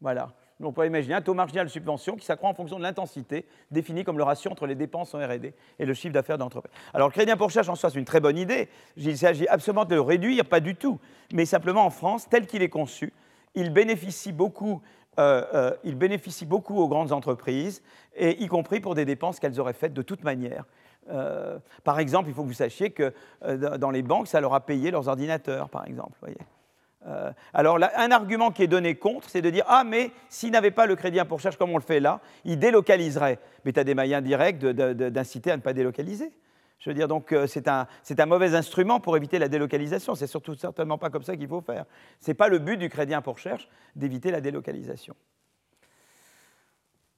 voilà 0.00 0.28
on 0.66 0.72
peut 0.72 0.86
imaginer 0.86 1.14
un 1.14 1.22
taux 1.22 1.34
marginal 1.34 1.66
de 1.66 1.70
subvention 1.70 2.16
qui 2.16 2.24
s'accroît 2.24 2.50
en 2.50 2.54
fonction 2.54 2.78
de 2.78 2.82
l'intensité, 2.82 3.46
défini 3.70 4.04
comme 4.04 4.18
le 4.18 4.24
ratio 4.24 4.50
entre 4.50 4.66
les 4.66 4.74
dépenses 4.74 5.14
en 5.14 5.18
RD 5.18 5.52
et 5.78 5.84
le 5.84 5.94
chiffre 5.94 6.12
d'affaires 6.12 6.38
d'entreprise. 6.38 6.72
Alors 6.94 7.08
le 7.08 7.12
crédit 7.12 7.30
impôt 7.30 7.46
recherche 7.46 7.68
en 7.68 7.74
soi, 7.74 7.90
c'est 7.90 7.98
une 7.98 8.04
très 8.04 8.20
bonne 8.20 8.38
idée. 8.38 8.68
Il 8.96 9.16
s'agit 9.16 9.48
absolument 9.48 9.84
de 9.84 9.94
le 9.94 10.00
réduire, 10.00 10.44
pas 10.44 10.60
du 10.60 10.74
tout. 10.74 10.98
Mais 11.32 11.46
simplement 11.46 11.84
en 11.84 11.90
France, 11.90 12.28
tel 12.28 12.46
qu'il 12.46 12.62
est 12.62 12.68
conçu, 12.68 13.12
il 13.54 13.70
bénéficie 13.70 14.32
beaucoup. 14.32 14.82
Euh, 15.18 15.44
euh, 15.52 15.76
il 15.84 15.94
bénéficie 15.94 16.46
beaucoup 16.46 16.78
aux 16.78 16.88
grandes 16.88 17.12
entreprises, 17.12 17.82
et 18.16 18.42
y 18.42 18.46
compris 18.46 18.80
pour 18.80 18.94
des 18.94 19.04
dépenses 19.04 19.40
qu'elles 19.40 19.60
auraient 19.60 19.74
faites 19.74 19.92
de 19.92 20.00
toute 20.00 20.24
manière. 20.24 20.64
Euh, 21.10 21.58
par 21.84 21.98
exemple, 21.98 22.28
il 22.28 22.34
faut 22.34 22.42
que 22.42 22.48
vous 22.48 22.52
sachiez 22.52 22.90
que 22.90 23.12
dans 23.76 23.90
les 23.90 24.02
banques, 24.02 24.28
ça 24.28 24.40
leur 24.40 24.54
a 24.54 24.60
payé 24.60 24.90
leurs 24.90 25.08
ordinateurs, 25.08 25.68
par 25.68 25.86
exemple. 25.86 26.18
Euh, 27.06 27.32
alors, 27.52 27.78
un 27.96 28.10
argument 28.10 28.50
qui 28.50 28.62
est 28.62 28.68
donné 28.68 28.94
contre, 28.94 29.28
c'est 29.28 29.42
de 29.42 29.50
dire 29.50 29.64
Ah, 29.66 29.84
mais 29.84 30.10
s'il 30.28 30.52
n'avait 30.52 30.70
pas 30.70 30.86
le 30.86 30.96
crédit 30.96 31.18
impôt 31.18 31.36
recherche 31.36 31.56
comme 31.56 31.70
on 31.70 31.78
le 31.78 31.82
fait 31.82 32.00
là, 32.00 32.20
il 32.44 32.58
délocaliserait. 32.58 33.38
Mais 33.64 33.72
tu 33.72 33.80
as 33.80 33.84
des 33.84 33.94
moyens 33.94 34.22
directs 34.22 34.58
d'inciter 34.58 35.50
à 35.50 35.56
ne 35.56 35.62
pas 35.62 35.72
délocaliser. 35.72 36.32
Je 36.78 36.90
veux 36.90 36.94
dire, 36.94 37.08
donc 37.08 37.32
euh, 37.32 37.46
c'est 37.46 37.68
un, 37.68 37.86
un, 38.18 38.26
mauvais 38.26 38.54
instrument 38.54 38.98
pour 38.98 39.16
éviter 39.16 39.38
la 39.38 39.48
délocalisation. 39.48 40.14
C'est 40.14 40.26
surtout 40.26 40.54
certainement 40.54 40.98
pas 40.98 41.10
comme 41.10 41.22
ça 41.22 41.36
qu'il 41.36 41.48
faut 41.48 41.60
faire. 41.60 41.84
Ce 42.20 42.30
n'est 42.30 42.34
pas 42.34 42.48
le 42.48 42.58
but 42.58 42.76
du 42.76 42.88
crédit 42.88 43.14
impôt 43.14 43.32
recherche 43.32 43.68
d'éviter 43.94 44.30
la 44.30 44.40
délocalisation. 44.40 45.14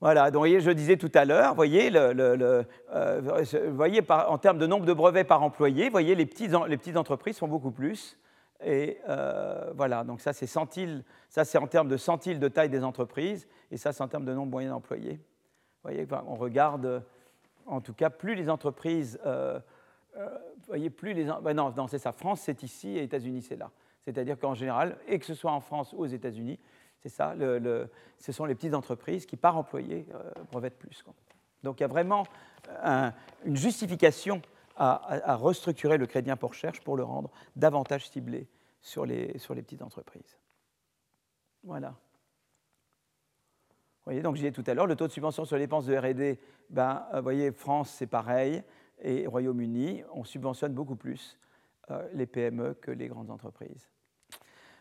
Voilà, 0.05 0.31
donc 0.31 0.45
je 0.47 0.71
disais 0.71 0.99
tout 0.99 1.11
à 1.15 1.25
l'heure, 1.25 1.55
voyez, 1.55 1.91
euh, 1.95 2.63
voyez 3.71 4.03
en 4.11 4.37
termes 4.37 4.59
de 4.59 4.67
nombre 4.67 4.85
de 4.85 4.93
brevets 4.93 5.27
par 5.27 5.43
employé, 5.43 5.89
voyez, 5.89 6.15
les 6.15 6.27
petites, 6.27 6.53
les 6.69 6.77
petites 6.77 6.99
entreprises 6.99 7.39
font 7.39 7.49
beaucoup 7.49 7.71
plus. 7.71 8.19
Et 8.63 8.99
euh, 9.09 9.73
voilà, 9.75 10.05
donc 10.05 10.21
ça 10.21 10.35
c'est 10.35 10.47
ça 10.47 11.47
c'est 11.47 11.57
en 11.57 11.67
termes 11.67 11.89
de 11.89 11.97
centiles 11.97 12.39
de 12.39 12.49
taille 12.49 12.69
des 12.69 12.85
entreprises, 12.85 13.49
et 13.71 13.79
ça 13.79 13.95
c'est 13.95 14.03
en 14.03 14.09
termes 14.09 14.27
de 14.27 14.35
nombre 14.35 14.51
moyen 14.51 14.73
d'employés. 14.73 15.19
Voyez, 15.83 16.07
on 16.27 16.35
regarde, 16.35 17.03
en 17.65 17.81
tout 17.81 17.95
cas, 17.95 18.11
plus 18.11 18.35
les 18.35 18.51
entreprises, 18.51 19.19
euh, 19.25 19.59
euh, 20.19 20.29
voyez, 20.67 20.91
plus 20.91 21.15
les, 21.15 21.25
ben 21.41 21.55
non, 21.55 21.73
non 21.75 21.87
c'est 21.87 21.97
ça, 21.97 22.13
France 22.13 22.43
c'est 22.43 22.63
ici 22.63 22.91
et 22.99 23.05
États-Unis 23.05 23.41
c'est 23.41 23.57
là. 23.57 23.71
C'est-à-dire 24.03 24.39
qu'en 24.39 24.53
général, 24.53 24.99
et 25.09 25.19
que 25.19 25.25
ce 25.25 25.33
soit 25.33 25.53
en 25.53 25.61
France 25.61 25.95
ou 25.95 26.03
aux 26.03 26.07
États-Unis, 26.07 26.59
c'est 27.05 27.11
ça, 27.11 27.35
ce 28.19 28.33
sont 28.33 28.47
les 28.47 28.55
petites 28.55 28.73
entreprises 28.73 29.27
qui, 29.27 29.37
par 29.37 29.59
employé, 29.59 30.07
brevettent 30.51 30.79
plus. 30.79 31.05
Donc 31.63 31.79
il 31.79 31.83
y 31.83 31.85
a 31.85 31.89
vraiment 31.89 32.27
une 33.45 33.57
justification 33.57 34.41
à, 34.77 35.37
restructurer 35.37 35.99
le 35.99 36.07
crédit 36.07 36.31
impôt 36.31 36.49
recherche 36.49 36.81
pour 36.81 36.97
le 36.97 37.05
rendre 37.05 37.31
davantage 37.57 38.09
ciblé 38.09 38.49
sur 38.81 39.05
les, 39.05 39.37
petites 39.37 39.83
entreprises. 39.83 40.39
Voilà. 41.63 41.91
Vous 41.91 41.97
voyez, 44.07 44.23
donc 44.23 44.37
j'ai 44.37 44.51
tout 44.51 44.65
à 44.67 44.73
l'heure, 44.73 44.87
le 44.87 44.97
taux 44.97 45.07
de 45.07 45.13
subvention 45.13 45.45
sur 45.45 45.57
les 45.57 45.65
dépenses 45.65 45.85
de 45.85 45.95
RD, 45.95 46.39
ben, 46.71 47.07
euh, 47.13 47.19
vous 47.19 47.23
voyez, 47.23 47.53
France, 47.53 47.91
c'est 47.91 48.07
pareil, 48.07 48.63
et 48.99 49.27
Royaume-Uni, 49.27 50.05
on 50.15 50.25
subventionne 50.25 50.73
beaucoup 50.73 50.97
plus 50.97 51.39
euh, 51.91 52.09
les 52.15 52.27
PME 52.27 52.75
que 52.81 52.91
les 52.91 53.09
grandes 53.09 53.31
entreprises. 53.31 53.91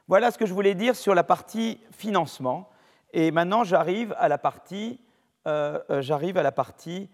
Voilà 0.08 0.32
ce 0.32 0.38
que 0.38 0.46
je 0.46 0.54
voulais 0.54 0.76
dire 0.76 0.96
sur 0.96 1.16
la 1.16 1.24
partie 1.24 1.80
financement. 1.92 2.70
Et 3.14 3.32
maintenant, 3.32 3.64
j'arrive 3.64 4.16
à 4.18 4.28
la 4.28 4.38
partie, 4.38 5.00
euh, 5.48 5.80
j'arrive 6.02 6.38
à 6.38 6.44
la 6.44 6.52
partie 6.52 7.10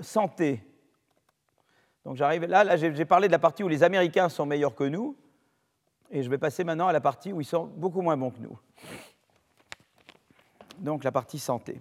santé. 0.00 0.60
Donc 2.04 2.16
j'arrive 2.16 2.44
là, 2.44 2.64
là 2.64 2.76
j'ai 2.76 3.04
parlé 3.04 3.28
de 3.28 3.32
la 3.32 3.38
partie 3.38 3.62
où 3.62 3.68
les 3.68 3.82
Américains 3.82 4.28
sont 4.28 4.44
meilleurs 4.46 4.74
que 4.74 4.84
nous, 4.84 5.16
et 6.10 6.22
je 6.22 6.30
vais 6.30 6.38
passer 6.38 6.64
maintenant 6.64 6.86
à 6.86 6.92
la 6.92 7.00
partie 7.00 7.32
où 7.32 7.40
ils 7.40 7.46
sont 7.46 7.64
beaucoup 7.64 8.02
moins 8.02 8.16
bons 8.16 8.30
que 8.30 8.40
nous. 8.40 8.58
Donc 10.78 11.04
la 11.04 11.12
partie 11.12 11.38
santé. 11.38 11.80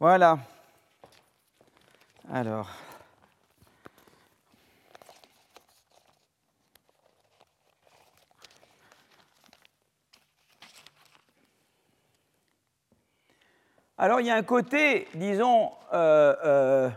Voilà. 0.00 0.38
Alors. 2.32 2.68
Alors 14.00 14.20
il 14.20 14.26
y 14.28 14.30
a 14.30 14.36
un 14.36 14.44
côté, 14.44 15.08
disons, 15.14 15.72
euh, 15.92 16.32
euh, 16.44 16.88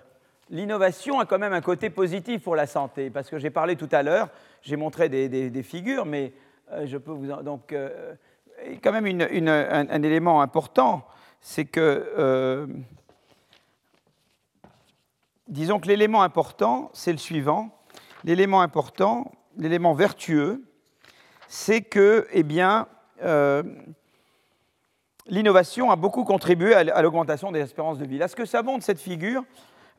l'innovation 0.52 1.20
a 1.20 1.26
quand 1.26 1.40
même 1.40 1.54
un 1.54 1.62
côté 1.62 1.90
positif 1.90 2.44
pour 2.44 2.56
la 2.56 2.68
santé, 2.68 3.10
parce 3.10 3.28
que 3.28 3.40
j'ai 3.40 3.50
parlé 3.50 3.76
tout 3.76 3.90
à 3.92 4.04
l'heure, 4.04 4.30
j'ai 4.62 4.76
montré 4.76 5.10
des, 5.10 5.64
figures, 5.64 6.06
mais 6.06 6.34
euh, 6.72 6.86
je 6.86 7.00
peux 7.00 7.12
vous 7.12 7.32
en, 7.32 7.42
donc 7.42 7.74
quand 8.84 8.92
même 8.92 9.08
un, 9.08 10.04
élément 10.04 10.44
important, 10.44 11.08
c'est 11.42 11.66
que 11.66 12.68
disons 15.52 15.80
que 15.80 15.88
l'élément 15.88 16.24
important, 16.24 16.90
c'est 16.94 17.12
le 17.12 17.18
suivant. 17.18 17.70
L'élément 18.24 18.62
important, 18.62 19.32
l'élément 19.58 19.94
vertueux, 19.94 20.64
c'est 21.48 21.82
que, 21.82 22.28
eh 22.32 22.44
bien, 22.44 22.88
euh, 23.24 23.64
l'innovation 25.28 25.92
a 25.92 25.96
beaucoup 25.96 26.24
contribué 26.24 26.74
à 26.74 27.02
l'augmentation 27.02 27.52
des 27.52 27.60
espérances 27.60 28.00
de 28.00 28.06
vie. 28.06 28.18
Là, 28.18 28.28
ce 28.28 28.36
que 28.36 28.46
ça 28.46 28.64
montre, 28.64 28.86
cette 28.86 29.00
figure, 29.00 29.44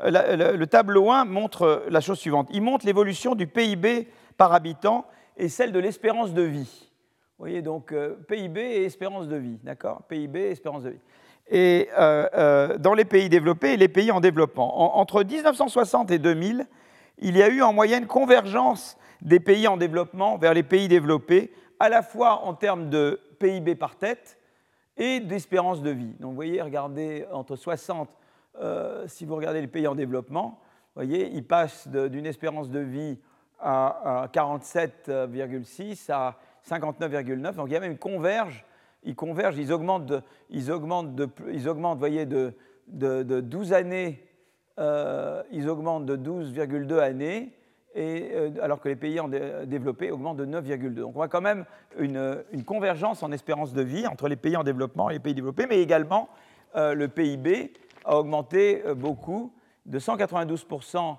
euh, 0.03 0.57
le 0.57 0.67
tableau 0.67 1.11
1 1.11 1.27
montre 1.27 1.85
la 1.89 2.01
chose 2.01 2.19
suivante. 2.19 2.49
Il 2.53 2.63
montre 2.63 2.87
l'évolution 2.87 3.35
du 3.35 3.47
PIB 3.47 4.09
par 4.37 4.53
habitant 4.53 5.07
et 5.37 5.49
celle 5.49 5.73
de 5.73 5.79
l'espérance 5.79 6.33
de 6.33 6.43
vie. 6.43 6.91
Vous 7.39 7.45
voyez, 7.45 7.61
donc 7.61 7.93
euh, 7.93 8.15
PIB 8.29 8.61
et 8.61 8.85
espérance 8.85 9.29
de 9.29 9.37
vie, 9.37 9.59
d'accord? 9.63 10.03
PIB 10.09 10.41
et 10.41 10.51
espérance 10.53 10.85
de 10.85 10.91
vie. 10.91 11.01
Et 11.55 11.89
euh, 11.99 12.79
dans 12.79 12.95
les 12.95 13.05
pays 13.05 13.29
développés 13.29 13.75
et 13.75 13.77
les 13.77 13.89
pays 13.89 14.11
en 14.11 14.21
développement. 14.21 14.99
entre 14.99 15.23
1960 15.23 16.11
et 16.11 16.19
2000, 16.19 16.67
il 17.19 17.37
y 17.37 17.43
a 17.43 17.49
eu 17.49 17.63
en 17.63 17.73
moyenne 17.73 18.07
convergence 18.07 18.97
des 19.21 19.39
pays 19.39 19.69
en 19.69 19.77
développement 19.77 20.39
vers 20.39 20.55
les 20.55 20.63
pays 20.63 20.89
développés, 20.89 21.53
à 21.79 21.89
la 21.89 22.03
fois 22.03 22.45
en 22.45 22.55
termes 22.55 22.89
de 22.89 23.21
PIB 23.39 23.75
par 23.75 23.97
tête 23.97 24.39
et 24.97 25.21
d'espérance 25.21 25.83
de 25.83 25.91
vie. 25.91 26.15
Donc 26.21 26.31
vous 26.31 26.37
voyez, 26.37 26.63
regardez, 26.63 27.27
entre 27.31 27.55
60 27.55 28.09
euh, 28.61 29.07
si 29.09 29.25
vous 29.25 29.37
regardez 29.37 29.61
les 29.61 29.67
pays 29.67 29.87
en 29.87 29.95
développement, 29.95 30.61
vous 30.95 31.03
voyez, 31.03 31.29
ils 31.29 31.47
passent 31.47 31.89
d'une 31.89 32.27
espérance 32.27 32.69
de 32.69 32.81
vie 32.81 33.19
à, 33.59 34.29
47,6 34.33 36.13
à 36.13 36.37
59,9. 36.69 37.55
Donc 37.55 37.69
il 37.69 37.73
y 37.73 37.77
a 37.77 37.81
même 37.81 37.93
une 37.93 37.99
converge. 37.99 38.65
Ils 39.05 39.17
convergent, 39.17 39.59
ils 39.59 39.73
augmentent, 39.73 40.07
de, 40.07 40.21
ils 40.51 40.71
augmentent, 40.71 41.15
de, 41.15 41.29
ils 41.53 41.69
augmentent 41.69 41.99
voyez, 41.99 42.27
de, 42.27 42.55
de, 42.89 43.41
12 43.41 43.73
années, 43.73 44.23
euh, 44.79 45.43
ils 45.51 45.69
augmentent 45.69 46.07
de 46.07 46.17
12,2 46.17 46.99
années, 46.99 47.53
et, 47.95 48.31
euh, 48.33 48.51
alors 48.63 48.81
que 48.81 48.89
les 48.89 48.97
pays 48.97 49.21
en 49.21 49.29
développés 49.29 50.11
augmentent 50.11 50.39
de 50.39 50.47
9,2. 50.47 50.95
Donc 50.95 51.09
on 51.09 51.13
voit 51.13 51.29
quand 51.29 51.41
même 51.41 51.65
une, 51.99 52.43
convergence 52.65 53.23
en 53.23 53.33
espérance 53.33 53.73
de 53.73 53.83
vie 53.83 54.07
entre 54.07 54.29
les 54.29 54.37
pays 54.37 54.57
en 54.57 54.65
développement 54.65 55.11
et 55.11 55.15
les 55.15 55.21
pays 55.21 55.35
développés, 55.35 55.67
mais 55.69 55.81
également 55.81 56.29
le 56.75 57.07
PIB 57.07 57.73
a 58.05 58.19
augmenté 58.19 58.83
euh, 58.87 58.95
beaucoup, 58.95 59.53
de 59.87 59.99
192%. 59.99 61.17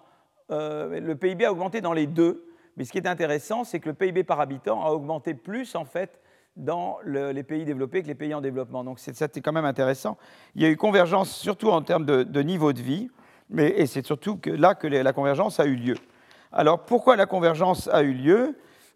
Euh, 0.52 1.00
le 1.00 1.16
PIB 1.16 1.46
a 1.46 1.52
augmenté 1.52 1.82
dans 1.82 1.94
les 1.94 2.08
deux, 2.08 2.50
mais 2.78 2.86
ce 2.86 2.92
qui 2.92 2.98
est 2.98 3.08
intéressant, 3.08 3.64
c'est 3.64 3.80
que 3.80 3.90
le 3.90 3.96
PIB 3.96 4.24
par 4.24 4.40
habitant 4.40 4.84
a 4.84 4.92
augmenté 4.92 5.34
plus 5.34 5.76
en 5.76 5.86
fait 5.86 6.20
dans 6.56 6.98
les 7.06 7.44
pays 7.44 7.66
développés 7.66 8.04
que 8.04 8.08
les 8.08 8.16
pays 8.16 8.34
en 8.34 8.42
développement. 8.42 8.84
Donc 8.84 9.00
c'est 9.00 9.42
quand 9.42 9.52
même 9.52 9.66
intéressant. 9.66 10.18
Il 10.56 10.62
y 10.62 10.66
a 10.66 10.70
eu 10.70 10.78
convergence 10.78 11.32
surtout 11.36 11.70
en 11.70 11.82
termes 11.82 12.06
de, 12.06 12.42
niveau 12.42 12.74
de 12.74 12.82
vie, 12.82 13.10
mais, 13.50 13.70
et 13.78 13.86
c'est 13.86 14.06
surtout 14.06 14.40
là 14.46 14.76
que 14.76 14.88
la 14.88 15.14
convergence 15.14 15.60
a 15.60 15.66
eu 15.66 15.76
lieu. 15.76 15.96
Alors 16.52 16.86
pourquoi 16.86 17.16
la 17.16 17.26
convergence 17.26 17.88
a 17.88 18.04
eu 18.04 18.14
lieu? 18.14 18.56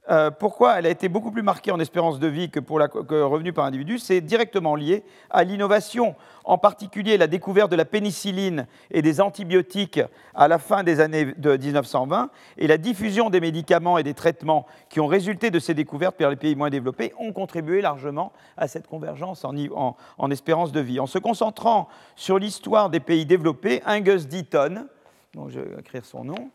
Euh, 0.10 0.32
pourquoi 0.32 0.80
elle 0.80 0.86
a 0.86 0.90
été 0.90 1.10
beaucoup 1.10 1.32
plus 1.32 1.42
marquée 1.42 1.72
en 1.72 1.80
espérance 1.80 2.20
de 2.20 2.28
vie 2.28 2.50
que 2.50 2.62
pour 2.62 2.80
la 2.80 2.88
que 2.88 3.22
revenu 3.22 3.52
par 3.52 3.66
individu 3.66 4.00
C'est 4.00 4.22
directement 4.22 4.76
lié 4.76 5.04
à 5.30 5.44
l'innovation, 5.44 6.16
en 6.46 6.58
particulier 6.58 7.18
la 7.18 7.28
découverte 7.28 7.70
de 7.70 7.76
la 7.76 7.84
pénicilline 7.84 8.68
et 8.90 9.02
des 9.02 9.20
antibiotiques 9.20 10.00
à 10.34 10.48
la 10.48 10.60
fin 10.60 10.84
des 10.84 11.02
années 11.02 11.34
de 11.38 11.58
1920 11.58 12.30
et 12.58 12.68
la 12.68 12.78
diffusion 12.78 13.30
des 13.30 13.42
médicaments 13.42 13.98
et 13.98 14.04
des 14.04 14.14
traitements 14.14 14.66
qui 14.88 15.02
ont 15.02 15.08
résulté 15.08 15.52
de 15.52 15.60
ces 15.60 15.74
découvertes 15.74 16.16
par 16.16 16.30
les 16.30 16.38
pays 16.38 16.56
moins 16.56 16.70
développés 16.70 17.14
ont 17.20 17.34
contribué 17.34 17.82
largement 17.82 18.32
à 18.56 18.70
cette 18.70 18.88
convergence 18.88 19.44
en, 19.44 20.32
espérance 20.32 20.72
de 20.72 20.80
vie. 20.80 21.02
En 21.02 21.08
se 21.08 21.20
concentrant 21.20 21.90
sur 22.16 22.40
l'histoire 22.40 22.90
des 22.90 23.02
pays 23.02 23.26
développés, 23.26 23.82
Angus 23.86 24.28
Deaton, 24.28 24.88
dont 25.34 25.50
je 25.50 25.60
vais 25.60 25.80
écrire 25.80 26.06
son 26.06 26.24
nom, 26.24 26.50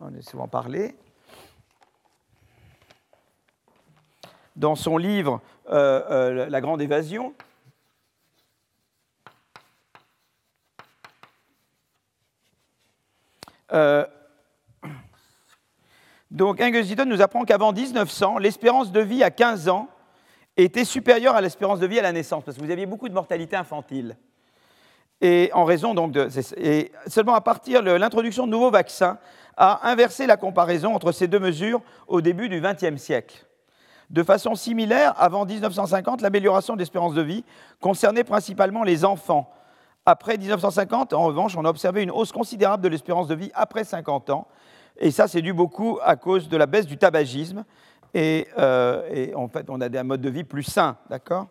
on 0.00 0.08
a 0.08 0.22
souvent 0.22 0.46
parlé, 0.46 0.94
dans 4.58 4.74
son 4.74 4.98
livre 4.98 5.40
euh, 5.70 6.02
euh, 6.10 6.50
La 6.50 6.60
Grande 6.60 6.82
Évasion. 6.82 7.32
Euh, 13.72 14.04
donc 16.30 16.58
Deaton 16.60 17.06
nous 17.06 17.22
apprend 17.22 17.44
qu'avant 17.44 17.72
1900, 17.72 18.38
l'espérance 18.38 18.92
de 18.92 19.00
vie 19.00 19.22
à 19.22 19.30
15 19.30 19.68
ans 19.68 19.88
était 20.56 20.84
supérieure 20.84 21.36
à 21.36 21.40
l'espérance 21.40 21.78
de 21.78 21.86
vie 21.86 22.00
à 22.00 22.02
la 22.02 22.12
naissance, 22.12 22.42
parce 22.44 22.56
que 22.56 22.62
vous 22.62 22.70
aviez 22.70 22.86
beaucoup 22.86 23.08
de 23.08 23.14
mortalité 23.14 23.56
infantile. 23.56 24.16
Et 25.20 25.50
en 25.52 25.64
raison 25.64 25.94
donc 25.94 26.16
et 26.56 26.92
seulement 27.06 27.34
à 27.34 27.40
partir 27.40 27.82
de 27.82 27.90
l'introduction 27.90 28.46
de 28.46 28.52
nouveaux 28.52 28.70
vaccins 28.70 29.18
a 29.56 29.88
inversé 29.88 30.26
la 30.26 30.36
comparaison 30.36 30.94
entre 30.94 31.10
ces 31.10 31.26
deux 31.26 31.40
mesures 31.40 31.80
au 32.06 32.20
début 32.20 32.48
du 32.48 32.60
XXe 32.60 33.00
siècle. 33.00 33.47
De 34.10 34.22
façon 34.22 34.54
similaire, 34.54 35.12
avant 35.18 35.44
1950, 35.44 36.22
l'amélioration 36.22 36.74
de 36.74 36.78
l'espérance 36.78 37.14
de 37.14 37.20
vie 37.20 37.44
concernait 37.80 38.24
principalement 38.24 38.82
les 38.82 39.04
enfants. 39.04 39.52
Après 40.06 40.38
1950, 40.38 41.12
en 41.12 41.24
revanche, 41.24 41.56
on 41.56 41.64
a 41.66 41.68
observé 41.68 42.02
une 42.02 42.10
hausse 42.10 42.32
considérable 42.32 42.82
de 42.82 42.88
l'espérance 42.88 43.28
de 43.28 43.34
vie 43.34 43.50
après 43.54 43.84
50 43.84 44.30
ans. 44.30 44.48
Et 44.98 45.10
ça, 45.10 45.28
c'est 45.28 45.42
dû 45.42 45.52
beaucoup 45.52 45.98
à 46.02 46.16
cause 46.16 46.48
de 46.48 46.56
la 46.56 46.64
baisse 46.64 46.86
du 46.86 46.96
tabagisme. 46.96 47.64
Et, 48.14 48.48
euh, 48.56 49.32
en 49.34 49.48
fait, 49.48 49.68
on 49.68 49.80
a 49.82 49.98
un 49.98 50.04
mode 50.04 50.22
de 50.22 50.30
vie 50.30 50.44
plus 50.44 50.62
sain, 50.62 50.96
d'accord? 51.10 51.48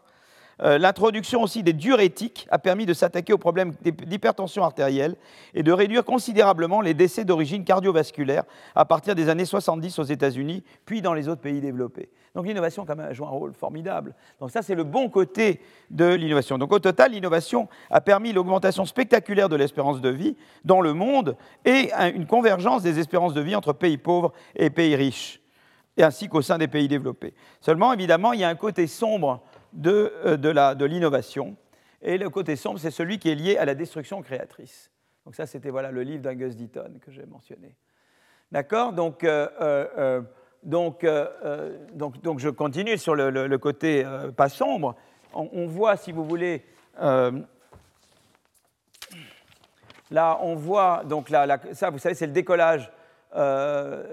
Euh, 0.64 0.80
L'introduction 0.80 1.43
aussi 1.43 1.62
des 1.62 1.74
diurétiques 1.74 2.47
a 2.49 2.58
permis 2.58 2.88
de 2.88 2.93
s'attaquer 2.93 3.32
au 3.32 3.38
problème 3.38 3.74
d'hypertension 3.84 4.64
artérielle 4.64 5.16
et 5.53 5.62
de 5.62 5.72
réduire 5.72 6.03
considérablement 6.03 6.82
les 6.82 6.95
décès 6.95 7.26
d'origine 7.26 7.64
cardiovasculaire 7.64 8.43
à 8.74 8.86
partir 8.86 9.14
des 9.14 9.30
années 9.30 9.45
70 9.45 9.99
aux 9.99 10.03
États-Unis, 10.03 10.64
puis 10.86 11.03
dans 11.03 11.14
les 11.14 11.28
autres 11.28 11.41
pays 11.41 11.62
développés. 11.62 12.10
Donc 12.36 12.45
l'innovation 12.45 12.86
quand 12.86 12.95
même 12.95 13.09
a 13.09 13.13
joué 13.13 13.25
un 13.25 13.32
rôle 13.32 13.53
formidable. 13.53 14.13
Donc 14.39 14.51
ça, 14.51 14.61
c'est 14.61 14.75
le 14.75 14.84
bon 14.84 15.09
côté 15.09 15.61
de 15.89 16.05
l'innovation. 16.13 16.57
Donc 16.57 16.71
au 16.71 16.80
total, 16.80 17.11
l'innovation 17.11 17.67
a 17.89 18.01
permis 18.01 18.34
l'augmentation 18.34 18.86
spectaculaire 18.86 19.49
de 19.49 19.55
l'espérance 19.55 20.01
de 20.01 20.09
vie 20.09 20.36
dans 20.63 20.82
le 20.82 20.93
monde 20.93 21.36
et 21.65 21.91
une 22.13 22.28
convergence 22.28 22.84
des 22.84 22.99
espérances 22.99 23.34
de 23.34 23.41
vie 23.41 23.55
entre 23.55 23.73
pays 23.73 23.97
pauvres 23.97 24.34
et 24.55 24.69
pays 24.69 24.95
riches, 24.95 25.41
et 25.95 26.03
ainsi 26.03 26.28
qu'au 26.28 26.41
sein 26.41 26.57
des 26.57 26.67
pays 26.67 26.88
développés. 26.88 27.34
Seulement, 27.61 27.93
évidemment, 27.93 28.34
il 28.34 28.39
y 28.41 28.43
a 28.43 28.49
un 28.49 28.55
côté 28.55 28.88
sombre 28.88 29.41
de, 29.73 30.13
euh, 30.25 30.38
de 30.38 30.86
l'innovation. 30.86 31.55
Et 32.01 32.17
le 32.17 32.30
côté 32.30 32.55
sombre, 32.55 32.80
c'est 32.80 32.91
celui 32.91 33.19
qui 33.19 33.30
est 33.30 33.36
lié 33.36 33.57
à 33.57 33.65
la 33.65 33.73
destruction 33.73 34.21
créatrice. 34.21 34.91
Donc 35.25 35.36
ça, 35.36 35.45
c'était 35.45 35.69
voilà, 35.69 35.91
le 35.91 36.03
livre 36.03 36.21
d'Angus 36.21 36.55
Deaton 36.55 36.99
que 37.01 37.11
j'ai 37.11 37.25
mentionné. 37.25 37.75
D'accord? 38.51 38.93
Donc, 38.93 39.23
euh, 39.23 39.47
euh, 39.61 40.21
donc, 40.64 41.03
euh, 41.03 41.28
euh, 41.45 41.78
donc, 41.93 42.22
donc, 42.22 42.39
je 42.39 42.49
continue 42.49 42.97
sur 42.97 43.16
le, 43.16 43.58
côté 43.58 44.03
euh, 44.05 44.32
pas 44.32 44.49
sombre. 44.49 44.95
On, 45.34 45.68
voit, 45.68 45.97
si 45.97 46.12
vous 46.12 46.24
voulez, 46.24 46.64
là, 46.99 47.30
on 50.41 50.55
voit, 50.55 51.03
donc 51.05 51.30
là, 51.30 51.60
ça, 51.74 51.91
vous 51.91 51.99
savez, 51.99 52.16
c'est 52.16 52.26
le 52.26 52.32
décollage. 52.32 52.91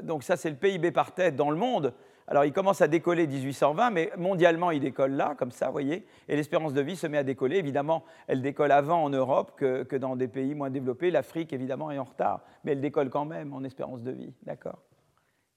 donc 0.02 0.22
ça, 0.22 0.36
c'est 0.36 0.50
le 0.50 0.56
PIB 0.56 0.90
par 0.90 1.12
tête 1.12 1.34
dans 1.34 1.50
le 1.50 1.56
monde. 1.56 1.94
Alors, 2.26 2.44
il 2.44 2.52
commence 2.52 2.82
à 2.82 2.88
décoller 2.88 3.26
1820, 3.26 3.90
mais 3.90 4.10
mondialement, 4.18 4.70
il 4.70 4.80
décolle 4.80 5.12
là, 5.12 5.34
comme 5.38 5.50
ça, 5.50 5.66
vous 5.66 5.72
voyez, 5.72 6.06
et 6.28 6.36
l'espérance 6.36 6.74
de 6.74 6.82
vie 6.82 6.96
se 6.96 7.06
met 7.06 7.18
à 7.18 7.22
décoller. 7.22 7.56
Évidemment, 7.56 8.04
elle 8.26 8.42
décolle 8.42 8.72
avant 8.72 9.02
en 9.02 9.10
Europe 9.10 9.52
que, 9.56 9.84
que 9.84 9.96
dans 9.96 10.16
des 10.16 10.28
pays 10.28 10.54
moins 10.54 10.70
développés. 10.70 11.10
L'Afrique, 11.10 11.54
évidemment, 11.54 11.90
est 11.90 11.98
en 11.98 12.04
retard, 12.04 12.40
mais 12.64 12.72
elle 12.72 12.80
décolle 12.80 13.08
quand 13.08 13.24
même 13.24 13.54
en 13.54 13.62
espérance 13.62 14.02
de 14.02 14.10
vie. 14.10 14.34
D'accord? 14.42 14.78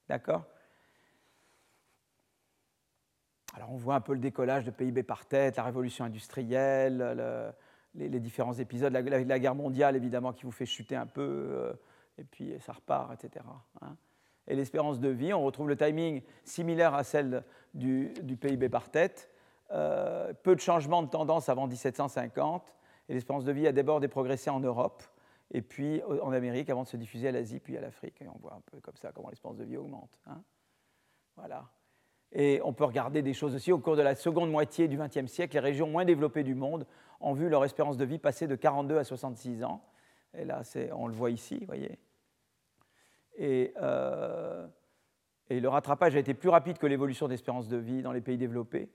D'accord? 0.08 0.44
Alors 3.58 3.72
on 3.72 3.78
voit 3.78 3.96
un 3.96 4.02
peu 4.02 4.14
le 4.14 4.20
décollage 4.20 4.66
de 4.66 4.72
PIB 4.72 5.02
par 5.02 5.26
tête, 5.26 5.58
la 5.58 5.64
révolution 5.64 6.06
industrielle, 6.06 7.54
les, 7.96 8.20
différents 8.20 8.54
épisodes, 8.54 8.94
la, 8.94 9.40
guerre 9.40 9.56
mondiale 9.56 9.96
évidemment 9.96 10.32
qui 10.32 10.44
vous 10.44 10.52
fait 10.52 10.68
chuter 10.68 10.96
un 10.96 11.08
peu, 11.08 11.48
euh, 11.50 11.74
et 12.20 12.24
puis 12.24 12.54
ça 12.60 12.74
repart, 12.74 13.12
etc. 13.14 13.44
Hein. 13.82 13.96
Et 14.48 14.56
l'espérance 14.56 15.00
de 15.00 15.10
vie, 15.10 15.34
on 15.34 15.44
retrouve 15.44 15.70
le 15.70 15.76
timing 15.76 16.22
similaire 16.44 16.94
à 16.94 17.04
celle 17.04 17.44
du, 17.74 18.14
PIB 18.40 18.70
par 18.70 18.92
tête. 18.92 19.32
Euh, 19.72 20.34
peu 20.44 20.54
de 20.54 20.62
changements 20.62 21.02
de 21.02 21.10
tendance 21.10 21.50
avant 21.50 21.66
1750, 21.66 22.76
et 23.10 23.14
l'espérance 23.16 23.44
de 23.44 23.52
vie 23.52 23.66
a 23.66 23.72
d'abord 23.72 24.00
déprogressé 24.00 24.52
en 24.52 24.60
Europe, 24.60 25.02
et 25.52 25.64
puis 25.64 26.04
en 26.04 26.32
Amérique 26.32 26.70
avant 26.70 26.84
de 26.84 26.88
se 26.88 26.98
diffuser 26.98 27.30
à 27.30 27.32
l'Asie, 27.32 27.60
puis 27.60 27.76
à 27.76 27.82
l'Afrique. 27.82 28.22
Et 28.22 28.28
on 28.28 28.38
voit 28.38 28.54
un 28.54 28.62
peu 28.68 28.80
comme 28.82 28.98
ça 28.98 29.12
comment 29.12 29.30
l'espérance 29.30 29.58
de 29.58 29.64
vie 29.64 29.78
augmente. 29.78 30.20
Hein. 30.28 30.44
Voilà. 31.36 31.66
Et 32.34 32.60
on 32.64 32.74
peut 32.74 32.84
regarder 32.84 33.22
des 33.22 33.34
choses 33.34 33.56
aussi 33.56 33.72
au 33.72 33.80
cours 33.80 33.96
de 33.96 34.02
la 34.02 34.16
seconde 34.16 34.52
moitié 34.52 34.88
du 34.88 34.98
XXe 34.98 35.32
siècle. 35.32 35.56
Les 35.56 35.62
régions 35.62 35.88
moins 35.88 36.06
développées 36.06 36.44
du 36.44 36.56
monde 36.56 36.86
ont 37.20 37.34
vu 37.34 37.50
leur 37.50 37.64
espérance 37.64 37.98
de 37.98 38.06
vie 38.06 38.20
passer 38.20 38.48
de 38.48 38.56
42 38.56 38.98
à 38.98 39.04
66 39.04 39.64
ans. 39.64 39.82
Et 40.34 40.46
là, 40.46 40.62
on 40.94 41.08
le 41.08 41.14
voit 41.14 41.32
ici, 41.32 41.58
vous 41.60 41.66
voyez. 41.66 41.98
Euh, 43.40 44.68
et, 45.50 45.60
le 45.60 45.70
rattrapage 45.70 46.16
a 46.16 46.20
été 46.20 46.34
plus 46.34 46.50
rapide 46.50 46.78
que 46.78 46.88
l'évolution 46.88 47.28
d'espérance 47.28 47.68
de 47.68 47.78
vie 47.78 48.02
dans 48.02 48.12
les 48.12 48.22
pays 48.22 48.38
développés. 48.38 48.90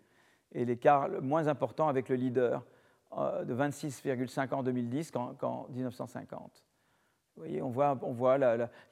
Et 0.52 0.64
l'écart 0.64 1.08
moins 1.22 1.46
important 1.46 1.88
avec 1.88 2.08
le 2.08 2.16
leader 2.16 2.62
euh, 3.16 3.44
de 3.44 3.54
26,5 3.54 4.52
ans 4.52 4.58
en 4.58 4.62
2010 4.62 5.10
qu'en 5.10 5.66
1950. 5.70 6.64
Vous 7.34 7.42
voyez, 7.42 7.62
on 7.62 7.70
voit, 7.70 7.98
on 8.02 8.12
voit 8.12 8.36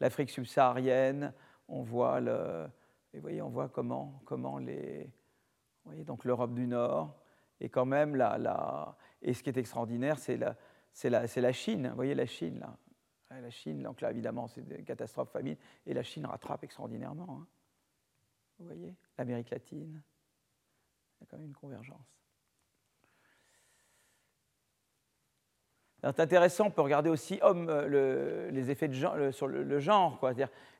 l'Afrique 0.00 0.30
subsaharienne, 0.30 1.34
on 1.68 1.82
voit 1.82 2.20
le, 2.20 2.66
et 3.12 3.16
vous 3.16 3.22
voyez, 3.22 3.42
on 3.42 3.48
voit 3.48 3.68
comment, 3.68 4.22
comment 4.24 4.58
les, 4.58 5.04
vous 5.04 5.90
voyez, 5.90 6.04
donc 6.04 6.24
l'Europe 6.24 6.54
du 6.54 6.66
Nord, 6.66 7.20
et 7.60 7.68
quand 7.68 7.86
même 7.86 8.16
la, 8.16 8.38
la 8.38 8.96
et 9.22 9.34
ce 9.34 9.42
qui 9.42 9.50
est 9.50 9.56
extraordinaire, 9.56 10.18
c'est 10.18 10.36
la, 10.36 10.56
la, 11.04 11.26
la, 11.34 11.52
Chine. 11.52 11.88
Vous 11.88 11.94
voyez 11.94 12.14
la 12.14 12.26
Chine 12.26 12.58
là, 12.58 12.76
la 13.40 13.50
Chine, 13.50 13.82
donc 13.82 14.00
là 14.00 14.10
évidemment 14.10 14.48
c'est 14.48 14.60
une 14.60 14.84
catastrophe 14.84 15.30
famine, 15.30 15.56
et 15.86 15.94
la 15.94 16.02
Chine 16.02 16.26
rattrape 16.26 16.64
extraordinairement. 16.64 17.40
Hein. 17.40 17.46
Vous 18.58 18.66
voyez, 18.66 18.94
l'Amérique 19.18 19.50
latine, 19.50 20.02
il 21.18 21.24
y 21.24 21.24
a 21.24 21.26
quand 21.30 21.38
même 21.38 21.46
une 21.46 21.54
convergence. 21.54 22.19
C'est 26.02 26.20
intéressant, 26.20 26.66
on 26.66 26.70
peut 26.70 26.80
regarder 26.80 27.10
aussi 27.10 27.38
homme, 27.42 27.66
euh, 27.68 28.50
les 28.50 28.70
effets 28.70 28.90
sur 29.32 29.46
le, 29.46 29.78
genre. 29.78 30.18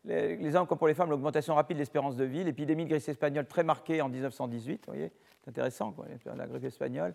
Les, 0.05 0.57
hommes 0.57 0.67
comme 0.67 0.79
pour 0.79 0.89
les 0.89 0.95
femmes, 0.95 1.11
l'augmentation 1.11 1.55
rapide 1.55 1.77
de 1.77 1.81
l'espérance 1.81 2.17
de 2.17 2.25
vie, 2.25 2.43
l'épidémie 2.43 2.85
de 2.85 2.91
grippe 2.91 3.07
espagnole 3.07 3.47
très 3.47 3.63
marquée 3.63 4.01
en 4.01 4.09
1918, 4.09 4.87
vous 4.87 4.93
voyez, 4.93 5.13
c'est 5.43 5.51
intéressant, 5.51 5.93
quoi, 5.93 6.07
la 6.25 6.47
grippe 6.47 6.65
espagnole. 6.65 7.15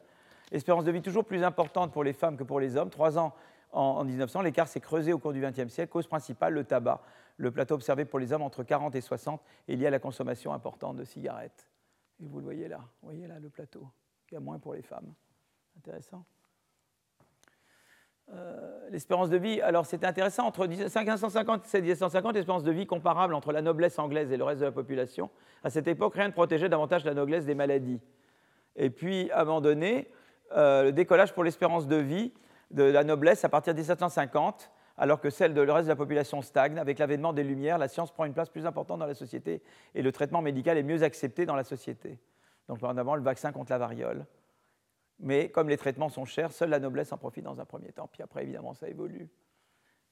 Espérance 0.51 0.83
de 0.83 0.91
vie 0.91 1.01
toujours 1.01 1.25
plus 1.25 1.43
importante 1.43 1.91
pour 1.91 2.03
les 2.03 2.13
femmes 2.13 2.37
que 2.37 2.43
pour 2.43 2.59
les 2.59 2.77
hommes, 2.77 2.91
trois 2.91 3.17
ans 3.17 3.33
en, 3.71 4.03
1900, 4.03 4.41
l'écart 4.41 4.67
s'est 4.67 4.79
creusé 4.79 5.11
au 5.11 5.17
cours 5.17 5.33
du 5.33 5.41
XXe 5.41 5.67
siècle, 5.67 5.91
cause 5.91 6.07
principale, 6.07 6.53
le 6.53 6.63
tabac. 6.63 7.01
Le 7.37 7.51
plateau 7.51 7.75
observé 7.75 8.05
pour 8.05 8.19
les 8.19 8.31
hommes 8.31 8.43
entre 8.43 8.63
40 8.63 8.95
et 8.95 9.01
60 9.01 9.41
est 9.67 9.75
lié 9.75 9.87
à 9.87 9.89
la 9.89 9.99
consommation 9.99 10.53
importante 10.53 10.95
de 10.95 11.03
cigarettes. 11.03 11.67
Et 12.21 12.27
vous 12.27 12.37
le 12.37 12.45
voyez 12.45 12.67
là, 12.67 12.77
vous 13.01 13.09
voyez 13.09 13.27
là 13.27 13.39
le 13.39 13.49
plateau, 13.49 13.87
il 14.31 14.35
y 14.35 14.37
a 14.37 14.39
moins 14.39 14.59
pour 14.59 14.75
les 14.75 14.83
femmes. 14.83 15.13
Intéressant. 15.77 16.23
Euh, 18.33 18.89
l'espérance 18.89 19.29
de 19.29 19.37
vie, 19.37 19.61
alors 19.61 19.85
c'était 19.85 20.07
intéressant, 20.07 20.47
entre 20.47 20.65
1550 20.65 21.75
et 21.75 21.81
1750, 21.81 22.33
l'espérance 22.33 22.63
de 22.63 22.71
vie 22.71 22.87
comparable 22.87 23.33
entre 23.33 23.51
la 23.51 23.61
noblesse 23.61 23.99
anglaise 23.99 24.31
et 24.31 24.37
le 24.37 24.43
reste 24.43 24.61
de 24.61 24.65
la 24.65 24.71
population. 24.71 25.29
À 25.63 25.69
cette 25.69 25.87
époque, 25.87 26.15
rien 26.15 26.27
ne 26.27 26.33
protégeait 26.33 26.69
davantage 26.69 27.05
la 27.05 27.13
noblesse 27.13 27.45
des 27.45 27.55
maladies. 27.55 28.01
Et 28.75 28.89
puis, 28.89 29.29
à 29.31 29.41
un 29.41 29.45
moment 29.45 29.61
donné, 29.61 30.09
euh, 30.55 30.85
le 30.85 30.91
décollage 30.91 31.33
pour 31.33 31.43
l'espérance 31.43 31.87
de 31.87 31.97
vie 31.97 32.33
de 32.71 32.83
la 32.83 33.03
noblesse 33.03 33.45
à 33.45 33.49
partir 33.49 33.73
de 33.73 33.79
1750, 33.79 34.71
alors 34.97 35.19
que 35.19 35.29
celle 35.29 35.53
de 35.53 35.61
le 35.61 35.71
reste 35.71 35.87
de 35.87 35.91
la 35.91 35.95
population 35.95 36.41
stagne. 36.41 36.79
Avec 36.79 36.99
l'avènement 36.99 37.33
des 37.33 37.43
Lumières, 37.43 37.77
la 37.77 37.87
science 37.87 38.11
prend 38.11 38.25
une 38.25 38.33
place 38.33 38.49
plus 38.49 38.65
importante 38.65 38.99
dans 38.99 39.05
la 39.05 39.13
société 39.13 39.61
et 39.93 40.01
le 40.01 40.11
traitement 40.11 40.41
médical 40.41 40.77
est 40.77 40.83
mieux 40.83 41.03
accepté 41.03 41.45
dans 41.45 41.55
la 41.55 41.63
société. 41.63 42.17
Donc, 42.67 42.81
en 42.83 42.97
avant, 42.97 43.15
le 43.15 43.21
vaccin 43.21 43.51
contre 43.51 43.71
la 43.71 43.77
variole. 43.77 44.25
Mais 45.19 45.49
comme 45.49 45.69
les 45.69 45.77
traitements 45.77 46.09
sont 46.09 46.25
chers, 46.25 46.51
seule 46.51 46.69
la 46.69 46.79
noblesse 46.79 47.11
en 47.11 47.17
profite 47.17 47.43
dans 47.43 47.59
un 47.59 47.65
premier 47.65 47.91
temps. 47.91 48.07
Puis 48.07 48.21
après, 48.21 48.43
évidemment, 48.43 48.73
ça 48.73 48.89
évolue. 48.89 49.29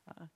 Hein. 0.08 0.28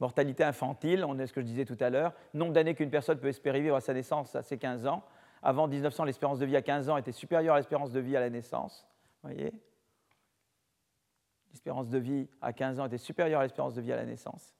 Mortalité 0.00 0.44
infantile, 0.44 1.04
on 1.04 1.18
est 1.18 1.26
ce 1.26 1.32
que 1.32 1.40
je 1.40 1.46
disais 1.46 1.64
tout 1.64 1.76
à 1.80 1.90
l'heure. 1.90 2.14
Nombre 2.32 2.52
d'années 2.52 2.74
qu'une 2.74 2.90
personne 2.90 3.18
peut 3.18 3.28
espérer 3.28 3.60
vivre 3.60 3.74
à 3.74 3.80
sa 3.80 3.92
naissance, 3.92 4.36
à 4.36 4.42
ses 4.42 4.56
15 4.56 4.86
ans. 4.86 5.02
Avant 5.42 5.66
1900, 5.66 6.04
l'espérance 6.04 6.38
de 6.38 6.46
vie 6.46 6.56
à 6.56 6.62
15 6.62 6.88
ans 6.88 6.96
était 6.96 7.12
supérieure 7.12 7.54
à 7.54 7.58
l'espérance 7.58 7.90
de 7.90 8.00
vie 8.00 8.16
à 8.16 8.20
la 8.20 8.30
naissance. 8.30 8.86
voyez? 9.22 9.52
L'espérance 11.50 11.88
de 11.88 11.98
vie 11.98 12.28
à 12.40 12.52
15 12.52 12.78
ans 12.78 12.86
était 12.86 12.98
supérieure 12.98 13.40
à 13.40 13.42
l'espérance 13.42 13.74
de 13.74 13.80
vie 13.80 13.92
à 13.92 13.96
la 13.96 14.04
naissance. 14.04 14.54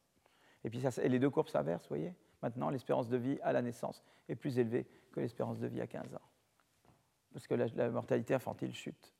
Et 0.64 0.70
puis 0.70 0.82
les 1.04 1.18
deux 1.18 1.30
courbes 1.30 1.48
s'inversent, 1.48 1.84
vous 1.84 1.96
voyez? 1.96 2.14
Maintenant, 2.42 2.70
l'espérance 2.70 3.08
de 3.08 3.16
vie 3.16 3.38
à 3.42 3.52
la 3.52 3.62
naissance 3.62 4.02
est 4.28 4.34
plus 4.34 4.58
élevée 4.58 4.86
que 5.12 5.20
l'espérance 5.20 5.58
de 5.58 5.66
vie 5.66 5.80
à 5.80 5.86
15 5.86 6.14
ans. 6.14 6.28
Parce 7.32 7.46
que 7.46 7.54
la 7.54 7.90
mortalité 7.90 8.34
infantile 8.34 8.74
chute. 8.74 9.12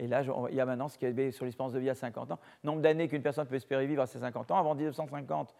Et 0.00 0.06
là, 0.06 0.22
il 0.48 0.54
y 0.54 0.60
a 0.60 0.64
maintenant 0.64 0.88
ce 0.88 0.96
qui 0.96 1.04
est 1.04 1.30
sur 1.30 1.44
l'espérance 1.44 1.74
de 1.74 1.78
vie 1.78 1.90
à 1.90 1.94
50 1.94 2.30
ans. 2.30 2.38
Nombre 2.64 2.80
d'années 2.80 3.06
qu'une 3.06 3.20
personne 3.20 3.46
peut 3.46 3.56
espérer 3.56 3.86
vivre 3.86 4.00
à 4.00 4.06
ses 4.06 4.20
50 4.20 4.50
ans. 4.50 4.56
Avant 4.56 4.74
1950, 4.74 5.54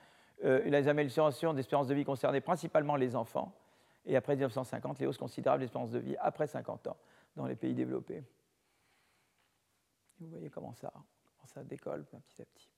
euh, 0.45 0.63
les 0.65 0.89
améliorations 0.89 1.53
d'espérance 1.53 1.89
de 1.89 1.95
vie 1.95 2.07
concernaient 2.07 2.41
principalement 2.41 2.97
les 2.97 3.17
enfants. 3.17 3.53
Et 4.07 4.17
après 4.17 4.37
1950, 4.37 4.99
les 4.99 5.07
hausses 5.07 5.19
considérables 5.19 5.61
d'espérance 5.61 5.91
de 5.91 5.99
vie 5.99 6.17
après 6.19 6.47
50 6.47 6.87
ans 6.87 6.97
dans 7.37 7.45
les 7.45 7.55
pays 7.55 7.75
développés. 7.75 8.25
Vous 10.21 10.29
voyez 10.29 10.49
comment 10.49 10.73
ça, 10.73 10.91
ça 11.45 11.63
décolle 11.63 12.07
petit 12.07 12.41
à 12.41 12.47
petit. 12.47 12.71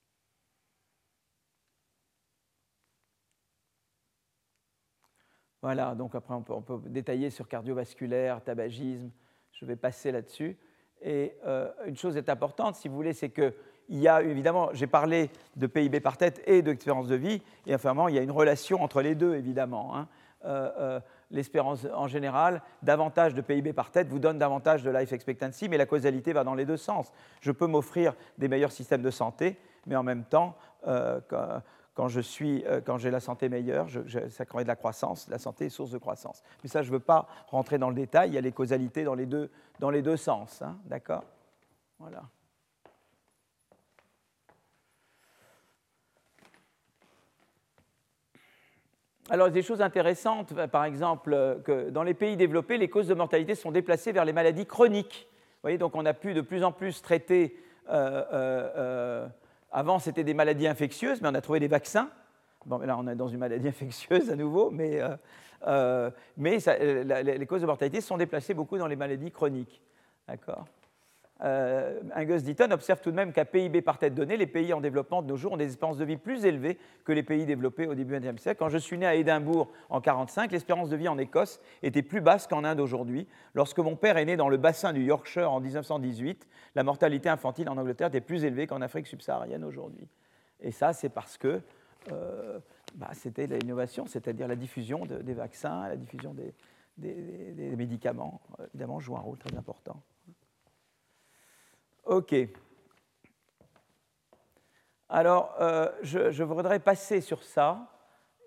Voilà, 5.61 5.95
donc 5.95 6.17
après 6.17 6.35
on 6.35 6.43
peut 6.43 6.81
détailler 6.87 7.31
sur 7.31 7.47
cardiovasculaire, 7.47 8.43
tabagisme, 8.43 9.13
je 9.53 9.65
vais 9.65 9.77
passer 9.77 10.11
là-dessus. 10.11 10.59
Et 11.03 11.35
euh, 11.47 11.71
une 11.87 11.97
chose 11.97 12.17
est 12.17 12.29
importante, 12.29 12.77
si 12.77 12.89
vous 12.89 12.95
voulez, 12.95 13.13
c'est 13.13 13.31
qu'il 13.31 13.53
y 13.91 14.09
a 14.09 14.23
évidemment, 14.23 14.71
j'ai 14.73 14.87
parlé 14.87 15.31
de 15.57 15.67
PIB 15.67 16.01
par 16.01 16.17
tête 16.17 16.43
et 16.47 16.63
d'espérance 16.63 17.09
de 17.09 17.17
vie, 17.17 17.43
et 17.67 17.75
enfin, 17.75 17.95
il 18.09 18.15
y 18.15 18.19
a 18.19 18.23
une 18.23 18.31
relation 18.31 18.83
entre 18.83 19.03
les 19.03 19.15
deux, 19.15 19.35
évidemment. 19.35 19.97
Hein. 19.97 20.09
Euh, 20.45 20.71
euh, 20.79 21.01
l'espérance 21.31 21.87
en 21.95 22.09
général, 22.09 22.63
davantage 22.83 23.33
de 23.35 23.41
PIB 23.41 23.73
par 23.73 23.91
tête 23.91 24.09
vous 24.09 24.19
donne 24.19 24.39
davantage 24.39 24.83
de 24.83 24.91
life 24.91 25.13
expectancy, 25.13 25.69
mais 25.69 25.79
la 25.79 25.87
causalité 25.87 26.33
va 26.33 26.45
dans 26.45 26.55
les 26.55 26.67
deux 26.67 26.77
sens. 26.77 27.11
Je 27.41 27.53
peux 27.53 27.67
m'offrir 27.67 28.15
des 28.39 28.49
meilleurs 28.49 28.73
systèmes 28.73 29.03
de 29.03 29.11
santé, 29.11 29.57
mais 29.87 29.97
en 29.97 30.03
même 30.03 30.25
temps, 30.25 30.57
quand 31.95 32.09
je 32.09 32.21
suis, 32.21 32.65
euh, 32.67 32.81
quand 32.81 32.97
j'ai 32.99 33.11
la 33.11 33.21
santé 33.21 33.49
meilleure, 33.49 33.87
ça 34.31 34.47
crée 34.47 34.63
de 34.63 34.69
la 34.69 34.77
croissance. 34.77 35.29
La 35.29 35.39
santé 35.39 35.67
est 35.67 35.71
source 35.71 35.91
de 35.91 35.99
croissance. 35.99 36.43
Mais 36.63 36.69
ça, 36.69 36.83
je 36.83 36.89
ne 36.89 36.95
veux 36.95 37.01
pas 37.01 37.29
rentrer 37.49 37.79
dans 37.79 37.91
le 37.91 37.95
détail. 37.95 38.31
Il 38.31 38.35
y 38.35 38.39
a 38.39 38.41
les 38.41 38.53
causalités 38.53 39.05
dans 39.05 39.15
les 39.15 39.27
deux, 39.27 39.51
dans 39.79 39.91
les 39.91 40.01
deux 40.01 40.17
sens. 40.17 40.63
Hein, 40.63 40.79
D'accord? 40.87 41.25
Voilà. 41.99 42.23
Alors, 49.31 49.51
des 49.51 49.63
choses 49.63 49.81
intéressantes, 49.83 50.53
par 50.69 50.85
exemple, 50.85 51.33
euh, 51.33 51.59
que 51.61 51.91
dans 51.91 52.03
les 52.03 52.15
pays 52.15 52.37
développés, 52.37 52.79
les 52.79 52.89
causes 52.89 53.07
de 53.07 53.15
mortalité 53.15 53.55
sont 53.55 53.71
déplacées 53.71 54.13
vers 54.13 54.25
les 54.25 54.33
maladies 54.33 54.67
chroniques. 54.67 55.29
Vous 55.31 55.69
voyez, 55.69 55.79
donc 55.79 55.95
on 55.95 56.07
a 56.07 56.15
pu 56.15 56.33
de 56.35 56.41
plus 56.41 56.65
en 56.65 56.73
plus 56.73 57.03
traiter 57.03 57.57
euh, 57.89 59.29
avant, 59.73 59.99
c'était 59.99 60.25
des 60.25 60.35
maladies 60.35 60.67
infectieuses, 60.67 61.21
mais 61.23 61.29
on 61.29 61.35
a 61.35 61.41
trouvé 61.41 61.59
des 61.59 61.69
vaccins. 61.69 62.11
Bon, 62.67 62.79
là, 62.79 62.97
on 62.99 63.09
est 63.09 63.17
dans 63.17 63.29
une 63.29 63.39
maladie 63.39 63.69
infectieuse 63.69 64.31
à 64.31 64.37
nouveau, 64.37 64.71
mais, 64.71 65.01
euh, 65.01 65.17
euh, 65.67 66.11
mais 66.37 66.59
euh, 66.69 67.23
les 67.23 67.47
causes 67.47 67.63
de 67.63 67.67
mortalité 67.67 68.01
sont 68.01 68.17
déplacées 68.17 68.55
beaucoup 68.55 68.79
dans 68.79 68.87
les 68.87 68.97
maladies 68.97 69.31
chroniques. 69.31 69.81
D'accord? 70.29 70.67
Euh, 71.45 72.01
Angus 72.15 72.45
Deaton 72.45 72.71
observe 72.71 73.01
tout 73.01 73.11
de 73.11 73.17
même 73.17 73.33
qu'à 73.33 73.45
PIB 73.45 73.83
par 73.83 73.99
tête 73.99 74.15
donnée, 74.15 74.37
les 74.37 74.47
pays 74.47 74.73
en 74.73 74.81
développement 74.81 75.23
de 75.23 75.27
nos 75.27 75.37
jours 75.37 75.53
ont 75.53 75.57
des 75.57 75.67
espérances 75.67 75.97
de 75.97 76.05
vie 76.05 76.17
plus 76.17 76.45
élevées 76.45 76.79
que 77.05 77.13
les 77.13 77.25
pays 77.25 77.47
développés 77.47 77.87
au 77.89 77.95
début 77.95 78.19
du 78.21 78.29
XXe 78.29 78.41
siècle. 78.41 78.59
Quand 78.61 78.69
je 78.69 78.79
suis 78.79 78.97
né 78.97 79.07
à 79.07 79.15
Édimbourg 79.17 79.69
en 79.89 79.99
1945, 79.99 80.53
l'espérance 80.53 80.89
de 80.89 80.97
vie 80.97 81.09
en 81.09 81.19
Écosse 81.19 81.61
était 81.83 82.03
plus 82.03 82.21
basse 82.21 82.47
qu'en 82.47 82.63
Inde 82.63 82.79
aujourd'hui. 82.79 83.27
Lorsque 83.55 83.81
mon 83.81 83.97
père 83.97 84.19
est 84.19 84.25
né 84.25 84.37
dans 84.37 84.49
le 84.49 84.57
bassin 84.57 84.93
du 84.93 85.03
Yorkshire 85.03 85.51
en 85.51 85.59
1918, 85.59 86.47
la 86.77 86.85
mortalité 86.85 87.29
infantile 87.29 87.69
en 87.69 87.77
Angleterre 87.77 88.09
était 88.09 88.21
plus 88.21 88.45
élevée 88.45 88.69
qu'en 88.69 88.81
Afrique 88.81 89.09
subsaharienne 89.09 89.65
aujourd'hui. 89.65 90.07
Et 90.61 90.71
ça, 90.71 90.93
c'est 90.93 91.09
parce 91.09 91.39
que 91.39 91.61
euh, 92.13 92.61
bah, 92.95 93.11
c'était 93.15 93.49
l'innovation, 93.49 94.07
c'est-à-dire 94.07 94.47
la 94.47 94.57
diffusion 94.57 95.07
des 95.07 95.35
vaccins, 95.35 95.89
la 95.89 95.97
diffusion 95.97 96.35
des, 96.35 96.55
des 96.99 97.75
médicaments, 97.77 98.41
évidemment, 98.75 99.01
joue 99.01 99.17
un 99.17 99.21
rôle 99.21 99.39
très 99.39 99.57
important. 99.57 100.01
OK. 102.05 102.35
Alors, 105.09 105.55
euh, 105.61 105.91
je, 106.03 106.43
voudrais 106.43 106.79
passer 106.79 107.21
sur 107.21 107.43
ça 107.43 107.87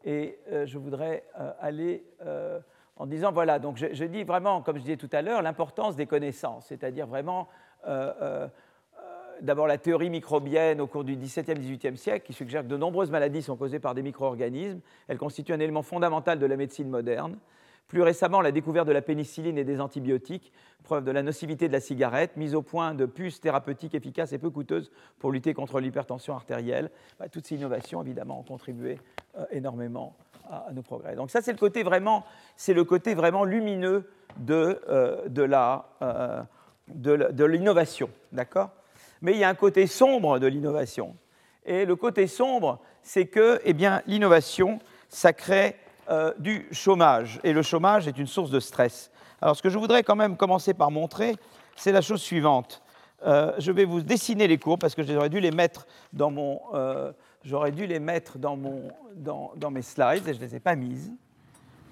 et 0.04 0.40
euh, 0.52 0.66
je 0.66 0.80
voudrais 0.80 1.24
euh, 1.40 1.52
aller 1.60 2.04
en 2.98 3.06
disant, 3.06 3.32
voilà, 3.32 3.60
donc 3.60 3.78
je, 3.78 4.04
dis 4.06 4.24
vraiment, 4.24 4.62
comme 4.62 4.78
je 4.78 4.82
disais 4.82 4.98
tout 4.98 5.10
à 5.12 5.22
l'heure, 5.22 5.42
l'importance 5.42 5.96
des 5.96 6.06
connaissances, 6.06 6.68
c'est-à-dire 6.68 7.08
vraiment 7.08 7.50
d'abord 9.42 9.68
la 9.68 9.78
théorie 9.78 10.10
microbienne 10.10 10.80
au 10.80 10.88
cours 10.88 11.04
du 11.04 11.16
XVIIe, 11.16 11.60
XVIIIe 11.60 11.98
siècle, 11.98 12.26
qui 12.26 12.34
suggère 12.34 12.64
que 12.64 12.68
de 12.68 12.78
nombreuses 12.78 13.12
maladies 13.12 13.42
sont 13.42 13.58
causées 13.58 13.80
par 13.80 13.94
des 13.94 14.02
micro-organismes. 14.02 14.80
Elle 15.08 15.18
constitue 15.18 15.52
un 15.52 15.60
élément 15.60 15.84
fondamental 15.84 16.40
de 16.40 16.46
la 16.46 16.56
médecine 16.56 16.90
moderne. 16.90 17.38
Plus 17.88 18.02
récemment, 18.02 18.42
la 18.42 18.52
découverte 18.52 18.88
de 18.88 18.92
la 18.92 19.02
pénicilline 19.02 19.58
et 19.58 19.64
des 19.64 19.80
antibiotiques, 19.80 20.52
preuve 20.84 21.04
de 21.04 21.12
la 21.12 21.22
nocivité 21.22 21.68
de 21.68 21.74
la 21.74 21.80
cigarette, 21.80 22.36
mise 22.36 22.56
au 22.56 22.62
point 22.62 22.96
de 22.96 23.06
puces 23.06 23.40
thérapeutiques 23.40 23.94
efficaces 23.94 24.34
et 24.34 24.40
peu 24.40 24.50
coûteuses 24.50 24.92
pour 25.20 25.32
lutter 25.32 25.54
contre 25.54 25.80
l'hypertension 25.80 26.34
artérielle. 26.36 26.90
Bah, 27.20 27.30
toutes 27.30 27.46
ces 27.46 27.56
innovations, 27.56 28.02
évidemment, 28.02 28.40
ont 28.40 28.44
contribué 28.44 29.00
euh, 29.38 29.46
énormément 29.52 30.16
à, 30.50 30.68
nos 30.74 30.82
progrès. 30.82 31.16
Donc 31.16 31.30
ça, 31.30 31.42
c'est 31.42 31.52
le 31.52 31.60
côté 31.60 31.84
vraiment, 31.84 32.26
c'est 32.56 32.74
le 32.74 32.84
côté 32.84 33.14
vraiment 33.14 33.44
lumineux 33.44 34.10
de, 34.38 34.82
euh, 34.90 35.28
de 35.28 35.48
euh, 36.02 36.44
de 36.88 37.46
l'innovation, 37.46 38.10
d'accord? 38.32 38.72
Mais 39.22 39.34
il 39.34 39.40
y 39.40 39.44
a 39.44 39.50
un 39.50 39.56
côté 39.56 39.88
sombre 39.88 40.40
de 40.40 40.48
l'innovation. 40.48 41.16
Et 41.66 41.86
le 41.86 41.96
côté 41.96 42.28
sombre, 42.28 42.80
c'est 43.02 43.26
que, 43.26 43.60
eh 43.64 43.74
bien, 43.74 44.02
l'innovation, 44.06 44.80
ça 45.10 45.34
crée 45.34 45.76
euh, 46.10 46.34
du 46.38 46.68
chômage. 46.72 47.40
Et 47.44 47.54
le 47.54 47.62
chômage 47.62 48.08
est 48.08 48.18
une 48.18 48.28
source 48.28 48.52
de 48.52 48.60
stress. 48.60 49.12
Alors 49.42 49.56
ce 49.56 49.62
que 49.62 49.70
je 49.70 49.78
voudrais 49.78 50.04
quand 50.04 50.16
même 50.16 50.38
commencer 50.38 50.74
par 50.74 50.92
montrer, 50.92 51.36
c'est 51.76 51.92
la 51.92 52.02
chose 52.02 52.22
suivante. 52.22 52.82
Euh, 53.26 53.54
je 53.58 53.72
vais 53.72 53.86
vous 53.86 54.02
dessiner 54.02 54.48
les 54.48 54.58
courbes 54.58 54.80
parce 54.80 54.94
que 54.94 55.04
j'aurais 55.04 55.30
dû 55.30 55.40
les 55.40 55.52
mettre 55.52 55.88
dans 56.14 56.32
mon... 56.32 56.62
Euh, 56.74 57.12
j'aurais 57.44 57.72
dû 57.72 57.88
les 57.88 58.00
mettre 58.00 58.38
dans, 58.38 58.56
mon, 58.56 58.92
dans, 59.16 59.52
dans 59.56 59.72
mes 59.72 59.82
slides 59.82 60.28
et 60.28 60.34
je 60.34 60.40
ne 60.40 60.46
les 60.46 60.56
ai 60.56 60.60
pas 60.60 60.76
mises. 60.76 61.12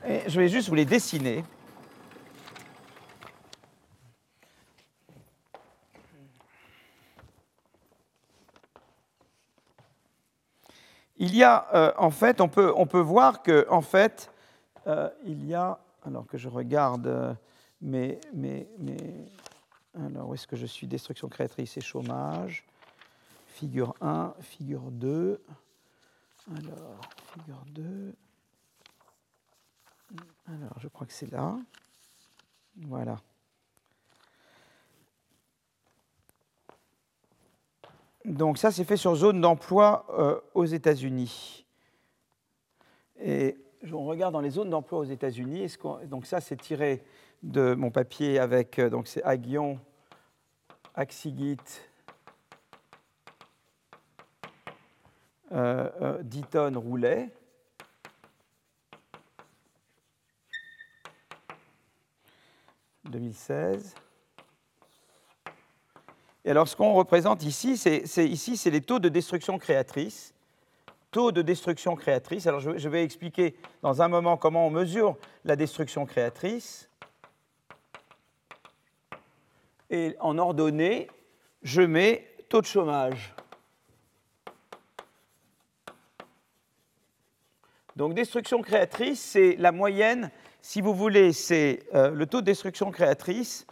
Et 0.08 0.22
je 0.28 0.40
vais 0.40 0.50
juste 0.50 0.70
vous 0.70 0.76
les 0.76 0.86
dessiner. 0.86 1.44
Il 11.18 11.36
y 11.36 11.44
a, 11.44 11.68
euh, 11.74 11.94
en 11.98 12.10
fait, 12.10 12.42
on 12.42 12.50
peut, 12.50 12.74
on 12.76 12.88
peut 12.88 13.00
voir 13.00 13.44
que, 13.44 13.68
en 13.70 13.82
fait, 13.82 14.32
euh, 14.88 15.10
il 15.26 15.46
y 15.46 15.54
a, 15.54 15.80
alors 16.06 16.26
que 16.26 16.38
je 16.38 16.50
regarde 16.50 17.38
mes, 17.82 18.20
mes, 18.34 18.68
mes, 18.80 18.98
alors 19.96 20.30
où 20.30 20.34
est-ce 20.34 20.48
que 20.48 20.56
je 20.56 20.66
suis? 20.66 20.88
Destruction 20.88 21.28
créatrice 21.30 21.78
et 21.78 21.82
chômage. 21.82 22.66
Figure 23.48 23.94
1, 24.02 24.34
figure 24.42 24.90
2. 24.92 25.40
Alors, 26.58 27.00
figure 27.34 27.64
2. 27.70 28.16
Alors, 30.48 30.80
je 30.80 30.88
crois 30.88 31.06
que 31.06 31.14
c'est 31.14 31.32
là. 31.32 31.56
Voilà. 32.78 33.18
Donc 38.26 38.58
ça, 38.58 38.72
c'est 38.72 38.84
fait 38.84 38.98
sur 38.98 39.16
zone 39.16 39.42
d'emploi 39.42 40.06
euh, 40.18 40.40
aux 40.54 40.66
États-Unis. 40.66 41.66
Et 43.22 43.58
on 43.92 44.06
regarde 44.06 44.34
dans 44.34 44.42
les 44.42 44.52
zones 44.52 44.70
d'emploi 44.70 45.00
aux 45.00 45.04
États-Unis. 45.04 45.76
Donc 46.06 46.26
ça, 46.26 46.40
c'est 46.40 46.56
tiré 46.56 47.04
de 47.42 47.74
mon 47.74 47.92
papier 47.92 48.40
avec, 48.40 48.80
euh, 48.80 48.90
donc 48.90 49.08
c'est 49.08 49.22
Aguillon, 49.24 49.80
Axigit, 50.96 51.58
euh, 55.52 55.90
euh, 56.02 56.24
Ditton, 56.24 56.80
Roulet. 56.80 57.30
«2016. 63.14 63.96
Et 66.46 66.52
alors, 66.52 66.68
ce 66.68 66.76
qu'on 66.76 66.94
représente 66.94 67.44
ici, 67.44 67.78
c'est 67.78 68.28
ici, 68.28 68.58
c'est 68.58 68.70
les 68.70 68.82
taux 68.82 69.00
de 69.00 69.10
destruction 69.10 69.58
créatrice. 69.58 70.34
Taux 71.12 71.32
de 71.32 71.42
destruction 71.42 71.96
créatrice. 71.96 72.48
Alors, 72.48 72.60
je, 72.60 72.90
vais 72.90 73.04
expliquer 73.04 73.56
dans 73.82 74.02
un 74.02 74.08
moment 74.08 74.36
comment 74.36 74.68
on 74.68 74.70
mesure 74.70 75.16
la 75.46 75.56
destruction 75.56 76.06
créatrice. 76.06 76.90
Et 79.90 80.16
en 80.20 80.38
ordonnée, 80.38 81.08
je 81.62 81.82
mets 81.82 82.28
taux 82.50 82.62
de 82.62 82.66
chômage. 82.66 83.34
Donc, 87.96 88.16
destruction 88.16 88.62
créatrice, 88.62 89.22
c'est 89.22 89.56
la 89.60 89.72
moyenne, 89.72 90.32
si 90.62 90.82
vous 90.82 90.96
voulez, 90.96 91.32
c'est 91.32 91.84
euh, 91.94 92.10
le 92.10 92.26
taux 92.26 92.42
de 92.42 92.46
destruction 92.46 92.90
créatrice, 92.90 93.68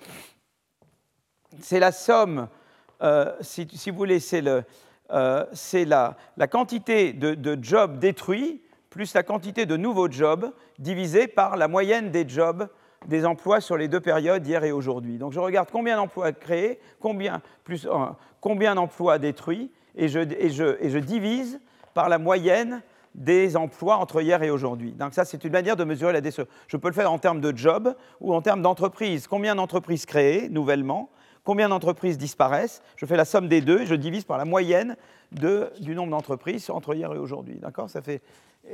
c'est 1.60 1.80
la 1.80 1.91
somme 1.91 2.48
euh, 3.02 3.34
si, 3.41 3.68
vous 3.90 3.98
voulez, 3.98 4.19
c'est 4.19 4.44
euh, 5.11 5.45
la, 5.73 6.48
quantité 6.49 7.14
de, 7.14 7.57
jobs 7.61 7.99
détruits 7.99 8.61
plus 8.91 9.14
la 9.14 9.23
quantité 9.23 9.65
de 9.65 9.78
nouveaux 9.78 10.11
jobs 10.11 10.52
divisé 10.78 11.28
par 11.28 11.56
la 11.56 11.68
moyenne 11.68 12.11
des 12.11 12.28
jobs 12.28 12.68
des 13.07 13.26
emplois 13.26 13.61
sur 13.61 13.78
les 13.78 13.88
deux 13.88 13.99
périodes, 13.99 14.45
hier 14.45 14.64
et 14.64 14.72
aujourd'hui. 14.72 15.18
Donc 15.18 15.32
je 15.32 15.40
regarde 15.40 15.69
combien 15.72 15.95
d'emplois 15.95 16.32
créés, 16.34 16.80
combien, 16.99 17.41
euh, 17.69 18.06
combien 18.40 18.76
d'emplois 18.76 19.18
détruits, 19.18 19.72
et 19.95 20.07
je, 20.07 20.19
et, 20.19 20.49
je, 20.49 20.99
divise 20.99 21.60
par 21.94 22.10
la 22.10 22.19
moyenne 22.19 22.84
des 23.15 23.57
emplois 23.57 23.98
entre 23.98 24.22
hier 24.22 24.44
et 24.44 24.52
aujourd'hui. 24.52 24.91
Donc 24.91 25.14
ça, 25.14 25.26
c'est 25.26 25.44
une 25.44 25.52
manière 25.52 25.76
de 25.76 25.84
mesurer 25.84 26.14
la 26.14 26.22
destruction. 26.22 26.53
Je 26.68 26.78
peux 26.78 26.90
le 26.90 26.94
faire 26.94 27.11
en 27.11 27.18
termes 27.18 27.41
de 27.41 27.56
jobs 27.57 27.95
ou 28.19 28.34
en 28.34 28.41
termes 28.41 28.61
d'entreprises. 28.61 29.28
Combien 29.28 29.56
d'entreprises 29.56 30.06
créées 30.06 30.48
nouvellement 30.49 31.10
combien 31.43 31.69
d'entreprises 31.69 32.18
disparaissent, 32.18 32.81
je 32.95 33.05
fais 33.05 33.18
la 33.18 33.26
somme 33.26 33.47
des 33.47 33.61
deux 33.61 33.81
et 33.81 33.85
je 33.85 33.95
divise 33.95 34.23
par 34.23 34.38
la 34.38 34.45
moyenne 34.45 34.95
de, 35.31 35.72
du 35.80 35.95
nombre 35.95 36.11
d'entreprises 36.11 36.69
entre 36.69 36.93
hier 36.93 37.11
et 37.13 37.18
aujourd'hui. 37.18 37.55
D'accord? 37.59 37.89
Ça 37.89 38.01
fait 38.01 38.22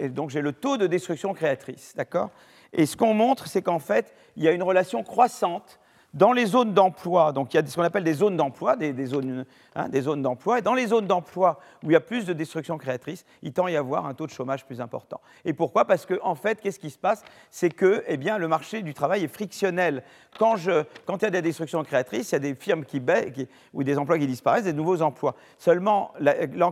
donc 0.09 0.29
j'ai 0.29 0.41
le 0.41 0.51
taux 0.51 0.77
de 0.77 0.87
destruction 0.87 1.33
créatrice. 1.33 1.93
D'accord? 1.95 2.29
Et 2.73 2.85
ce 2.85 2.97
qu'on 2.97 3.13
montre, 3.13 3.47
c'est 3.47 3.61
qu'en 3.61 3.79
fait, 3.79 4.13
il 4.35 4.43
y 4.43 4.47
a 4.47 4.51
une 4.51 4.63
relation 4.63 5.03
croissante 5.03 5.79
dans 6.13 6.31
les 6.31 6.45
zones 6.45 6.73
d'emploi, 6.73 7.31
donc 7.31 7.53
il 7.53 7.57
y 7.57 7.59
a 7.59 7.65
ce 7.65 7.75
qu'on 7.75 7.83
appelle 7.83 8.03
des 8.03 8.13
zones 8.13 8.37
d'emploi, 8.37 8.75
des, 8.75 9.05
zones, 9.05 9.45
hein, 9.77 9.89
des 9.89 10.01
zones 10.01 10.21
d'emploi, 10.21 10.59
et 10.59 10.61
dans 10.61 10.73
les 10.73 10.87
zones 10.87 11.07
d'emploi 11.07 11.59
où 11.83 11.89
il 11.89 11.93
y 11.93 11.95
a 11.95 12.01
plus 12.01 12.25
de 12.25 12.33
destruction 12.33 12.77
créatrice, 12.77 13.25
il 13.41 13.53
tend 13.53 13.65
à 13.65 13.71
y 13.71 13.77
avoir 13.77 14.05
un 14.05 14.13
taux 14.13 14.25
de 14.25 14.31
chômage 14.31 14.65
plus 14.65 14.81
important. 14.81 15.21
Et 15.45 15.53
pourquoi? 15.53 15.85
Parce 15.85 16.05
qu'en 16.05 16.17
en 16.21 16.35
fait, 16.35 16.59
qu'est-ce 16.61 16.79
qui 16.79 16.89
se 16.89 16.97
passe? 16.97 17.23
C'est 17.49 17.69
que 17.69 18.03
eh 18.07 18.17
bien, 18.17 18.37
le 18.37 18.47
marché 18.47 18.81
du 18.81 18.93
travail 18.93 19.23
est 19.23 19.27
frictionnel. 19.27 20.03
Quand, 20.37 20.57
il 20.57 21.21
y 21.21 21.25
a 21.25 21.29
des 21.29 21.41
destructions 21.41 21.83
créatrices, 21.83 22.31
il 22.31 22.35
y 22.35 22.35
a 22.35 22.39
des 22.39 22.55
firmes 22.55 22.85
qui 22.85 22.99
baissent, 22.99 23.47
ou 23.73 23.83
des 23.83 23.97
emplois 23.97 24.19
qui 24.19 24.27
disparaissent, 24.27 24.65
des 24.65 24.73
nouveaux 24.73 25.01
emplois. 25.01 25.35
Seulement, 25.57 26.13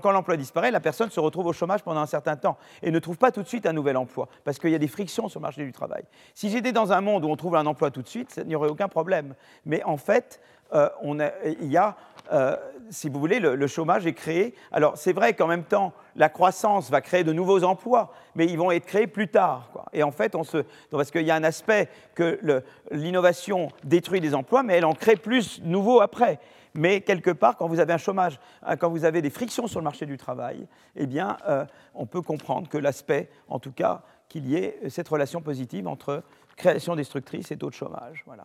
quand 0.01 0.11
l'emploi 0.11 0.37
disparaît, 0.37 0.71
la 0.71 0.79
personne 0.79 1.09
se 1.09 1.19
retrouve 1.19 1.47
au 1.47 1.53
chômage 1.53 1.83
pendant 1.83 2.01
un 2.01 2.05
certain 2.05 2.35
temps 2.35 2.57
et 2.81 2.91
ne 2.91 2.99
trouve 2.99 3.17
pas 3.17 3.31
tout 3.31 3.43
de 3.43 3.47
suite 3.47 3.65
un 3.65 3.73
nouvel 3.73 3.97
emploi, 3.97 4.27
parce 4.43 4.59
qu'il 4.59 4.71
y 4.71 4.75
a 4.75 4.79
des 4.79 4.87
frictions 4.87 5.29
sur 5.29 5.39
le 5.39 5.43
marché 5.43 5.63
du 5.63 5.71
travail. 5.71 6.03
Si 6.33 6.49
j'étais 6.49 6.71
dans 6.71 6.91
un 6.91 7.01
monde 7.01 7.25
où 7.25 7.29
on 7.29 7.35
trouve 7.35 7.55
un 7.55 7.65
emploi 7.65 7.91
tout 7.91 8.01
de 8.01 8.07
suite, 8.07 8.39
il 8.41 8.47
n'y 8.47 8.55
aurait 8.55 8.69
aucun 8.69 8.87
problème. 8.87 9.35
Mais 9.65 9.83
en 9.83 9.97
fait, 9.97 10.39
euh, 10.73 10.89
il 11.61 11.71
y 11.71 11.77
a, 11.77 11.95
euh, 12.31 12.55
si 12.89 13.09
vous 13.09 13.19
voulez, 13.19 13.39
le, 13.39 13.67
chômage 13.67 14.05
est 14.05 14.13
créé. 14.13 14.53
Alors 14.71 14.97
c'est 14.97 15.13
vrai 15.13 15.33
qu'en 15.33 15.47
même 15.47 15.63
temps, 15.63 15.93
la 16.15 16.29
croissance 16.29 16.89
va 16.89 17.01
créer 17.01 17.23
de 17.23 17.33
nouveaux 17.33 17.63
emplois, 17.63 18.13
mais 18.35 18.45
ils 18.45 18.57
vont 18.57 18.71
être 18.71 18.85
créés 18.85 19.07
plus 19.07 19.27
tard. 19.27 19.85
Et 19.93 20.03
en 20.03 20.11
fait, 20.11 20.35
on 20.35 20.43
se, 20.43 20.59
parce 20.91 21.11
qu'il 21.11 21.23
y 21.23 21.31
a 21.31 21.35
un 21.35 21.43
aspect 21.43 21.89
que 22.13 22.63
l'innovation 22.91 23.69
détruit 23.83 24.21
des 24.21 24.35
emplois, 24.35 24.63
mais 24.63 24.75
elle 24.75 24.85
en 24.85 24.93
crée 24.93 25.15
plus 25.15 25.61
nouveaux 25.63 26.01
après. 26.01 26.39
Mais 26.73 27.01
quelque 27.01 27.31
part, 27.31 27.55
quand 27.55 27.67
vous 27.67 27.79
avez 27.79 27.93
un 27.93 27.97
chômage, 27.97 28.39
hein, 28.61 28.75
quand 28.75 28.89
vous 28.89 29.05
avez 29.05 29.21
des 29.21 29.29
frictions 29.29 29.67
sur 29.67 29.79
le 29.79 29.85
marché 29.85 30.05
du 30.05 30.17
travail, 30.17 30.67
eh 30.95 31.07
bien, 31.07 31.37
euh, 31.47 31.65
on 31.93 32.05
peut 32.05 32.21
comprendre 32.21 32.67
que 32.67 32.77
l'aspect, 32.77 33.29
en 33.47 33.59
tout 33.59 33.71
cas, 33.71 34.01
qu'il 34.27 34.45
y 34.47 34.55
ait 34.55 34.77
cette 34.89 35.07
relation 35.07 35.41
positive 35.41 35.87
entre 35.87 36.23
création 36.57 36.95
destructrice 36.95 37.51
et 37.51 37.57
taux 37.57 37.69
de 37.69 37.75
chômage. 37.75 38.23
Voilà 38.25 38.43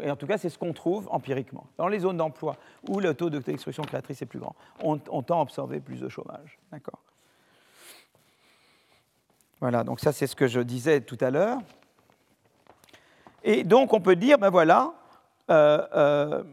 et 0.00 0.10
en 0.10 0.16
tout 0.16 0.26
cas, 0.26 0.38
c'est 0.38 0.48
ce 0.48 0.58
qu'on 0.58 0.72
trouve 0.72 1.08
empiriquement. 1.10 1.66
Dans 1.76 1.88
les 1.88 2.00
zones 2.00 2.16
d'emploi 2.16 2.56
où 2.88 3.00
le 3.00 3.14
taux 3.14 3.30
de 3.30 3.38
destruction 3.38 3.82
créatrice 3.82 4.22
est 4.22 4.26
plus 4.26 4.38
grand, 4.38 4.54
on, 4.82 4.96
tend 4.96 5.40
à 5.40 5.42
observer 5.42 5.80
plus 5.80 6.00
de 6.00 6.08
chômage. 6.08 6.58
D'accord 6.70 7.00
Voilà, 9.60 9.82
donc 9.82 9.98
ça, 9.98 10.12
c'est 10.12 10.28
ce 10.28 10.36
que 10.36 10.46
je 10.46 10.60
disais 10.60 11.00
tout 11.00 11.18
à 11.20 11.30
l'heure. 11.30 11.58
Et 13.42 13.64
donc, 13.64 13.92
on 13.92 14.00
peut 14.00 14.14
dire, 14.14 14.38
ben 14.38 14.50
voilà, 14.50 14.92
euh, 15.50 15.84
euh, 15.94 16.44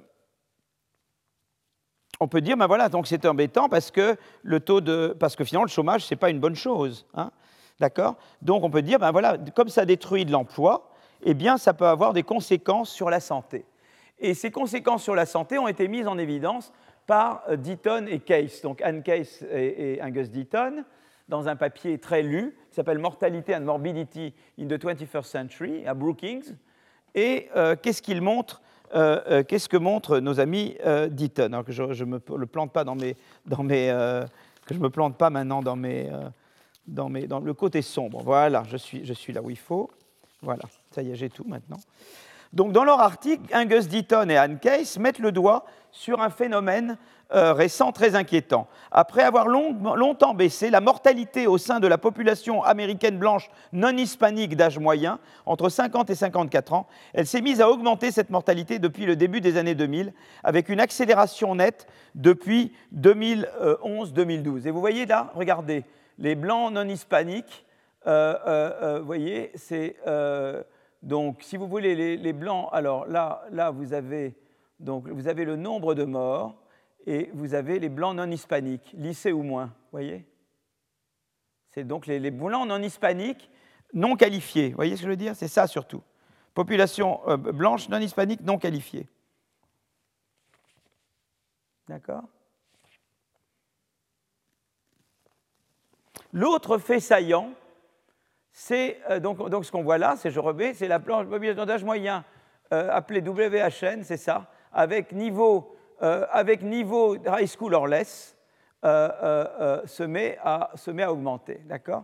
on 2.19 2.27
peut 2.27 2.41
dire, 2.41 2.57
ben 2.57 2.65
voilà, 2.65 2.89
donc 2.89 3.05
c'est 3.05 3.27
embêtant 3.27 3.69
parce 3.69 3.91
que 3.91 4.17
le 4.41 4.59
taux 4.59 4.81
de, 4.81 5.15
parce 5.19 5.35
que 5.35 5.43
finalement, 5.43 5.65
le 5.65 5.69
chômage, 5.69 6.03
c'est 6.03 6.15
pas 6.15 6.31
une 6.31 6.39
bonne 6.39 6.55
chose. 6.55 7.05
Hein 7.13 7.29
D'accord 7.79 8.15
Donc, 8.41 8.63
on 8.63 8.71
peut 8.71 8.81
dire, 8.81 8.97
ben 8.97 9.11
voilà, 9.11 9.37
comme 9.55 9.69
ça 9.69 9.85
détruit 9.85 10.25
de 10.25 10.31
l'emploi, 10.31 10.88
eh 11.23 11.33
bien, 11.33 11.57
ça 11.57 11.73
peut 11.73 11.87
avoir 11.87 12.13
des 12.13 12.23
conséquences 12.23 12.89
sur 12.89 13.09
la 13.09 13.19
santé. 13.19 13.65
Et 14.19 14.33
ces 14.33 14.51
conséquences 14.51 15.03
sur 15.03 15.15
la 15.15 15.25
santé 15.25 15.57
ont 15.57 15.67
été 15.67 15.87
mises 15.87 16.07
en 16.07 16.17
évidence 16.17 16.73
par 17.07 17.43
euh, 17.49 17.55
Deaton 17.55 18.05
et 18.07 18.19
Case, 18.19 18.61
donc 18.61 18.81
Anne 18.81 19.01
Case 19.01 19.45
et, 19.51 19.99
Angus 20.01 20.29
Deaton, 20.29 20.83
dans 21.27 21.47
un 21.47 21.55
papier 21.55 21.97
très 21.99 22.21
lu 22.21 22.55
qui 22.69 22.75
s'appelle 22.75 22.99
Mortality 22.99 23.53
and 23.55 23.61
Morbidity 23.61 24.33
in 24.59 24.67
the 24.67 24.83
21st 24.83 25.23
Century 25.23 25.87
à 25.87 25.93
Brookings. 25.93 26.55
Et 27.15 27.49
euh, 27.55 27.75
qu'est-ce 27.81 28.01
qu'il 28.01 28.21
montre 28.21 28.61
euh, 28.95 29.43
Qu'est-ce 29.43 29.69
que 29.69 29.77
montrent 29.77 30.19
nos 30.19 30.39
amis 30.39 30.75
Deaton? 31.09 31.53
Alors 31.53 31.63
que 31.63 31.71
je 31.71 31.83
ne 31.83 32.05
me 32.05 32.45
plante 32.45 32.73
pas 32.73 32.83
dans 32.83 32.95
mes, 32.95 33.15
dans 33.45 33.63
mes 33.63 33.89
que 34.65 34.73
je 34.73 34.79
me 34.79 34.89
plante 34.89 35.17
pas 35.17 35.29
maintenant 35.29 35.61
dans 35.61 35.75
mes, 35.75 36.09
dans 36.87 37.09
mes, 37.09 37.27
dans 37.27 37.39
le 37.39 37.53
côté 37.53 37.81
sombre. 37.81 38.21
Voilà, 38.23 38.63
je 38.67 38.77
suis, 38.77 39.05
je 39.05 39.13
suis 39.13 39.31
là 39.31 39.41
où 39.41 39.49
il 39.49 39.57
faut. 39.57 39.89
Voilà, 40.41 40.63
ça 40.91 41.01
y 41.01 41.11
est, 41.11 41.15
j'ai 41.15 41.29
tout 41.29 41.45
maintenant. 41.47 41.79
Donc, 42.51 42.71
dans 42.71 42.83
leur 42.83 42.99
article, 42.99 43.43
Angus 43.55 43.87
Deaton 43.87 44.27
et 44.29 44.37
Anne 44.37 44.57
Case 44.57 44.97
mettent 44.97 45.19
le 45.19 45.31
doigt 45.31 45.65
sur 45.91 46.21
un 46.21 46.31
phénomène 46.31 46.97
euh, 47.31 47.53
récent 47.53 47.91
très 47.91 48.15
inquiétant. 48.15 48.67
Après 48.91 49.21
avoir 49.21 49.47
longtemps 49.47 50.33
baissé, 50.33 50.71
la 50.71 50.81
mortalité 50.81 51.45
au 51.45 51.59
sein 51.59 51.79
de 51.79 51.85
la 51.85 51.99
population 51.99 52.63
américaine 52.63 53.19
blanche 53.19 53.51
non 53.71 53.95
hispanique 53.95 54.55
d'âge 54.55 54.79
moyen, 54.79 55.19
entre 55.45 55.69
50 55.69 56.09
et 56.09 56.15
54 56.15 56.73
ans, 56.73 56.87
elle 57.13 57.27
s'est 57.27 57.41
mise 57.41 57.61
à 57.61 57.69
augmenter 57.69 58.09
cette 58.09 58.31
mortalité 58.31 58.79
depuis 58.79 59.05
le 59.05 59.15
début 59.15 59.41
des 59.41 59.57
années 59.57 59.75
2000, 59.75 60.11
avec 60.43 60.69
une 60.69 60.79
accélération 60.79 61.53
nette 61.53 61.85
depuis 62.15 62.73
2011-2012. 62.95 64.67
Et 64.67 64.71
vous 64.71 64.79
voyez 64.79 65.05
là, 65.05 65.31
regardez, 65.35 65.85
les 66.17 66.33
blancs 66.33 66.73
non 66.73 66.87
hispaniques 66.87 67.63
euh, 68.07 68.35
euh, 68.47 68.99
vous 69.01 69.05
voyez, 69.05 69.51
c'est 69.55 69.97
donc 71.01 71.43
si 71.43 71.57
vous 71.57 71.67
voulez 71.67 72.17
les, 72.17 72.33
blancs, 72.33 72.69
alors 72.71 73.05
là, 73.07 73.43
là 73.51 73.71
vous 73.71 73.93
avez 73.93 74.35
donc 74.79 75.07
vous 75.07 75.27
avez 75.27 75.45
le 75.45 75.55
nombre 75.55 75.93
de 75.95 76.03
morts 76.03 76.55
et 77.05 77.29
vous 77.33 77.53
avez 77.53 77.79
les 77.79 77.89
blancs 77.89 78.15
non 78.15 78.29
hispaniques, 78.29 78.93
lycée 78.93 79.31
ou 79.31 79.43
moins, 79.43 79.73
voyez? 79.91 80.25
C'est 81.71 81.83
donc 81.83 82.07
les, 82.07 82.31
blancs 82.31 82.67
non 82.67 82.81
hispaniques 82.81 83.49
non 83.93 84.15
qualifiés. 84.15 84.69
Voyez 84.73 84.95
ce 84.95 85.01
que 85.01 85.05
je 85.05 85.09
veux 85.11 85.17
dire? 85.17 85.35
C'est 85.35 85.47
ça 85.47 85.67
surtout. 85.67 86.01
Population 86.53 87.21
euh, 87.27 87.37
blanche 87.37 87.89
non 87.89 87.99
hispanique 87.99 88.41
non 88.41 88.57
qualifiée. 88.57 89.07
D'accord? 91.87 92.23
L'autre 96.31 96.77
fait 96.77 96.99
saillant, 96.99 97.53
c'est 98.51 98.99
euh, 99.09 99.19
donc, 99.19 99.65
ce 99.65 99.71
qu'on 99.71 99.83
voit 99.83 99.97
là, 99.97 100.15
c'est 100.17 100.31
je 100.31 100.39
remets, 100.39 100.73
c'est 100.73 100.87
la 100.87 100.99
population 100.99 101.65
d'âge 101.65 101.83
moyen 101.83 102.23
euh, 102.73 102.89
appelée 102.91 103.21
WHN, 103.21 104.03
c'est 104.03 104.17
ça, 104.17 104.47
avec 104.71 105.11
niveau, 105.11 105.75
avec 105.99 106.61
niveau 106.61 107.15
high 107.15 107.47
school 107.47 107.73
or 107.73 107.87
less, 107.87 108.37
se, 108.83 110.03
met 110.03 110.37
à, 110.41 110.71
se 110.75 110.91
met 110.91 111.03
à 111.03 111.11
augmenter. 111.11 111.61
D'accord? 111.65 112.03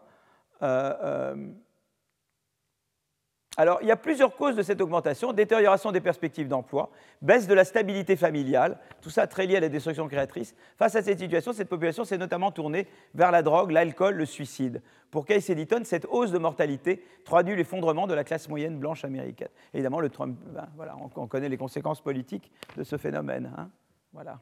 Alors, 3.58 3.80
il 3.82 3.88
y 3.88 3.92
a 3.92 3.96
plusieurs 3.96 4.36
causes 4.36 4.56
de 4.56 4.62
cette 4.62 4.82
augmentation. 4.82 5.32
Détérioration 5.32 5.92
des 5.92 6.02
perspectives 6.02 6.48
d'emploi, 6.48 6.90
baisse 7.22 7.48
de 7.48 7.54
la 7.54 7.64
stabilité 7.64 8.18
familiale, 8.18 8.78
tout 9.02 9.10
ça 9.10 9.28
très 9.28 9.46
lié 9.46 9.56
à 9.56 9.60
la 9.62 9.70
destruction 9.70 10.08
créatrice. 10.08 10.56
Face 10.78 10.96
à 10.96 11.02
cette 11.02 11.20
situation, 11.20 11.54
cette 11.54 11.70
population 11.70 12.04
s'est 12.04 12.18
notamment 12.18 12.52
tournée 12.52 12.88
vers 13.14 13.32
la 13.32 13.42
drogue, 13.42 13.72
l'alcool, 13.72 14.16
le 14.16 14.26
suicide. 14.26 14.82
Pour 15.10 15.26
Case 15.26 15.50
Editon, 15.50 15.82
cette 15.86 16.06
hausse 16.10 16.32
de 16.32 16.38
mortalité 16.38 17.02
traduit 17.24 17.56
l'effondrement 17.56 18.08
de 18.08 18.14
la 18.14 18.26
classe 18.26 18.50
moyenne 18.50 18.78
blanche 18.78 19.06
américaine. 19.06 19.48
Évidemment, 19.74 20.02
le 20.02 20.10
Trump, 20.10 20.38
ben, 20.48 20.68
voilà, 20.76 20.98
on, 21.16 21.28
connaît 21.28 21.48
les 21.48 21.58
conséquences 21.58 22.02
politiques 22.02 22.52
de 22.76 22.84
ce 22.84 22.98
phénomène. 22.98 23.54
Hein. 23.58 23.70
voilà. 24.12 24.40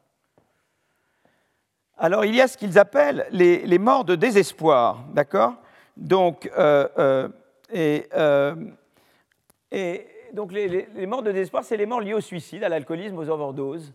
Alors, 2.00 2.26
il 2.26 2.34
y 2.34 2.42
a 2.42 2.48
ce 2.48 2.58
qu'ils 2.58 2.80
appellent 2.80 3.28
les, 3.30 3.78
morts 3.78 4.06
de 4.06 4.16
désespoir, 4.16 5.06
d'accord? 5.14 5.54
Donc, 5.98 6.50
euh, 6.58 6.88
euh, 6.98 7.30
et... 7.72 8.08
Euh, 8.16 8.56
et 9.74 10.08
donc 10.34 10.52
les, 10.54 10.88
morts 11.08 11.24
de 11.24 11.32
désespoir, 11.32 11.64
c'est 11.64 11.78
les 11.78 11.86
morts 11.86 12.00
liées 12.00 12.14
au 12.14 12.22
suicide, 12.22 12.64
à 12.64 12.70
l'alcoolisme, 12.70 13.18
aux 13.18 13.30
overdoses. 13.30 13.94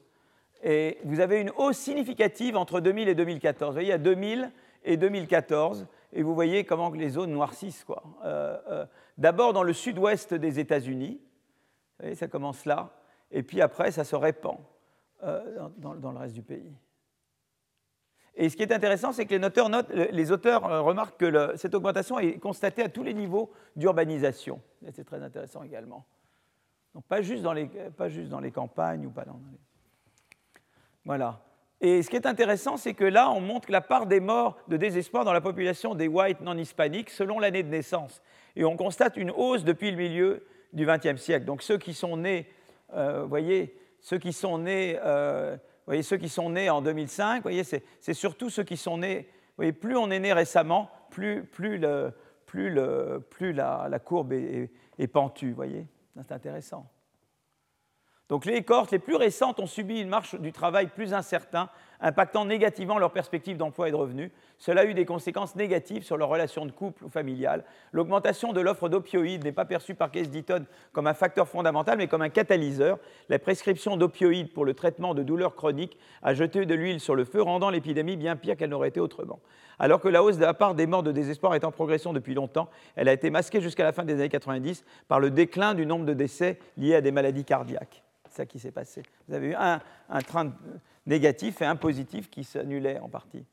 Et 0.63 0.99
vous 1.05 1.21
avez 1.21 1.41
une 1.41 1.53
hausse 1.57 1.79
significative 1.79 2.57
entre 2.57 2.81
2000 2.81 3.09
et 3.09 3.15
2014. 3.15 3.71
Vous 3.71 3.75
voyez, 3.75 3.89
il 3.89 3.91
y 3.91 3.95
a 3.95 3.99
2000 3.99 4.51
et 4.85 4.97
2014, 4.97 5.87
et 6.13 6.23
vous 6.23 6.35
voyez 6.35 6.65
comment 6.65 6.91
les 6.91 7.11
zones 7.11 7.31
noircissent. 7.31 7.87
Euh, 8.25 8.57
euh, 8.69 8.87
d'abord 9.17 9.53
dans 9.53 9.63
le 9.63 9.73
sud-ouest 9.73 10.35
des 10.35 10.59
États-Unis, 10.59 11.21
ça 12.15 12.29
commence 12.29 12.65
là, 12.65 12.91
et 13.33 13.43
puis 13.43 13.61
après 13.61 13.91
ça 13.91 14.05
se 14.05 14.15
répand 14.15 14.59
euh, 15.25 15.69
dans, 15.79 16.13
le 16.13 16.19
reste 16.19 16.35
du 16.35 16.43
pays. 16.43 16.73
Et 18.41 18.49
ce 18.49 18.57
qui 18.57 18.63
est 18.63 18.73
intéressant, 18.73 19.11
c'est 19.11 19.27
que 19.27 19.35
les, 19.35 20.31
auteurs, 20.31 20.65
euh, 20.65 20.81
remarquent 20.81 21.19
que 21.19 21.57
cette 21.57 21.75
augmentation 21.75 22.21
est 22.21 22.39
constatée 22.39 22.85
à 22.85 22.89
tous 22.89 23.03
les 23.03 23.13
niveaux 23.13 23.51
d'urbanisation. 23.75 24.63
C'est 24.93 25.05
très 25.05 25.21
intéressant 25.21 25.65
également. 25.65 26.07
Donc 26.95 27.05
pas 27.05 27.21
juste 27.21 27.43
dans 27.43 27.53
les, 27.53 27.67
pas 27.67 28.09
juste 28.09 28.29
dans 28.31 28.39
les 28.39 28.53
campagnes 28.53 29.07
ou 29.07 29.11
pas 29.11 29.25
dans. 29.25 29.41
Voilà. 31.05 31.41
Et 31.81 32.01
ce 32.05 32.11
qui 32.11 32.15
est 32.15 32.27
intéressant, 32.27 32.77
c'est 32.77 32.95
que 32.95 33.05
là, 33.05 33.29
on 33.31 33.41
montre 33.41 33.73
la 33.73 33.81
part 33.81 34.07
des 34.07 34.21
morts 34.21 34.57
de 34.69 34.77
désespoir 34.77 35.25
dans 35.25 35.33
la 35.33 35.41
population 35.41 35.97
des 35.97 36.07
whites 36.07 36.41
non 36.41 36.57
hispaniques 36.57 37.11
selon 37.11 37.41
l'année 37.41 37.65
de 37.65 37.69
naissance. 37.69 38.23
Et 38.55 38.65
on 38.65 38.77
constate 38.77 39.17
une 39.17 39.33
hausse 39.33 39.65
depuis 39.65 39.91
le 39.91 39.97
milieu 39.97 40.47
du 40.73 40.87
XXe 40.87 41.21
siècle. 41.21 41.45
Donc 41.45 41.63
ceux 41.63 41.79
qui 41.79 41.93
sont 41.93 42.17
nés, 42.17 42.49
euh, 42.95 43.23
vous 43.23 43.29
voyez, 43.29 43.77
ceux 44.01 44.19
qui 44.19 44.33
sont 44.33 44.59
nés 44.59 44.97
euh, 45.05 45.57
voyez, 45.89 46.03
ceux 46.03 46.19
qui 46.19 46.29
sont 46.29 46.51
nés 46.51 46.69
en 46.71 46.83
2005, 46.83 47.43
voyez, 47.43 47.65
c'est 47.65 48.15
surtout 48.15 48.51
ceux 48.51 48.63
qui 48.63 48.77
sont 48.77 48.99
nés. 48.99 49.29
voyez, 49.57 49.73
plus 49.73 49.97
on 49.97 50.11
est 50.11 50.21
né 50.21 50.33
récemment, 50.33 50.91
plus, 51.11 51.45
plus, 51.45 51.79
le, 51.79 52.13
plus, 52.45 52.71
le, 52.71 53.25
plus 53.31 53.53
la, 53.53 53.99
courbe 54.05 54.33
est, 54.33 54.71
est, 54.99 55.07
pentue. 55.07 55.53
voyez, 55.53 55.87
c'est 56.17 56.33
intéressant. 56.33 56.87
Donc 58.29 58.45
les 58.45 58.63
cohortes 58.63 58.91
les 58.91 58.99
plus 58.99 59.17
récentes 59.17 59.59
ont 59.61 59.67
subi 59.67 60.01
une 60.01 60.11
marche 60.11 60.35
du 60.35 60.53
travail 60.53 60.89
plus 60.89 61.15
incertain, 61.15 61.71
impactant 62.01 62.45
négativement 62.45 62.99
leurs 62.99 63.13
perspectives 63.13 63.57
d'emploi 63.57 63.89
et 63.89 63.91
de 63.91 63.97
revenus. 63.97 64.31
Cela 64.59 64.83
a 64.83 64.85
eu 64.85 64.95
des 64.95 65.05
conséquences 65.05 65.57
négatives 65.57 66.03
sur 66.03 66.17
leurs 66.17 66.29
relations 66.29 66.67
de 66.67 66.73
couple 66.73 67.05
ou 67.05 67.09
familiales. 67.09 67.65
L'augmentation 67.93 68.53
de 68.53 68.61
l'offre 68.61 68.89
d'opioïdes 68.89 69.45
n'est 69.45 69.53
pas 69.53 69.65
perçue 69.65 69.95
par 69.95 70.11
Case 70.11 70.31
Deaton 70.31 70.67
comme 70.93 71.07
un 71.07 71.15
facteur 71.15 71.49
fondamental, 71.49 71.99
mais 71.99 72.09
comme 72.09 72.23
un 72.23 72.29
catalyseur. 72.29 72.99
La 73.29 73.39
prescription 73.39 73.97
d'opioïdes 73.97 74.53
pour 74.53 74.65
le 74.65 74.75
traitement 74.75 75.15
de 75.15 75.23
douleurs 75.23 75.55
chroniques 75.55 75.99
a 76.23 76.35
jeté 76.35 76.67
de 76.67 76.75
l'huile 76.75 77.01
sur 77.01 77.15
le 77.15 77.25
feu, 77.25 77.43
rendant 77.43 77.71
l'épidémie 77.71 78.17
bien 78.17 78.37
pire 78.37 78.57
qu'elle 78.57 78.71
n'aurait 78.71 78.89
été 78.89 79.01
autrement. 79.01 79.41
Alors 79.79 80.01
que 80.01 80.09
la 80.09 80.23
hausse 80.25 80.39
de 80.39 80.45
la 80.45 80.55
part 80.55 80.75
des 80.75 80.87
morts 80.87 81.05
de 81.05 81.13
désespoir 81.13 81.55
est 81.55 81.65
en 81.65 81.71
progression 81.71 82.13
depuis 82.13 82.35
longtemps, 82.35 82.69
elle 82.97 83.09
a 83.09 83.13
été 83.13 83.31
masquée 83.31 83.61
jusqu'à 83.61 83.85
la 83.85 83.93
fin 83.93 84.05
des 84.05 84.15
années 84.15 84.29
90 84.29 84.85
par 85.07 85.21
le 85.21 85.31
déclin 85.31 85.75
du 85.75 85.87
nombre 85.87 86.05
de 86.05 86.15
décès 86.15 86.59
liés 86.77 86.97
à 86.97 87.01
des 87.01 87.13
maladies 87.13 87.45
cardiaques 87.45 88.03
ça 88.39 88.47
qui 88.47 88.59
s'est 88.59 88.71
passé. 88.71 89.03
Vous 89.27 89.35
avez 89.35 89.49
eu 89.49 89.55
un, 89.55 89.81
train 90.23 90.53
négatif 91.07 91.61
et 91.61 91.65
un 91.65 91.77
positif 91.77 92.31
qui 92.31 92.45
s'annulait 92.45 92.99
en 93.01 93.09
partie. 93.09 93.45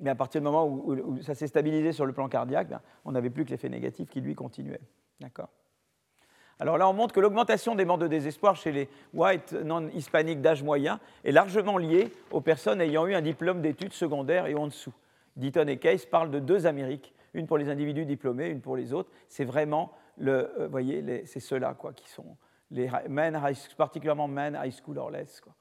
Mais 0.00 0.10
à 0.10 0.14
partir 0.14 0.40
du 0.40 0.44
moment 0.44 0.66
où, 0.66 1.22
ça 1.22 1.34
s'est 1.34 1.46
stabilisé 1.46 1.92
sur 1.92 2.04
le 2.04 2.12
plan 2.12 2.28
cardiaque, 2.28 2.68
ben, 2.68 2.80
on 3.04 3.12
n'avait 3.12 3.30
plus 3.30 3.44
que 3.44 3.50
l'effet 3.50 3.68
négatif 3.68 4.10
qui, 4.10 4.20
lui, 4.20 4.34
continuait. 4.34 4.80
D'accord? 5.20 5.48
Alors 6.58 6.78
là, 6.78 6.88
on 6.88 6.92
montre 6.92 7.14
que 7.14 7.20
l'augmentation 7.20 7.74
des 7.74 7.84
morts 7.84 7.98
de 7.98 8.06
désespoir 8.06 8.56
chez 8.56 8.72
les 8.72 8.88
whites 9.12 9.52
non-hispaniques 9.52 10.40
d'âge 10.40 10.62
moyen 10.62 11.00
est 11.24 11.32
largement 11.32 11.78
liée 11.78 12.12
aux 12.30 12.40
personnes 12.40 12.80
ayant 12.80 13.06
eu 13.06 13.14
un 13.14 13.22
diplôme 13.22 13.60
d'études 13.60 13.92
secondaires 13.92 14.46
et 14.46 14.54
en 14.54 14.66
dessous. 14.66 14.92
Deaton 15.36 15.66
et 15.66 15.78
Case 15.78 16.06
parlent 16.06 16.30
de 16.30 16.38
deux 16.38 16.66
Amériques, 16.66 17.12
une 17.34 17.46
pour 17.46 17.58
les 17.58 17.68
individus 17.68 18.04
diplômés, 18.04 18.48
une 18.48 18.60
pour 18.60 18.76
les 18.76 18.92
autres. 18.92 19.10
C'est 19.28 19.44
vraiment, 19.44 19.92
le, 20.16 20.50
euh, 20.60 20.68
voyez, 20.68 21.24
c'est 21.26 21.40
ceux-là 21.40 21.76
qui 21.96 22.08
sont 22.08 22.36
les 22.70 22.90
men 23.08 23.40
particulièrement 23.76 24.28
men 24.28 24.58
high 24.62 24.72
school 24.72 24.98
or 24.98 25.10
less, 25.10 25.40
quoi, 25.40 25.54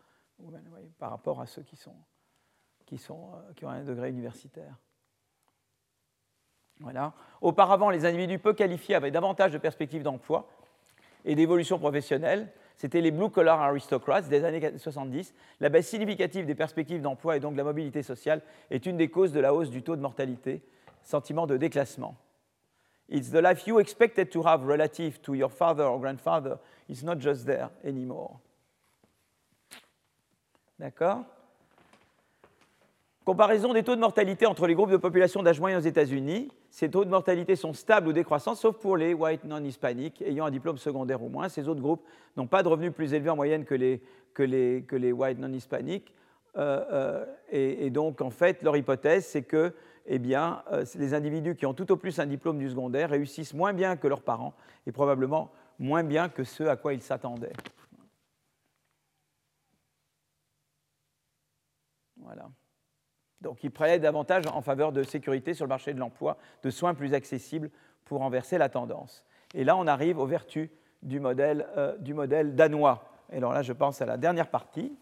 par 0.98 1.12
rapport 1.12 1.42
à 1.42 1.46
ceux 1.46 1.64
qui, 1.64 1.78
euh, 1.88 3.66
ont 3.66 3.70
un 3.70 3.84
degré 3.84 4.10
universitaire. 4.10 4.76
Auparavant, 7.42 7.90
les 7.90 8.06
individus 8.06 8.40
peu 8.40 8.54
qualifiés 8.54 8.96
avaient 8.96 9.12
davantage 9.12 9.52
de 9.52 9.58
perspectives 9.58 10.04
d'emploi 10.04 10.50
et 11.24 11.36
d'évolution 11.36 11.80
professionnelle. 11.80 12.52
C'était 12.76 13.02
les 13.02 13.12
blue-collar 13.12 13.62
aristocrats 13.62 14.22
des 14.22 14.44
années 14.44 14.78
70. 14.78 15.34
La 15.60 15.70
baisse 15.70 15.88
significative 15.88 16.46
des 16.46 16.56
perspectives 16.56 17.02
d'emploi 17.02 17.38
et 17.38 17.40
donc 17.40 17.54
de 17.54 17.58
la 17.58 17.64
mobilité 17.64 18.02
sociale 18.04 18.42
est 18.72 18.86
une 18.86 18.98
des 18.98 19.10
causes 19.10 19.32
de 19.32 19.40
la 19.40 19.54
hausse 19.54 19.70
du 19.70 19.84
taux 19.84 19.96
de 19.96 20.02
mortalité, 20.02 20.64
sentiment 21.04 21.46
de 21.48 21.56
déclassement. 21.56 22.18
It's 23.10 23.30
the 23.30 23.42
life 23.42 23.68
you 23.68 23.80
expected 23.80 24.32
to 24.32 24.44
have 24.44 24.64
relative 24.64 25.22
to 25.24 25.34
your 25.34 25.50
father 25.50 25.84
or 25.84 26.00
grandfather 26.00 26.58
is 26.90 27.04
not 27.04 27.20
just 27.20 27.46
there 27.46 27.70
anymore. 27.84 28.40
D'accord? 30.80 31.26
Comparaison 33.26 33.72
des 33.72 33.84
taux 33.84 33.96
de 33.96 34.02
mortalité 34.02 34.46
entre 34.46 34.68
les 34.68 34.76
groupes 34.76 34.92
de 34.92 34.98
population 34.98 35.44
d'âge 35.44 35.60
moyen 35.60 35.78
aux 35.78 35.82
États-Unis. 35.82 36.50
Ces 36.70 36.90
taux 36.90 37.06
de 37.06 37.10
mortalité 37.10 37.56
sont 37.56 37.72
stables 37.72 38.10
ou 38.10 38.14
décroissants, 38.14 38.56
sauf 38.56 38.78
pour 38.78 38.98
les 38.98 39.14
white 39.14 39.46
non-hispaniques 39.46 40.22
ayant 40.24 40.46
un 40.46 40.52
diplôme 40.52 40.78
secondaire 40.78 41.24
ou 41.24 41.30
moins. 41.30 41.48
Ces 41.48 41.70
autres 41.70 41.80
groupes 41.80 42.04
n'ont 42.36 42.48
pas 42.48 42.64
de 42.64 42.68
revenus 42.68 42.92
plus 42.92 43.14
élevés 43.14 43.30
en 43.30 43.38
moyenne 43.38 43.64
que 43.64 43.76
les, 43.76 44.02
que 44.34 45.12
white 45.12 45.40
non-hispaniques. 45.40 46.14
Euh, 46.58 46.84
euh, 46.92 47.26
et, 47.50 47.90
donc, 47.92 48.20
en 48.20 48.30
fait, 48.30 48.62
leur 48.62 48.76
hypothèse, 48.76 49.26
c'est 49.26 49.44
que 49.44 49.74
eh 50.06 50.20
bien, 50.20 50.64
euh, 50.72 50.86
les 50.96 51.14
individus 51.14 51.56
qui 51.56 51.66
ont 51.66 51.74
tout 51.74 51.92
au 51.92 51.98
plus 51.98 52.20
un 52.20 52.26
diplôme 52.26 52.60
du 52.60 52.70
secondaire 52.70 53.10
réussissent 53.10 53.54
moins 53.54 53.74
bien 53.74 53.96
que 53.96 54.08
leurs 54.08 54.22
parents 54.22 54.54
et 54.86 54.92
probablement 54.92 55.52
moins 55.80 56.04
bien 56.04 56.30
que 56.30 56.44
ceux 56.44 56.70
à 56.70 56.76
quoi 56.76 56.94
ils 56.94 57.02
s'attendaient. 57.02 57.54
Voilà. 62.18 62.50
Donc 63.42 63.64
ils 63.64 63.72
prêtent 63.72 64.02
davantage 64.02 64.46
en 64.48 64.62
faveur 64.62 64.92
de 64.92 65.04
sécurité 65.04 65.54
sur 65.54 65.66
le 65.66 65.70
marché 65.70 65.94
de 65.94 66.00
l'emploi, 66.00 66.38
de 66.64 66.70
soins 66.70 66.94
plus 66.94 67.14
accessibles 67.14 67.70
pour 68.06 68.20
renverser 68.20 68.58
la 68.58 68.70
tendance. 68.70 69.26
Et 69.54 69.64
là, 69.64 69.76
on 69.76 69.88
arrive 69.88 70.20
aux 70.20 70.26
vertus 70.26 70.70
du 71.02 71.20
modèle, 71.20 71.68
euh, 71.78 71.98
du 71.98 72.14
modèle 72.14 72.56
danois. 72.56 73.10
Et 73.32 73.38
alors 73.38 73.54
là, 73.54 73.62
je 73.62 73.74
pense 73.74 74.02
à 74.02 74.06
la 74.06 74.18
dernière 74.18 74.50
partie. 74.50 74.98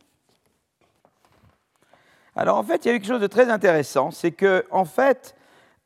Alors 2.35 2.57
en 2.57 2.63
fait, 2.63 2.85
il 2.85 2.87
y 2.87 2.91
a 2.91 2.95
eu 2.95 2.99
quelque 2.99 3.11
chose 3.11 3.21
de 3.21 3.27
très 3.27 3.49
intéressant, 3.49 4.11
c'est 4.11 4.31
que 4.31 4.65
en 4.71 4.85
fait, 4.85 5.35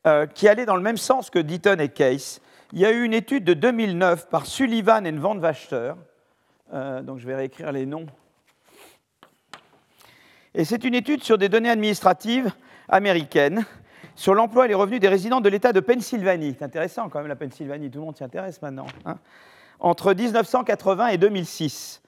euh, 0.06 0.26
qui 0.26 0.48
allait 0.48 0.66
dans 0.66 0.76
le 0.76 0.82
même 0.82 0.96
sens 0.96 1.30
que 1.30 1.38
Deaton 1.38 1.78
et 1.78 1.88
Case, 1.88 2.40
il 2.72 2.78
y 2.78 2.86
a 2.86 2.92
eu 2.92 3.02
une 3.04 3.14
étude 3.14 3.44
de 3.44 3.54
2009 3.54 4.28
par 4.28 4.46
Sullivan 4.46 5.04
et 5.06 5.12
Van 5.12 5.36
Wachter, 5.38 5.94
euh, 6.72 7.02
donc 7.02 7.18
je 7.18 7.26
vais 7.26 7.34
réécrire 7.34 7.72
les 7.72 7.86
noms. 7.86 8.06
Et 10.54 10.64
c'est 10.64 10.84
une 10.84 10.94
étude 10.94 11.22
sur 11.22 11.36
des 11.36 11.48
données 11.48 11.70
administratives 11.70 12.50
américaines 12.88 13.64
sur 14.14 14.34
l'emploi 14.34 14.64
et 14.64 14.68
les 14.68 14.74
revenus 14.74 15.00
des 15.00 15.08
résidents 15.08 15.40
de 15.40 15.48
l'État 15.48 15.72
de 15.72 15.80
Pennsylvanie. 15.80 16.56
C'est 16.58 16.64
intéressant 16.64 17.08
quand 17.08 17.18
même 17.18 17.28
la 17.28 17.36
Pennsylvanie, 17.36 17.90
tout 17.90 17.98
le 17.98 18.06
monde 18.06 18.16
s'y 18.16 18.24
intéresse 18.24 18.60
maintenant. 18.62 18.86
Hein. 19.04 19.18
Entre 19.78 20.14
1980 20.14 21.08
et 21.08 21.18
2006. 21.18 22.02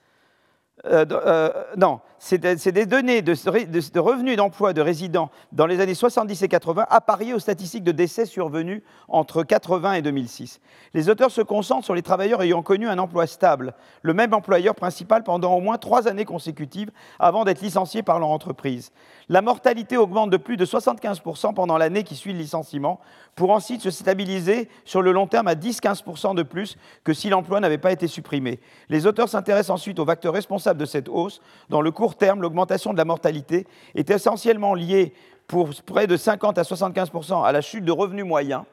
Euh, 0.85 1.05
euh, 1.11 1.51
non, 1.77 1.99
c'est 2.19 2.71
des 2.71 2.85
données 2.85 3.21
de, 3.21 3.99
revenus 3.99 4.37
d'emploi 4.37 4.73
de 4.73 4.81
résidents 4.81 5.31
dans 5.51 5.65
les 5.65 5.79
années 5.79 5.93
70 5.93 6.41
et 6.43 6.47
80 6.47 6.85
appariées 6.89 7.33
aux 7.33 7.39
statistiques 7.39 7.83
de 7.83 7.91
décès 7.91 8.25
survenus 8.25 8.81
entre 9.07 9.43
80 9.43 9.93
et 9.93 10.01
2006. 10.01 10.59
Les 10.93 11.09
auteurs 11.09 11.31
se 11.31 11.41
concentrent 11.41 11.85
sur 11.85 11.95
les 11.95 12.01
travailleurs 12.01 12.41
ayant 12.41 12.61
connu 12.61 12.87
un 12.87 12.99
emploi 12.99 13.25
stable, 13.25 13.73
le 14.01 14.13
même 14.13 14.33
employeur 14.33 14.75
principal 14.75 15.23
pendant 15.23 15.53
au 15.55 15.61
moins 15.61 15.77
trois 15.77 16.07
années 16.07 16.25
consécutives 16.25 16.91
avant 17.19 17.45
d'être 17.45 17.61
licenciés 17.61 18.03
par 18.03 18.19
leur 18.19 18.29
entreprise. 18.29 18.91
La 19.29 19.41
mortalité 19.41 19.95
augmente 19.95 20.29
de 20.29 20.37
plus 20.37 20.57
de 20.57 20.65
75% 20.65 21.53
pendant 21.53 21.77
l'année 21.77 22.03
qui 22.03 22.15
suit 22.15 22.33
le 22.33 22.39
licenciement, 22.39 22.99
pour 23.35 23.51
ensuite 23.51 23.81
se 23.81 23.91
stabiliser 23.91 24.67
sur 24.83 25.01
le 25.01 25.11
long 25.11 25.27
terme 25.27 25.47
à 25.47 25.55
10-15% 25.55 26.35
de 26.35 26.43
plus 26.43 26.77
que 27.03 27.13
si 27.13 27.29
l'emploi 27.29 27.59
n'avait 27.59 27.77
pas 27.77 27.91
été 27.91 28.07
supprimé. 28.07 28.59
Les 28.89 29.07
auteurs 29.07 29.29
s'intéressent 29.29 29.75
ensuite 29.75 29.99
aux 29.99 30.05
facteurs 30.05 30.33
responsables 30.33 30.79
de 30.79 30.85
cette 30.85 31.07
hausse. 31.07 31.41
Dans 31.69 31.81
le 31.81 31.91
court 32.09 32.17
terme, 32.17 32.41
l'augmentation 32.41 32.91
de 32.91 32.97
la 32.97 33.05
mortalité 33.05 33.67
est 33.93 34.09
essentiellement 34.09 34.73
liée 34.73 35.13
pour 35.47 35.69
près 35.85 36.07
de 36.07 36.17
50 36.17 36.57
à 36.57 36.63
75% 36.63 37.45
à 37.45 37.51
la 37.51 37.61
chute 37.61 37.85
de 37.85 37.91
revenus 37.91 38.25
moyens. 38.25 38.63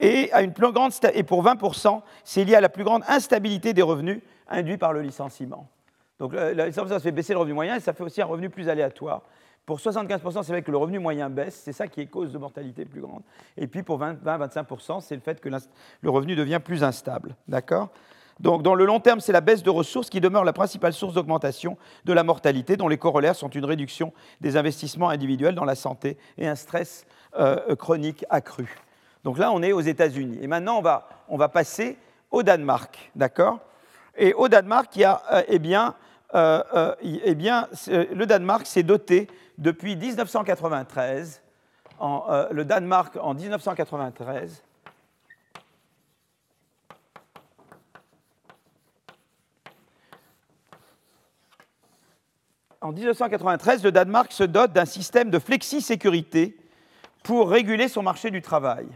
Et, 0.00 0.32
à 0.32 0.42
une 0.42 0.52
plus 0.52 0.72
grande, 0.72 0.92
et 1.14 1.22
pour 1.22 1.44
20%, 1.44 2.02
c'est 2.24 2.44
lié 2.44 2.56
à 2.56 2.60
la 2.60 2.68
plus 2.68 2.82
grande 2.82 3.02
instabilité 3.06 3.74
des 3.74 3.82
revenus 3.82 4.20
induits 4.48 4.76
par 4.76 4.92
le 4.92 5.02
licenciement. 5.02 5.68
Donc 6.18 6.34
ça 6.34 7.00
fait 7.00 7.12
baisser 7.12 7.32
le 7.32 7.38
revenu 7.38 7.54
moyen 7.54 7.76
et 7.76 7.80
ça 7.80 7.92
fait 7.92 8.02
aussi 8.02 8.20
un 8.20 8.26
revenu 8.26 8.50
plus 8.50 8.68
aléatoire. 8.68 9.22
Pour 9.64 9.78
75%, 9.78 10.42
c'est 10.42 10.52
vrai 10.52 10.62
que 10.62 10.72
le 10.72 10.78
revenu 10.78 10.98
moyen 10.98 11.30
baisse, 11.30 11.60
c'est 11.64 11.72
ça 11.72 11.86
qui 11.86 12.00
est 12.00 12.06
cause 12.06 12.32
de 12.32 12.38
mortalité 12.38 12.84
plus 12.84 13.02
grande. 13.02 13.22
Et 13.56 13.68
puis 13.68 13.84
pour 13.84 14.00
20-25%, 14.00 15.00
c'est 15.00 15.14
le 15.14 15.20
fait 15.20 15.40
que 15.40 15.48
le 15.48 16.10
revenu 16.10 16.34
devient 16.34 16.60
plus 16.64 16.82
instable. 16.82 17.36
D'accord? 17.46 17.90
Donc, 18.40 18.62
dans 18.62 18.74
le 18.74 18.84
long 18.84 19.00
terme, 19.00 19.20
c'est 19.20 19.32
la 19.32 19.40
baisse 19.40 19.62
de 19.62 19.70
ressources 19.70 20.10
qui 20.10 20.20
demeure 20.20 20.44
la 20.44 20.52
principale 20.52 20.92
source 20.92 21.14
d'augmentation 21.14 21.76
de 22.04 22.12
la 22.12 22.22
mortalité, 22.22 22.76
dont 22.76 22.86
les 22.86 22.98
corollaires 22.98 23.34
sont 23.34 23.48
une 23.48 23.64
réduction 23.64 24.12
des 24.40 24.56
investissements 24.56 25.08
individuels 25.08 25.56
dans 25.56 25.64
la 25.64 25.74
santé 25.74 26.16
et 26.36 26.46
un 26.46 26.54
stress 26.54 27.04
euh, 27.38 27.74
chronique 27.74 28.24
accru. 28.30 28.78
Donc 29.24 29.38
là, 29.38 29.50
on 29.52 29.62
est 29.62 29.72
aux 29.72 29.80
États-Unis. 29.80 30.38
Et 30.40 30.46
maintenant, 30.46 30.80
on 31.28 31.36
va, 31.36 31.48
passer 31.48 31.98
au 32.30 32.44
Danemark. 32.44 33.10
D'accord? 33.16 33.58
Et 34.16 34.32
au 34.34 34.48
Danemark, 34.48 34.94
il 34.94 35.00
y 35.00 35.04
a, 35.04 35.20
euh, 35.32 35.42
eh 35.48 35.58
bien, 35.58 35.94
euh, 36.34 36.94
eh 37.02 37.34
bien 37.34 37.68
le 37.88 38.24
Danemark 38.24 38.66
s'est 38.66 38.82
doté 38.84 39.26
depuis 39.56 39.96
1993, 39.96 41.42
le 42.00 42.62
Danemark 42.62 43.16
en 43.20 43.34
1993 43.34 44.62
en 52.80 52.92
1993, 52.92 53.82
le 53.82 53.92
Danemark 53.92 54.32
se 54.32 54.44
dote 54.44 54.72
d'un 54.72 54.84
système 54.84 55.30
de 55.30 55.38
flexi-sécurité 55.38 56.56
pour 57.22 57.50
réguler 57.50 57.88
son 57.88 58.02
marché 58.02 58.30
du 58.30 58.40
travail. 58.40 58.86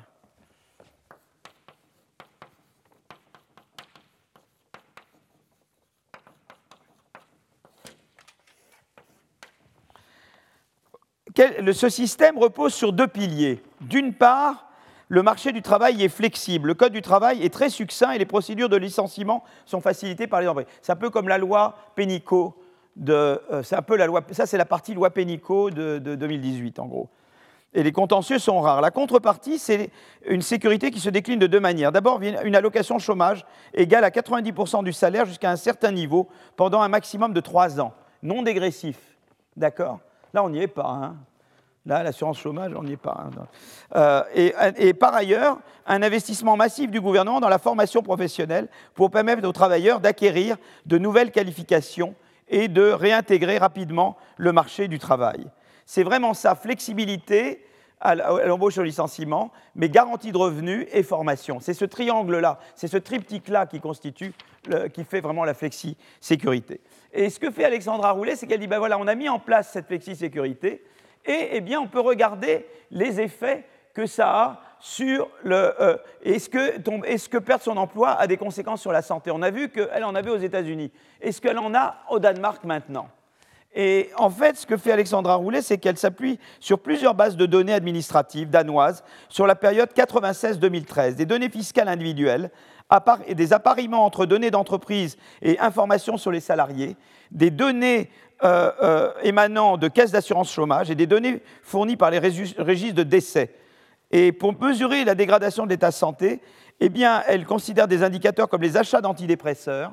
Ce 11.72 11.88
système 11.88 12.38
repose 12.38 12.74
sur 12.74 12.92
deux 12.92 13.08
piliers. 13.08 13.62
D'une 13.80 14.12
part, 14.14 14.68
le 15.08 15.22
marché 15.22 15.50
du 15.52 15.62
travail 15.62 16.02
est 16.04 16.08
flexible, 16.08 16.68
le 16.68 16.74
code 16.74 16.92
du 16.92 17.02
travail 17.02 17.42
est 17.42 17.52
très 17.52 17.68
succinct 17.68 18.12
et 18.12 18.18
les 18.18 18.26
procédures 18.26 18.68
de 18.68 18.76
licenciement 18.76 19.42
sont 19.66 19.80
facilitées 19.80 20.26
par 20.26 20.40
les 20.40 20.48
employés. 20.48 20.68
C'est 20.82 20.92
un 20.92 20.96
peu 20.96 21.10
comme 21.10 21.28
la 21.28 21.38
loi 21.38 21.76
Pénicaud 21.96 22.61
euh, 23.08 23.62
c'est 23.62 23.76
un 23.76 23.82
peu 23.82 23.96
la 23.96 24.06
loi, 24.06 24.22
ça 24.32 24.46
c'est 24.46 24.58
la 24.58 24.64
partie 24.64 24.94
loi 24.94 25.10
Pénicaud 25.10 25.70
de, 25.70 25.98
2018 25.98 26.78
en 26.78 26.86
gros. 26.86 27.08
Et 27.74 27.82
les 27.82 27.92
contentieux 27.92 28.38
sont 28.38 28.60
rares. 28.60 28.82
La 28.82 28.90
contrepartie, 28.90 29.58
c'est 29.58 29.90
une 30.26 30.42
sécurité 30.42 30.90
qui 30.90 31.00
se 31.00 31.08
décline 31.08 31.38
de 31.38 31.46
deux 31.46 31.60
manières. 31.60 31.90
D'abord, 31.90 32.20
une 32.20 32.54
allocation 32.54 32.98
chômage 32.98 33.46
égale 33.72 34.04
à 34.04 34.10
90% 34.10 34.84
du 34.84 34.92
salaire 34.92 35.24
jusqu'à 35.24 35.50
un 35.50 35.56
certain 35.56 35.90
niveau 35.90 36.28
pendant 36.56 36.82
un 36.82 36.88
maximum 36.88 37.32
de 37.32 37.40
trois 37.40 37.80
ans, 37.80 37.94
non 38.22 38.42
dégressif. 38.42 38.98
D'accord? 39.56 40.00
Là, 40.34 40.44
on 40.44 40.50
n'y 40.50 40.60
est 40.60 40.68
pas. 40.68 40.86
Hein. 40.86 41.16
Là, 41.84 42.02
l'assurance 42.02 42.38
chômage, 42.38 42.72
on 42.76 42.84
n'y 42.84 42.92
est 42.92 42.96
pas. 42.96 43.26
Hein. 43.26 43.46
Euh, 43.96 44.22
et, 44.76 44.94
par 44.94 45.14
ailleurs, 45.14 45.58
un 45.86 46.02
investissement 46.02 46.56
massif 46.56 46.90
du 46.90 47.00
gouvernement 47.00 47.40
dans 47.40 47.48
la 47.48 47.58
formation 47.58 48.02
professionnelle 48.02 48.68
pour 48.94 49.10
permettre 49.10 49.46
aux 49.46 49.52
travailleurs 49.52 49.98
d'acquérir 49.98 50.56
de 50.86 50.98
nouvelles 50.98 51.32
qualifications 51.32 52.14
et 52.48 52.68
de 52.68 52.82
réintégrer 52.82 53.58
rapidement 53.58 54.16
le 54.36 54.52
marché 54.52 54.88
du 54.88 54.98
travail. 54.98 55.46
C'est 55.86 56.02
vraiment 56.02 56.34
ça, 56.34 56.54
flexibilité 56.54 57.64
à 58.00 58.16
l'embauche 58.16 58.78
au 58.78 58.82
licenciement, 58.82 59.52
mais 59.76 59.88
garantie 59.88 60.32
de 60.32 60.36
revenus 60.36 60.88
et 60.92 61.04
formation. 61.04 61.60
C'est 61.60 61.74
ce 61.74 61.84
triangle-là, 61.84 62.58
c'est 62.74 62.88
ce 62.88 62.96
triptyque-là 62.96 63.66
qui 63.66 63.80
constitue, 63.80 64.32
qui 64.92 65.04
fait 65.04 65.20
vraiment 65.20 65.44
la 65.44 65.54
flexi-sécurité. 65.54 66.80
Et 67.12 67.30
ce 67.30 67.38
que 67.38 67.52
fait 67.52 67.64
Alexandra 67.64 68.10
Roulet, 68.10 68.34
c'est 68.34 68.48
qu'elle 68.48 68.58
dit, 68.58 68.66
ben 68.66 68.80
voilà, 68.80 68.98
on 68.98 69.06
a 69.06 69.14
mis 69.14 69.28
en 69.28 69.38
place 69.38 69.70
cette 69.70 69.86
flexi-sécurité, 69.86 70.84
et 71.24 71.50
eh 71.52 71.60
bien, 71.60 71.80
on 71.80 71.86
peut 71.86 72.00
regarder 72.00 72.66
les 72.90 73.20
effets 73.20 73.64
que 73.94 74.06
ça 74.06 74.30
a 74.30 74.60
sur 74.82 75.30
le. 75.44 75.80
Euh, 75.80 75.96
est-ce 76.24 76.50
que, 76.50 76.76
est 77.06 77.28
que, 77.28 77.38
perdre 77.38 77.62
son 77.62 77.76
emploi 77.76 78.10
a 78.10 78.26
des 78.26 78.36
conséquences 78.36 78.82
sur 78.82 78.92
la 78.92 79.00
santé? 79.00 79.30
On 79.30 79.40
a 79.40 79.50
vu 79.50 79.68
qu'elle 79.68 80.04
en 80.04 80.14
avait 80.14 80.30
aux 80.30 80.38
États-Unis. 80.38 80.90
Est-ce 81.20 81.40
qu'elle 81.40 81.58
en 81.58 81.72
a 81.72 81.98
au 82.10 82.18
Danemark 82.18 82.64
maintenant? 82.64 83.08
Et 83.74 84.10
en 84.18 84.28
fait, 84.28 84.56
ce 84.56 84.66
que 84.66 84.76
fait 84.76 84.92
Alexandra 84.92 85.36
Roulet, 85.36 85.62
c'est 85.62 85.78
qu'elle 85.78 85.96
s'appuie 85.96 86.38
sur 86.60 86.80
plusieurs 86.80 87.14
bases 87.14 87.36
de 87.36 87.46
données 87.46 87.72
administratives 87.72 88.50
danoises 88.50 89.02
sur 89.30 89.46
la 89.46 89.54
période 89.54 89.88
96-2013, 89.96 91.14
des 91.14 91.24
données 91.24 91.48
fiscales 91.48 91.88
individuelles 91.88 92.50
des 93.30 93.54
appariements 93.54 94.04
entre 94.04 94.26
données 94.26 94.50
d'entreprise 94.50 95.16
et 95.40 95.58
informations 95.58 96.18
sur 96.18 96.30
les 96.30 96.40
salariés, 96.40 96.96
des 97.30 97.50
données 97.50 98.10
euh, 98.44 98.70
euh, 98.82 99.12
émanant 99.22 99.78
de 99.78 99.88
caisses 99.88 100.10
d'assurance 100.10 100.52
chômage 100.52 100.90
et 100.90 100.94
des 100.94 101.06
données 101.06 101.40
fournies 101.62 101.96
par 101.96 102.10
les 102.10 102.18
registres 102.18 102.94
de 102.94 103.02
décès 103.02 103.54
et 104.12 104.30
pour 104.30 104.54
mesurer 104.60 105.04
la 105.04 105.14
dégradation 105.14 105.64
de 105.64 105.70
l'état 105.70 105.88
de 105.88 105.94
santé, 105.94 106.40
eh 106.80 106.90
bien, 106.90 107.22
elle 107.26 107.46
considère 107.46 107.88
des 107.88 108.02
indicateurs 108.02 108.48
comme 108.48 108.62
les 108.62 108.76
achats 108.76 109.00
d'antidépresseurs, 109.00 109.92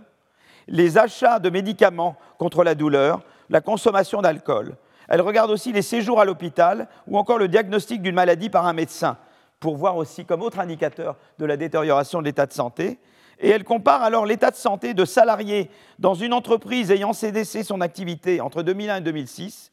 les 0.68 0.98
achats 0.98 1.40
de 1.40 1.50
médicaments 1.50 2.18
contre 2.38 2.64
la 2.64 2.76
douleur, 2.76 3.22
la 3.50 3.62
consommation 3.62 4.22
d'alcool. 4.22 4.76
Elle 5.08 5.22
regarde 5.22 5.50
aussi 5.50 5.72
les 5.72 5.82
séjours 5.82 6.20
à 6.20 6.26
l'hôpital 6.26 6.88
ou 7.08 7.18
encore 7.18 7.38
le 7.38 7.48
diagnostic 7.48 8.02
d'une 8.02 8.14
maladie 8.14 8.50
par 8.50 8.68
un 8.68 8.74
médecin, 8.74 9.18
pour 9.60 9.78
voir 9.78 9.96
aussi 9.96 10.26
comme 10.26 10.42
autre 10.42 10.60
indicateur 10.60 11.16
de 11.40 11.46
la 11.46 11.58
détérioration 11.58 12.20
de 12.20 12.26
l'état 12.26 12.46
de 12.46 12.54
santé. 12.54 13.00
Et 13.40 13.50
elle 13.50 13.64
compare 13.64 14.04
alors 14.04 14.26
l'état 14.26 14.52
de 14.52 14.56
santé 14.58 14.94
de 14.94 15.06
salariés 15.06 15.72
dans 15.98 16.14
une 16.14 16.34
entreprise 16.34 16.92
ayant 16.92 17.14
cessé 17.14 17.64
son 17.64 17.80
activité 17.80 18.42
entre 18.42 18.64
2001 18.64 18.98
et 18.98 19.02
2006 19.02 19.72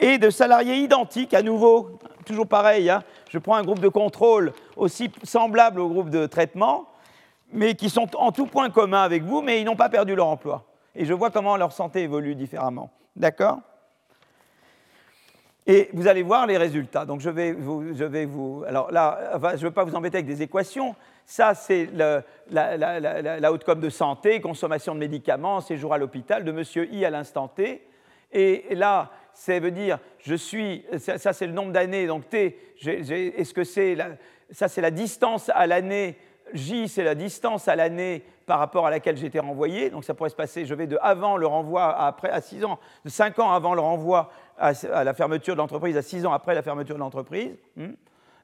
et 0.00 0.18
de 0.18 0.30
salariés 0.30 0.76
identiques, 0.78 1.34
à 1.34 1.42
nouveau, 1.42 1.98
toujours 2.24 2.46
pareil, 2.46 2.88
hein. 2.90 3.02
je 3.28 3.38
prends 3.38 3.54
un 3.54 3.62
groupe 3.62 3.80
de 3.80 3.88
contrôle 3.88 4.52
aussi 4.76 5.10
semblable 5.22 5.78
au 5.80 5.88
groupe 5.88 6.10
de 6.10 6.26
traitement, 6.26 6.86
mais 7.52 7.74
qui 7.74 7.90
sont 7.90 8.08
en 8.16 8.32
tout 8.32 8.46
point 8.46 8.70
commun 8.70 9.02
avec 9.02 9.22
vous, 9.22 9.42
mais 9.42 9.60
ils 9.60 9.64
n'ont 9.64 9.76
pas 9.76 9.90
perdu 9.90 10.14
leur 10.14 10.26
emploi. 10.26 10.64
Et 10.96 11.04
je 11.04 11.12
vois 11.12 11.30
comment 11.30 11.56
leur 11.56 11.72
santé 11.72 12.02
évolue 12.02 12.34
différemment. 12.34 12.90
D'accord? 13.14 13.60
Et 15.66 15.90
vous 15.92 16.08
allez 16.08 16.22
voir 16.22 16.46
les 16.46 16.56
résultats. 16.56 17.04
Donc 17.04 17.20
je 17.20 17.30
vais 17.30 17.52
vous. 17.52 17.94
Je 17.94 18.04
vais 18.04 18.24
vous 18.24 18.64
alors 18.66 18.90
là, 18.90 19.38
je 19.52 19.56
ne 19.56 19.68
veux 19.68 19.70
pas 19.70 19.84
vous 19.84 19.94
embêter 19.94 20.16
avec 20.16 20.26
des 20.26 20.42
équations. 20.42 20.96
Ça, 21.26 21.54
c'est 21.54 21.88
la, 21.94 22.22
la, 22.50 22.76
la, 22.76 23.52
de 23.52 23.88
santé, 23.90 24.40
consommation 24.40 24.94
de 24.94 24.98
médicaments, 24.98 25.60
séjour 25.60 25.94
à 25.94 25.98
l'hôpital 25.98 26.44
de 26.44 26.50
monsieur 26.50 26.92
I 26.92 27.04
à 27.04 27.10
l'instant 27.10 27.46
T. 27.46 27.86
Et 28.32 28.74
là, 28.74 29.10
ça 29.40 29.58
veut 29.58 29.70
dire, 29.70 29.98
je 30.18 30.34
suis, 30.34 30.84
ça, 30.98 31.32
c'est 31.32 31.46
le 31.46 31.54
nombre 31.54 31.72
d'années, 31.72 32.06
donc 32.06 32.28
T, 32.28 32.58
est-ce 32.84 33.54
que 33.54 33.64
c'est, 33.64 33.96
ça 34.50 34.68
c'est 34.68 34.82
la 34.82 34.90
distance 34.90 35.50
à 35.54 35.66
l'année, 35.66 36.18
J 36.52 36.88
c'est 36.88 37.04
la 37.04 37.14
distance 37.14 37.66
à 37.66 37.74
l'année 37.74 38.22
par 38.44 38.58
rapport 38.58 38.86
à 38.86 38.90
laquelle 38.90 39.16
j'étais 39.16 39.38
renvoyé, 39.38 39.88
donc 39.88 40.04
ça 40.04 40.12
pourrait 40.12 40.28
se 40.28 40.36
passer, 40.36 40.66
je 40.66 40.74
vais 40.74 40.86
de 40.86 40.98
avant 41.00 41.38
le 41.38 41.46
renvoi 41.46 41.84
à, 41.84 42.08
après, 42.08 42.28
à 42.28 42.42
6 42.42 42.66
ans, 42.66 42.78
de 43.06 43.08
5 43.08 43.38
ans 43.38 43.50
avant 43.50 43.72
le 43.72 43.80
renvoi 43.80 44.30
à, 44.58 44.72
la 45.04 45.14
fermeture 45.14 45.54
de 45.54 45.60
l'entreprise 45.60 45.96
à 45.96 46.02
6 46.02 46.26
ans 46.26 46.34
après 46.34 46.54
la 46.54 46.60
fermeture 46.60 46.96
de 46.96 47.00
l'entreprise, 47.00 47.56
hmm. 47.76 47.92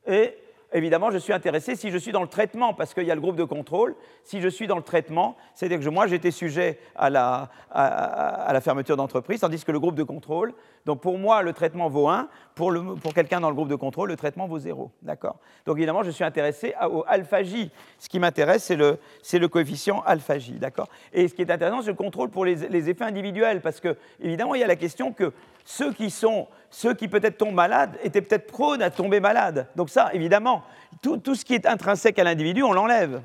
et, 0.06 0.34
évidemment, 0.76 1.10
je 1.10 1.18
suis 1.18 1.32
intéressé 1.32 1.74
si 1.74 1.90
je 1.90 1.98
suis 1.98 2.12
dans 2.12 2.22
le 2.22 2.28
traitement, 2.28 2.74
parce 2.74 2.94
qu'il 2.94 3.04
y 3.04 3.10
a 3.10 3.14
le 3.14 3.20
groupe 3.20 3.36
de 3.36 3.44
contrôle. 3.44 3.94
Si 4.24 4.40
je 4.40 4.48
suis 4.48 4.66
dans 4.66 4.76
le 4.76 4.82
traitement, 4.82 5.36
c'est-à-dire 5.54 5.80
que 5.80 5.88
moi, 5.88 6.06
j'étais 6.06 6.30
sujet 6.30 6.78
à 6.94 7.10
la, 7.10 8.60
fermeture 8.60 8.96
d'entreprise, 8.96 9.40
tandis 9.40 9.64
que 9.64 9.72
le 9.72 9.80
groupe 9.80 9.94
de 9.94 10.02
contrôle, 10.02 10.54
donc 10.84 11.00
pour 11.00 11.18
moi, 11.18 11.42
le 11.42 11.52
traitement 11.52 11.88
vaut 11.88 12.08
1, 12.08 12.28
pour, 12.56 12.72
quelqu'un 13.14 13.38
dans 13.38 13.50
le 13.50 13.54
groupe 13.54 13.68
de 13.68 13.74
contrôle, 13.74 14.08
le 14.08 14.16
traitement 14.16 14.46
vaut 14.46 14.58
0. 14.58 14.90
D'accord? 15.02 15.38
Donc 15.66 15.76
évidemment, 15.76 16.02
je 16.02 16.10
suis 16.10 16.24
intéressé 16.24 16.74
au 16.90 17.04
alpha 17.06 17.42
J. 17.42 17.70
Ce 17.98 18.08
qui 18.08 18.18
m'intéresse, 18.18 18.64
c'est 18.64 19.38
le, 19.38 19.48
coefficient 19.48 20.00
alpha 20.06 20.38
J. 20.38 20.52
D'accord? 20.52 20.88
Et 21.12 21.28
ce 21.28 21.34
qui 21.34 21.42
est 21.42 21.50
intéressant, 21.50 21.82
c'est 21.82 21.90
le 21.90 21.96
contrôle 21.96 22.30
pour 22.30 22.46
les, 22.46 22.88
effets 22.88 23.04
individuels, 23.04 23.60
parce 23.60 23.78
que, 23.78 23.98
évidemment, 24.20 24.54
il 24.54 24.62
y 24.62 24.64
a 24.64 24.66
la 24.66 24.76
question 24.76 25.12
que 25.12 25.34
ceux 25.66 25.92
qui 25.92 26.08
sont, 26.08 26.48
ceux 26.70 26.94
qui 26.94 27.08
peut-être 27.08 27.36
tombent 27.36 27.54
malades, 27.54 27.98
étaient 28.02 28.22
peut-être 28.22 28.46
prônes 28.46 28.80
à 28.80 28.88
tomber 28.88 29.20
malades. 29.20 29.68
Donc 29.76 29.90
ça, 29.90 30.08
évidemment, 30.14 30.62
tout, 31.02 31.34
ce 31.34 31.44
qui 31.44 31.52
est 31.52 31.66
intrinsèque 31.66 32.18
à 32.18 32.24
l'individu, 32.24 32.62
on 32.62 32.72
l'enlève 32.72 33.20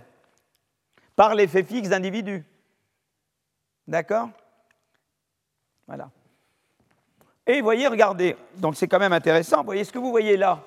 par 1.16 1.36
l'effet 1.36 1.64
fixe 1.64 1.88
d'individu. 1.88 2.44
D'accord? 3.88 4.28
Voilà. 5.88 6.10
Et 7.52 7.60
vous 7.60 7.66
voyez, 7.66 7.86
regardez, 7.90 8.38
donc 8.60 8.78
c'est 8.78 8.88
quand 8.88 8.98
même 8.98 9.12
intéressant. 9.12 9.58
Vous 9.58 9.66
voyez 9.66 9.84
ce 9.84 9.92
que 9.92 10.00
vous 10.00 10.10
voyez 10.10 10.38
là, 10.38 10.64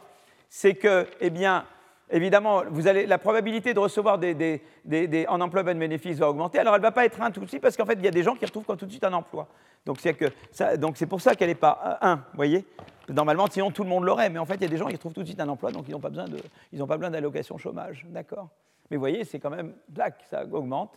c'est 0.50 0.74
que, 0.74 1.06
eh 1.18 1.30
bien, 1.30 1.64
évidemment, 2.10 2.62
vous 2.68 2.86
allez, 2.86 3.06
la 3.06 3.16
probabilité 3.16 3.72
de 3.72 3.78
recevoir 3.78 4.18
des, 4.18 4.34
des, 4.34 4.60
des, 4.84 5.26
en 5.26 5.40
emploi 5.40 5.62
de 5.62 5.72
bénéfice 5.72 6.18
va 6.18 6.28
augmenter. 6.28 6.58
Alors, 6.58 6.74
elle 6.74 6.82
ne 6.82 6.86
va 6.86 6.92
pas 6.92 7.06
être 7.06 7.22
1 7.22 7.30
tout 7.30 7.40
de 7.40 7.46
suite 7.46 7.62
parce 7.62 7.74
qu'en 7.74 7.86
fait, 7.86 7.94
il 7.94 8.04
y 8.04 8.08
a 8.08 8.10
des 8.10 8.22
gens 8.22 8.34
qui 8.34 8.44
retrouvent 8.44 8.66
tout 8.76 8.84
de 8.84 8.90
suite 8.90 9.04
un 9.04 9.14
emploi. 9.14 9.48
Donc, 9.86 9.98
c'est 9.98 11.06
pour 11.06 11.22
ça 11.22 11.34
qu'elle 11.34 11.48
n'est 11.48 11.54
pas 11.54 11.98
1, 12.02 12.16
vous 12.16 12.22
voyez 12.34 12.66
Normalement, 13.08 13.46
sinon, 13.50 13.70
tout 13.70 13.82
le 13.82 13.88
monde 13.88 14.04
l'aurait. 14.04 14.28
Mais 14.28 14.38
en 14.38 14.44
fait, 14.44 14.56
il 14.56 14.62
y 14.62 14.66
a 14.66 14.68
des 14.68 14.76
gens 14.76 14.88
qui 14.88 14.96
retrouvent 14.96 15.14
tout 15.14 15.22
de 15.22 15.26
suite 15.26 15.40
un 15.40 15.48
emploi, 15.48 15.72
donc 15.72 15.86
ils 15.88 15.92
n'ont 15.92 16.00
pas 16.00 16.10
besoin 16.10 17.10
d'allocation 17.10 17.56
chômage. 17.56 18.04
D'accord 18.10 18.50
Mais 18.90 18.98
vous 18.98 19.00
voyez, 19.00 19.24
c'est 19.24 19.38
quand 19.38 19.48
même 19.48 19.72
black, 19.88 20.22
ça 20.28 20.44
augmente. 20.44 20.92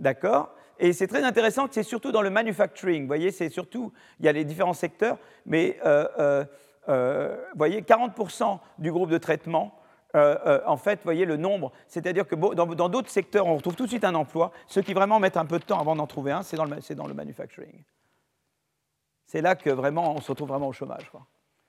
D'accord? 0.00 0.54
Et 0.78 0.94
c'est 0.94 1.06
très 1.06 1.22
intéressant 1.22 1.68
que 1.68 1.74
c'est 1.74 1.82
surtout 1.82 2.10
dans 2.10 2.22
le 2.22 2.30
manufacturing. 2.30 3.02
Vous 3.02 3.06
voyez, 3.06 3.30
c'est 3.30 3.50
surtout, 3.50 3.92
il 4.18 4.24
y 4.24 4.28
a 4.28 4.32
les 4.32 4.44
différents 4.44 4.72
secteurs, 4.72 5.18
mais 5.44 5.78
euh, 5.84 6.08
euh, 6.18 6.44
euh, 6.88 7.36
vous 7.52 7.58
voyez, 7.58 7.82
40% 7.82 8.58
du 8.78 8.90
groupe 8.90 9.10
de 9.10 9.18
traitement 9.18 9.76
en 10.12 10.76
fait, 10.76 10.98
voyez 11.04 11.24
le 11.24 11.36
nombre, 11.36 11.70
c'est-à-dire 11.86 12.26
que 12.26 12.34
dans 12.34 12.88
d'autres 12.88 13.10
secteurs, 13.10 13.46
on 13.46 13.54
retrouve 13.54 13.76
tout 13.76 13.84
de 13.84 13.90
suite 13.90 14.02
un 14.02 14.16
emploi. 14.16 14.50
Ceux 14.66 14.82
qui 14.82 14.92
vraiment 14.92 15.20
mettent 15.20 15.36
un 15.36 15.46
peu 15.46 15.60
de 15.60 15.62
temps 15.62 15.78
avant 15.78 15.94
d'en 15.94 16.08
trouver 16.08 16.32
un, 16.32 16.42
c'est 16.42 16.56
dans, 16.56 16.66
dans, 16.66 17.06
le 17.06 17.14
manufacturing. 17.14 17.84
C'est 19.24 19.40
là 19.40 19.54
que 19.54 19.70
vraiment, 19.70 20.16
on 20.16 20.20
se 20.20 20.32
retrouve 20.32 20.48
vraiment 20.48 20.66
au 20.66 20.72
chômage. 20.72 21.08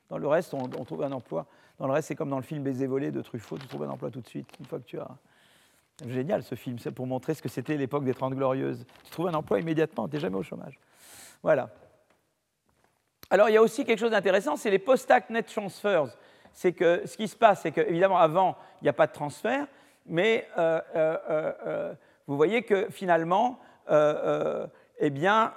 Dans 0.10 0.18
le 0.18 0.28
reste, 0.28 0.56
on, 0.56 0.68
trouve 0.68 1.04
un 1.04 1.12
emploi. 1.12 1.46
Dans 1.78 1.86
le 1.86 1.94
reste, 1.94 2.08
c'est 2.08 2.16
comme 2.16 2.32
dans 2.32 2.38
le 2.38 2.42
film 2.42 2.64
Baiser 2.64 2.88
volé 2.88 3.12
de 3.12 3.22
Truffaut, 3.22 3.60
tu 3.60 3.68
trouves 3.68 3.84
un 3.84 3.90
emploi 3.90 4.10
tout 4.10 4.22
de 4.22 4.28
suite, 4.28 4.48
une 4.60 4.66
fois 4.66 4.80
que 4.80 4.86
tu 4.86 5.00
as... 5.00 5.08
Génial 6.08 6.44
ce 6.44 6.56
film, 6.56 6.80
c'est 6.80 6.92
pour 6.92 7.08
montrer 7.08 7.34
ce 7.34 7.42
que 7.42 7.50
c'était 7.50 7.78
l'époque 7.78 8.04
des 8.04 8.14
Trente 8.14 8.34
Glorieuses. 8.34 8.86
Tu 9.04 9.12
trouves 9.12 9.28
un 9.28 9.34
emploi 9.34 9.60
immédiatement, 9.60 10.08
tu 10.08 10.16
n'es 10.16 10.22
jamais 10.22 10.38
au 10.38 10.44
chômage. 10.44 10.80
Voilà. 11.44 11.70
Alors 13.30 13.50
il 13.50 13.54
y 13.54 13.58
a 13.58 13.62
aussi 13.62 13.86
quelque 13.86 14.00
chose 14.00 14.12
d'intéressant, 14.12 14.56
c'est 14.56 14.72
les 14.72 14.80
post-act 14.80 15.30
net 15.30 15.48
transfers 15.48 16.08
c'est 16.54 16.74
que 16.74 17.04
ce 17.06 17.18
qui 17.18 17.28
se 17.28 17.36
passe, 17.36 17.62
c'est 17.62 17.72
qu'évidemment, 17.72 18.18
avant, 18.18 18.58
il 18.82 18.86
n'y 18.86 18.90
a 18.90 18.94
pas 18.94 19.08
de 19.08 19.14
transfert, 19.14 19.68
mais 20.06 20.48
euh, 20.58 20.82
euh, 20.96 21.18
euh, 21.30 21.94
vous 22.28 22.36
voyez 22.36 22.64
que 22.64 22.88
finalement, 22.90 23.60
eh 23.90 25.10
bien, 25.10 25.54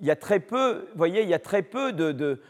il 0.00 0.06
y 0.06 0.10
a 0.10 0.16
très 0.16 0.40
peu, 0.40 0.88
vous 0.92 0.98
voyez, 0.98 1.22
il 1.22 1.28
y 1.28 1.34
a 1.34 1.38
très 1.38 1.62
peu 1.62 1.92
de, 1.92 2.40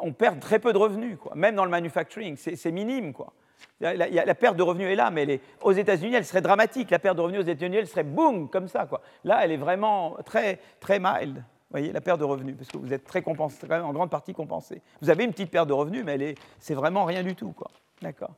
on 0.00 0.12
perd 0.12 0.40
très 0.40 0.58
peu 0.58 0.72
de 0.72 0.78
revenus, 0.78 1.18
quoi. 1.18 1.34
même 1.34 1.54
dans 1.54 1.64
le 1.64 1.70
manufacturing, 1.70 2.36
c'est 2.36 2.72
minime, 2.72 3.12
quoi. 3.12 3.32
La, 3.80 3.94
la, 3.94 4.34
perte 4.34 4.56
de 4.56 4.62
revenus 4.62 4.88
est 4.88 4.94
là, 4.94 5.10
mais 5.10 5.22
elle 5.22 5.30
est, 5.30 5.40
aux 5.62 5.72
États-Unis, 5.72 6.14
elle 6.14 6.24
serait 6.24 6.42
dramatique. 6.42 6.90
La 6.90 6.98
perte 6.98 7.16
de 7.16 7.22
revenus 7.22 7.40
aux 7.40 7.48
États-Unis, 7.48 7.76
elle 7.76 7.86
serait 7.86 8.04
boum, 8.04 8.50
comme 8.50 8.68
ça. 8.68 8.86
Quoi. 8.86 9.00
Là, 9.24 9.40
elle 9.42 9.52
est 9.52 9.56
vraiment 9.56 10.16
très, 10.24 10.58
très 10.80 10.98
mild 10.98 11.42
voyez, 11.70 11.92
la 11.92 12.00
perte 12.00 12.20
de 12.20 12.24
revenus, 12.24 12.56
parce 12.56 12.68
que 12.68 12.78
vous 12.78 12.92
êtes 12.92 13.04
très 13.04 13.22
compensé, 13.22 13.66
en 13.70 13.92
grande 13.92 14.10
partie 14.10 14.34
compensé. 14.34 14.82
Vous 15.00 15.10
avez 15.10 15.24
une 15.24 15.30
petite 15.30 15.50
perte 15.50 15.68
de 15.68 15.72
revenus, 15.72 16.04
mais 16.04 16.34
c'est 16.58 16.74
vraiment 16.74 17.04
rien 17.04 17.22
du 17.22 17.34
tout. 17.34 17.54
D'accord. 18.02 18.34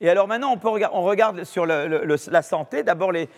Et 0.00 0.08
alors 0.08 0.28
maintenant, 0.28 0.54
on, 0.62 1.02
regarde 1.02 1.44
sur 1.44 1.66
la 1.66 2.42
santé, 2.42 2.82
d'abord 2.82 3.10
les, 3.10 3.28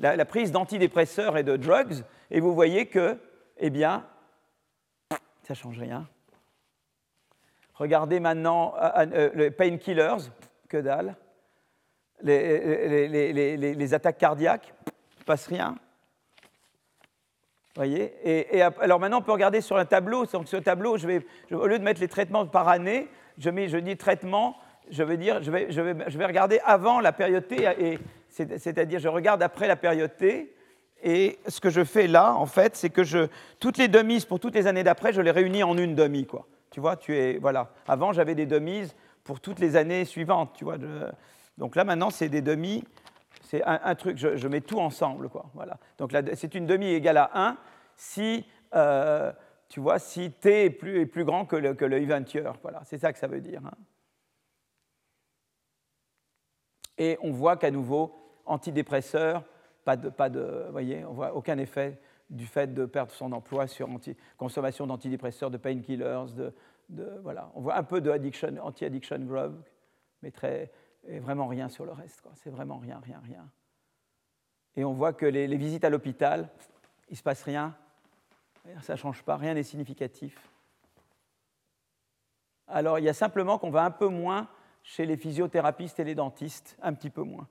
la, 0.00 0.24
prise 0.24 0.50
d'antidépresseurs 0.50 1.36
et 1.36 1.42
de 1.42 1.56
drugs, 1.56 2.04
et 2.30 2.40
vous 2.40 2.54
voyez 2.54 2.86
que, 2.86 3.18
eh 3.58 3.70
bien, 3.70 4.06
ça 5.10 5.18
ne 5.50 5.54
change 5.54 5.78
rien. 5.78 6.08
Regardez 7.74 8.20
maintenant 8.20 8.74
euh, 8.76 8.88
euh, 8.96 9.06
euh, 9.14 9.30
les 9.34 9.50
painkillers, 9.50 10.30
que 10.68 10.76
dalle. 10.78 11.16
Les, 12.22 13.94
attaques 13.94 14.18
cardiaques, 14.18 14.72
il 15.18 15.24
passe 15.24 15.46
rien 15.46 15.76
voyez 17.76 18.14
et, 18.24 18.62
alors 18.62 19.00
maintenant, 19.00 19.18
on 19.18 19.22
peut 19.22 19.32
regarder 19.32 19.60
sur 19.60 19.76
un 19.76 19.84
tableau. 19.84 20.26
Donc, 20.26 20.50
le 20.50 20.60
tableau, 20.60 20.96
je 20.96 21.08
vais, 21.08 21.26
au 21.50 21.66
lieu 21.66 21.78
de 21.78 21.84
mettre 21.84 22.00
les 22.00 22.08
traitements 22.08 22.46
par 22.46 22.68
année, 22.68 23.08
je, 23.38 23.50
mets, 23.50 23.68
je 23.68 23.78
dis 23.78 23.96
traitement, 23.96 24.56
je 24.90 25.02
veux 25.02 25.16
dire, 25.16 25.42
je 25.42 25.50
vais, 25.50 26.24
regarder 26.24 26.60
avant 26.64 27.00
la 27.00 27.12
période 27.12 27.46
T, 27.48 27.64
et, 27.80 27.98
c'est-à-dire 28.28 29.00
je 29.00 29.08
regarde 29.08 29.42
après 29.42 29.66
la 29.66 29.76
période 29.76 30.16
T. 30.16 30.54
Et 31.02 31.38
ce 31.48 31.60
que 31.60 31.68
je 31.68 31.84
fais 31.84 32.06
là, 32.06 32.32
en 32.34 32.46
fait, 32.46 32.76
c'est 32.76 32.88
que 32.88 33.04
je, 33.04 33.26
toutes 33.58 33.76
les 33.76 33.88
demises 33.88 34.24
pour 34.24 34.40
toutes 34.40 34.54
les 34.54 34.66
années 34.66 34.84
d'après, 34.84 35.12
je 35.12 35.20
les 35.20 35.32
réunis 35.32 35.62
en 35.62 35.76
une 35.76 35.94
demi. 35.94 36.26
Quoi. 36.26 36.46
Tu 36.74 36.80
vois, 36.80 36.96
tu 36.96 37.16
es, 37.16 37.38
voilà. 37.38 37.70
Avant, 37.86 38.12
j'avais 38.12 38.34
des 38.34 38.46
demises 38.46 38.96
pour 39.22 39.38
toutes 39.38 39.60
les 39.60 39.76
années 39.76 40.04
suivantes. 40.04 40.54
Tu 40.54 40.64
vois, 40.64 40.76
donc 41.56 41.76
là, 41.76 41.84
maintenant, 41.84 42.10
c'est 42.10 42.28
des 42.28 42.42
demi 42.42 42.82
c'est 43.42 43.62
un, 43.62 43.94
truc, 43.94 44.16
je, 44.16 44.48
mets 44.48 44.60
tout 44.60 44.80
ensemble. 44.80 45.28
Quoi, 45.28 45.46
voilà. 45.54 45.78
Donc 45.98 46.12
c'est 46.34 46.56
une 46.56 46.66
demi 46.66 46.86
égale 46.88 47.18
à 47.18 47.30
1 47.32 47.56
si, 47.94 48.44
euh, 48.74 49.32
tu 49.68 49.78
vois, 49.78 50.00
si 50.00 50.32
t 50.32 50.64
est 50.64 50.70
plus, 50.70 51.00
est 51.00 51.06
plus 51.06 51.24
grand 51.24 51.46
que 51.46 51.54
le, 51.54 51.74
que 51.74 51.84
le 51.84 52.04
Voilà, 52.62 52.82
c'est 52.82 52.98
ça 52.98 53.12
que 53.12 53.20
ça 53.20 53.28
veut 53.28 53.40
dire. 53.40 53.60
Hein. 53.64 53.76
Et 56.98 57.16
on 57.22 57.30
voit 57.30 57.56
qu'à 57.56 57.70
nouveau, 57.70 58.16
antidépresseur, 58.46 59.44
pas 59.84 59.96
de, 59.96 60.08
pas 60.08 60.28
de, 60.28 60.66
voyez, 60.72 61.04
on 61.04 61.12
voit 61.12 61.36
aucun 61.36 61.56
effet 61.58 62.00
du 62.30 62.46
fait 62.46 62.72
de 62.72 62.86
perdre 62.86 63.12
son 63.12 63.32
emploi 63.32 63.66
sur 63.66 63.88
consommation 64.36 64.86
d'antidépresseurs, 64.86 65.50
de 65.50 65.56
painkillers, 65.56 66.26
de, 66.88 67.18
voilà. 67.22 67.50
On 67.54 67.60
voit 67.60 67.76
un 67.76 67.82
peu 67.82 68.00
de 68.00 68.10
anti-addiction 68.60 69.18
drug, 69.20 69.54
mais 70.22 70.30
très, 70.30 70.70
vraiment 71.06 71.46
rien 71.46 71.68
sur 71.68 71.84
le 71.84 71.92
reste. 71.92 72.22
C'est 72.34 72.50
vraiment 72.50 72.78
rien, 72.78 73.00
rien, 73.02 73.20
rien. 73.24 73.48
Et 74.76 74.84
on 74.84 74.92
voit 74.92 75.12
que 75.12 75.26
les, 75.26 75.56
visites 75.56 75.84
à 75.84 75.90
l'hôpital, 75.90 76.48
il 77.08 77.12
ne 77.12 77.16
se 77.16 77.22
passe 77.22 77.42
rien. 77.42 77.76
Ça 78.82 78.94
ne 78.94 78.98
change 78.98 79.22
pas, 79.22 79.36
rien 79.36 79.54
n'est 79.54 79.62
significatif. 79.62 80.50
Alors 82.66 82.98
il 82.98 83.04
y 83.04 83.08
a 83.08 83.14
simplement 83.14 83.58
qu'on 83.58 83.70
va 83.70 83.84
un 83.84 83.90
peu 83.90 84.08
moins 84.08 84.48
chez 84.82 85.06
les 85.06 85.16
physiothérapistes 85.16 86.00
et 86.00 86.04
les 86.04 86.14
dentistes, 86.14 86.76
un 86.82 86.94
petit 86.94 87.10
peu 87.10 87.22
moins. 87.22 87.46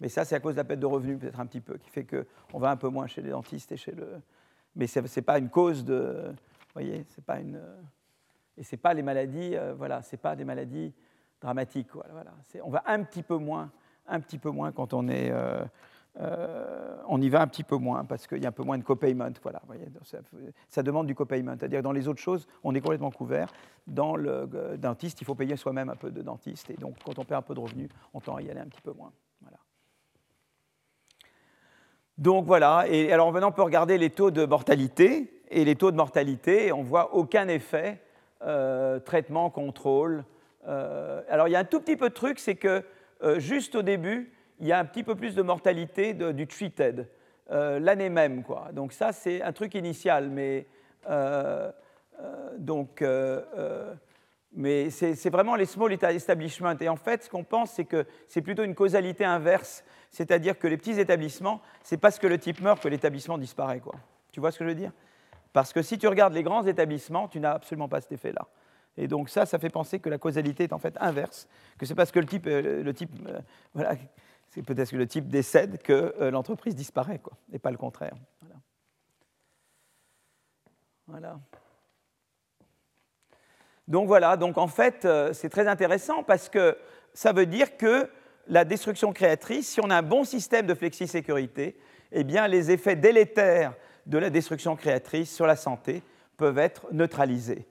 Mais 0.00 0.08
ça, 0.08 0.24
c'est 0.24 0.34
à 0.34 0.40
cause 0.40 0.54
de 0.54 0.58
la 0.58 0.64
perte 0.64 0.80
de 0.80 0.86
revenus, 0.86 1.18
peut-être 1.18 1.40
un 1.40 1.46
petit 1.46 1.60
peu, 1.60 1.78
qui 1.78 1.88
fait 1.88 2.04
qu'on 2.04 2.58
va 2.58 2.70
un 2.70 2.76
peu 2.76 2.88
moins 2.88 3.06
chez 3.06 3.22
les 3.22 3.30
dentistes 3.30 3.72
et 3.72 3.76
chez 3.76 3.92
le. 3.92 4.20
Mais 4.74 4.86
ce 4.86 5.00
n'est 5.00 5.22
pas 5.22 5.38
une 5.38 5.48
cause 5.48 5.84
de. 5.84 6.26
Vous 6.28 6.72
voyez, 6.74 7.06
c'est 7.08 7.24
pas 7.24 7.40
une. 7.40 7.60
Et 8.58 8.62
ce 8.62 8.76
pas 8.76 8.94
les 8.94 9.02
maladies, 9.02 9.54
euh, 9.54 9.74
voilà, 9.74 10.02
ce 10.02 10.16
pas 10.16 10.36
des 10.36 10.44
maladies 10.44 10.92
dramatique. 11.40 11.88
Voilà, 11.92 12.32
On 12.64 12.70
va 12.70 12.82
un 12.86 13.02
petit 13.02 13.22
peu 13.22 13.36
moins, 13.36 13.70
un 14.06 14.20
petit 14.20 14.38
peu 14.38 14.50
moins 14.50 14.72
quand 14.72 14.94
on 14.94 15.08
est, 15.08 15.30
euh, 15.30 15.62
euh, 16.20 16.96
on 17.06 17.20
y 17.20 17.28
va 17.28 17.42
un 17.42 17.46
petit 17.46 17.64
peu 17.64 17.76
moins 17.76 18.04
parce 18.06 18.26
qu'il 18.26 18.42
y 18.42 18.46
a 18.46 18.48
un 18.48 18.52
peu 18.52 18.62
moins 18.62 18.78
de 18.78 18.82
copayment. 18.82 19.32
Voilà, 19.42 19.60
ça, 20.68 20.82
demande 20.82 21.06
du 21.06 21.14
copayment. 21.14 21.56
C'est-à-dire 21.58 21.82
dans 21.82 21.92
les 21.92 22.08
autres 22.08 22.20
choses, 22.22 22.46
on 22.64 22.74
est 22.74 22.80
complètement 22.80 23.10
couvert. 23.10 23.52
Dans 23.86 24.16
le 24.16 24.48
dentiste, 24.78 25.20
il 25.20 25.24
faut 25.24 25.34
payer 25.34 25.56
soi-même 25.56 25.90
un 25.90 25.96
peu 25.96 26.10
de 26.10 26.22
dentiste. 26.22 26.70
Et 26.70 26.74
donc, 26.74 26.96
quand 27.04 27.18
on 27.18 27.24
perd 27.24 27.40
un 27.40 27.46
peu 27.46 27.54
de 27.54 27.60
revenus, 27.60 27.88
on 28.14 28.20
tend 28.20 28.36
à 28.36 28.42
y 28.42 28.50
aller 28.50 28.60
un 28.60 28.68
petit 28.68 28.82
peu 28.82 28.92
moins. 28.92 29.12
Donc 32.18 32.46
voilà. 32.46 32.84
Et 32.88 33.12
alors 33.12 33.32
maintenant, 33.32 33.48
on 33.48 33.52
peut 33.52 33.62
regarder 33.62 33.98
les 33.98 34.10
taux 34.10 34.30
de 34.30 34.44
mortalité. 34.44 35.32
Et 35.48 35.64
les 35.64 35.76
taux 35.76 35.92
de 35.92 35.96
mortalité, 35.96 36.72
on 36.72 36.82
voit 36.82 37.14
aucun 37.14 37.46
effet 37.48 38.00
traitement, 39.04 39.48
contrôle, 39.48 40.24
euh, 40.68 41.22
alors 41.28 41.48
il 41.48 41.52
y 41.52 41.56
a 41.56 41.60
un 41.60 41.64
tout 41.64 41.80
petit 41.80 41.96
peu 41.96 42.08
de 42.08 42.14
truc, 42.14 42.38
c'est 42.38 42.56
que 42.56 42.82
euh, 43.22 43.38
juste 43.38 43.74
au 43.74 43.82
début, 43.82 44.32
il 44.60 44.66
y 44.66 44.72
a 44.72 44.78
un 44.78 44.84
petit 44.84 45.02
peu 45.02 45.14
plus 45.14 45.34
de 45.34 45.42
mortalité 45.42 46.14
du 46.14 46.46
treated, 46.46 47.08
euh, 47.50 47.78
l'année 47.78 48.08
même. 48.08 48.42
Quoi. 48.42 48.70
Donc 48.72 48.92
ça, 48.92 49.12
c'est 49.12 49.42
un 49.42 49.52
truc 49.52 49.74
initial, 49.74 50.30
mais, 50.30 50.66
donc, 52.58 53.04
mais 54.52 54.90
c'est 54.90 55.30
vraiment 55.30 55.56
les 55.56 55.66
small 55.66 55.92
establishments. 55.92 56.78
Et 56.80 56.88
en 56.88 56.96
fait, 56.96 57.24
ce 57.24 57.30
qu'on 57.30 57.44
pense, 57.44 57.72
c'est 57.72 57.84
que 57.84 58.06
c'est 58.28 58.40
plutôt 58.40 58.64
une 58.64 58.74
causalité 58.74 59.24
inverse, 59.24 59.84
c'est-à-dire 60.16 60.58
que 60.58 60.66
les 60.66 60.78
petits 60.78 60.98
établissements, 60.98 61.60
c'est 61.82 61.98
parce 61.98 62.18
que 62.18 62.26
le 62.26 62.38
type 62.38 62.62
meurt 62.62 62.82
que 62.82 62.88
l'établissement 62.88 63.36
disparaît. 63.36 63.80
Quoi. 63.80 63.96
Tu 64.32 64.40
vois 64.40 64.50
ce 64.50 64.58
que 64.58 64.64
je 64.64 64.70
veux 64.70 64.74
dire? 64.74 64.92
Parce 65.52 65.74
que 65.74 65.82
si 65.82 65.98
tu 65.98 66.08
regardes 66.08 66.32
les 66.32 66.42
grands 66.42 66.66
établissements, 66.66 67.28
tu 67.28 67.38
n'as 67.38 67.52
absolument 67.52 67.86
pas 67.86 68.00
cet 68.00 68.12
effet-là. 68.12 68.48
Et 68.96 69.08
donc 69.08 69.28
ça, 69.28 69.44
ça 69.44 69.58
fait 69.58 69.68
penser 69.68 70.00
que 70.00 70.08
la 70.08 70.16
causalité 70.16 70.64
est 70.64 70.72
en 70.72 70.78
fait 70.78 70.96
inverse, 71.02 71.46
que 71.76 71.84
c'est 71.84 71.94
parce 71.94 72.12
que 72.12 72.18
le 72.18 72.24
type, 72.24 72.46
euh, 72.46 72.82
le 72.82 72.94
type 72.94 73.10
euh, 73.28 73.38
voilà, 73.74 73.94
c'est 74.48 74.62
peut-être 74.62 74.90
que 74.90 74.96
le 74.96 75.06
type 75.06 75.28
décède 75.28 75.82
que 75.82 76.14
euh, 76.18 76.30
l'entreprise 76.30 76.74
disparaît, 76.74 77.18
quoi, 77.18 77.34
et 77.52 77.58
pas 77.58 77.70
le 77.70 77.76
contraire. 77.76 78.14
Voilà. 78.40 78.54
voilà. 81.08 81.40
Donc 83.86 84.06
voilà, 84.06 84.38
donc 84.38 84.56
en 84.56 84.66
fait, 84.66 85.06
c'est 85.32 85.50
très 85.50 85.68
intéressant 85.68 86.22
parce 86.22 86.48
que 86.48 86.78
ça 87.12 87.34
veut 87.34 87.46
dire 87.46 87.76
que 87.76 88.10
la 88.48 88.64
destruction 88.64 89.12
créatrice, 89.12 89.68
si 89.68 89.80
on 89.80 89.90
a 89.90 89.96
un 89.96 90.02
bon 90.02 90.24
système 90.24 90.66
de 90.66 90.74
flexi-sécurité, 90.74 91.76
eh 92.12 92.24
bien, 92.24 92.46
les 92.46 92.70
effets 92.70 92.96
délétères 92.96 93.74
de 94.06 94.18
la 94.18 94.30
destruction 94.30 94.76
créatrice 94.76 95.34
sur 95.34 95.46
la 95.46 95.56
santé 95.56 96.02
peuvent 96.36 96.58
être 96.58 96.86
neutralisés. 96.92 97.66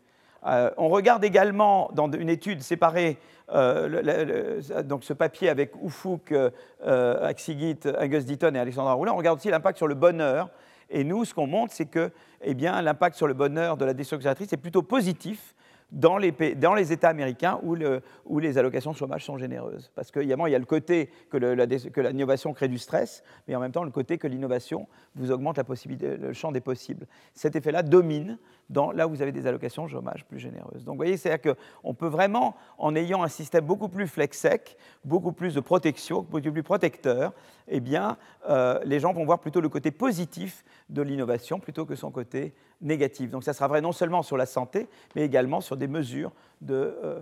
Euh, 0.46 0.70
on 0.78 0.90
regarde 0.90 1.24
également 1.24 1.90
dans 1.94 2.12
une 2.12 2.30
étude 2.30 2.62
séparée, 2.62 3.18
euh, 3.52 4.62
donc 4.84 5.04
ce 5.04 5.14
papier 5.14 5.50
avec 5.50 5.72
Oufouk, 5.82 6.32
euh, 6.32 7.28
Axigit, 7.28 7.80
Angus 8.00 8.26
Deaton 8.26 8.54
et 8.54 8.60
Alexandra 8.60 8.94
Roulin, 8.94 9.14
on 9.14 9.18
regarde 9.18 9.40
aussi 9.40 9.50
l'impact 9.50 9.78
sur 9.78 9.88
le 9.88 9.96
bonheur. 9.96 10.50
Et 10.92 11.04
nous, 11.04 11.26
ce 11.26 11.34
qu'on 11.34 11.48
montre, 11.48 11.74
c'est 11.74 11.88
que 11.88 12.12
eh 12.44 12.54
l'impact 12.54 13.16
sur 13.16 13.26
le 13.26 13.34
bonheur 13.34 13.76
de 13.76 13.86
la 13.86 13.94
destruction 13.96 14.20
créatrice 14.20 14.54
est 14.54 14.58
plutôt 14.58 14.84
positif 14.84 15.55
dans 15.96 16.18
les, 16.18 16.92
États 16.92 17.10
américains 17.10 17.60
où, 17.64 18.40
les 18.40 18.58
allocations 18.58 18.92
de 18.92 18.98
chômage 18.98 19.24
sont 19.24 19.38
généreuses. 19.38 19.92
Parce 19.96 20.12
qu'évidemment, 20.12 20.46
il 20.46 20.52
y 20.52 20.56
a 20.56 20.60
le 20.60 20.66
côté 20.66 21.10
que, 21.30 21.38
l'innovation 21.38 22.54
crée 22.54 22.68
du 22.68 22.78
stress, 22.78 23.24
mais 23.48 23.56
en 23.56 23.62
même 23.62 23.72
temps 23.72 23.86
le 23.86 23.92
côté 23.92 24.18
que 24.18 24.28
l'innovation 24.28 24.88
vous 25.16 25.32
augmente 25.32 25.58
la 25.58 25.64
possibilité, 25.64 26.18
le 26.18 26.34
champ 26.34 26.52
des 26.52 26.60
possibles. 26.60 27.08
Cet 27.34 27.56
effet-là 27.56 27.82
domine 27.82 28.38
là 28.70 29.08
où 29.08 29.12
vous 29.12 29.22
avez 29.22 29.32
des 29.32 29.48
allocations 29.48 29.88
chômage 29.88 30.26
plus 30.26 30.40
généreuses. 30.40 30.84
Donc 30.84 30.94
vous 30.94 30.98
voyez, 30.98 31.18
c'est-à-dire 31.18 31.56
qu'on 31.56 31.94
peut 31.94 32.08
vraiment, 32.08 32.56
en 32.78 32.96
ayant 32.96 33.24
un 33.24 33.28
système 33.28 33.66
beaucoup 33.66 33.90
plus 33.90 34.08
flex-sec, 34.08 34.78
beaucoup 35.04 35.32
plus 35.32 35.54
de 35.54 35.60
protection, 35.60 36.22
beaucoup 36.22 36.52
plus 36.52 36.64
protecteur, 36.64 37.34
eh 37.68 37.80
bien, 37.80 38.18
euh, 38.50 38.80
les 38.84 39.00
gens 39.00 39.14
vont 39.14 39.26
voir 39.26 39.40
plutôt 39.40 39.62
le 39.62 39.70
côté 39.70 39.92
positif 39.92 40.64
de 40.90 41.02
l'innovation 41.02 41.60
plutôt 41.60 41.86
que 41.86 41.96
son 41.96 42.12
côté 42.12 42.54
négatif. 42.82 43.30
Donc 43.32 43.44
ça 43.44 43.54
sera 43.54 43.68
vrai 43.68 43.82
non 43.82 43.92
seulement 43.92 44.24
sur 44.24 44.38
la 44.38 44.46
santé, 44.46 44.88
mais 45.16 45.24
également 45.24 45.62
sur 45.62 45.78
des 45.78 45.88
mesures 45.88 46.32
de, 46.62 46.98
euh, 47.04 47.22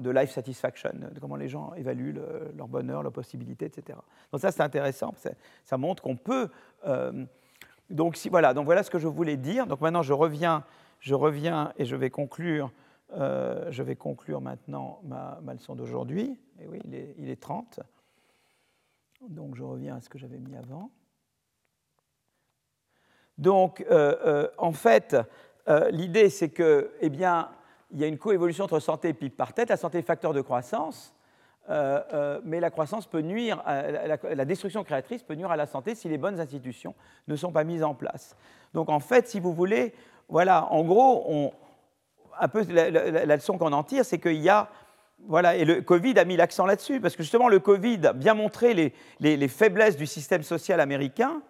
de 0.00 0.10
life 0.10 0.30
satisfaction, 0.30 0.90
de 0.94 1.20
comment 1.20 1.36
les 1.36 1.48
gens 1.48 1.72
évaluent 1.74 2.14
leur 2.56 2.68
bonheur, 2.68 3.02
leurs 3.02 3.12
possibilités, 3.12 3.66
etc. 3.66 3.98
Donc 4.30 4.40
ça, 4.40 4.52
c'est 4.52 4.62
intéressant, 4.62 5.14
ça 5.64 5.76
montre 5.76 6.02
qu'on 6.02 6.16
peut... 6.16 6.48
Euh, 6.86 7.24
donc 7.90 8.16
si, 8.16 8.28
voilà, 8.28 8.54
donc 8.54 8.64
voilà 8.64 8.82
ce 8.82 8.90
que 8.90 8.98
je 8.98 9.06
voulais 9.06 9.36
dire. 9.36 9.66
Donc 9.66 9.80
maintenant, 9.80 10.02
je 10.02 10.14
reviens, 10.14 10.64
je 11.02 11.14
reviens 11.14 11.72
et 11.76 11.84
je 11.84 11.96
vais 11.96 12.10
conclure, 12.10 12.70
euh, 13.14 13.66
je 13.70 13.82
vais 13.82 13.96
conclure 13.96 14.40
maintenant 14.40 15.00
ma, 15.04 15.52
leçon 15.52 15.74
d'aujourd'hui. 15.74 16.38
Et 16.60 16.66
oui, 16.68 16.78
il 16.84 16.94
est, 16.94 17.14
il 17.18 17.28
est 17.28 17.40
30. 17.40 17.80
Donc 19.28 19.56
je 19.56 19.64
reviens 19.64 19.96
à 19.96 20.00
ce 20.00 20.08
que 20.08 20.16
j'avais 20.16 20.38
mis 20.38 20.56
avant. 20.56 20.90
Donc, 23.36 23.84
euh, 23.90 24.16
euh, 24.24 24.48
en 24.58 24.72
fait, 24.72 25.16
l'idée, 25.90 26.30
c'est 26.30 26.50
que, 26.50 26.92
eh 27.00 27.08
bien, 27.08 27.50
il 27.90 27.98
y 27.98 28.04
a 28.04 28.06
une 28.06 28.18
coévolution 28.18 28.64
entre 28.64 28.78
santé 28.78 29.08
et 29.08 29.14
PIB 29.14 29.34
par 29.34 29.54
tête. 29.54 29.70
La 29.70 29.76
santé 29.76 29.98
est 29.98 30.02
facteur 30.02 30.32
de 30.32 30.40
croissance, 30.40 31.14
mais 31.68 32.60
la 32.60 32.70
croissance 32.70 33.06
peut 33.06 33.20
nuire, 33.20 33.62
la, 33.66 34.44
destruction 34.44 34.84
créatrice 34.84 35.22
peut 35.22 35.34
nuire 35.34 35.50
à 35.50 35.56
la 35.56 35.66
santé 35.66 35.94
si 35.94 36.08
les 36.08 36.18
bonnes 36.18 36.40
institutions 36.40 36.94
ne 37.26 37.36
sont 37.36 37.52
pas 37.52 37.64
mises 37.64 37.84
en 37.84 37.94
place. 37.94 38.36
Donc, 38.74 38.88
en 38.88 39.00
fait, 39.00 39.28
si 39.28 39.40
vous 39.40 39.52
voulez, 39.52 39.94
voilà, 40.32 40.66
en 40.72 40.82
gros, 40.82 41.52
un 42.40 42.48
peu 42.48 42.64
la, 42.70 43.36
leçon 43.36 43.58
qu'on 43.58 43.72
en 43.72 43.84
tire, 43.84 44.04
c'est 44.04 44.18
qu'il 44.18 44.40
y 44.40 44.48
a 44.48 44.68
voilà, 45.28 45.54
et 45.54 45.64
le 45.64 45.82
Covid 45.82 46.18
a 46.18 46.24
mis 46.24 46.36
l'accent 46.36 46.66
là-dessus, 46.66 47.00
parce 47.00 47.14
que 47.14 47.22
justement, 47.22 47.48
le 47.48 47.60
Covid 47.60 48.06
a 48.08 48.12
bien 48.12 48.34
montré 48.34 48.74
les, 48.74 48.92
les 49.20 49.48
faiblesses 49.48 49.96
du 49.96 50.06
système 50.06 50.42
social 50.42 50.80
américain, 50.80 51.42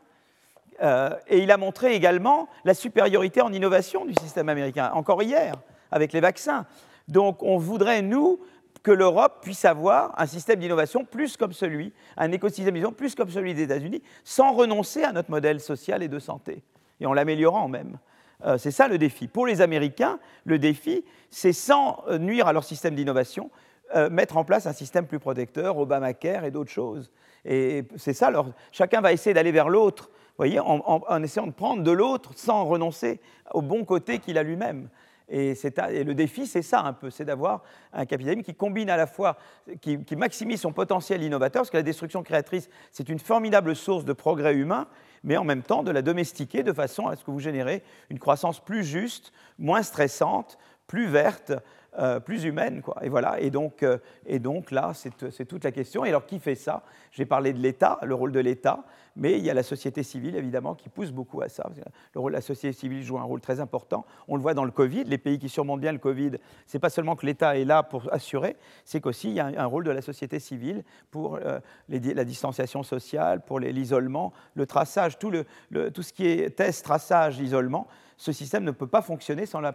euh, 0.83 1.11
et 1.29 1.39
il 1.39 1.51
a 1.53 1.57
montré 1.57 1.95
également 1.95 2.49
la 2.65 2.75
supériorité 2.75 3.41
en 3.41 3.53
innovation 3.53 4.05
du 4.05 4.15
système 4.15 4.49
américain, 4.49 4.91
encore 4.95 5.23
hier, 5.23 5.55
avec 5.93 6.13
les 6.13 6.21
vaccins. 6.21 6.67
Donc 7.07 7.43
on 7.43 7.57
voudrait, 7.59 8.03
nous, 8.03 8.41
que 8.83 8.91
l'Europe 8.91 9.39
puisse 9.43 9.65
avoir 9.65 10.13
un 10.21 10.27
système 10.27 10.59
d'innovation 10.59 11.05
plus 11.05 11.37
comme 11.37 11.53
celui, 11.53 11.93
un 12.17 12.33
écosystème 12.33 12.75
d'innovation 12.75 12.97
plus 12.97 13.15
comme 13.15 13.31
celui 13.31 13.55
des 13.55 13.63
États-Unis, 13.63 14.03
sans 14.25 14.53
renoncer 14.53 15.05
à 15.05 15.13
notre 15.13 15.31
modèle 15.31 15.61
social 15.61 16.03
et 16.03 16.09
de 16.09 16.19
santé, 16.19 16.65
et 17.01 17.07
en 17.07 17.13
l'améliorant 17.13 17.69
même. 17.69 17.97
Euh, 18.45 18.59
c'est 18.59 18.71
ça 18.71 18.89
le 18.89 18.99
défi. 18.99 19.29
Pour 19.29 19.47
les 19.47 19.61
Américains, 19.61 20.19
le 20.45 20.59
défi, 20.59 21.05
c'est 21.31 21.53
sans 21.53 22.05
nuire 22.19 22.47
à 22.47 22.53
leur 22.53 22.65
système 22.65 22.95
d'innovation, 22.95 23.51
euh, 23.95 24.11
mettre 24.11 24.37
en 24.37 24.45
place 24.45 24.67
un 24.67 24.73
système 24.73 25.07
plus 25.07 25.19
protecteur, 25.19 25.79
Obamacare 25.79 26.45
et 26.45 26.51
d'autres 26.51 26.71
choses. 26.71 27.11
Et 27.45 27.85
c'est 27.97 28.13
ça, 28.13 28.31
chacun 28.71 29.01
va 29.01 29.13
essayer 29.13 29.35
d'aller 29.35 29.53
vers 29.53 29.69
l'autre 29.69 30.11
voyez, 30.37 30.61
en, 30.61 31.23
essayant 31.23 31.47
de 31.47 31.53
prendre 31.53 31.83
de 31.83 31.91
l'autre 31.91 32.33
sans 32.37 32.65
renoncer 32.65 33.21
au 33.53 33.63
bon 33.63 33.85
côté 33.85 34.19
qu'il 34.19 34.39
a 34.39 34.43
lui-même. 34.43 34.89
Et, 35.29 35.55
le 35.55 36.13
défi, 36.13 36.47
c'est 36.47 36.63
ça 36.63 36.81
un 36.81 36.93
peu, 36.93 37.09
c'est 37.11 37.25
d'avoir 37.25 37.63
un 37.93 38.05
capitalisme 38.05 38.43
qui 38.43 38.55
combine 38.55 38.91
à 38.91 38.97
la 38.97 39.07
fois, 39.07 39.39
qui, 39.81 39.99
maximise 40.17 40.61
son 40.61 40.73
potentiel 40.73 41.23
innovateur, 41.23 41.63
parce 41.63 41.71
que 41.71 41.77
la 41.77 41.83
destruction 41.83 42.23
créatrice, 42.23 42.69
c'est 42.91 43.09
une 43.09 43.19
formidable 43.19 43.75
source 43.75 44.05
de 44.05 44.13
progrès 44.13 44.55
humain, 44.55 44.89
mais 45.25 45.37
en 45.37 45.45
même 45.45 45.63
temps 45.63 45.83
de 45.83 45.91
la 45.91 46.03
domestiquer 46.03 46.63
de 46.63 46.73
façon 46.73 47.07
à 47.07 47.17
ce 47.17 47.25
que 47.25 47.31
vous 47.31 47.41
générez 47.41 47.83
une 48.11 48.19
croissance 48.19 48.63
plus 48.63 48.85
juste, 48.85 49.33
moins 49.59 49.83
stressante, 49.83 50.59
plus 50.87 51.07
verte, 51.07 51.53
euh, 51.99 52.21
plus 52.21 52.45
humaine. 52.45 52.81
Quoi. 52.81 52.97
Et 53.03 53.09
voilà, 53.09 53.39
et 53.41 53.51
donc, 53.51 53.83
euh, 53.83 53.99
et 54.25 54.39
donc 54.39 54.71
là, 54.71 54.93
c'est 54.95 55.45
toute 55.45 55.65
la 55.65 55.73
question. 55.73 56.05
Et 56.05 56.09
alors, 56.09 56.25
qui 56.25 56.39
fait 56.39 56.55
ça? 56.55 56.83
J'ai 57.11 57.27
parlé 57.27 57.53
de 57.53 57.59
l'État, 57.59 57.99
le 58.03 58.15
rôle 58.15 58.33
de 58.33 58.41
l'État, 58.41 58.85
mais 59.15 59.37
il 59.39 59.45
y 59.45 59.51
a 59.51 59.55
la 59.55 59.63
société 59.63 60.03
civile, 60.03 60.37
évidemment, 60.37 60.75
qui 60.75 60.89
pousse 60.89 61.11
beaucoup 61.11 61.43
à 61.43 61.51
ça. 61.51 61.69
Le 62.15 62.21
rôle 62.21 62.33
de 62.33 62.37
la 62.37 62.43
société 62.43 62.73
civile 62.73 63.03
joue 63.03 63.19
un 63.19 63.25
rôle 63.25 63.41
très 63.43 63.61
important. 63.61 64.07
On 64.27 64.37
le 64.37 64.43
voit 64.43 64.55
dans 64.55 64.65
le 64.65 64.71
Covid, 64.71 65.05
les 65.05 65.19
pays 65.19 65.39
qui 65.39 65.51
surmontent 65.51 65.81
bien 65.81 65.93
le 65.93 65.99
Covid, 65.99 66.33
c'est 66.67 66.79
pas 66.79 66.89
seulement 66.89 67.15
que 67.15 67.27
l'État 67.27 67.59
est 67.59 67.65
là 67.67 67.83
pour 67.83 68.11
assurer, 68.13 68.57
c'est 68.85 69.01
qu'aussi 69.01 69.29
il 69.29 69.35
y 69.35 69.41
a 69.41 69.47
un, 69.47 69.67
rôle 69.67 69.85
de 69.85 69.91
la 69.91 70.01
société 70.03 70.39
civile 70.39 70.85
pour 71.11 71.37
euh, 71.37 71.61
la 71.89 72.25
distanciation 72.25 72.83
sociale, 72.83 73.43
pour 73.45 73.61
l'isolement, 73.61 74.33
le 74.55 74.67
traçage, 74.67 75.19
tout, 75.19 75.31
le, 75.31 75.45
tout 75.91 76.03
ce 76.03 76.13
qui 76.13 76.27
est 76.27 76.57
test, 76.57 76.85
traçage, 76.85 77.39
isolement 77.39 77.87
ce 78.23 78.31
système 78.31 78.63
ne 78.63 78.71
peut 78.71 78.87
pas 78.87 79.03
fonctionner 79.03 79.47
sans 79.47 79.61
la, 79.61 79.73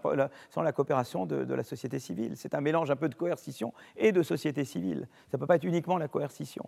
coopération 0.72 1.26
de, 1.26 1.54
la 1.54 1.64
société 1.64 2.00
civile. 2.00 2.38
C'est 2.38 2.56
un 2.56 2.62
mélange 2.62 2.90
un 2.90 2.96
peu 2.96 3.10
de 3.10 3.16
coercition 3.16 3.74
et 3.98 4.14
de 4.14 4.24
société 4.24 4.64
civile. 4.64 5.10
Ça 5.30 5.36
ne 5.36 5.40
peut 5.42 5.46
pas 5.46 5.58
être 5.58 5.66
uniquement 5.66 5.98
la 5.98 6.08
coercition. 6.08 6.64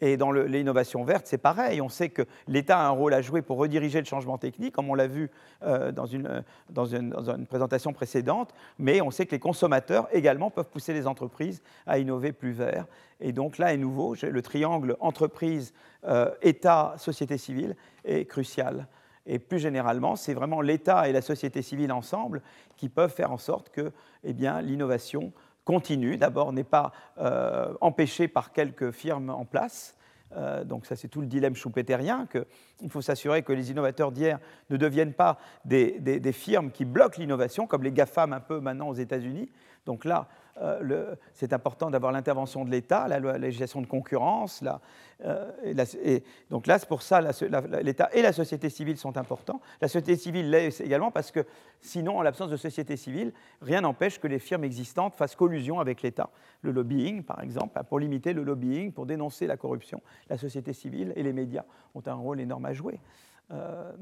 Et 0.00 0.16
dans 0.16 0.32
l'innovation 0.32 1.04
verte, 1.04 1.28
c'est 1.28 1.38
pareil. 1.38 1.80
On 1.80 1.88
sait 1.88 2.08
que 2.08 2.22
l'État 2.48 2.80
a 2.80 2.86
un 2.86 2.90
rôle 2.90 3.14
à 3.14 3.22
jouer 3.22 3.40
pour 3.40 3.56
rediriger 3.58 4.00
le 4.00 4.04
changement 4.04 4.36
technique, 4.36 4.74
comme 4.74 4.90
on 4.90 4.96
l'a 4.96 5.06
vu 5.06 5.30
euh, 5.62 5.92
dans, 5.92 6.06
une, 6.06 6.42
dans, 6.70 6.86
une, 6.86 7.10
dans, 7.10 7.30
une, 7.30 7.46
présentation 7.46 7.92
précédente, 7.92 8.52
mais 8.80 9.00
on 9.00 9.12
sait 9.12 9.24
que 9.24 9.30
les 9.30 9.38
consommateurs 9.38 10.08
également 10.10 10.50
peuvent 10.50 10.70
pousser 10.70 10.92
les 10.92 11.06
entreprises 11.06 11.62
à 11.86 12.00
innover 12.00 12.32
plus 12.32 12.50
vert. 12.50 12.86
Et 13.20 13.30
donc 13.30 13.58
là, 13.58 13.66
à 13.66 13.76
nouveau, 13.76 14.16
le 14.20 14.42
triangle 14.42 14.96
entreprise, 14.98 15.72
euh, 16.02 16.32
État, 16.42 16.94
société 16.98 17.38
civile 17.38 17.76
est 18.04 18.24
crucial. 18.24 18.88
Et 19.26 19.38
plus 19.38 19.58
généralement, 19.58 20.16
c'est 20.16 20.34
vraiment 20.34 20.60
l'État 20.60 21.08
et 21.08 21.12
la 21.12 21.22
société 21.22 21.62
civile 21.62 21.92
ensemble 21.92 22.42
qui 22.76 22.88
peuvent 22.88 23.12
faire 23.12 23.32
en 23.32 23.38
sorte 23.38 23.70
que 23.70 23.92
eh 24.24 24.32
l'innovation 24.32 25.32
continue. 25.64 26.16
D'abord, 26.16 26.52
n'est 26.52 26.64
pas 26.64 26.92
euh, 27.18 27.72
empêchée 27.80 28.28
par 28.28 28.52
quelques 28.52 28.90
firmes 28.90 29.30
en 29.30 29.44
place. 29.44 29.96
Euh, 30.36 30.64
donc 30.64 30.86
ça, 30.86 30.96
c'est 30.96 31.08
tout 31.08 31.20
le 31.20 31.26
dilemme 31.26 31.54
schumpeterien, 31.54 32.26
qu'il 32.26 32.90
faut 32.90 33.02
s'assurer 33.02 33.42
que 33.42 33.52
les 33.52 33.70
innovateurs 33.70 34.12
d'hier 34.12 34.38
ne 34.70 34.76
deviennent 34.76 35.12
pas 35.12 35.38
des, 35.64 36.00
des 36.00 36.32
firmes 36.32 36.70
qui 36.70 36.84
bloquent 36.84 37.18
l'innovation, 37.18 37.66
comme 37.66 37.82
les 37.82 37.92
GAFAM 37.92 38.32
un 38.32 38.40
peu 38.40 38.58
maintenant 38.58 38.88
aux 38.88 38.94
États-Unis. 38.94 39.50
Donc 39.86 40.04
là, 40.04 40.28
euh, 40.60 41.14
c'est 41.32 41.52
important 41.52 41.90
d'avoir 41.90 42.12
l'intervention 42.12 42.64
de 42.64 42.70
l'État, 42.70 43.08
la, 43.08 43.38
législation 43.38 43.80
de 43.80 43.86
concurrence. 43.86 44.62
Euh, 45.24 45.50
donc 46.50 46.66
là, 46.66 46.78
c'est 46.78 46.88
pour 46.88 47.02
ça 47.02 47.20
l'État 47.82 48.10
et 48.12 48.22
la 48.22 48.32
société 48.32 48.68
civile 48.68 48.96
sont 48.96 49.16
importants. 49.16 49.60
La 49.80 49.88
société 49.88 50.16
civile 50.16 50.50
l'est 50.50 50.80
également 50.80 51.10
parce 51.10 51.30
que 51.30 51.46
sinon, 51.80 52.18
en 52.18 52.22
l'absence 52.22 52.50
de 52.50 52.56
société 52.56 52.96
civile, 52.96 53.32
rien 53.62 53.80
n'empêche 53.80 54.20
que 54.20 54.26
les 54.26 54.38
firmes 54.38 54.64
existantes 54.64 55.14
fassent 55.14 55.36
collusion 55.36 55.80
avec 55.80 56.02
l'État. 56.02 56.30
Le 56.60 56.70
lobbying, 56.70 57.22
par 57.22 57.40
exemple, 57.40 57.80
pour 57.88 57.98
limiter 57.98 58.32
le 58.32 58.42
lobbying, 58.42 58.92
pour 58.92 59.06
dénoncer 59.06 59.46
la 59.46 59.56
corruption, 59.56 60.02
la 60.28 60.36
société 60.36 60.72
civile 60.72 61.12
et 61.16 61.22
les 61.22 61.32
médias 61.32 61.64
ont 61.94 62.02
un 62.06 62.14
rôle 62.14 62.40
énorme 62.40 62.66
à 62.66 62.72
jouer. 62.72 63.00
Euh, 63.50 63.92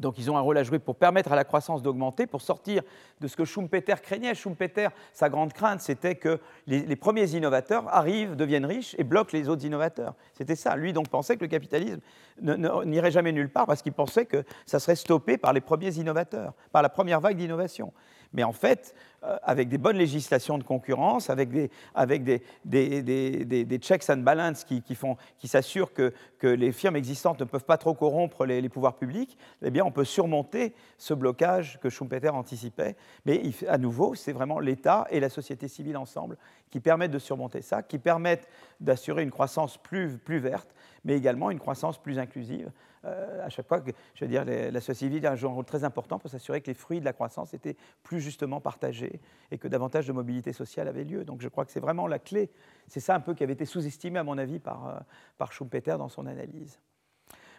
donc 0.00 0.18
ils 0.18 0.30
ont 0.30 0.36
un 0.36 0.40
rôle 0.40 0.56
à 0.58 0.62
jouer 0.62 0.78
pour 0.78 0.96
permettre 0.96 1.32
à 1.32 1.36
la 1.36 1.44
croissance 1.44 1.82
d'augmenter, 1.82 2.26
pour 2.26 2.40
sortir 2.40 2.82
de 3.20 3.28
ce 3.28 3.36
que 3.36 3.44
Schumpeter 3.44 3.94
craignait. 4.02 4.34
Schumpeter, 4.34 4.88
sa 5.12 5.28
grande 5.28 5.52
crainte, 5.52 5.80
c'était 5.80 6.14
que 6.14 6.40
les, 6.66 6.96
premiers 6.96 7.30
innovateurs 7.34 7.86
arrivent, 7.88 8.34
deviennent 8.34 8.64
riches 8.64 8.94
et 8.98 9.04
bloquent 9.04 9.36
les 9.36 9.48
autres 9.48 9.64
innovateurs. 9.64 10.14
C'était 10.32 10.56
ça. 10.56 10.76
Lui 10.76 10.92
donc 10.92 11.08
pensait 11.08 11.36
que 11.36 11.42
le 11.42 11.48
capitalisme 11.48 12.00
n'irait 12.40 13.10
jamais 13.10 13.32
nulle 13.32 13.50
part 13.50 13.66
parce 13.66 13.82
qu'il 13.82 13.92
pensait 13.92 14.24
que 14.24 14.44
ça 14.64 14.78
serait 14.78 14.96
stoppé 14.96 15.36
par 15.36 15.52
les 15.52 15.60
premiers 15.60 15.94
innovateurs, 15.96 16.54
par 16.72 16.82
la 16.82 16.88
première 16.88 17.20
vague 17.20 17.36
d'innovation. 17.36 17.92
Mais 18.32 18.44
en 18.44 18.52
fait, 18.52 18.94
euh, 19.22 19.36
avec 19.42 19.68
des 19.68 19.76
bonnes 19.76 19.98
législations 19.98 20.56
de 20.56 20.62
concurrence, 20.62 21.28
avec 21.28 21.50
des, 21.50 21.70
avec 21.94 22.24
des, 22.24 22.42
des, 22.64 23.02
des, 23.02 23.78
checks 23.78 24.08
and 24.08 24.18
balances 24.18 24.64
qui, 24.64 24.80
qui, 24.80 24.96
qui 25.38 25.48
s'assurent 25.48 25.92
que, 25.92 26.14
que, 26.38 26.46
les 26.46 26.72
firmes 26.72 26.96
existantes 26.96 27.40
ne 27.40 27.44
peuvent 27.44 27.64
pas 27.64 27.76
trop 27.76 27.92
corrompre 27.92 28.46
les, 28.46 28.66
pouvoirs 28.68 28.96
publics, 28.96 29.36
eh 29.62 29.70
bien, 29.70 29.84
on 29.84 29.90
peut 29.90 30.04
surmonter 30.04 30.74
ce 30.96 31.12
blocage 31.12 31.78
que 31.80 31.90
Schumpeter 31.90 32.30
anticipait. 32.30 32.96
Mais 33.26 33.42
à 33.68 33.76
nouveau, 33.78 34.14
c'est 34.14 34.32
vraiment 34.32 34.58
l'État 34.58 35.06
et 35.10 35.20
la 35.20 35.28
société 35.28 35.68
civile 35.68 35.98
ensemble 35.98 36.38
qui 36.70 36.80
permettent 36.80 37.10
de 37.10 37.18
surmonter 37.18 37.60
ça, 37.62 37.82
qui 37.82 37.98
permettent 37.98 38.48
d'assurer 38.80 39.22
une 39.22 39.30
croissance 39.30 39.76
plus, 39.76 40.16
plus 40.16 40.38
verte, 40.38 40.74
mais 41.04 41.14
également 41.14 41.50
une 41.50 41.58
croissance 41.58 41.98
plus 41.98 42.18
inclusive. 42.18 42.70
Euh, 43.06 43.46
à 43.46 43.48
chaque 43.48 43.66
fois 43.66 43.80
que, 43.80 43.90
je 44.14 44.24
veux 44.24 44.28
dire, 44.28 44.44
la 44.44 44.80
société 44.80 44.94
civile 44.94 45.26
a 45.26 45.32
un 45.32 45.48
rôle 45.48 45.64
très 45.64 45.84
important 45.84 46.18
pour 46.18 46.30
s'assurer 46.30 46.60
que 46.60 46.66
les 46.66 46.74
fruits 46.74 47.00
de 47.00 47.04
la 47.04 47.14
croissance 47.14 47.54
étaient 47.54 47.76
plus 48.02 48.20
justement 48.20 48.60
partagés 48.60 49.20
et 49.50 49.56
que 49.56 49.68
davantage 49.68 50.06
de 50.06 50.12
mobilité 50.12 50.52
sociale 50.52 50.88
avait 50.88 51.04
lieu. 51.04 51.24
Donc 51.24 51.40
je 51.40 51.48
crois 51.48 51.64
que 51.64 51.72
c'est 51.72 51.80
vraiment 51.80 52.06
la 52.06 52.18
clé. 52.18 52.50
C'est 52.86 53.00
ça 53.00 53.14
un 53.14 53.20
peu 53.20 53.34
qui 53.34 53.42
avait 53.42 53.54
été 53.54 53.64
sous-estimé, 53.64 54.18
à 54.18 54.24
mon 54.24 54.36
avis, 54.36 54.58
par, 54.58 54.88
euh, 54.88 55.46
Schumpeter 55.50 55.96
dans 55.96 56.08
son 56.08 56.26
analyse. 56.26 56.78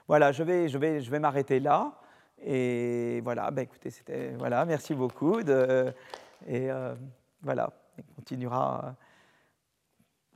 Voilà, 0.07 0.31
je 0.31 0.43
vais, 0.43 0.69
je 0.69 0.77
vais, 0.77 1.01
je 1.01 1.09
vais 1.09 1.19
m'arrêter 1.19 1.59
là. 1.59 1.99
Et 2.43 3.21
voilà, 3.21 3.51
ben 3.51 3.63
écoutez, 3.63 3.91
voilà, 4.37 4.65
merci 4.65 4.95
beaucoup. 4.95 5.39
Et 5.39 6.71
euh, 6.71 6.95
voilà, 7.41 7.71
on 7.97 8.15
continuera 8.15 8.95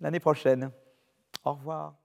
l'année 0.01 0.19
prochaine. 0.19 0.71
Au 1.43 1.53
revoir. 1.53 2.04